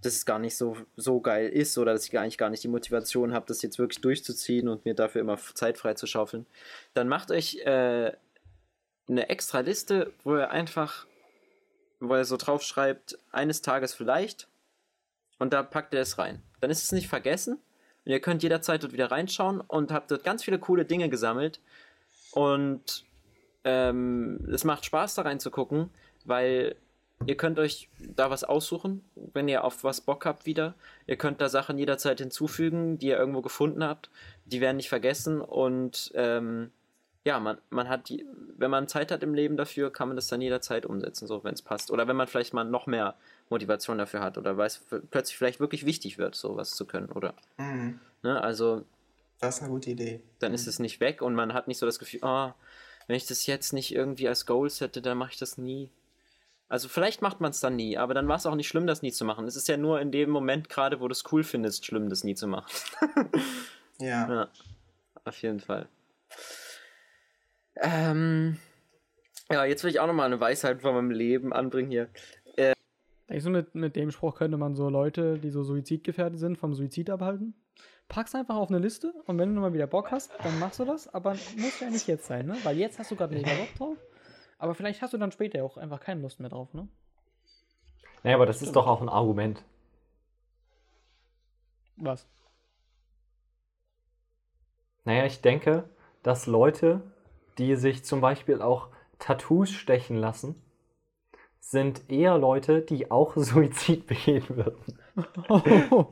dass 0.00 0.14
es 0.14 0.24
gar 0.24 0.38
nicht 0.38 0.56
so, 0.56 0.78
so 0.96 1.20
geil 1.20 1.50
ist 1.50 1.76
oder 1.76 1.92
dass 1.92 2.06
ich 2.06 2.12
nicht, 2.12 2.38
gar 2.38 2.48
nicht 2.48 2.62
die 2.62 2.68
Motivation 2.68 3.34
habe, 3.34 3.44
das 3.46 3.60
jetzt 3.60 3.78
wirklich 3.78 4.00
durchzuziehen 4.00 4.68
und 4.68 4.86
mir 4.86 4.94
dafür 4.94 5.20
immer 5.20 5.36
Zeit 5.36 5.76
frei 5.76 5.92
zu 5.94 6.06
schaufeln, 6.06 6.46
dann 6.94 7.08
macht 7.08 7.30
euch 7.30 7.56
äh, 7.66 8.12
eine 9.08 9.28
extra 9.28 9.60
Liste, 9.60 10.12
wo 10.24 10.36
ihr 10.36 10.50
einfach, 10.50 11.06
wo 11.98 12.16
ihr 12.16 12.24
so 12.24 12.38
drauf 12.38 12.62
schreibt, 12.62 13.18
eines 13.30 13.60
Tages 13.60 13.92
vielleicht 13.92 14.48
und 15.38 15.52
da 15.52 15.62
packt 15.62 15.92
ihr 15.92 16.00
es 16.00 16.16
rein. 16.16 16.42
Dann 16.60 16.70
ist 16.70 16.84
es 16.84 16.92
nicht 16.92 17.08
vergessen 17.08 17.58
und 18.06 18.12
ihr 18.12 18.20
könnt 18.20 18.42
jederzeit 18.42 18.82
dort 18.82 18.94
wieder 18.94 19.10
reinschauen 19.10 19.60
und 19.60 19.92
habt 19.92 20.10
dort 20.10 20.24
ganz 20.24 20.42
viele 20.42 20.58
coole 20.58 20.86
Dinge 20.86 21.10
gesammelt 21.10 21.60
und 22.32 23.04
ähm, 23.64 24.48
es 24.52 24.64
macht 24.64 24.84
Spaß 24.84 25.16
da 25.16 25.22
reinzugucken, 25.22 25.90
weil 26.24 26.76
ihr 27.26 27.36
könnt 27.36 27.58
euch 27.58 27.88
da 27.98 28.30
was 28.30 28.44
aussuchen, 28.44 29.04
wenn 29.34 29.48
ihr 29.48 29.64
auf 29.64 29.84
was 29.84 30.00
Bock 30.00 30.24
habt 30.24 30.46
wieder. 30.46 30.74
Ihr 31.06 31.16
könnt 31.16 31.40
da 31.40 31.48
Sachen 31.48 31.78
jederzeit 31.78 32.20
hinzufügen, 32.20 32.98
die 32.98 33.08
ihr 33.08 33.18
irgendwo 33.18 33.42
gefunden 33.42 33.84
habt. 33.84 34.10
Die 34.46 34.60
werden 34.60 34.78
nicht 34.78 34.88
vergessen 34.88 35.40
und 35.40 36.10
ähm, 36.14 36.70
ja, 37.24 37.38
man, 37.38 37.58
man 37.68 37.88
hat 37.88 38.08
die, 38.08 38.24
wenn 38.56 38.70
man 38.70 38.88
Zeit 38.88 39.12
hat 39.12 39.22
im 39.22 39.34
Leben 39.34 39.58
dafür, 39.58 39.92
kann 39.92 40.08
man 40.08 40.16
das 40.16 40.28
dann 40.28 40.40
jederzeit 40.40 40.86
umsetzen, 40.86 41.26
so 41.26 41.44
wenn 41.44 41.52
es 41.52 41.60
passt. 41.60 41.90
Oder 41.90 42.08
wenn 42.08 42.16
man 42.16 42.26
vielleicht 42.26 42.54
mal 42.54 42.64
noch 42.64 42.86
mehr 42.86 43.14
Motivation 43.50 43.98
dafür 43.98 44.20
hat 44.20 44.38
oder 44.38 44.56
weiß, 44.56 44.86
plötzlich 45.10 45.36
vielleicht 45.36 45.60
wirklich 45.60 45.84
wichtig 45.84 46.16
wird, 46.16 46.34
sowas 46.34 46.70
zu 46.70 46.86
können, 46.86 47.10
oder? 47.10 47.34
Mhm. 47.58 48.00
Ne, 48.22 48.42
also 48.42 48.84
Das 49.40 49.56
ist 49.56 49.62
eine 49.62 49.70
gute 49.70 49.90
Idee. 49.90 50.22
dann 50.38 50.52
ist 50.52 50.66
es 50.66 50.78
nicht 50.78 51.00
weg 51.00 51.22
und 51.22 51.34
man 51.34 51.54
hat 51.54 51.66
nicht 51.66 51.78
so 51.78 51.86
das 51.86 51.98
Gefühl, 51.98 52.22
ah, 52.22 52.54
wenn 53.06 53.16
ich 53.16 53.26
das 53.26 53.46
jetzt 53.46 53.72
nicht 53.72 53.94
irgendwie 53.94 54.28
als 54.28 54.46
Goals 54.46 54.80
hätte, 54.80 55.02
dann 55.02 55.18
mache 55.18 55.32
ich 55.32 55.38
das 55.38 55.58
nie. 55.58 55.90
Also 56.68 56.88
vielleicht 56.88 57.22
macht 57.22 57.40
man 57.40 57.50
es 57.50 57.60
dann 57.60 57.74
nie, 57.74 57.96
aber 57.96 58.14
dann 58.14 58.28
war 58.28 58.36
es 58.36 58.46
auch 58.46 58.54
nicht 58.54 58.68
schlimm, 58.68 58.86
das 58.86 59.02
nie 59.02 59.10
zu 59.10 59.24
machen. 59.24 59.46
Es 59.46 59.56
ist 59.56 59.66
ja 59.66 59.76
nur 59.76 60.00
in 60.00 60.12
dem 60.12 60.30
Moment 60.30 60.68
gerade, 60.68 61.00
wo 61.00 61.08
du 61.08 61.12
es 61.12 61.24
cool 61.32 61.42
findest, 61.42 61.84
schlimm, 61.84 62.08
das 62.08 62.24
nie 62.24 62.34
zu 62.34 62.46
machen. 62.46 62.70
Ja. 64.02 64.32
ja, 64.32 64.48
auf 65.26 65.42
jeden 65.42 65.60
Fall. 65.60 65.86
Ähm, 67.76 68.56
ja, 69.50 69.66
jetzt 69.66 69.84
will 69.84 69.90
ich 69.90 70.00
auch 70.00 70.06
nochmal 70.06 70.24
eine 70.24 70.40
Weisheit 70.40 70.80
von 70.80 70.94
meinem 70.94 71.10
Leben 71.10 71.52
anbringen 71.52 71.90
hier. 71.90 72.08
Ich 73.30 73.44
so 73.44 73.50
mit, 73.50 73.76
mit 73.76 73.94
dem 73.94 74.10
Spruch 74.10 74.36
könnte 74.36 74.56
man 74.56 74.74
so 74.74 74.90
Leute, 74.90 75.38
die 75.38 75.50
so 75.50 75.62
suizidgefährdet 75.62 76.40
sind, 76.40 76.58
vom 76.58 76.74
Suizid 76.74 77.10
abhalten. 77.10 77.54
Pack's 78.10 78.34
einfach 78.34 78.56
auf 78.56 78.70
eine 78.70 78.80
Liste 78.80 79.14
und 79.26 79.38
wenn 79.38 79.54
du 79.54 79.60
mal 79.60 79.72
wieder 79.72 79.86
Bock 79.86 80.10
hast, 80.10 80.32
dann 80.42 80.58
machst 80.58 80.80
du 80.80 80.84
das, 80.84 81.06
aber 81.14 81.30
muss 81.56 81.78
ja 81.78 81.88
nicht 81.88 82.08
jetzt 82.08 82.26
sein, 82.26 82.44
ne? 82.44 82.56
Weil 82.64 82.76
jetzt 82.76 82.98
hast 82.98 83.12
du 83.12 83.16
gerade 83.16 83.32
mega 83.32 83.54
Bock 83.54 83.74
drauf. 83.76 83.96
Aber 84.58 84.74
vielleicht 84.74 85.00
hast 85.00 85.14
du 85.14 85.18
dann 85.18 85.30
später 85.30 85.64
auch 85.64 85.76
einfach 85.76 86.00
keine 86.00 86.20
Lust 86.20 86.40
mehr 86.40 86.50
drauf, 86.50 86.74
ne? 86.74 86.88
Naja, 88.24 88.34
aber 88.34 88.46
das 88.46 88.62
ist 88.62 88.74
doch 88.74 88.88
auch 88.88 89.00
ein 89.00 89.08
Argument. 89.08 89.62
Was? 91.96 92.26
Naja, 95.04 95.24
ich 95.24 95.40
denke, 95.40 95.88
dass 96.24 96.46
Leute, 96.46 97.02
die 97.58 97.76
sich 97.76 98.04
zum 98.04 98.20
Beispiel 98.20 98.60
auch 98.60 98.88
Tattoos 99.20 99.70
stechen 99.70 100.16
lassen, 100.16 100.60
sind 101.60 102.10
eher 102.10 102.38
Leute, 102.38 102.80
die 102.82 103.10
auch 103.10 103.36
Suizid 103.36 104.06
begehen 104.06 104.44
würden. 104.48 104.98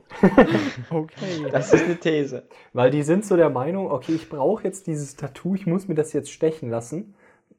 okay. 0.89 1.49
Das 1.51 1.73
ist 1.73 1.85
eine 1.85 1.99
These. 1.99 2.47
Weil 2.73 2.91
die 2.91 3.03
sind 3.03 3.25
so 3.25 3.35
der 3.35 3.49
Meinung, 3.49 3.91
okay, 3.91 4.13
ich 4.13 4.29
brauche 4.29 4.63
jetzt 4.63 4.87
dieses 4.87 5.15
Tattoo, 5.15 5.55
ich 5.55 5.65
muss 5.65 5.87
mir 5.87 5.95
das 5.95 6.13
jetzt 6.13 6.31
stechen 6.31 6.69
lassen, 6.69 7.15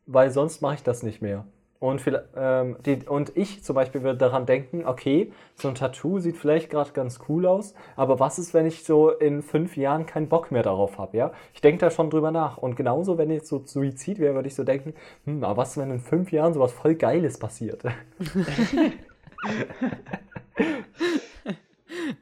weil 0.07 0.31
sonst 0.31 0.63
mache 0.63 0.77
ich 0.77 0.83
das 0.83 1.03
nicht 1.03 1.21
mehr. 1.21 1.47
Und, 1.81 2.03
viel- 2.03 2.23
ähm, 2.37 2.77
die, 2.85 3.07
und 3.09 3.35
ich 3.39 3.65
zum 3.65 3.75
Beispiel 3.75 4.03
würde 4.03 4.19
daran 4.19 4.45
denken, 4.45 4.85
okay, 4.85 5.33
so 5.55 5.67
ein 5.69 5.75
Tattoo 5.75 6.19
sieht 6.19 6.37
vielleicht 6.37 6.69
gerade 6.69 6.93
ganz 6.93 7.21
cool 7.29 7.47
aus, 7.47 7.73
aber 7.97 8.21
was 8.21 8.39
ist, 8.39 8.53
wenn 8.53 8.67
ich 8.67 8.85
so 8.85 9.09
in 9.11 9.41
fünf 9.43 9.79
Jahren 9.79 10.05
keinen 10.05 10.29
Bock 10.29 10.53
mehr 10.53 10.63
darauf 10.63 10.99
habe, 10.99 11.17
ja? 11.17 11.33
Ich 11.55 11.63
denke 11.63 11.79
da 11.81 11.91
schon 11.91 12.11
drüber 12.11 12.31
nach. 12.33 12.59
Und 12.59 12.77
genauso, 12.77 13.17
wenn 13.17 13.31
jetzt 13.31 13.49
so 13.49 13.63
Suizid 13.65 14.19
wäre, 14.19 14.35
würde 14.35 14.49
ich 14.49 14.55
so 14.55 14.63
denken, 14.63 14.93
hm, 15.25 15.43
aber 15.43 15.57
was, 15.57 15.79
wenn 15.79 15.91
in 15.91 16.01
fünf 16.01 16.31
Jahren 16.33 16.53
sowas 16.53 16.73
voll 16.73 16.97
Geiles 16.97 17.39
passiert? 17.39 17.83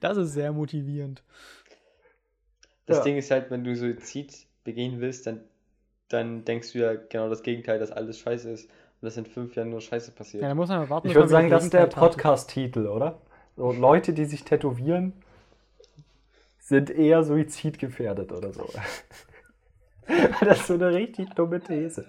Das 0.01 0.16
ist 0.16 0.32
sehr 0.32 0.52
motivierend. 0.52 1.22
Das 2.86 2.98
Ja. 2.98 3.05
Ding 3.05 3.16
ist 3.16 3.30
halt, 3.30 3.51
wenn 3.51 3.64
du 3.64 3.74
Suizid 3.76 4.47
begehen 4.64 5.01
willst, 5.01 5.26
dann, 5.26 5.40
dann 6.09 6.44
denkst 6.44 6.72
du 6.72 6.78
ja 6.78 6.94
genau 6.94 7.28
das 7.28 7.43
Gegenteil, 7.43 7.78
dass 7.78 7.90
alles 7.90 8.18
scheiße 8.18 8.51
ist 8.51 8.70
und 9.00 9.06
dass 9.06 9.16
in 9.16 9.26
fünf 9.26 9.54
Jahren 9.54 9.70
nur 9.70 9.80
Scheiße 9.80 10.10
passiert. 10.12 10.42
Ja, 10.42 10.48
da 10.48 10.54
muss 10.54 10.68
man 10.68 10.88
warten. 10.90 11.08
Ich 11.08 11.14
würde 11.14 11.28
sagen, 11.28 11.50
das 11.50 11.64
ist 11.64 11.72
der. 11.72 11.86
Podcast-Titel, 11.86 12.86
oder? 12.86 13.20
So, 13.56 13.72
Leute, 13.72 14.12
die 14.12 14.24
sich 14.24 14.44
tätowieren, 14.44 15.12
sind 16.58 16.90
eher 16.90 17.24
suizidgefährdet 17.24 18.32
oder 18.32 18.52
so. 18.52 18.68
das 20.40 20.60
ist 20.60 20.66
so 20.66 20.74
eine 20.74 20.92
richtig 20.92 21.30
dumme 21.34 21.60
These. 21.60 22.04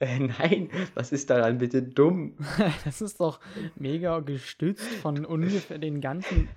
Äh, 0.00 0.18
nein, 0.20 0.70
was 0.94 1.12
ist 1.12 1.28
daran 1.30 1.58
bitte 1.58 1.82
dumm? 1.82 2.34
Das 2.84 3.00
ist 3.00 3.20
doch 3.20 3.40
mega 3.76 4.20
gestützt 4.20 4.88
von 5.02 5.24
ungefähr 5.24 5.78
den 5.78 6.00
ganzen 6.00 6.48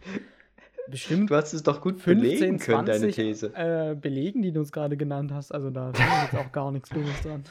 bestimmt 0.90 1.32
Du 1.32 1.36
hast 1.36 1.54
es 1.54 1.64
doch 1.64 1.82
gut 1.82 2.00
15, 2.02 2.22
belegen 2.22 2.60
können, 2.60 2.86
20 2.86 2.86
deine 2.86 3.12
These. 3.12 3.54
äh, 3.56 3.96
Belegen, 3.96 4.42
die 4.42 4.52
du 4.52 4.60
uns 4.60 4.72
gerade 4.72 4.98
genannt 4.98 5.32
hast. 5.32 5.52
Also 5.54 5.70
da 5.70 5.92
ist 5.92 6.00
jetzt 6.00 6.36
auch 6.36 6.52
gar 6.52 6.72
nichts 6.72 6.90
Dummes 6.90 7.22
dran. 7.24 7.44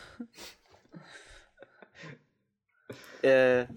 Äh, 3.22 3.66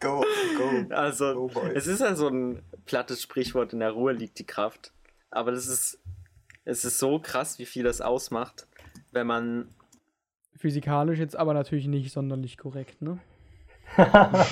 Go, 0.00 0.24
go. 0.58 0.94
also, 0.94 1.48
Go, 1.48 1.60
es 1.74 1.86
ist 1.86 2.00
ja 2.00 2.16
so 2.16 2.28
ein 2.28 2.62
plattes 2.86 3.22
Sprichwort, 3.22 3.72
in 3.72 3.78
der 3.78 3.92
Ruhe 3.92 4.12
liegt 4.12 4.38
die 4.40 4.46
Kraft. 4.46 4.92
Aber 5.30 5.52
das 5.52 5.68
ist, 5.68 6.00
es 6.64 6.84
ist 6.84 6.98
so 6.98 7.20
krass, 7.20 7.60
wie 7.60 7.66
viel 7.66 7.84
das 7.84 8.00
ausmacht, 8.00 8.66
wenn 9.12 9.26
man 9.28 9.68
Physikalisch 10.56 11.18
jetzt 11.18 11.36
aber 11.36 11.54
natürlich 11.54 11.86
nicht 11.88 12.12
sonderlich 12.12 12.56
korrekt, 12.58 13.00
ne? 13.02 13.18
Weil 13.96 14.46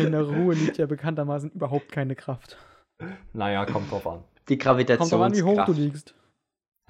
in 0.06 0.12
der 0.12 0.22
Ruhe 0.22 0.54
liegt 0.54 0.78
ja 0.78 0.86
bekanntermaßen 0.86 1.50
überhaupt 1.50 1.90
keine 1.90 2.14
Kraft. 2.14 2.56
Naja, 3.32 3.66
kommt 3.66 3.90
drauf 3.90 4.06
an. 4.06 4.22
Die 4.48 4.58
Kommt 4.58 4.88
drauf 4.88 5.20
an, 5.20 5.34
wie 5.34 5.42
hoch 5.42 5.64
du 5.64 5.72
Gravitationskraft. 5.72 5.78
liegst. 5.78 6.14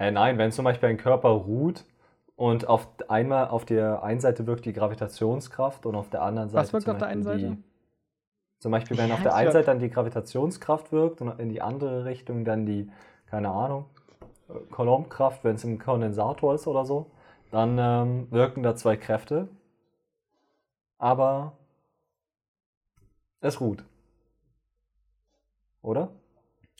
Hey, 0.01 0.11
nein, 0.11 0.39
wenn 0.39 0.51
zum 0.51 0.65
Beispiel 0.65 0.89
ein 0.89 0.97
Körper 0.97 1.29
ruht 1.29 1.85
und 2.35 2.67
auf 2.67 2.87
einmal 3.07 3.49
auf 3.49 3.65
der 3.65 4.01
einen 4.01 4.19
Seite 4.19 4.47
wirkt 4.47 4.65
die 4.65 4.73
Gravitationskraft 4.73 5.85
und 5.85 5.93
auf 5.93 6.09
der 6.09 6.23
anderen 6.23 6.49
Seite. 6.49 6.63
Was 6.63 6.73
wirkt 6.73 6.85
zum 6.85 6.93
auf 6.93 6.97
der 6.97 7.07
einen 7.09 7.23
Beispiel 7.23 7.39
Seite? 7.39 7.55
Die, 7.55 8.61
zum 8.61 8.71
Beispiel, 8.71 8.97
wenn 8.97 9.09
Ja, 9.09 9.13
auf 9.13 9.21
der 9.21 9.35
einen 9.35 9.51
Seite 9.51 9.67
dann 9.67 9.77
die 9.77 9.91
Gravitationskraft 9.91 10.91
wirkt 10.91 11.21
und 11.21 11.39
in 11.39 11.49
die 11.49 11.61
andere 11.61 12.05
Richtung 12.05 12.45
dann 12.45 12.65
die, 12.65 12.89
keine 13.27 13.49
Ahnung, 13.49 13.85
äh, 14.49 14.53
Coulombkraft, 14.71 15.43
wenn 15.43 15.57
es 15.57 15.63
im 15.65 15.77
Kondensator 15.77 16.55
ist 16.55 16.65
oder 16.65 16.83
so, 16.83 17.11
dann 17.51 17.77
ähm, 17.77 18.27
wirken 18.31 18.63
da 18.63 18.75
zwei 18.75 18.97
Kräfte. 18.97 19.49
Aber 20.97 21.51
es 23.39 23.61
ruht. 23.61 23.83
Oder? 25.83 26.09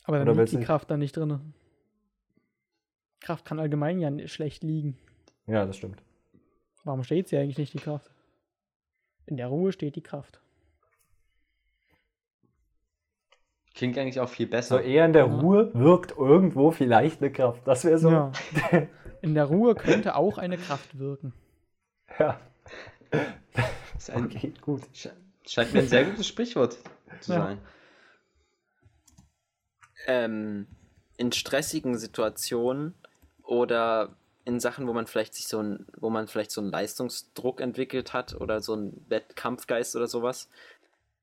Aber 0.06 0.18
dann 0.18 0.27
Oder 0.27 0.43
liegt 0.43 0.53
die 0.53 0.65
Kraft 0.65 0.89
da 0.89 0.98
nicht 0.98 1.15
drin. 1.15 1.53
Kraft 3.22 3.45
kann 3.45 3.60
allgemein 3.60 3.99
ja 3.99 4.27
schlecht 4.27 4.64
liegen. 4.64 4.98
Ja, 5.48 5.65
das 5.65 5.77
stimmt. 5.77 6.02
Warum 6.84 7.03
steht 7.03 7.27
sie 7.30 7.38
eigentlich 7.38 7.57
nicht, 7.57 7.73
die 7.73 7.80
Kraft? 7.80 8.11
In 9.27 9.38
der 9.38 9.48
Ruhe 9.48 9.72
steht 9.72 9.95
die 9.95 10.02
Kraft. 10.03 10.41
Klingt 13.73 13.98
eigentlich 13.98 14.19
auch 14.19 14.30
viel 14.30 14.48
So 14.48 14.52
besser. 14.52 14.84
eher 14.84 15.06
in 15.06 15.14
der 15.14 15.26
Ja. 15.27 15.39
Ruhe 15.39 15.73
wirkt 15.73 16.11
irgendwo 16.18 16.72
vielleicht 16.72 17.22
eine 17.22 17.31
Kraft. 17.31 17.61
Das 17.65 17.85
wäre 17.85 17.98
so. 17.98 18.10
Ja. 18.11 18.31
In 19.22 19.35
der 19.35 19.45
Ruhe 19.45 19.76
könnte 19.76 20.15
auch 20.15 20.39
eine 20.39 20.57
Kraft 20.57 20.98
wirken. 20.98 21.34
ja. 22.19 22.39
Das 23.11 23.69
ist 23.98 24.10
ein, 24.10 24.26
Okay, 24.26 24.53
gut. 24.61 24.81
sche- 24.95 25.11
scheint 25.48 25.73
mir 25.73 25.81
ein 25.81 25.88
sehr 25.88 26.06
gutes 26.06 26.26
Sprichwort 26.27 26.77
zu 27.19 27.34
Ja. 27.34 27.43
sein. 27.45 27.57
ähm, 30.07 30.65
in 31.18 31.31
stressigen 31.31 31.95
Situationen 31.99 32.95
oder 33.52 34.15
in 34.45 34.61
Sachen, 34.61 34.88
wo 34.88 34.94
man 34.94 35.06
vielleicht 35.07 35.36
sich 35.36 35.48
so 35.48 35.60
ein, 35.60 35.86
wo 35.99 36.10
man 36.10 36.28
vielleicht 36.28 36.52
so 36.52 36.61
einen 36.61 36.72
Leistungsdruck 36.72 37.60
entwickelt 37.60 38.14
hat 38.14 38.40
oder 38.40 38.61
so 38.61 38.73
einen 38.73 39.06
Wettkampfgeist 39.10 39.95
oder 39.98 40.07
sowas. 40.07 40.48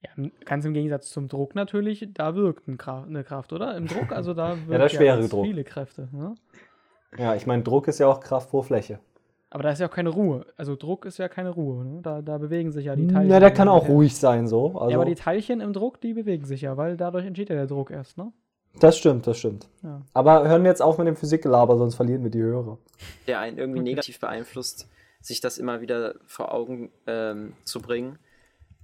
Ja, 0.03 0.29
ganz 0.45 0.65
im 0.67 0.75
Gegensatz 0.75 1.09
zum 1.11 1.27
Druck 1.27 1.55
natürlich, 1.55 2.07
da 2.13 2.35
wirkt 2.37 2.69
ein 2.69 2.77
Kraft, 2.77 3.09
eine 3.09 3.25
Kraft, 3.25 3.53
oder? 3.55 3.77
Im 3.77 3.87
Druck, 3.89 4.13
also 4.13 4.35
da 4.35 4.57
wirkt 4.67 4.71
der 4.83 4.89
schwere 4.91 5.19
ganz 5.21 5.31
Druck. 5.31 5.47
viele 5.47 5.65
Kräfte. 5.65 6.09
Ne? 6.13 6.35
Ja, 7.17 7.35
ich 7.35 7.47
meine, 7.47 7.63
Druck 7.63 7.89
ist 7.89 7.99
ja 7.99 8.07
auch 8.07 8.21
Kraft 8.21 8.51
pro 8.51 8.63
Fläche. 8.63 9.01
Aber 9.51 9.63
da 9.63 9.71
ist 9.71 9.79
ja 9.81 9.89
auch 9.89 9.91
keine 9.93 10.11
Ruhe. 10.11 10.45
Also 10.59 10.77
Druck 10.77 11.07
ist 11.07 11.17
ja 11.19 11.29
keine 11.29 11.49
Ruhe. 11.49 11.83
Ne? 11.83 12.03
Da, 12.03 12.21
da 12.21 12.37
bewegen 12.37 12.71
sich 12.71 12.85
ja 12.85 12.95
die 12.95 13.07
Teilchen. 13.07 13.31
Ja, 13.31 13.41
der 13.41 13.51
kann 13.51 13.69
auch 13.69 13.85
Ja. 13.89 13.95
ruhig 13.95 14.15
sein, 14.15 14.47
so. 14.47 14.79
Also, 14.79 14.91
ja, 14.91 14.97
aber 14.99 15.07
die 15.07 15.15
Teilchen 15.15 15.63
im 15.63 15.73
Druck, 15.73 16.01
die 16.03 16.13
bewegen 16.13 16.45
sich 16.45 16.61
ja, 16.61 16.77
weil 16.77 16.99
dadurch 16.99 17.25
entsteht 17.25 17.49
ja 17.49 17.57
der 17.57 17.67
Druck 17.67 17.91
erst, 17.91 18.19
ne? 18.19 18.31
Das 18.75 18.99
stimmt, 18.99 19.27
das 19.27 19.39
stimmt. 19.39 19.69
Ja. 19.83 20.03
Aber 20.13 20.49
hören 20.49 20.63
wir 20.63 20.71
jetzt 20.71 20.83
auf 20.83 20.99
mit 20.99 21.07
dem 21.07 21.17
Physikgelaber, 21.17 21.77
sonst 21.79 21.95
verlieren 21.95 22.23
wir 22.23 22.31
die 22.31 22.43
Hörer. 22.43 22.79
der 23.27 23.41
einen 23.41 23.59
irgendwie 23.59 23.81
negativ 23.81 24.21
beeinflusst, 24.21 24.89
sich 25.21 25.41
das 25.41 25.59
immer 25.59 25.81
wieder 25.81 26.15
vor 26.27 26.53
Augen 26.53 26.93
ähm, 27.07 27.55
zu 27.65 27.81
bringen, 27.81 28.19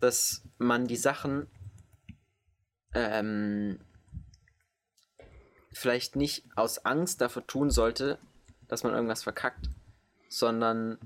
dass 0.01 0.43
man 0.59 0.87
die 0.87 0.97
Sachen 0.97 1.47
ähm, 2.95 3.79
vielleicht 5.73 6.17
nicht 6.17 6.45
aus 6.57 6.85
Angst 6.85 7.21
dafür 7.21 7.47
tun 7.47 7.71
sollte, 7.71 8.19
dass 8.69 8.83
man 8.83 8.95
irgendwas 8.95 9.23
verkackt, 9.23 9.69
sondern 10.29 10.99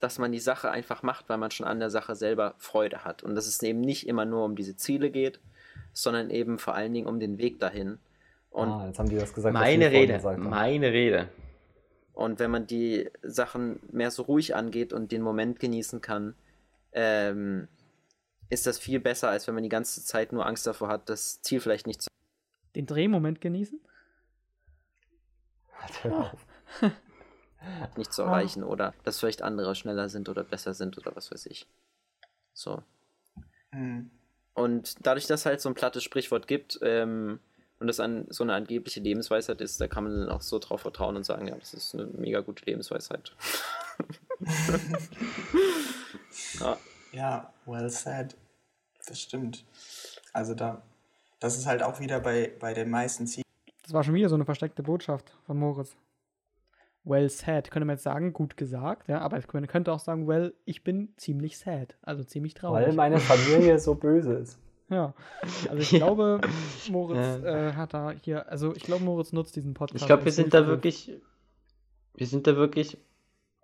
dass 0.00 0.18
man 0.18 0.32
die 0.32 0.40
Sache 0.40 0.70
einfach 0.70 1.02
macht, 1.02 1.28
weil 1.28 1.38
man 1.38 1.50
schon 1.50 1.66
an 1.66 1.80
der 1.80 1.90
Sache 1.90 2.14
selber 2.14 2.54
Freude 2.58 3.04
hat. 3.04 3.22
Und 3.22 3.34
dass 3.34 3.46
es 3.46 3.62
eben 3.62 3.80
nicht 3.80 4.06
immer 4.06 4.24
nur 4.24 4.44
um 4.44 4.56
diese 4.56 4.76
Ziele 4.76 5.10
geht, 5.10 5.40
sondern 5.96 6.28
eben 6.28 6.58
vor 6.58 6.74
allen 6.74 6.92
Dingen 6.92 7.06
um 7.06 7.18
den 7.18 7.38
Weg 7.38 7.58
dahin. 7.58 7.98
Und 8.50 8.68
ah, 8.68 8.86
jetzt 8.86 8.98
haben 8.98 9.08
die 9.08 9.16
das 9.16 9.32
gesagt. 9.32 9.54
was 9.54 9.60
Meine 9.60 9.90
Rede, 9.90 10.14
gesagt 10.14 10.38
meine 10.38 10.92
Rede. 10.92 11.28
Und 12.12 12.38
wenn 12.38 12.50
man 12.50 12.66
die 12.66 13.10
Sachen 13.22 13.80
mehr 13.90 14.10
so 14.10 14.22
ruhig 14.22 14.54
angeht 14.54 14.92
und 14.92 15.10
den 15.10 15.22
Moment 15.22 15.58
genießen 15.58 16.02
kann, 16.02 16.34
ähm, 16.92 17.68
ist 18.50 18.66
das 18.66 18.78
viel 18.78 19.00
besser, 19.00 19.30
als 19.30 19.46
wenn 19.46 19.54
man 19.54 19.62
die 19.62 19.70
ganze 19.70 20.04
Zeit 20.04 20.32
nur 20.32 20.46
Angst 20.46 20.66
davor 20.66 20.88
hat, 20.88 21.08
das 21.08 21.40
Ziel 21.42 21.60
vielleicht 21.60 21.86
nicht 21.86 22.02
zu, 22.02 22.08
Den 22.74 22.86
Drehmoment 22.86 23.40
genießen? 23.40 23.80
Hör 26.02 26.32
auf. 26.32 26.46
nicht 27.96 28.12
zu 28.12 28.22
erreichen 28.22 28.62
oder 28.62 28.94
dass 29.04 29.18
vielleicht 29.18 29.42
andere 29.42 29.74
schneller 29.74 30.08
sind 30.08 30.28
oder 30.28 30.44
besser 30.44 30.74
sind 30.74 30.96
oder 30.98 31.16
was 31.16 31.30
weiß 31.32 31.46
ich. 31.46 31.66
So. 32.52 32.82
Hm. 33.72 34.10
Und 34.56 35.06
dadurch, 35.06 35.26
dass 35.26 35.44
halt 35.44 35.60
so 35.60 35.68
ein 35.68 35.74
plattes 35.74 36.02
Sprichwort 36.02 36.48
gibt 36.48 36.78
ähm, 36.80 37.40
und 37.78 37.88
das 37.88 38.00
an, 38.00 38.26
so 38.30 38.42
eine 38.42 38.54
angebliche 38.54 39.00
Lebensweisheit 39.00 39.60
ist, 39.60 39.78
da 39.80 39.86
kann 39.86 40.04
man 40.04 40.18
dann 40.18 40.28
auch 40.30 40.40
so 40.40 40.58
drauf 40.58 40.80
vertrauen 40.80 41.14
und 41.14 41.24
sagen, 41.24 41.46
ja, 41.46 41.54
das 41.54 41.74
ist 41.74 41.94
eine 41.94 42.06
mega 42.06 42.40
gute 42.40 42.64
Lebensweisheit. 42.64 43.36
ja, 46.60 46.78
Ja, 47.12 47.52
well 47.66 47.90
said. 47.90 48.34
Das 49.06 49.20
stimmt. 49.20 49.62
Also 50.32 50.54
da, 50.54 50.80
das 51.38 51.58
ist 51.58 51.66
halt 51.66 51.82
auch 51.82 52.00
wieder 52.00 52.18
bei, 52.20 52.50
bei 52.58 52.72
den 52.72 52.88
meisten 52.88 53.26
Zielen. 53.26 53.44
Das 53.82 53.92
war 53.92 54.04
schon 54.04 54.14
wieder 54.14 54.30
so 54.30 54.36
eine 54.36 54.46
versteckte 54.46 54.82
Botschaft 54.82 55.36
von 55.46 55.58
Moritz. 55.58 55.94
Well 57.08 57.28
said, 57.28 57.70
könnte 57.70 57.86
man 57.86 57.94
jetzt 57.94 58.02
sagen, 58.02 58.32
gut 58.32 58.56
gesagt, 58.56 59.06
ja, 59.08 59.20
aber 59.20 59.40
man 59.52 59.66
könnte 59.68 59.92
auch 59.92 60.00
sagen, 60.00 60.26
well, 60.26 60.52
ich 60.64 60.82
bin 60.82 61.14
ziemlich 61.16 61.56
sad, 61.56 61.96
also 62.02 62.24
ziemlich 62.24 62.54
traurig. 62.54 62.88
Weil 62.88 62.92
meine 62.94 63.20
Familie 63.20 63.78
so 63.78 63.94
böse 63.94 64.34
ist. 64.34 64.58
ja, 64.88 65.14
also 65.68 65.76
ich 65.78 65.92
Ja. 65.92 65.98
glaube, 65.98 66.40
Moritz 66.90 67.18
Ja. 67.44 67.68
äh, 67.68 67.72
hat 67.74 67.94
da 67.94 68.10
hier, 68.10 68.48
also 68.50 68.74
ich 68.74 68.82
glaube, 68.82 69.04
Moritz 69.04 69.32
nutzt 69.32 69.54
diesen 69.54 69.72
Podcast. 69.72 70.02
Ich 70.02 70.06
glaube, 70.06 70.24
wir 70.24 70.32
sind 70.32 70.52
da 70.52 70.66
wirklich, 70.66 71.12
wir 72.16 72.26
sind 72.26 72.48
da 72.48 72.56
wirklich 72.56 72.98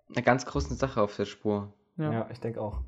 einer 0.09 0.21
ganz 0.21 0.45
großen 0.45 0.77
Sache 0.77 1.01
auf 1.01 1.15
der 1.17 1.25
Spur. 1.25 1.73
Ja. 1.97 2.11
Ja, 2.13 2.29
ich 2.31 2.39
denke 2.39 2.61
auch. 2.61 2.79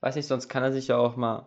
Weiß 0.00 0.14
nicht, 0.16 0.26
sonst 0.26 0.48
kann 0.48 0.62
er 0.62 0.72
sich 0.72 0.88
ja 0.88 0.96
auch 0.96 1.16
mal, 1.16 1.46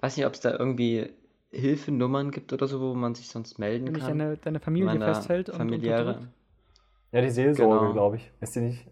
weiß 0.00 0.16
nicht, 0.16 0.26
ob 0.26 0.34
es 0.34 0.40
da 0.40 0.50
irgendwie 0.50 1.12
Hilfenummern 1.50 2.30
gibt 2.32 2.52
oder 2.52 2.66
so, 2.66 2.80
wo 2.80 2.94
man 2.94 3.14
sich 3.14 3.28
sonst 3.28 3.58
melden 3.58 3.86
Wenn 3.86 3.94
dich 3.94 4.02
kann. 4.04 4.18
deine, 4.18 4.36
deine 4.36 4.60
Familie 4.60 4.90
Wenn 4.94 5.00
festhält 5.02 5.48
und 5.48 5.56
familiäre. 5.56 6.00
unterdrückt. 6.06 6.28
Ja, 7.12 7.20
die 7.22 7.30
Seelsorge, 7.30 7.78
Genau. 7.80 7.92
glaube 7.92 8.16
ich. 8.16 8.30
Ist 8.40 8.54
die 8.56 8.60
nicht 8.60 8.86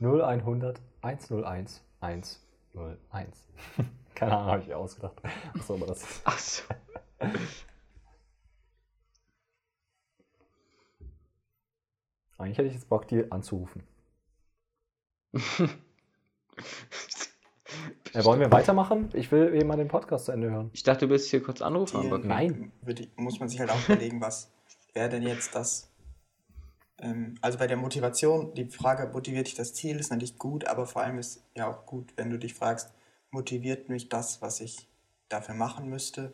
0100 0.00 0.80
101 1.02 1.82
101? 2.00 2.40
Keine 4.14 4.36
Ahnung, 4.36 4.50
habe 4.52 4.62
ich 4.62 4.74
ausgedacht. 4.74 5.20
Achso, 5.54 5.74
aber 5.74 5.86
das 5.86 6.02
ist. 6.02 6.22
Ach 6.24 6.38
so. 6.38 6.62
Eigentlich 12.38 12.58
hätte 12.58 12.68
ich 12.68 12.74
jetzt 12.74 12.88
Bock, 12.88 13.08
die 13.08 13.30
anzurufen. 13.32 13.82
Ja, 18.12 18.24
wollen 18.24 18.40
wir 18.40 18.50
weitermachen? 18.52 19.10
Ich 19.14 19.30
will 19.32 19.54
eben 19.54 19.68
mal 19.68 19.76
den 19.76 19.88
Podcast 19.88 20.26
zu 20.26 20.32
Ende 20.32 20.50
hören. 20.50 20.70
Ich 20.72 20.82
dachte, 20.82 21.06
du 21.06 21.10
willst 21.12 21.30
hier 21.30 21.42
kurz 21.42 21.60
anrufen, 21.62 22.00
Zielen 22.00 22.12
aber. 22.12 22.24
Nein. 22.24 22.72
würde 22.82 23.08
muss 23.16 23.38
man 23.40 23.48
sich 23.48 23.60
halt 23.60 23.70
auch 23.70 23.88
überlegen, 23.88 24.20
was 24.20 24.50
wäre 24.94 25.08
denn 25.08 25.22
jetzt 25.22 25.54
das. 25.54 25.90
Ähm, 26.98 27.36
also 27.40 27.58
bei 27.58 27.66
der 27.66 27.76
Motivation, 27.76 28.54
die 28.54 28.66
Frage, 28.66 29.10
motiviert 29.12 29.46
dich 29.46 29.54
das 29.54 29.74
Ziel, 29.74 29.98
ist 29.98 30.10
natürlich 30.10 30.38
gut, 30.38 30.66
aber 30.66 30.86
vor 30.86 31.02
allem 31.02 31.18
ist 31.18 31.42
ja 31.54 31.68
auch 31.68 31.86
gut, 31.86 32.12
wenn 32.16 32.30
du 32.30 32.38
dich 32.38 32.54
fragst, 32.54 32.90
motiviert 33.30 33.88
mich 33.88 34.08
das, 34.08 34.40
was 34.40 34.60
ich 34.60 34.88
dafür 35.28 35.54
machen 35.54 35.88
müsste, 35.88 36.32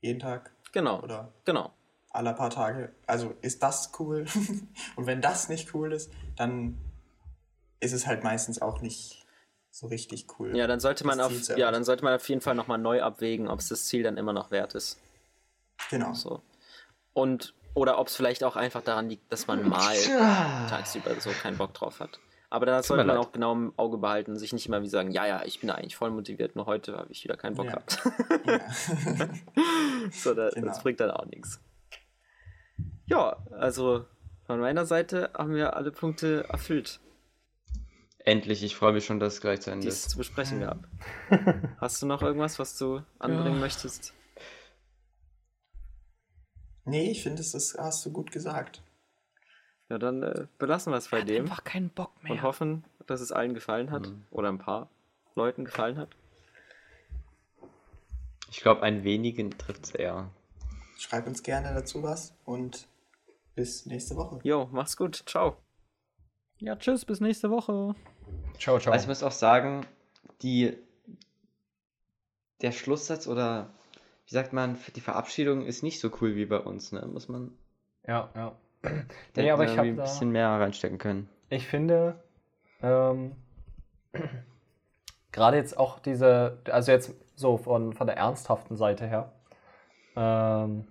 jeden 0.00 0.20
Tag 0.20 0.50
genau, 0.72 1.00
oder 1.00 1.32
genau. 1.44 1.72
alle 2.10 2.34
paar 2.34 2.50
Tage. 2.50 2.92
Also 3.06 3.34
ist 3.40 3.62
das 3.62 3.92
cool? 3.98 4.26
Und 4.96 5.06
wenn 5.06 5.20
das 5.20 5.48
nicht 5.48 5.74
cool 5.74 5.92
ist, 5.92 6.12
dann 6.36 6.76
ist 7.80 7.92
es 7.92 8.06
halt 8.06 8.24
meistens 8.24 8.60
auch 8.60 8.80
nicht 8.80 9.24
so 9.70 9.86
richtig 9.86 10.26
cool. 10.38 10.54
Ja, 10.56 10.66
dann 10.66 10.80
sollte 10.80 11.06
man 11.06 11.20
auf, 11.20 11.32
ja, 11.56 11.70
dann 11.70 11.84
sollte 11.84 12.04
man 12.04 12.14
auf 12.14 12.28
jeden 12.28 12.42
Fall 12.42 12.54
nochmal 12.54 12.78
neu 12.78 13.02
abwägen, 13.02 13.48
ob 13.48 13.60
es 13.60 13.68
das 13.68 13.86
Ziel 13.86 14.02
dann 14.02 14.18
immer 14.18 14.32
noch 14.32 14.50
wert 14.50 14.74
ist. 14.74 15.00
Genau. 15.90 16.12
So. 16.12 16.42
Und, 17.14 17.54
oder 17.74 17.98
ob 17.98 18.08
es 18.08 18.16
vielleicht 18.16 18.44
auch 18.44 18.56
einfach 18.56 18.82
daran 18.82 19.08
liegt, 19.08 19.32
dass 19.32 19.46
man 19.46 19.68
mal 19.68 19.94
tagsüber 20.68 21.18
so 21.20 21.30
keinen 21.30 21.56
Bock 21.56 21.74
drauf 21.74 22.00
hat. 22.00 22.20
Aber 22.50 22.66
da 22.66 22.82
sollte 22.82 23.04
man 23.04 23.16
leid. 23.16 23.26
auch 23.26 23.32
genau 23.32 23.52
im 23.52 23.72
Auge 23.78 23.96
behalten, 23.96 24.36
sich 24.36 24.52
nicht 24.52 24.66
immer 24.66 24.82
wie 24.82 24.88
sagen, 24.88 25.10
ja, 25.10 25.26
ja, 25.26 25.42
ich 25.46 25.60
bin 25.60 25.70
eigentlich 25.70 25.96
voll 25.96 26.10
motiviert, 26.10 26.54
nur 26.54 26.66
heute 26.66 26.98
habe 26.98 27.10
ich 27.10 27.24
wieder 27.24 27.36
keinen 27.36 27.56
Bock 27.56 27.64
Ja. 27.66 27.72
gehabt. 27.72 28.02
Ja. 28.46 28.60
so, 30.12 30.34
da, 30.34 30.50
Genau. 30.50 30.66
Das 30.66 30.82
bringt 30.82 31.00
dann 31.00 31.10
auch 31.10 31.24
nichts. 31.26 31.60
Ja, 33.06 33.38
also 33.52 34.04
von 34.46 34.60
meiner 34.60 34.84
Seite 34.84 35.30
haben 35.36 35.54
wir 35.54 35.76
alle 35.76 35.90
Punkte 35.92 36.44
erfüllt, 36.48 37.00
Endlich, 38.24 38.62
ich 38.62 38.76
freue 38.76 38.92
mich 38.92 39.04
schon, 39.04 39.18
dass 39.18 39.34
es 39.34 39.40
gleich 39.40 39.62
zu 39.62 39.72
Ende 39.72 39.82
die 39.82 39.88
es 39.88 40.04
ist. 40.04 40.10
zu 40.10 40.18
besprechen 40.18 40.60
gab. 40.60 40.78
Hast 41.80 42.00
du 42.02 42.06
noch 42.06 42.22
irgendwas, 42.22 42.56
was 42.60 42.78
du 42.78 43.00
anbringen 43.18 43.54
Ja. 43.56 43.60
möchtest? 43.60 44.14
Nee, 46.84 47.10
ich 47.10 47.22
finde, 47.22 47.42
das 47.42 47.76
hast 47.78 48.04
du 48.06 48.12
gut 48.12 48.30
gesagt. 48.32 48.82
Ja, 49.88 49.98
dann 49.98 50.22
äh, 50.22 50.46
belassen 50.58 50.92
wir 50.92 50.96
es 50.96 51.08
bei 51.08 51.22
dem 51.22 51.44
Einfach 51.44 51.64
keinen 51.64 51.90
Bock 51.90 52.10
mehr. 52.22 52.32
und 52.32 52.42
hoffen, 52.42 52.84
dass 53.06 53.20
es 53.20 53.32
allen 53.32 53.54
gefallen 53.54 53.90
hat 53.90 54.08
Mhm. 54.08 54.24
oder 54.30 54.48
ein 54.48 54.58
paar 54.58 54.88
Leuten 55.34 55.64
gefallen 55.64 55.98
hat. 55.98 56.10
Ich 58.50 58.60
glaube, 58.60 58.82
ein 58.82 59.02
wenigen 59.04 59.50
trifft 59.58 59.84
es 59.84 59.90
eher. 59.94 60.30
Schreib 60.98 61.26
uns 61.26 61.42
gerne 61.42 61.74
dazu 61.74 62.02
was 62.02 62.34
und 62.44 62.86
bis 63.54 63.86
nächste 63.86 64.16
Woche. 64.16 64.38
Jo, 64.44 64.68
mach's 64.72 64.96
gut. 64.96 65.22
Ciao. 65.26 65.56
Ja, 66.58 66.76
tschüss, 66.76 67.04
bis 67.04 67.20
nächste 67.20 67.50
Woche. 67.50 67.94
Ciao, 68.58 68.78
ciao. 68.78 68.92
Also 68.92 69.04
ich 69.04 69.08
muss 69.08 69.22
auch 69.22 69.32
sagen, 69.32 69.84
die, 70.42 70.76
der 72.60 72.72
Schlusssatz 72.72 73.26
oder 73.26 73.70
wie 74.26 74.34
sagt 74.34 74.52
man, 74.52 74.78
die 74.94 75.00
Verabschiedung 75.00 75.64
ist 75.64 75.82
nicht 75.82 76.00
so 76.00 76.10
cool 76.20 76.36
wie 76.36 76.46
bei 76.46 76.58
uns, 76.58 76.92
ne? 76.92 77.06
Muss 77.06 77.28
man 77.28 77.52
ja, 78.06 78.30
ja. 78.34 78.56
Nee, 79.36 79.50
aber 79.50 79.64
ich 79.64 79.76
habe 79.76 79.88
ein 79.88 79.96
bisschen 79.96 80.30
mehr 80.30 80.48
reinstecken 80.48 80.98
können. 80.98 81.28
Ich 81.48 81.66
finde, 81.66 82.16
ähm, 82.82 83.32
gerade 85.32 85.56
jetzt 85.56 85.78
auch 85.78 85.98
diese, 85.98 86.58
also 86.70 86.92
jetzt 86.92 87.14
so 87.36 87.56
von, 87.58 87.92
von 87.92 88.06
der 88.06 88.16
ernsthaften 88.16 88.76
Seite 88.76 89.06
her, 89.06 89.32
ähm, 90.16 90.84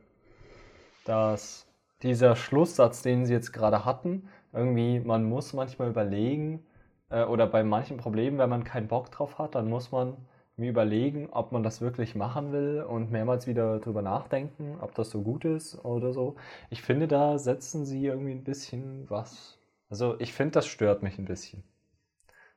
dass 1.05 1.67
dieser 2.01 2.35
Schlusssatz, 2.35 3.01
den 3.01 3.25
sie 3.25 3.33
jetzt 3.33 3.51
gerade 3.51 3.85
hatten, 3.85 4.29
irgendwie, 4.53 4.99
man 4.99 5.23
muss 5.23 5.53
manchmal 5.53 5.89
überlegen, 5.89 6.65
äh, 7.09 7.23
oder 7.23 7.45
bei 7.47 7.63
manchen 7.63 7.97
Problemen, 7.97 8.37
wenn 8.37 8.49
man 8.49 8.63
keinen 8.63 8.87
Bock 8.87 9.11
drauf 9.11 9.37
hat, 9.37 9.55
dann 9.55 9.69
muss 9.69 9.91
man 9.91 10.17
mir 10.57 10.69
überlegen, 10.69 11.29
ob 11.31 11.51
man 11.51 11.63
das 11.63 11.81
wirklich 11.81 12.15
machen 12.15 12.51
will 12.51 12.83
und 12.87 13.11
mehrmals 13.11 13.47
wieder 13.47 13.79
drüber 13.79 14.01
nachdenken, 14.01 14.77
ob 14.81 14.95
das 14.95 15.09
so 15.09 15.21
gut 15.21 15.45
ist 15.45 15.83
oder 15.85 16.13
so. 16.13 16.35
Ich 16.69 16.81
finde, 16.81 17.07
da 17.07 17.37
setzen 17.39 17.85
sie 17.85 18.05
irgendwie 18.05 18.31
ein 18.33 18.43
bisschen 18.43 19.09
was. 19.09 19.59
Also 19.89 20.19
ich 20.19 20.33
finde, 20.33 20.53
das 20.53 20.67
stört 20.67 21.03
mich 21.03 21.17
ein 21.19 21.25
bisschen. 21.25 21.63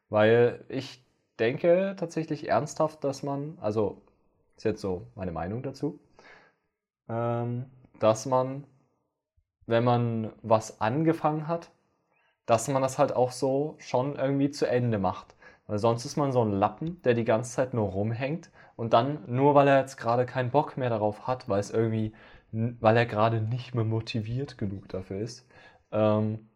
Weil 0.08 0.64
ich 0.68 1.04
denke 1.38 1.94
tatsächlich 1.98 2.48
ernsthaft, 2.48 3.04
dass 3.04 3.22
man, 3.22 3.58
also 3.60 4.00
ist 4.56 4.64
jetzt 4.64 4.80
so 4.80 5.06
meine 5.14 5.32
Meinung 5.32 5.62
dazu, 5.62 5.98
ähm, 7.08 7.64
dass 7.98 8.26
man 8.26 8.64
wenn 9.66 9.84
man 9.84 10.32
was 10.42 10.80
angefangen 10.80 11.48
hat, 11.48 11.70
dass 12.46 12.68
man 12.68 12.82
das 12.82 12.98
halt 12.98 13.14
auch 13.14 13.32
so 13.32 13.76
schon 13.78 14.16
irgendwie 14.16 14.50
zu 14.50 14.66
Ende 14.68 14.98
macht. 14.98 15.34
Weil 15.66 15.78
sonst 15.78 16.04
ist 16.04 16.16
man 16.16 16.32
so 16.32 16.42
ein 16.44 16.52
Lappen, 16.52 17.00
der 17.02 17.14
die 17.14 17.24
ganze 17.24 17.52
Zeit 17.52 17.74
nur 17.74 17.88
rumhängt 17.88 18.50
und 18.76 18.92
dann, 18.92 19.18
nur 19.26 19.54
weil 19.54 19.68
er 19.68 19.80
jetzt 19.80 19.96
gerade 19.96 20.26
keinen 20.26 20.50
Bock 20.50 20.76
mehr 20.76 20.90
darauf 20.90 21.26
hat, 21.26 21.48
weil 21.48 21.60
es 21.60 21.70
irgendwie, 21.70 22.12
weil 22.52 22.96
er 22.96 23.06
gerade 23.06 23.40
nicht 23.40 23.74
mehr 23.74 23.84
motiviert 23.84 24.58
genug 24.58 24.88
dafür 24.88 25.20
ist, 25.20 25.46
ähm, 25.92 26.48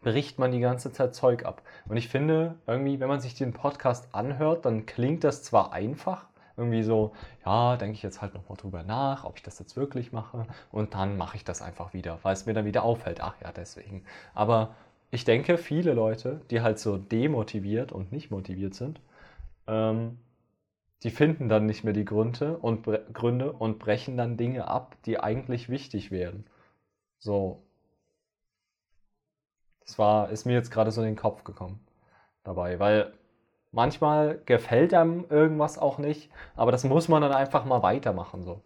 bricht 0.00 0.38
man 0.38 0.52
die 0.52 0.60
ganze 0.60 0.92
Zeit 0.92 1.14
Zeug 1.14 1.44
ab. 1.44 1.62
Und 1.88 1.96
ich 1.96 2.08
finde, 2.08 2.56
irgendwie, 2.66 3.00
wenn 3.00 3.08
man 3.08 3.20
sich 3.20 3.34
den 3.34 3.52
Podcast 3.52 4.14
anhört, 4.14 4.64
dann 4.64 4.86
klingt 4.86 5.24
das 5.24 5.42
zwar 5.42 5.72
einfach, 5.72 6.26
irgendwie 6.56 6.82
so, 6.82 7.12
ja, 7.44 7.76
denke 7.76 7.94
ich 7.94 8.02
jetzt 8.02 8.20
halt 8.20 8.34
nochmal 8.34 8.58
drüber 8.58 8.82
nach, 8.82 9.24
ob 9.24 9.36
ich 9.36 9.42
das 9.42 9.58
jetzt 9.58 9.76
wirklich 9.76 10.12
mache 10.12 10.46
und 10.70 10.94
dann 10.94 11.16
mache 11.16 11.36
ich 11.36 11.44
das 11.44 11.62
einfach 11.62 11.94
wieder, 11.94 12.18
weil 12.22 12.34
es 12.34 12.44
mir 12.44 12.52
dann 12.52 12.66
wieder 12.66 12.82
auffällt, 12.82 13.22
ach 13.22 13.34
ja, 13.42 13.50
deswegen. 13.50 14.04
Aber 14.34 14.74
ich 15.10 15.24
denke, 15.24 15.58
viele 15.58 15.92
Leute, 15.92 16.40
die 16.50 16.60
halt 16.60 16.78
so 16.78 16.96
demotiviert 16.96 17.92
und 17.92 18.12
nicht 18.12 18.30
motiviert 18.30 18.74
sind, 18.74 19.00
ähm, 19.66 20.18
die 21.02 21.10
finden 21.10 21.48
dann 21.48 21.66
nicht 21.66 21.82
mehr 21.82 21.92
die 21.92 22.04
Gründe 22.04 22.58
und, 22.58 22.84
Gründe 23.12 23.52
und 23.52 23.78
brechen 23.78 24.16
dann 24.16 24.36
Dinge 24.36 24.68
ab, 24.68 24.96
die 25.06 25.18
eigentlich 25.18 25.68
wichtig 25.68 26.10
wären. 26.10 26.44
So. 27.18 27.62
Das 29.80 29.98
war, 29.98 30.30
ist 30.30 30.44
mir 30.44 30.52
jetzt 30.52 30.70
gerade 30.70 30.92
so 30.92 31.00
in 31.00 31.08
den 31.08 31.16
Kopf 31.16 31.42
gekommen 31.42 31.80
dabei, 32.44 32.78
weil 32.78 33.12
manchmal 33.72 34.40
gefällt 34.46 34.94
einem 34.94 35.24
irgendwas 35.28 35.78
auch 35.78 35.98
nicht, 35.98 36.30
aber 36.54 36.70
das 36.70 36.84
muss 36.84 37.08
man 37.08 37.22
dann 37.22 37.32
einfach 37.32 37.64
mal 37.64 37.82
weitermachen. 37.82 38.44
So. 38.44 38.62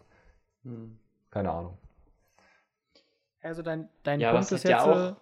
Hm. 0.64 0.98
Keine 1.30 1.50
Ahnung. 1.50 1.78
Also 3.40 3.62
dein, 3.62 3.88
dein 4.02 4.20
ja, 4.20 4.32
Punkt 4.32 4.50
ist 4.52 4.64
jetzt, 4.64 4.70
ja 4.70 5.16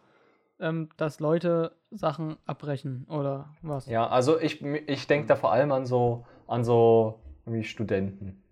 ähm, 0.62 0.88
dass 0.96 1.20
Leute 1.20 1.72
Sachen 1.90 2.36
abbrechen 2.46 3.04
oder 3.08 3.50
was? 3.60 3.86
Ja, 3.86 4.08
also 4.08 4.40
ich, 4.40 4.62
ich 4.62 5.06
denke 5.06 5.26
da 5.26 5.36
vor 5.36 5.52
allem 5.52 5.72
an 5.72 5.84
so, 5.84 6.24
an 6.46 6.64
so 6.64 7.20
irgendwie 7.44 7.64
Studenten, 7.64 8.42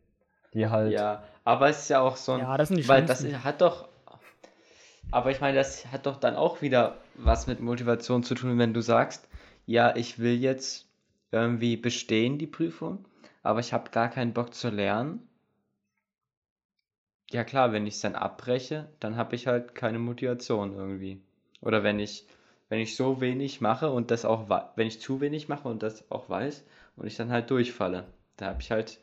die 0.53 0.69
halt. 0.69 0.93
Ja, 0.93 1.23
aber 1.45 1.69
es 1.69 1.83
ist 1.83 1.89
ja 1.89 2.01
auch 2.01 2.17
so 2.17 2.33
ein. 2.33 2.41
Ja, 2.41 2.57
das 2.57 2.69
sind 2.69 2.79
die 2.79 2.89
Weil 2.89 3.07
das 3.07 3.25
hat 3.25 3.61
doch. 3.61 3.89
Aber 5.13 5.31
ich 5.31 5.41
meine, 5.41 5.57
das 5.57 5.87
hat 5.91 6.07
doch 6.07 6.17
dann 6.17 6.37
auch 6.37 6.63
wieder 6.63 6.99
was 7.15 7.47
mit 7.47 7.61
Motivation 7.61 8.23
zu 8.23 8.35
tun, 8.35 8.59
wenn 8.59 8.75
du 8.75 8.81
sagst, 8.81 9.29
ja, 9.67 9.97
ich 9.97 10.19
will 10.19 10.35
jetzt 10.35 10.89
irgendwie 11.33 11.77
bestehen, 11.77 12.39
die 12.39 12.47
Prüfung, 12.47 13.05
aber 13.43 13.61
ich 13.61 13.73
habe 13.73 13.91
gar 13.91 14.09
keinen 14.09 14.35
Bock 14.35 14.55
zu 14.55 14.69
lernen. 14.69 15.27
Ja 17.31 17.45
klar, 17.45 17.73
wenn 17.73 17.87
ich 17.87 17.95
es 17.95 18.01
dann 18.01 18.17
abbreche, 18.17 18.89
dann 18.99 19.17
habe 19.17 19.37
ich 19.37 19.47
halt 19.47 19.75
keine 19.75 20.01
Motivation 20.01 20.75
irgendwie. 20.75 21.23
Oder 21.61 21.83
wenn 21.83 21.99
ich, 21.99 22.27
wenn 22.69 22.79
ich 22.79 22.97
so 22.97 23.21
wenig 23.21 23.61
mache 23.61 23.91
und 23.91 24.11
das 24.11 24.25
auch, 24.25 24.49
wenn 24.77 24.87
ich 24.87 25.01
zu 25.01 25.21
wenig 25.21 25.49
mache 25.49 25.69
und 25.69 25.83
das 25.83 26.11
auch 26.11 26.29
weiß 26.29 26.65
und 26.97 27.07
ich 27.07 27.17
dann 27.17 27.31
halt 27.31 27.51
durchfalle, 27.51 28.05
da 28.37 28.47
habe 28.47 28.61
ich 28.61 28.71
halt 28.71 28.99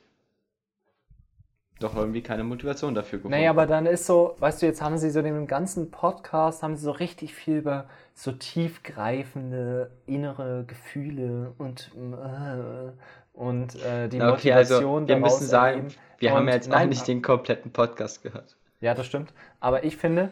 doch 1.80 1.96
irgendwie 1.96 2.22
keine 2.22 2.44
Motivation 2.44 2.96
dafür 2.96 3.20
gefunden. 3.20 3.38
Naja, 3.38 3.52
aber 3.52 3.68
dann 3.68 3.86
ist 3.86 4.06
so, 4.06 4.36
weißt 4.40 4.62
du, 4.62 4.66
jetzt 4.66 4.82
haben 4.82 4.98
sie 4.98 5.12
so 5.12 5.22
den 5.22 5.46
ganzen 5.48 5.92
Podcast, 5.92 6.64
haben 6.64 6.76
sie 6.76 6.84
so 6.84 6.92
richtig 6.92 7.36
viel 7.36 7.58
über 7.58 7.86
so 8.16 8.32
tiefgreifende 8.32 9.92
innere 10.08 10.66
Gefühle 10.66 11.54
und 11.58 11.92
äh, 11.96 12.92
und 13.34 13.76
äh, 13.84 14.08
die 14.08 14.20
okay, 14.20 14.32
Motivation 14.32 15.02
also 15.02 15.08
wir 15.08 15.18
müssen 15.18 15.46
sagen, 15.46 15.78
erleben. 15.78 15.96
wir 16.18 16.32
und 16.32 16.38
haben 16.38 16.48
jetzt 16.48 16.70
nein, 16.70 16.86
auch 16.86 16.90
nicht 16.90 17.08
den 17.08 17.22
kompletten 17.22 17.72
Podcast 17.72 18.24
gehört. 18.24 18.58
Ja, 18.82 18.96
das 18.96 19.06
stimmt. 19.06 19.32
Aber 19.60 19.84
ich 19.84 19.98
finde, 19.98 20.32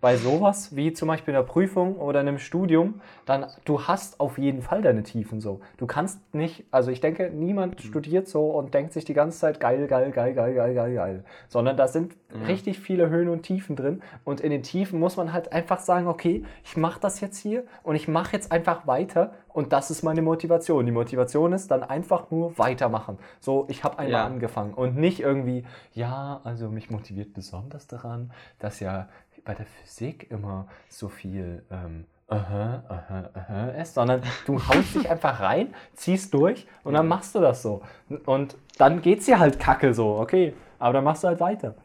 bei 0.00 0.16
sowas 0.16 0.76
wie 0.76 0.92
zum 0.92 1.08
Beispiel 1.08 1.34
in 1.34 1.40
der 1.40 1.46
Prüfung 1.46 1.96
oder 1.96 2.20
in 2.20 2.28
einem 2.28 2.38
Studium, 2.38 3.00
dann 3.26 3.46
du 3.64 3.82
hast 3.82 4.20
auf 4.20 4.38
jeden 4.38 4.62
Fall 4.62 4.82
deine 4.82 5.02
Tiefen 5.02 5.40
so. 5.40 5.60
Du 5.76 5.86
kannst 5.86 6.34
nicht, 6.34 6.64
also 6.70 6.90
ich 6.90 7.00
denke, 7.00 7.30
niemand 7.30 7.76
mhm. 7.76 7.88
studiert 7.88 8.28
so 8.28 8.50
und 8.50 8.74
denkt 8.74 8.92
sich 8.92 9.04
die 9.04 9.14
ganze 9.14 9.38
Zeit 9.38 9.60
geil, 9.60 9.86
geil, 9.88 10.10
geil, 10.10 10.34
geil, 10.34 10.54
geil, 10.54 10.74
geil, 10.74 10.94
geil, 10.94 11.24
sondern 11.48 11.76
da 11.76 11.88
sind 11.88 12.14
mhm. 12.32 12.44
richtig 12.44 12.78
viele 12.78 13.08
Höhen 13.10 13.28
und 13.28 13.42
Tiefen 13.42 13.74
drin 13.74 14.02
und 14.24 14.40
in 14.40 14.50
den 14.50 14.62
Tiefen 14.62 15.00
muss 15.00 15.16
man 15.16 15.32
halt 15.32 15.52
einfach 15.52 15.80
sagen, 15.80 16.06
okay, 16.06 16.44
ich 16.64 16.76
mache 16.76 17.00
das 17.00 17.20
jetzt 17.20 17.38
hier 17.38 17.64
und 17.82 17.96
ich 17.96 18.06
mache 18.06 18.32
jetzt 18.32 18.52
einfach 18.52 18.86
weiter 18.86 19.32
und 19.48 19.72
das 19.72 19.90
ist 19.90 20.04
meine 20.04 20.22
Motivation. 20.22 20.86
Die 20.86 20.92
Motivation 20.92 21.52
ist 21.52 21.72
dann 21.72 21.82
einfach 21.82 22.30
nur 22.30 22.56
weitermachen. 22.58 23.18
So, 23.40 23.66
ich 23.68 23.82
habe 23.82 23.98
einmal 23.98 24.20
ja. 24.20 24.26
angefangen 24.26 24.72
und 24.74 24.96
nicht 24.96 25.18
irgendwie, 25.18 25.64
ja, 25.94 26.40
also 26.44 26.68
mich 26.68 26.90
motiviert 26.90 27.34
besonders 27.34 27.88
daran, 27.88 28.30
dass 28.60 28.78
ja 28.78 29.08
bei 29.48 29.54
der 29.54 29.64
Physik 29.64 30.30
immer 30.30 30.68
so 30.90 31.08
viel 31.08 31.64
ähm, 31.70 32.04
aha, 32.26 32.84
aha, 32.86 33.30
aha 33.32 33.68
ist, 33.70 33.94
sondern 33.94 34.20
du 34.44 34.60
haust 34.68 34.94
dich 34.94 35.08
einfach 35.08 35.40
rein, 35.40 35.74
ziehst 35.94 36.34
durch 36.34 36.66
und 36.84 36.92
dann 36.92 37.08
machst 37.08 37.34
du 37.34 37.40
das 37.40 37.62
so. 37.62 37.80
Und 38.26 38.58
dann 38.76 39.00
geht's 39.00 39.24
dir 39.24 39.38
halt 39.38 39.58
kacke 39.58 39.94
so, 39.94 40.18
okay, 40.18 40.52
aber 40.78 40.92
dann 40.92 41.04
machst 41.04 41.24
du 41.24 41.28
halt 41.28 41.40
weiter. 41.40 41.76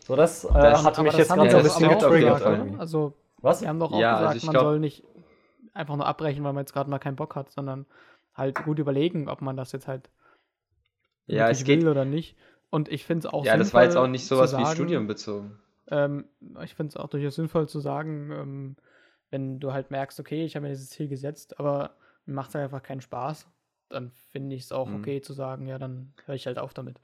So, 0.00 0.16
das, 0.16 0.44
äh, 0.44 0.52
das 0.52 0.84
hat 0.84 1.02
mich 1.02 1.14
jetzt 1.14 1.32
gerade 1.32 1.50
so 1.50 1.56
ein 1.56 1.62
bisschen 1.62 1.88
getriggert. 1.88 2.42
Also, 2.78 3.14
was? 3.38 3.62
Wir 3.62 3.68
haben 3.68 3.80
doch 3.80 3.90
auch 3.90 3.98
ja, 3.98 4.18
gesagt, 4.18 4.34
also 4.34 4.46
man 4.48 4.52
glaub... 4.52 4.64
soll 4.64 4.80
nicht 4.80 5.04
einfach 5.72 5.96
nur 5.96 6.06
abbrechen, 6.06 6.44
weil 6.44 6.52
man 6.52 6.64
jetzt 6.64 6.74
gerade 6.74 6.90
mal 6.90 6.98
keinen 6.98 7.16
Bock 7.16 7.36
hat, 7.36 7.50
sondern 7.50 7.86
halt 8.34 8.62
gut 8.64 8.78
überlegen, 8.78 9.30
ob 9.30 9.40
man 9.40 9.56
das 9.56 9.72
jetzt 9.72 9.88
halt 9.88 10.10
ja, 11.24 11.48
es 11.48 11.64
geht 11.64 11.86
oder 11.86 12.04
nicht. 12.04 12.36
Und 12.68 12.90
ich 12.90 13.06
finde 13.06 13.26
es 13.26 13.32
auch 13.32 13.46
Ja, 13.46 13.56
das 13.56 13.72
war 13.72 13.84
jetzt 13.84 13.96
auch 13.96 14.08
nicht 14.08 14.26
sowas 14.26 14.54
wie 14.58 14.66
Studium 14.66 15.06
bezogen. 15.06 15.58
Ähm, 15.90 16.26
ich 16.62 16.74
finde 16.74 16.90
es 16.90 16.96
auch 16.96 17.08
durchaus 17.08 17.34
sinnvoll 17.34 17.68
zu 17.68 17.80
sagen, 17.80 18.30
ähm, 18.32 18.76
wenn 19.30 19.60
du 19.60 19.72
halt 19.72 19.90
merkst, 19.90 20.18
okay, 20.20 20.44
ich 20.44 20.56
habe 20.56 20.64
mir 20.64 20.70
dieses 20.70 20.90
Ziel 20.90 21.08
gesetzt, 21.08 21.58
aber 21.58 21.90
mir 22.26 22.34
macht 22.34 22.50
es 22.50 22.54
halt 22.54 22.64
einfach 22.64 22.82
keinen 22.82 23.00
Spaß, 23.00 23.46
dann 23.88 24.10
finde 24.30 24.56
ich 24.56 24.64
es 24.64 24.72
auch 24.72 24.88
mhm. 24.88 24.96
okay 24.96 25.20
zu 25.20 25.32
sagen, 25.32 25.66
ja, 25.66 25.78
dann 25.78 26.12
höre 26.24 26.34
ich 26.34 26.46
halt 26.46 26.58
auf 26.58 26.74
damit. 26.74 27.00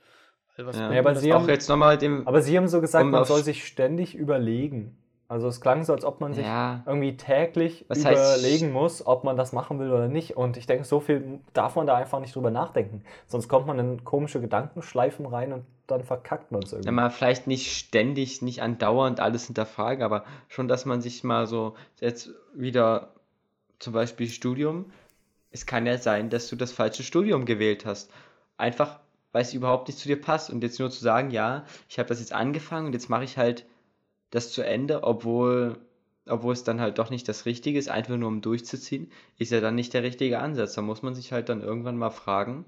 Ja. 0.57 0.93
Ja, 0.93 1.01
aber, 1.01 1.15
Sie 1.17 1.35
haben, 1.35 1.47
jetzt 1.49 1.69
noch 1.69 1.77
mal 1.77 1.99
dem, 1.99 2.27
aber 2.27 2.41
Sie 2.41 2.57
haben 2.57 2.67
so 2.67 2.81
gesagt, 2.81 3.05
um 3.05 3.11
man 3.11 3.27
soll 3.27 3.43
sich 3.43 3.67
ständig 3.67 4.15
überlegen. 4.15 4.97
Also 5.28 5.48
es 5.48 5.61
klang 5.61 5.82
so, 5.82 5.93
als 5.93 6.05
ob 6.05 6.20
man 6.20 6.35
sich 6.35 6.47
ja. 6.47 6.82
irgendwie 6.86 7.16
täglich 7.16 7.85
Was 7.89 8.01
überlegen 8.01 8.66
heißt, 8.66 8.73
muss, 8.73 9.07
ob 9.07 9.24
man 9.24 9.36
das 9.36 9.53
machen 9.53 9.81
will 9.81 9.90
oder 9.90 10.07
nicht. 10.07 10.36
Und 10.36 10.57
ich 10.57 10.66
denke, 10.66 10.85
so 10.85 11.01
viel 11.01 11.40
darf 11.53 11.74
man 11.74 11.86
da 11.86 11.97
einfach 11.97 12.20
nicht 12.20 12.35
drüber 12.35 12.53
nachdenken. 12.53 13.03
Sonst 13.27 13.48
kommt 13.48 13.66
man 13.66 13.78
in 13.78 14.05
komische 14.05 14.40
Gedankenschleifen 14.40 15.27
rein 15.27 15.53
und 15.53 15.65
dann 15.89 16.05
verkackt 16.05 16.53
man 16.53 16.62
es 16.62 16.73
irgendwie. 16.73 16.86
Ja, 16.86 16.93
mal 16.93 17.11
vielleicht 17.11 17.48
nicht 17.48 17.77
ständig, 17.77 18.40
nicht 18.43 18.62
andauernd 18.62 19.19
alles 19.19 19.47
hinterfragen, 19.47 20.05
aber 20.05 20.24
schon, 20.48 20.69
dass 20.69 20.85
man 20.85 21.01
sich 21.01 21.24
mal 21.24 21.47
so 21.47 21.74
jetzt 22.01 22.31
wieder 22.55 23.09
zum 23.78 23.93
Beispiel 23.93 24.28
Studium, 24.28 24.86
es 25.51 25.66
kann 25.66 25.86
ja 25.86 25.98
sein, 25.98 26.31
dass 26.31 26.48
du 26.48 26.57
das 26.57 26.73
falsche 26.73 27.03
Studium 27.03 27.47
gewählt 27.47 27.85
hast. 27.85 28.11
Einfach, 28.59 29.01
weil 29.32 29.43
es 29.43 29.55
überhaupt 29.55 29.89
nicht 29.89 29.98
zu 29.98 30.09
dir 30.09 30.20
passt. 30.20 30.51
Und 30.51 30.62
jetzt 30.62 30.78
nur 30.78 30.90
zu 30.90 31.03
sagen, 31.03 31.31
ja, 31.31 31.65
ich 31.89 31.98
habe 31.98 32.09
das 32.09 32.20
jetzt 32.20 32.32
angefangen 32.32 32.86
und 32.86 32.93
jetzt 32.93 33.11
mache 33.11 33.24
ich 33.24 33.39
halt 33.39 33.65
das 34.31 34.53
zu 34.53 34.62
Ende, 34.62 35.05
obwohl, 35.05 35.78
obwohl 36.27 36.53
es 36.53 36.65
dann 36.65 36.81
halt 36.81 36.98
doch 36.98 37.11
nicht 37.11 37.28
das 37.28 37.47
Richtige 37.47 37.78
ist, 37.78 37.89
einfach 37.89 38.16
nur 38.16 38.28
um 38.28 38.40
durchzuziehen, 38.40 39.11
ist 39.39 39.53
ja 39.53 39.61
dann 39.61 39.74
nicht 39.74 39.94
der 39.94 40.03
richtige 40.03 40.39
Ansatz. 40.39 40.74
Da 40.74 40.82
muss 40.82 41.03
man 41.03 41.15
sich 41.15 41.32
halt 41.32 41.48
dann 41.48 41.62
irgendwann 41.62 41.97
mal 41.97 42.11
fragen, 42.11 42.65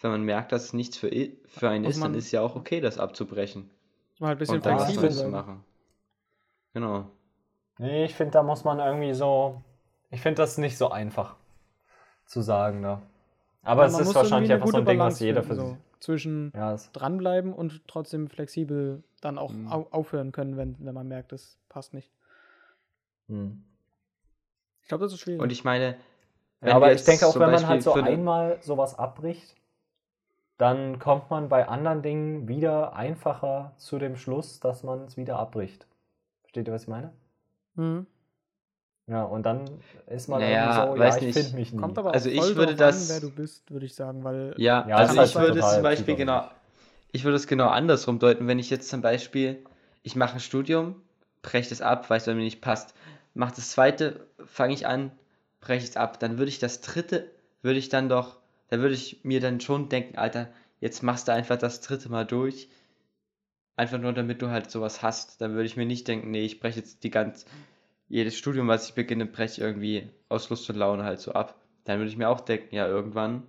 wenn 0.00 0.10
man 0.10 0.22
merkt, 0.22 0.52
dass 0.52 0.64
es 0.64 0.72
nichts 0.72 0.96
für, 0.96 1.10
für 1.46 1.68
einen 1.68 1.84
ist, 1.84 2.02
dann 2.02 2.14
ist 2.14 2.32
ja 2.32 2.40
auch 2.40 2.56
okay, 2.56 2.80
das 2.80 2.98
abzubrechen. 2.98 3.70
Mal 4.18 4.32
ein 4.32 4.38
bisschen 4.38 4.56
und 4.56 4.66
dann 4.66 4.76
was 4.76 4.94
Neues 4.94 5.18
zu 5.18 5.28
machen. 5.28 5.64
Genau. 6.74 7.06
Nee, 7.78 8.04
ich 8.04 8.14
finde, 8.14 8.32
da 8.32 8.42
muss 8.42 8.64
man 8.64 8.78
irgendwie 8.78 9.14
so. 9.14 9.60
Ich 10.10 10.20
finde 10.20 10.42
das 10.42 10.58
nicht 10.58 10.78
so 10.78 10.90
einfach 10.90 11.36
zu 12.26 12.42
sagen, 12.42 12.80
ne? 12.80 13.00
Aber 13.62 13.82
ja, 13.82 13.88
es 13.88 13.98
ist 13.98 14.14
wahrscheinlich 14.14 14.52
einfach 14.52 14.68
so 14.68 14.78
ein 14.78 14.84
Ding, 14.84 14.98
was 14.98 15.20
jeder 15.20 15.42
für 15.42 15.54
so 15.54 15.76
zwischen 16.02 16.52
ja, 16.54 16.76
dranbleiben 16.92 17.52
und 17.52 17.86
trotzdem 17.86 18.28
flexibel 18.28 19.04
dann 19.20 19.38
auch 19.38 19.52
mhm. 19.52 19.70
au 19.70 19.86
aufhören 19.90 20.32
können, 20.32 20.56
wenn, 20.56 20.76
wenn 20.80 20.94
man 20.94 21.06
merkt, 21.06 21.32
es 21.32 21.58
passt 21.68 21.94
nicht. 21.94 22.10
Mhm. 23.28 23.62
Ich 24.82 24.88
glaube, 24.88 25.04
das 25.04 25.12
ist 25.12 25.20
schwierig. 25.20 25.40
Und 25.40 25.52
ich 25.52 25.62
meine, 25.62 25.96
ja, 26.60 26.74
aber 26.74 26.92
ich 26.92 27.04
denke 27.04 27.26
auch, 27.26 27.38
wenn 27.38 27.52
man 27.52 27.66
halt 27.68 27.84
so 27.84 27.92
einmal 27.92 28.58
sowas 28.62 28.98
abbricht, 28.98 29.54
dann 30.58 30.98
kommt 30.98 31.30
man 31.30 31.48
bei 31.48 31.68
anderen 31.68 32.02
Dingen 32.02 32.48
wieder 32.48 32.94
einfacher 32.94 33.72
zu 33.76 33.98
dem 33.98 34.16
Schluss, 34.16 34.58
dass 34.58 34.82
man 34.82 35.04
es 35.04 35.16
wieder 35.16 35.38
abbricht. 35.38 35.86
Versteht 36.42 36.66
ihr, 36.66 36.74
was 36.74 36.82
ich 36.82 36.88
meine? 36.88 37.12
Mhm. 37.74 38.06
Ja, 39.08 39.24
und 39.24 39.44
dann 39.44 39.68
ist 40.06 40.28
man 40.28 40.40
naja, 40.40 40.86
so, 40.94 41.02
ja, 41.02 41.16
ich 41.16 41.32
finde 41.32 41.56
mich 41.56 41.72
nicht. 41.72 41.76
Kommt 41.76 41.98
aber 41.98 42.12
also 42.12 42.28
ich 42.28 42.54
würde 42.54 42.74
das, 42.76 43.10
an, 43.10 43.22
wer 43.22 43.28
du 43.28 43.34
bist, 43.34 43.70
würde 43.70 43.86
ich 43.86 43.94
sagen, 43.94 44.22
weil 44.22 44.54
ja, 44.58 44.86
ja 44.88 44.96
also 44.96 45.20
ich 45.20 45.34
würde 45.34 45.58
es 45.58 45.74
zum 45.74 45.82
Beispiel 45.82 46.14
genau, 46.14 46.48
ich 47.10 47.24
würde 47.24 47.36
es 47.36 47.46
genau 47.46 47.68
andersrum 47.68 48.18
deuten, 48.18 48.46
wenn 48.46 48.58
ich 48.58 48.70
jetzt 48.70 48.88
zum 48.88 49.02
Beispiel, 49.02 49.64
ich 50.02 50.14
mache 50.14 50.34
ein 50.34 50.40
Studium, 50.40 51.02
breche 51.42 51.72
es 51.72 51.82
ab, 51.82 52.10
weil 52.10 52.18
es 52.18 52.26
mir 52.26 52.34
nicht 52.34 52.60
passt, 52.60 52.94
mache 53.34 53.54
das 53.56 53.72
zweite, 53.72 54.26
fange 54.46 54.74
ich 54.74 54.86
an, 54.86 55.10
breche 55.60 55.84
es 55.84 55.96
ab, 55.96 56.20
dann 56.20 56.38
würde 56.38 56.50
ich 56.50 56.60
das 56.60 56.80
dritte, 56.80 57.30
würde 57.62 57.78
ich 57.78 57.88
dann 57.88 58.08
doch, 58.08 58.38
da 58.68 58.78
würde 58.78 58.94
ich 58.94 59.24
mir 59.24 59.40
dann 59.40 59.60
schon 59.60 59.88
denken, 59.88 60.16
Alter, 60.16 60.48
jetzt 60.80 61.02
machst 61.02 61.26
du 61.26 61.32
einfach 61.32 61.58
das 61.58 61.80
dritte 61.80 62.08
Mal 62.08 62.24
durch, 62.24 62.68
einfach 63.76 63.98
nur 63.98 64.12
damit 64.12 64.42
du 64.42 64.50
halt 64.50 64.70
sowas 64.70 65.02
hast, 65.02 65.40
dann 65.40 65.54
würde 65.54 65.66
ich 65.66 65.76
mir 65.76 65.86
nicht 65.86 66.06
denken, 66.06 66.30
nee, 66.30 66.44
ich 66.44 66.60
breche 66.60 66.80
jetzt 66.80 67.02
die 67.04 67.10
ganz, 67.10 67.44
jedes 68.12 68.36
Studium, 68.36 68.68
was 68.68 68.90
ich 68.90 68.94
beginne, 68.94 69.24
breche 69.24 69.54
ich 69.54 69.58
irgendwie 69.60 70.10
aus 70.28 70.50
Lust 70.50 70.68
und 70.68 70.76
Laune 70.76 71.02
halt 71.02 71.18
so 71.18 71.32
ab. 71.32 71.54
Dann 71.84 71.98
würde 71.98 72.10
ich 72.10 72.18
mir 72.18 72.28
auch 72.28 72.42
denken, 72.42 72.74
ja, 72.74 72.86
irgendwann 72.86 73.44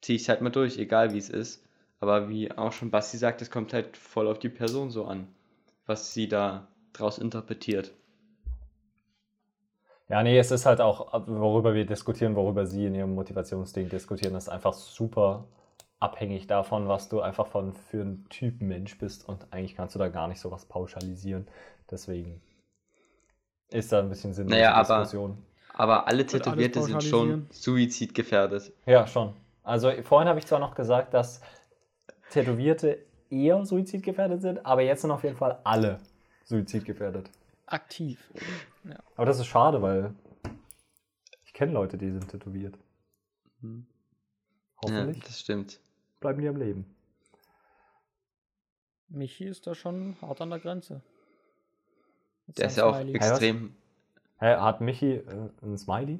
ziehe 0.00 0.16
ich 0.16 0.22
es 0.22 0.30
halt 0.30 0.40
mal 0.40 0.48
durch, 0.48 0.78
egal 0.78 1.12
wie 1.12 1.18
es 1.18 1.28
ist. 1.28 1.62
Aber 2.00 2.30
wie 2.30 2.50
auch 2.50 2.72
schon 2.72 2.90
Basti 2.90 3.18
sagt, 3.18 3.42
es 3.42 3.50
kommt 3.50 3.74
halt 3.74 3.98
voll 3.98 4.26
auf 4.26 4.38
die 4.38 4.48
Person 4.48 4.90
so 4.90 5.04
an, 5.04 5.28
was 5.84 6.14
sie 6.14 6.30
da 6.30 6.66
draus 6.94 7.18
interpretiert. 7.18 7.92
Ja, 10.08 10.22
nee, 10.22 10.38
es 10.38 10.50
ist 10.50 10.64
halt 10.64 10.80
auch, 10.80 11.12
worüber 11.26 11.74
wir 11.74 11.84
diskutieren, 11.84 12.34
worüber 12.34 12.64
Sie 12.64 12.86
in 12.86 12.94
Ihrem 12.94 13.14
Motivationsding 13.14 13.90
diskutieren, 13.90 14.34
ist 14.34 14.48
einfach 14.48 14.72
super 14.72 15.44
abhängig 16.00 16.46
davon, 16.46 16.88
was 16.88 17.10
du 17.10 17.20
einfach 17.20 17.48
von 17.48 17.74
für 17.74 18.00
einen 18.00 18.26
Typ 18.30 18.62
Mensch 18.62 18.96
bist 18.96 19.28
und 19.28 19.52
eigentlich 19.52 19.76
kannst 19.76 19.94
du 19.94 19.98
da 19.98 20.08
gar 20.08 20.26
nicht 20.26 20.40
sowas 20.40 20.64
pauschalisieren. 20.64 21.46
Deswegen 21.90 22.40
ist 23.72 23.92
da 23.92 24.00
ein 24.00 24.08
bisschen 24.08 24.32
sinnlose 24.34 24.54
Naja, 24.56 24.74
aber- 24.74 25.00
Diskussion. 25.00 25.38
Aber 25.74 26.06
alle 26.06 26.26
Tätowierte 26.26 26.82
sind 26.82 27.02
schon 27.02 27.46
suizidgefährdet. 27.50 28.72
Ja, 28.84 29.06
schon. 29.06 29.34
Also 29.62 29.90
vorhin 30.02 30.28
habe 30.28 30.38
ich 30.38 30.46
zwar 30.46 30.58
noch 30.58 30.74
gesagt, 30.74 31.14
dass 31.14 31.40
Tätowierte 32.30 32.98
eher 33.30 33.64
suizidgefährdet 33.64 34.42
sind, 34.42 34.66
aber 34.66 34.82
jetzt 34.82 35.00
sind 35.00 35.10
auf 35.10 35.24
jeden 35.24 35.36
Fall 35.36 35.58
alle 35.64 35.98
suizidgefährdet. 36.44 37.30
Aktiv. 37.66 38.30
Aber 39.16 39.24
das 39.24 39.38
ist 39.38 39.46
schade, 39.46 39.80
weil 39.80 40.12
ich 41.46 41.54
kenne 41.54 41.72
Leute, 41.72 41.96
die 41.96 42.10
sind 42.10 42.28
tätowiert. 42.28 42.76
Hm. 43.62 43.86
Hoffentlich 44.82 45.16
Ja, 45.18 45.22
das 45.26 45.40
stimmt. 45.40 45.80
bleiben 46.20 46.42
die 46.42 46.48
am 46.48 46.56
Leben. 46.56 46.84
Michi 49.08 49.44
ist 49.44 49.66
da 49.66 49.74
schon 49.74 50.16
hart 50.20 50.40
an 50.40 50.50
der 50.50 50.58
Grenze. 50.58 51.00
Der 52.48 52.66
ist 52.66 52.76
ja 52.76 52.84
auch 52.84 52.94
Smiley. 52.96 53.14
extrem. 53.14 53.74
Hä, 54.38 54.56
hat 54.56 54.80
Michi 54.80 55.14
äh, 55.14 55.48
ein 55.62 55.78
Smiley 55.78 56.18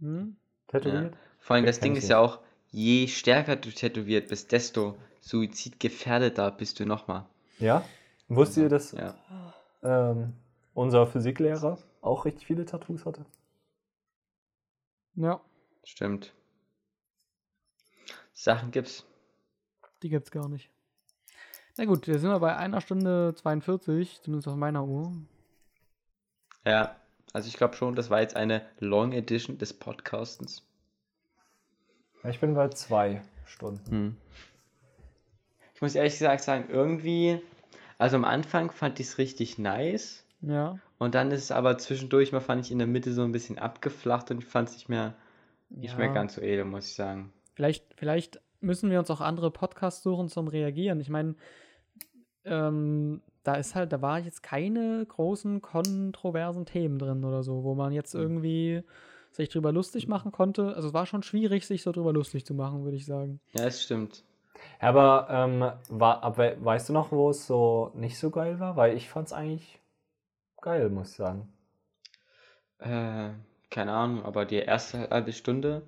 Hm? 0.00 0.36
tätowiert? 0.68 1.16
Vor 1.40 1.56
allem 1.56 1.66
das 1.66 1.80
Ding 1.80 1.96
ist 1.96 2.08
ja 2.08 2.18
auch, 2.18 2.40
je 2.70 3.06
stärker 3.08 3.56
du 3.56 3.70
tätowiert 3.70 4.28
bist, 4.28 4.52
desto 4.52 4.96
suizidgefährdeter 5.20 6.50
bist 6.50 6.78
du 6.80 6.86
nochmal. 6.86 7.24
Ja. 7.58 7.84
Wusstet 8.28 8.64
ihr, 8.64 8.68
dass 8.68 8.92
Ja. 8.92 9.14
ähm, 9.82 10.32
unser 10.74 11.06
Physiklehrer 11.06 11.78
auch 12.00 12.24
richtig 12.24 12.46
viele 12.46 12.64
Tattoos 12.64 13.04
hatte? 13.06 13.24
Ja, 15.14 15.40
Stimmt. 15.84 16.32
Sachen 18.34 18.70
gibt's. 18.70 19.04
die 20.02 20.08
gibt's 20.10 20.30
gar 20.30 20.48
nicht. 20.48 20.68
Na 21.78 21.84
gut, 21.84 22.06
wir 22.06 22.18
sind 22.18 22.30
wir 22.30 22.38
bei 22.40 22.56
einer 22.56 22.80
Stunde 22.80 23.34
42, 23.34 24.20
zumindest 24.22 24.48
auf 24.48 24.56
meiner 24.56 24.84
Uhr. 24.84 25.12
Ja, 26.66 26.96
also 27.32 27.46
ich 27.46 27.56
glaube 27.56 27.76
schon, 27.76 27.94
das 27.94 28.10
war 28.10 28.20
jetzt 28.20 28.34
eine 28.34 28.62
Long 28.80 29.12
Edition 29.12 29.56
des 29.56 29.72
Podcastens. 29.72 30.66
Ich 32.24 32.40
bin 32.40 32.54
bei 32.54 32.68
zwei 32.70 33.22
Stunden. 33.44 33.88
Hm. 33.90 34.16
Ich 35.74 35.80
muss 35.80 35.94
ehrlich 35.94 36.14
gesagt 36.14 36.42
sagen, 36.42 36.64
irgendwie, 36.68 37.40
also 37.98 38.16
am 38.16 38.24
Anfang 38.24 38.72
fand 38.72 38.98
ich 38.98 39.06
es 39.06 39.18
richtig 39.18 39.58
nice 39.58 40.24
Ja. 40.40 40.78
und 40.98 41.14
dann 41.14 41.30
ist 41.30 41.44
es 41.44 41.50
aber 41.52 41.78
zwischendurch 41.78 42.32
mal 42.32 42.40
fand 42.40 42.64
ich 42.64 42.72
in 42.72 42.78
der 42.78 42.88
Mitte 42.88 43.12
so 43.12 43.22
ein 43.22 43.30
bisschen 43.32 43.58
abgeflacht 43.58 44.30
und 44.32 44.38
ich 44.38 44.46
fand 44.46 44.70
es 44.70 44.74
nicht 44.74 44.88
mehr, 44.88 45.14
nicht 45.68 45.92
ja. 45.92 45.98
mehr 45.98 46.08
ganz 46.08 46.34
so 46.34 46.40
edel, 46.40 46.64
muss 46.64 46.88
ich 46.88 46.94
sagen. 46.94 47.32
Vielleicht, 47.54 47.94
vielleicht 47.94 48.40
müssen 48.60 48.90
wir 48.90 48.98
uns 48.98 49.10
auch 49.10 49.20
andere 49.20 49.52
Podcasts 49.52 50.02
suchen 50.02 50.28
zum 50.28 50.48
Reagieren. 50.48 50.98
Ich 50.98 51.10
meine, 51.10 51.36
ähm, 52.44 53.22
da 53.46 53.54
ist 53.54 53.76
halt, 53.76 53.92
da 53.92 54.02
war 54.02 54.18
jetzt 54.18 54.42
keine 54.42 55.06
großen 55.06 55.62
kontroversen 55.62 56.66
Themen 56.66 56.98
drin 56.98 57.24
oder 57.24 57.44
so, 57.44 57.62
wo 57.62 57.74
man 57.76 57.92
jetzt 57.92 58.14
irgendwie 58.14 58.82
sich 59.30 59.50
drüber 59.50 59.70
lustig 59.70 60.08
machen 60.08 60.32
konnte. 60.32 60.74
Also 60.74 60.88
es 60.88 60.94
war 60.94 61.06
schon 61.06 61.22
schwierig, 61.22 61.66
sich 61.66 61.82
so 61.82 61.92
drüber 61.92 62.12
lustig 62.12 62.44
zu 62.44 62.54
machen, 62.54 62.82
würde 62.82 62.96
ich 62.96 63.06
sagen. 63.06 63.40
Ja, 63.52 63.66
es 63.66 63.82
stimmt. 63.82 64.24
Aber 64.80 65.28
ähm, 65.30 65.60
war, 65.88 66.24
aber 66.24 66.64
weißt 66.64 66.88
du 66.88 66.92
noch, 66.92 67.12
wo 67.12 67.30
es 67.30 67.46
so 67.46 67.92
nicht 67.94 68.18
so 68.18 68.30
geil 68.30 68.58
war? 68.58 68.76
Weil 68.76 68.96
ich 68.96 69.08
fand 69.08 69.28
es 69.28 69.32
eigentlich 69.32 69.80
geil, 70.60 70.88
muss 70.90 71.10
ich 71.10 71.16
sagen. 71.16 71.52
Äh, 72.78 73.30
keine 73.70 73.92
Ahnung, 73.92 74.24
aber 74.24 74.44
die 74.44 74.56
erste 74.56 75.08
halbe 75.10 75.32
Stunde 75.32 75.82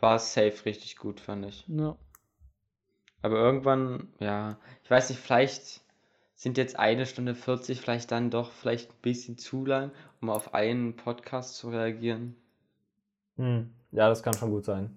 war 0.00 0.18
safe 0.18 0.64
richtig 0.64 0.96
gut, 0.96 1.20
fand 1.20 1.46
ich. 1.46 1.64
Ja. 1.68 1.96
Aber 3.22 3.36
irgendwann, 3.36 4.08
ja, 4.18 4.58
ich 4.82 4.90
weiß 4.90 5.10
nicht, 5.10 5.20
vielleicht 5.20 5.85
sind 6.36 6.58
jetzt 6.58 6.78
eine 6.78 7.06
Stunde 7.06 7.34
40 7.34 7.80
vielleicht 7.80 8.12
dann 8.12 8.30
doch 8.30 8.52
vielleicht 8.52 8.90
ein 8.90 9.00
bisschen 9.02 9.38
zu 9.38 9.64
lang, 9.64 9.90
um 10.20 10.30
auf 10.30 10.54
einen 10.54 10.94
Podcast 10.94 11.56
zu 11.56 11.70
reagieren. 11.70 12.36
Hm. 13.36 13.72
Ja, 13.90 14.08
das 14.08 14.22
kann 14.22 14.34
schon 14.34 14.50
gut 14.50 14.64
sein. 14.64 14.96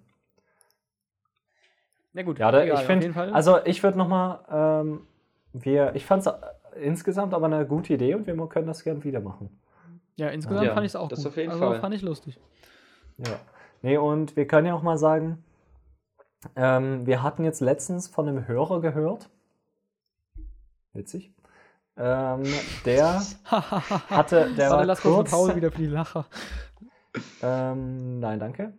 Na 2.12 2.22
gut, 2.22 2.38
Ja, 2.38 2.50
da, 2.50 2.62
egal, 2.62 2.74
ich 2.74 2.80
auf 2.80 2.86
finde, 2.86 3.04
jeden 3.06 3.14
Fall. 3.14 3.32
also 3.32 3.58
ich 3.64 3.82
würde 3.82 3.96
nochmal, 3.98 4.44
ähm, 4.50 5.06
wir, 5.52 5.94
ich 5.94 6.04
fand 6.04 6.26
es 6.26 6.32
insgesamt 6.80 7.34
aber 7.34 7.46
eine 7.46 7.66
gute 7.66 7.94
Idee 7.94 8.14
und 8.14 8.26
wir 8.26 8.36
können 8.48 8.66
das 8.66 8.84
gerne 8.84 9.02
wieder 9.04 9.20
machen. 9.20 9.60
ja, 10.16 10.28
insgesamt 10.28 10.66
Ja, 10.66 10.74
fand 10.74 10.84
ich 10.86 10.92
es 10.92 10.96
auch 10.96 11.08
das 11.08 11.20
gut. 11.20 11.28
auf 11.28 11.36
jeden 11.36 11.50
also 11.52 11.64
Fall. 11.64 11.80
fand 11.80 11.94
ich 11.94 12.02
lustig. 12.02 12.38
Ja. 13.18 13.38
Nee, 13.82 13.96
und 13.96 14.36
wir 14.36 14.46
können 14.46 14.66
ja 14.66 14.74
auch 14.74 14.82
mal 14.82 14.98
sagen, 14.98 15.42
ähm, 16.56 17.06
wir 17.06 17.22
hatten 17.22 17.44
jetzt 17.44 17.60
letztens 17.60 18.08
von 18.08 18.28
einem 18.28 18.46
Hörer 18.46 18.80
gehört, 18.80 19.30
witzig, 20.92 21.32
ähm, 21.96 22.44
der 22.84 23.20
hatte, 23.44 24.50
der 24.56 24.70
war 24.70 24.84
lass 24.84 25.00
kurz 25.02 25.30
Pause 25.30 25.56
wieder 25.56 25.70
für 25.70 25.78
die 25.78 25.86
Lacher. 25.86 26.26
ähm, 27.42 28.20
nein, 28.20 28.38
danke, 28.38 28.72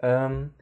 ähm, 0.00 0.54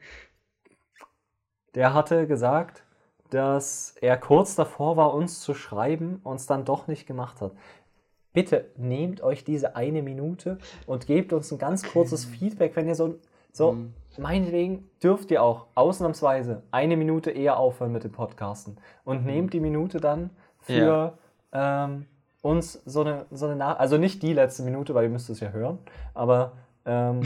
der 1.74 1.94
hatte 1.94 2.26
gesagt, 2.26 2.82
dass 3.30 3.94
er 4.00 4.18
kurz 4.18 4.54
davor 4.56 4.96
war, 4.96 5.14
uns 5.14 5.40
zu 5.40 5.54
schreiben 5.54 6.20
und 6.22 6.36
es 6.36 6.46
dann 6.46 6.64
doch 6.64 6.86
nicht 6.86 7.06
gemacht 7.06 7.40
hat. 7.40 7.52
Bitte 8.34 8.70
nehmt 8.76 9.22
euch 9.22 9.44
diese 9.44 9.76
eine 9.76 10.02
Minute 10.02 10.58
und 10.86 11.06
gebt 11.06 11.32
uns 11.32 11.50
ein 11.52 11.58
ganz 11.58 11.82
kurzes 11.90 12.24
Feedback, 12.24 12.76
wenn 12.76 12.88
ihr 12.88 12.94
so, 12.94 13.18
so 13.52 13.72
Mhm. 13.72 13.94
meinetwegen 14.18 14.90
dürft 15.02 15.30
ihr 15.30 15.42
auch 15.42 15.66
ausnahmsweise 15.74 16.62
eine 16.70 16.96
Minute 16.96 17.30
eher 17.30 17.58
aufhören 17.58 17.92
mit 17.92 18.04
dem 18.04 18.12
Podcasten 18.12 18.78
und 19.04 19.24
nehmt 19.26 19.52
die 19.52 19.60
Minute 19.60 19.98
dann 20.00 20.30
für 20.62 21.18
ähm, 21.52 22.06
uns 22.40 22.80
so 22.84 23.02
eine, 23.02 23.26
so 23.30 23.46
eine 23.46 23.56
Nach 23.56 23.78
also 23.78 23.98
nicht 23.98 24.22
die 24.22 24.32
letzte 24.32 24.62
Minute, 24.62 24.94
weil 24.94 25.04
ihr 25.04 25.10
müsst 25.10 25.30
es 25.30 25.40
ja 25.40 25.50
hören, 25.50 25.78
aber 26.14 26.52
ähm, 26.84 27.22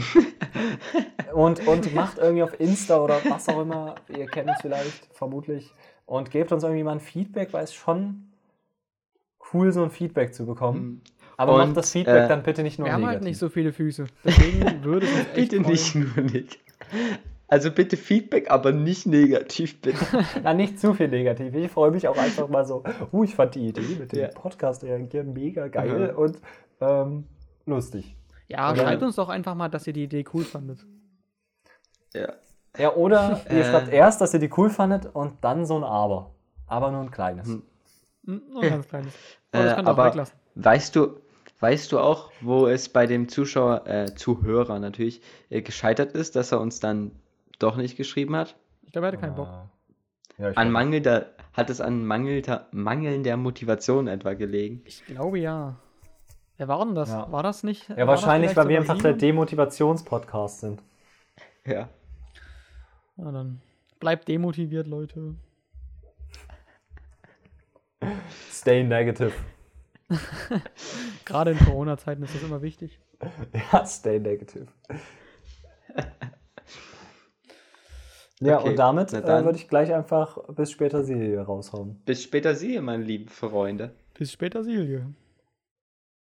und, 1.33 1.65
und 1.67 1.93
macht 1.95 2.19
irgendwie 2.19 2.43
auf 2.43 2.59
Insta 2.59 2.99
oder 2.99 3.19
was 3.27 3.49
auch 3.49 3.61
immer, 3.61 3.95
ihr 4.09 4.27
kennt 4.27 4.49
es 4.49 4.61
vielleicht, 4.61 5.07
vermutlich, 5.13 5.73
und 6.05 6.29
gebt 6.31 6.51
uns 6.51 6.63
irgendwie 6.63 6.83
mal 6.83 6.91
ein 6.91 6.99
Feedback, 6.99 7.53
weil 7.53 7.63
es 7.63 7.73
schon 7.73 8.31
cool, 9.53 9.71
so 9.71 9.83
ein 9.83 9.89
Feedback 9.89 10.33
zu 10.33 10.45
bekommen. 10.45 10.79
Mhm. 10.79 11.01
Aber 11.37 11.53
Und, 11.53 11.67
macht 11.67 11.77
das 11.77 11.91
Feedback 11.91 12.25
äh, 12.25 12.27
dann 12.27 12.43
bitte 12.43 12.63
nicht 12.63 12.79
nur 12.79 12.87
Wir 12.87 12.93
haben 12.93 13.01
negativ. 13.01 13.19
halt 13.19 13.29
nicht 13.29 13.37
so 13.37 13.49
viele 13.49 13.71
Füße. 13.71 14.07
Deswegen 14.23 14.83
würde 14.83 15.07
echt 15.35 15.35
Bitte 15.35 15.59
nicht 15.59 15.95
nur 15.95 16.23
nicht. 16.23 16.59
Also 17.49 17.71
bitte 17.71 17.95
Feedback, 17.95 18.51
aber 18.51 18.73
nicht 18.73 19.05
negativ, 19.07 19.79
bitte. 19.81 19.99
Na, 20.43 20.53
nicht 20.53 20.79
zu 20.79 20.93
viel 20.93 21.07
negativ. 21.07 21.53
Ich 21.55 21.71
freue 21.71 21.91
mich 21.91 22.07
auch 22.07 22.17
einfach 22.17 22.49
mal 22.49 22.65
so, 22.65 22.83
uh, 23.13 23.23
ich 23.23 23.35
fand 23.35 23.55
die 23.55 23.67
Idee 23.69 23.95
mit 23.97 24.11
dem 24.11 24.19
Ja. 24.19 24.27
Podcast 24.29 24.83
reagieren 24.83 25.31
mega 25.33 25.67
geil 25.69 26.11
Mhm. 26.11 26.17
und 26.17 26.41
ähm, 26.81 27.23
lustig. 27.65 28.17
Ja, 28.49 28.71
Oder- 28.71 28.81
schreibt 28.83 29.03
uns 29.03 29.15
doch 29.15 29.29
einfach 29.29 29.55
mal, 29.55 29.69
dass 29.69 29.87
ihr 29.87 29.93
die 29.93 30.03
Idee 30.03 30.25
cool 30.33 30.43
fandet. 30.43 30.85
Ja. 32.13 32.33
Ja, 32.77 32.93
oder 32.95 33.41
ihr 33.49 33.57
Äh. 33.57 33.63
schreibt 33.63 33.89
erst, 33.93 34.21
dass 34.21 34.33
ihr 34.33 34.39
die 34.39 34.51
cool 34.57 34.69
fandet 34.69 35.07
und 35.13 35.35
dann 35.41 35.65
so 35.65 35.77
ein 35.77 35.83
Aber. 35.83 36.31
Aber 36.67 36.91
nur 36.91 37.01
ein 37.01 37.11
kleines. 37.11 37.47
Hm. 37.47 37.63
Hm, 38.25 38.41
Nur 38.51 38.61
ein 38.63 38.69
ganz 38.71 38.87
kleines. 38.89 39.13
Aber 39.53 39.63
das 39.63 39.77
Äh, 39.77 39.81
aber 39.85 40.05
weglassen. 40.07 40.35
weißt 40.55 40.95
du, 40.97 41.19
weißt 41.61 41.91
du 41.93 41.99
auch, 41.99 42.29
wo 42.41 42.67
es 42.67 42.89
bei 42.89 43.07
dem 43.07 43.29
Zuschauer, 43.29 43.87
äh, 43.87 44.13
Zuhörer 44.15 44.79
natürlich, 44.79 45.21
äh, 45.49 45.61
gescheitert 45.61 46.11
ist, 46.11 46.35
dass 46.35 46.51
er 46.51 46.59
uns 46.59 46.81
dann 46.81 47.11
doch 47.59 47.75
nicht 47.75 47.97
geschrieben 47.97 48.35
hat? 48.35 48.55
Ich 48.83 48.91
glaube, 48.91 49.07
er 49.07 49.11
hatte 49.11 49.21
keinen 49.21 49.35
Bock. 49.35 49.47
Ah. 49.47 49.69
Ja, 50.37 50.51
ich 50.51 50.57
An 50.57 50.71
mangelnder, 50.71 51.27
hat 51.53 51.69
es 51.69 51.81
an 51.81 52.05
mangelnder, 52.05 52.67
mangelnder 52.71 53.37
Motivation 53.37 54.07
etwa 54.07 54.33
gelegen? 54.33 54.81
Ich 54.85 55.05
glaube 55.05 55.39
ja. 55.39 55.75
Wer 56.57 56.67
war 56.67 56.83
denn 56.85 56.95
das? 56.95 57.09
Ja. 57.09 57.31
War 57.31 57.43
das 57.43 57.63
nicht? 57.63 57.89
ja, 57.89 58.07
wahrscheinlich, 58.07 58.55
weil 58.55 58.67
wir 58.67 58.79
einfach 58.79 58.97
der 58.97 59.13
Demotivations-Podcast 59.13 60.61
sind. 60.61 60.81
Ja. 61.65 61.89
Ja, 63.17 63.31
dann 63.31 63.61
bleibt 63.99 64.27
demotiviert, 64.27 64.87
Leute. 64.87 65.35
Stay 68.51 68.83
negative. 68.83 69.33
Gerade 71.25 71.51
in 71.51 71.59
Corona-Zeiten 71.59 72.23
ist 72.23 72.35
das 72.35 72.43
immer 72.43 72.61
wichtig. 72.61 72.99
ja, 73.71 73.85
stay 73.85 74.19
negative. 74.19 74.67
Ja, 78.39 78.59
Okay, 78.59 78.69
und 78.69 78.75
damit 78.75 79.13
äh, 79.13 79.23
würde 79.43 79.57
ich 79.57 79.67
gleich 79.67 79.93
einfach 79.93 80.37
bis 80.49 80.71
später 80.71 81.03
Serie 81.03 81.41
raushauen. 81.41 81.99
Bis 82.05 82.21
später, 82.21 82.53
Sie, 82.53 82.79
meine 82.79 83.03
lieben 83.03 83.27
Freunde. 83.29 83.91
Bis 84.13 84.31
später, 84.31 84.63
Silje. 84.63 85.07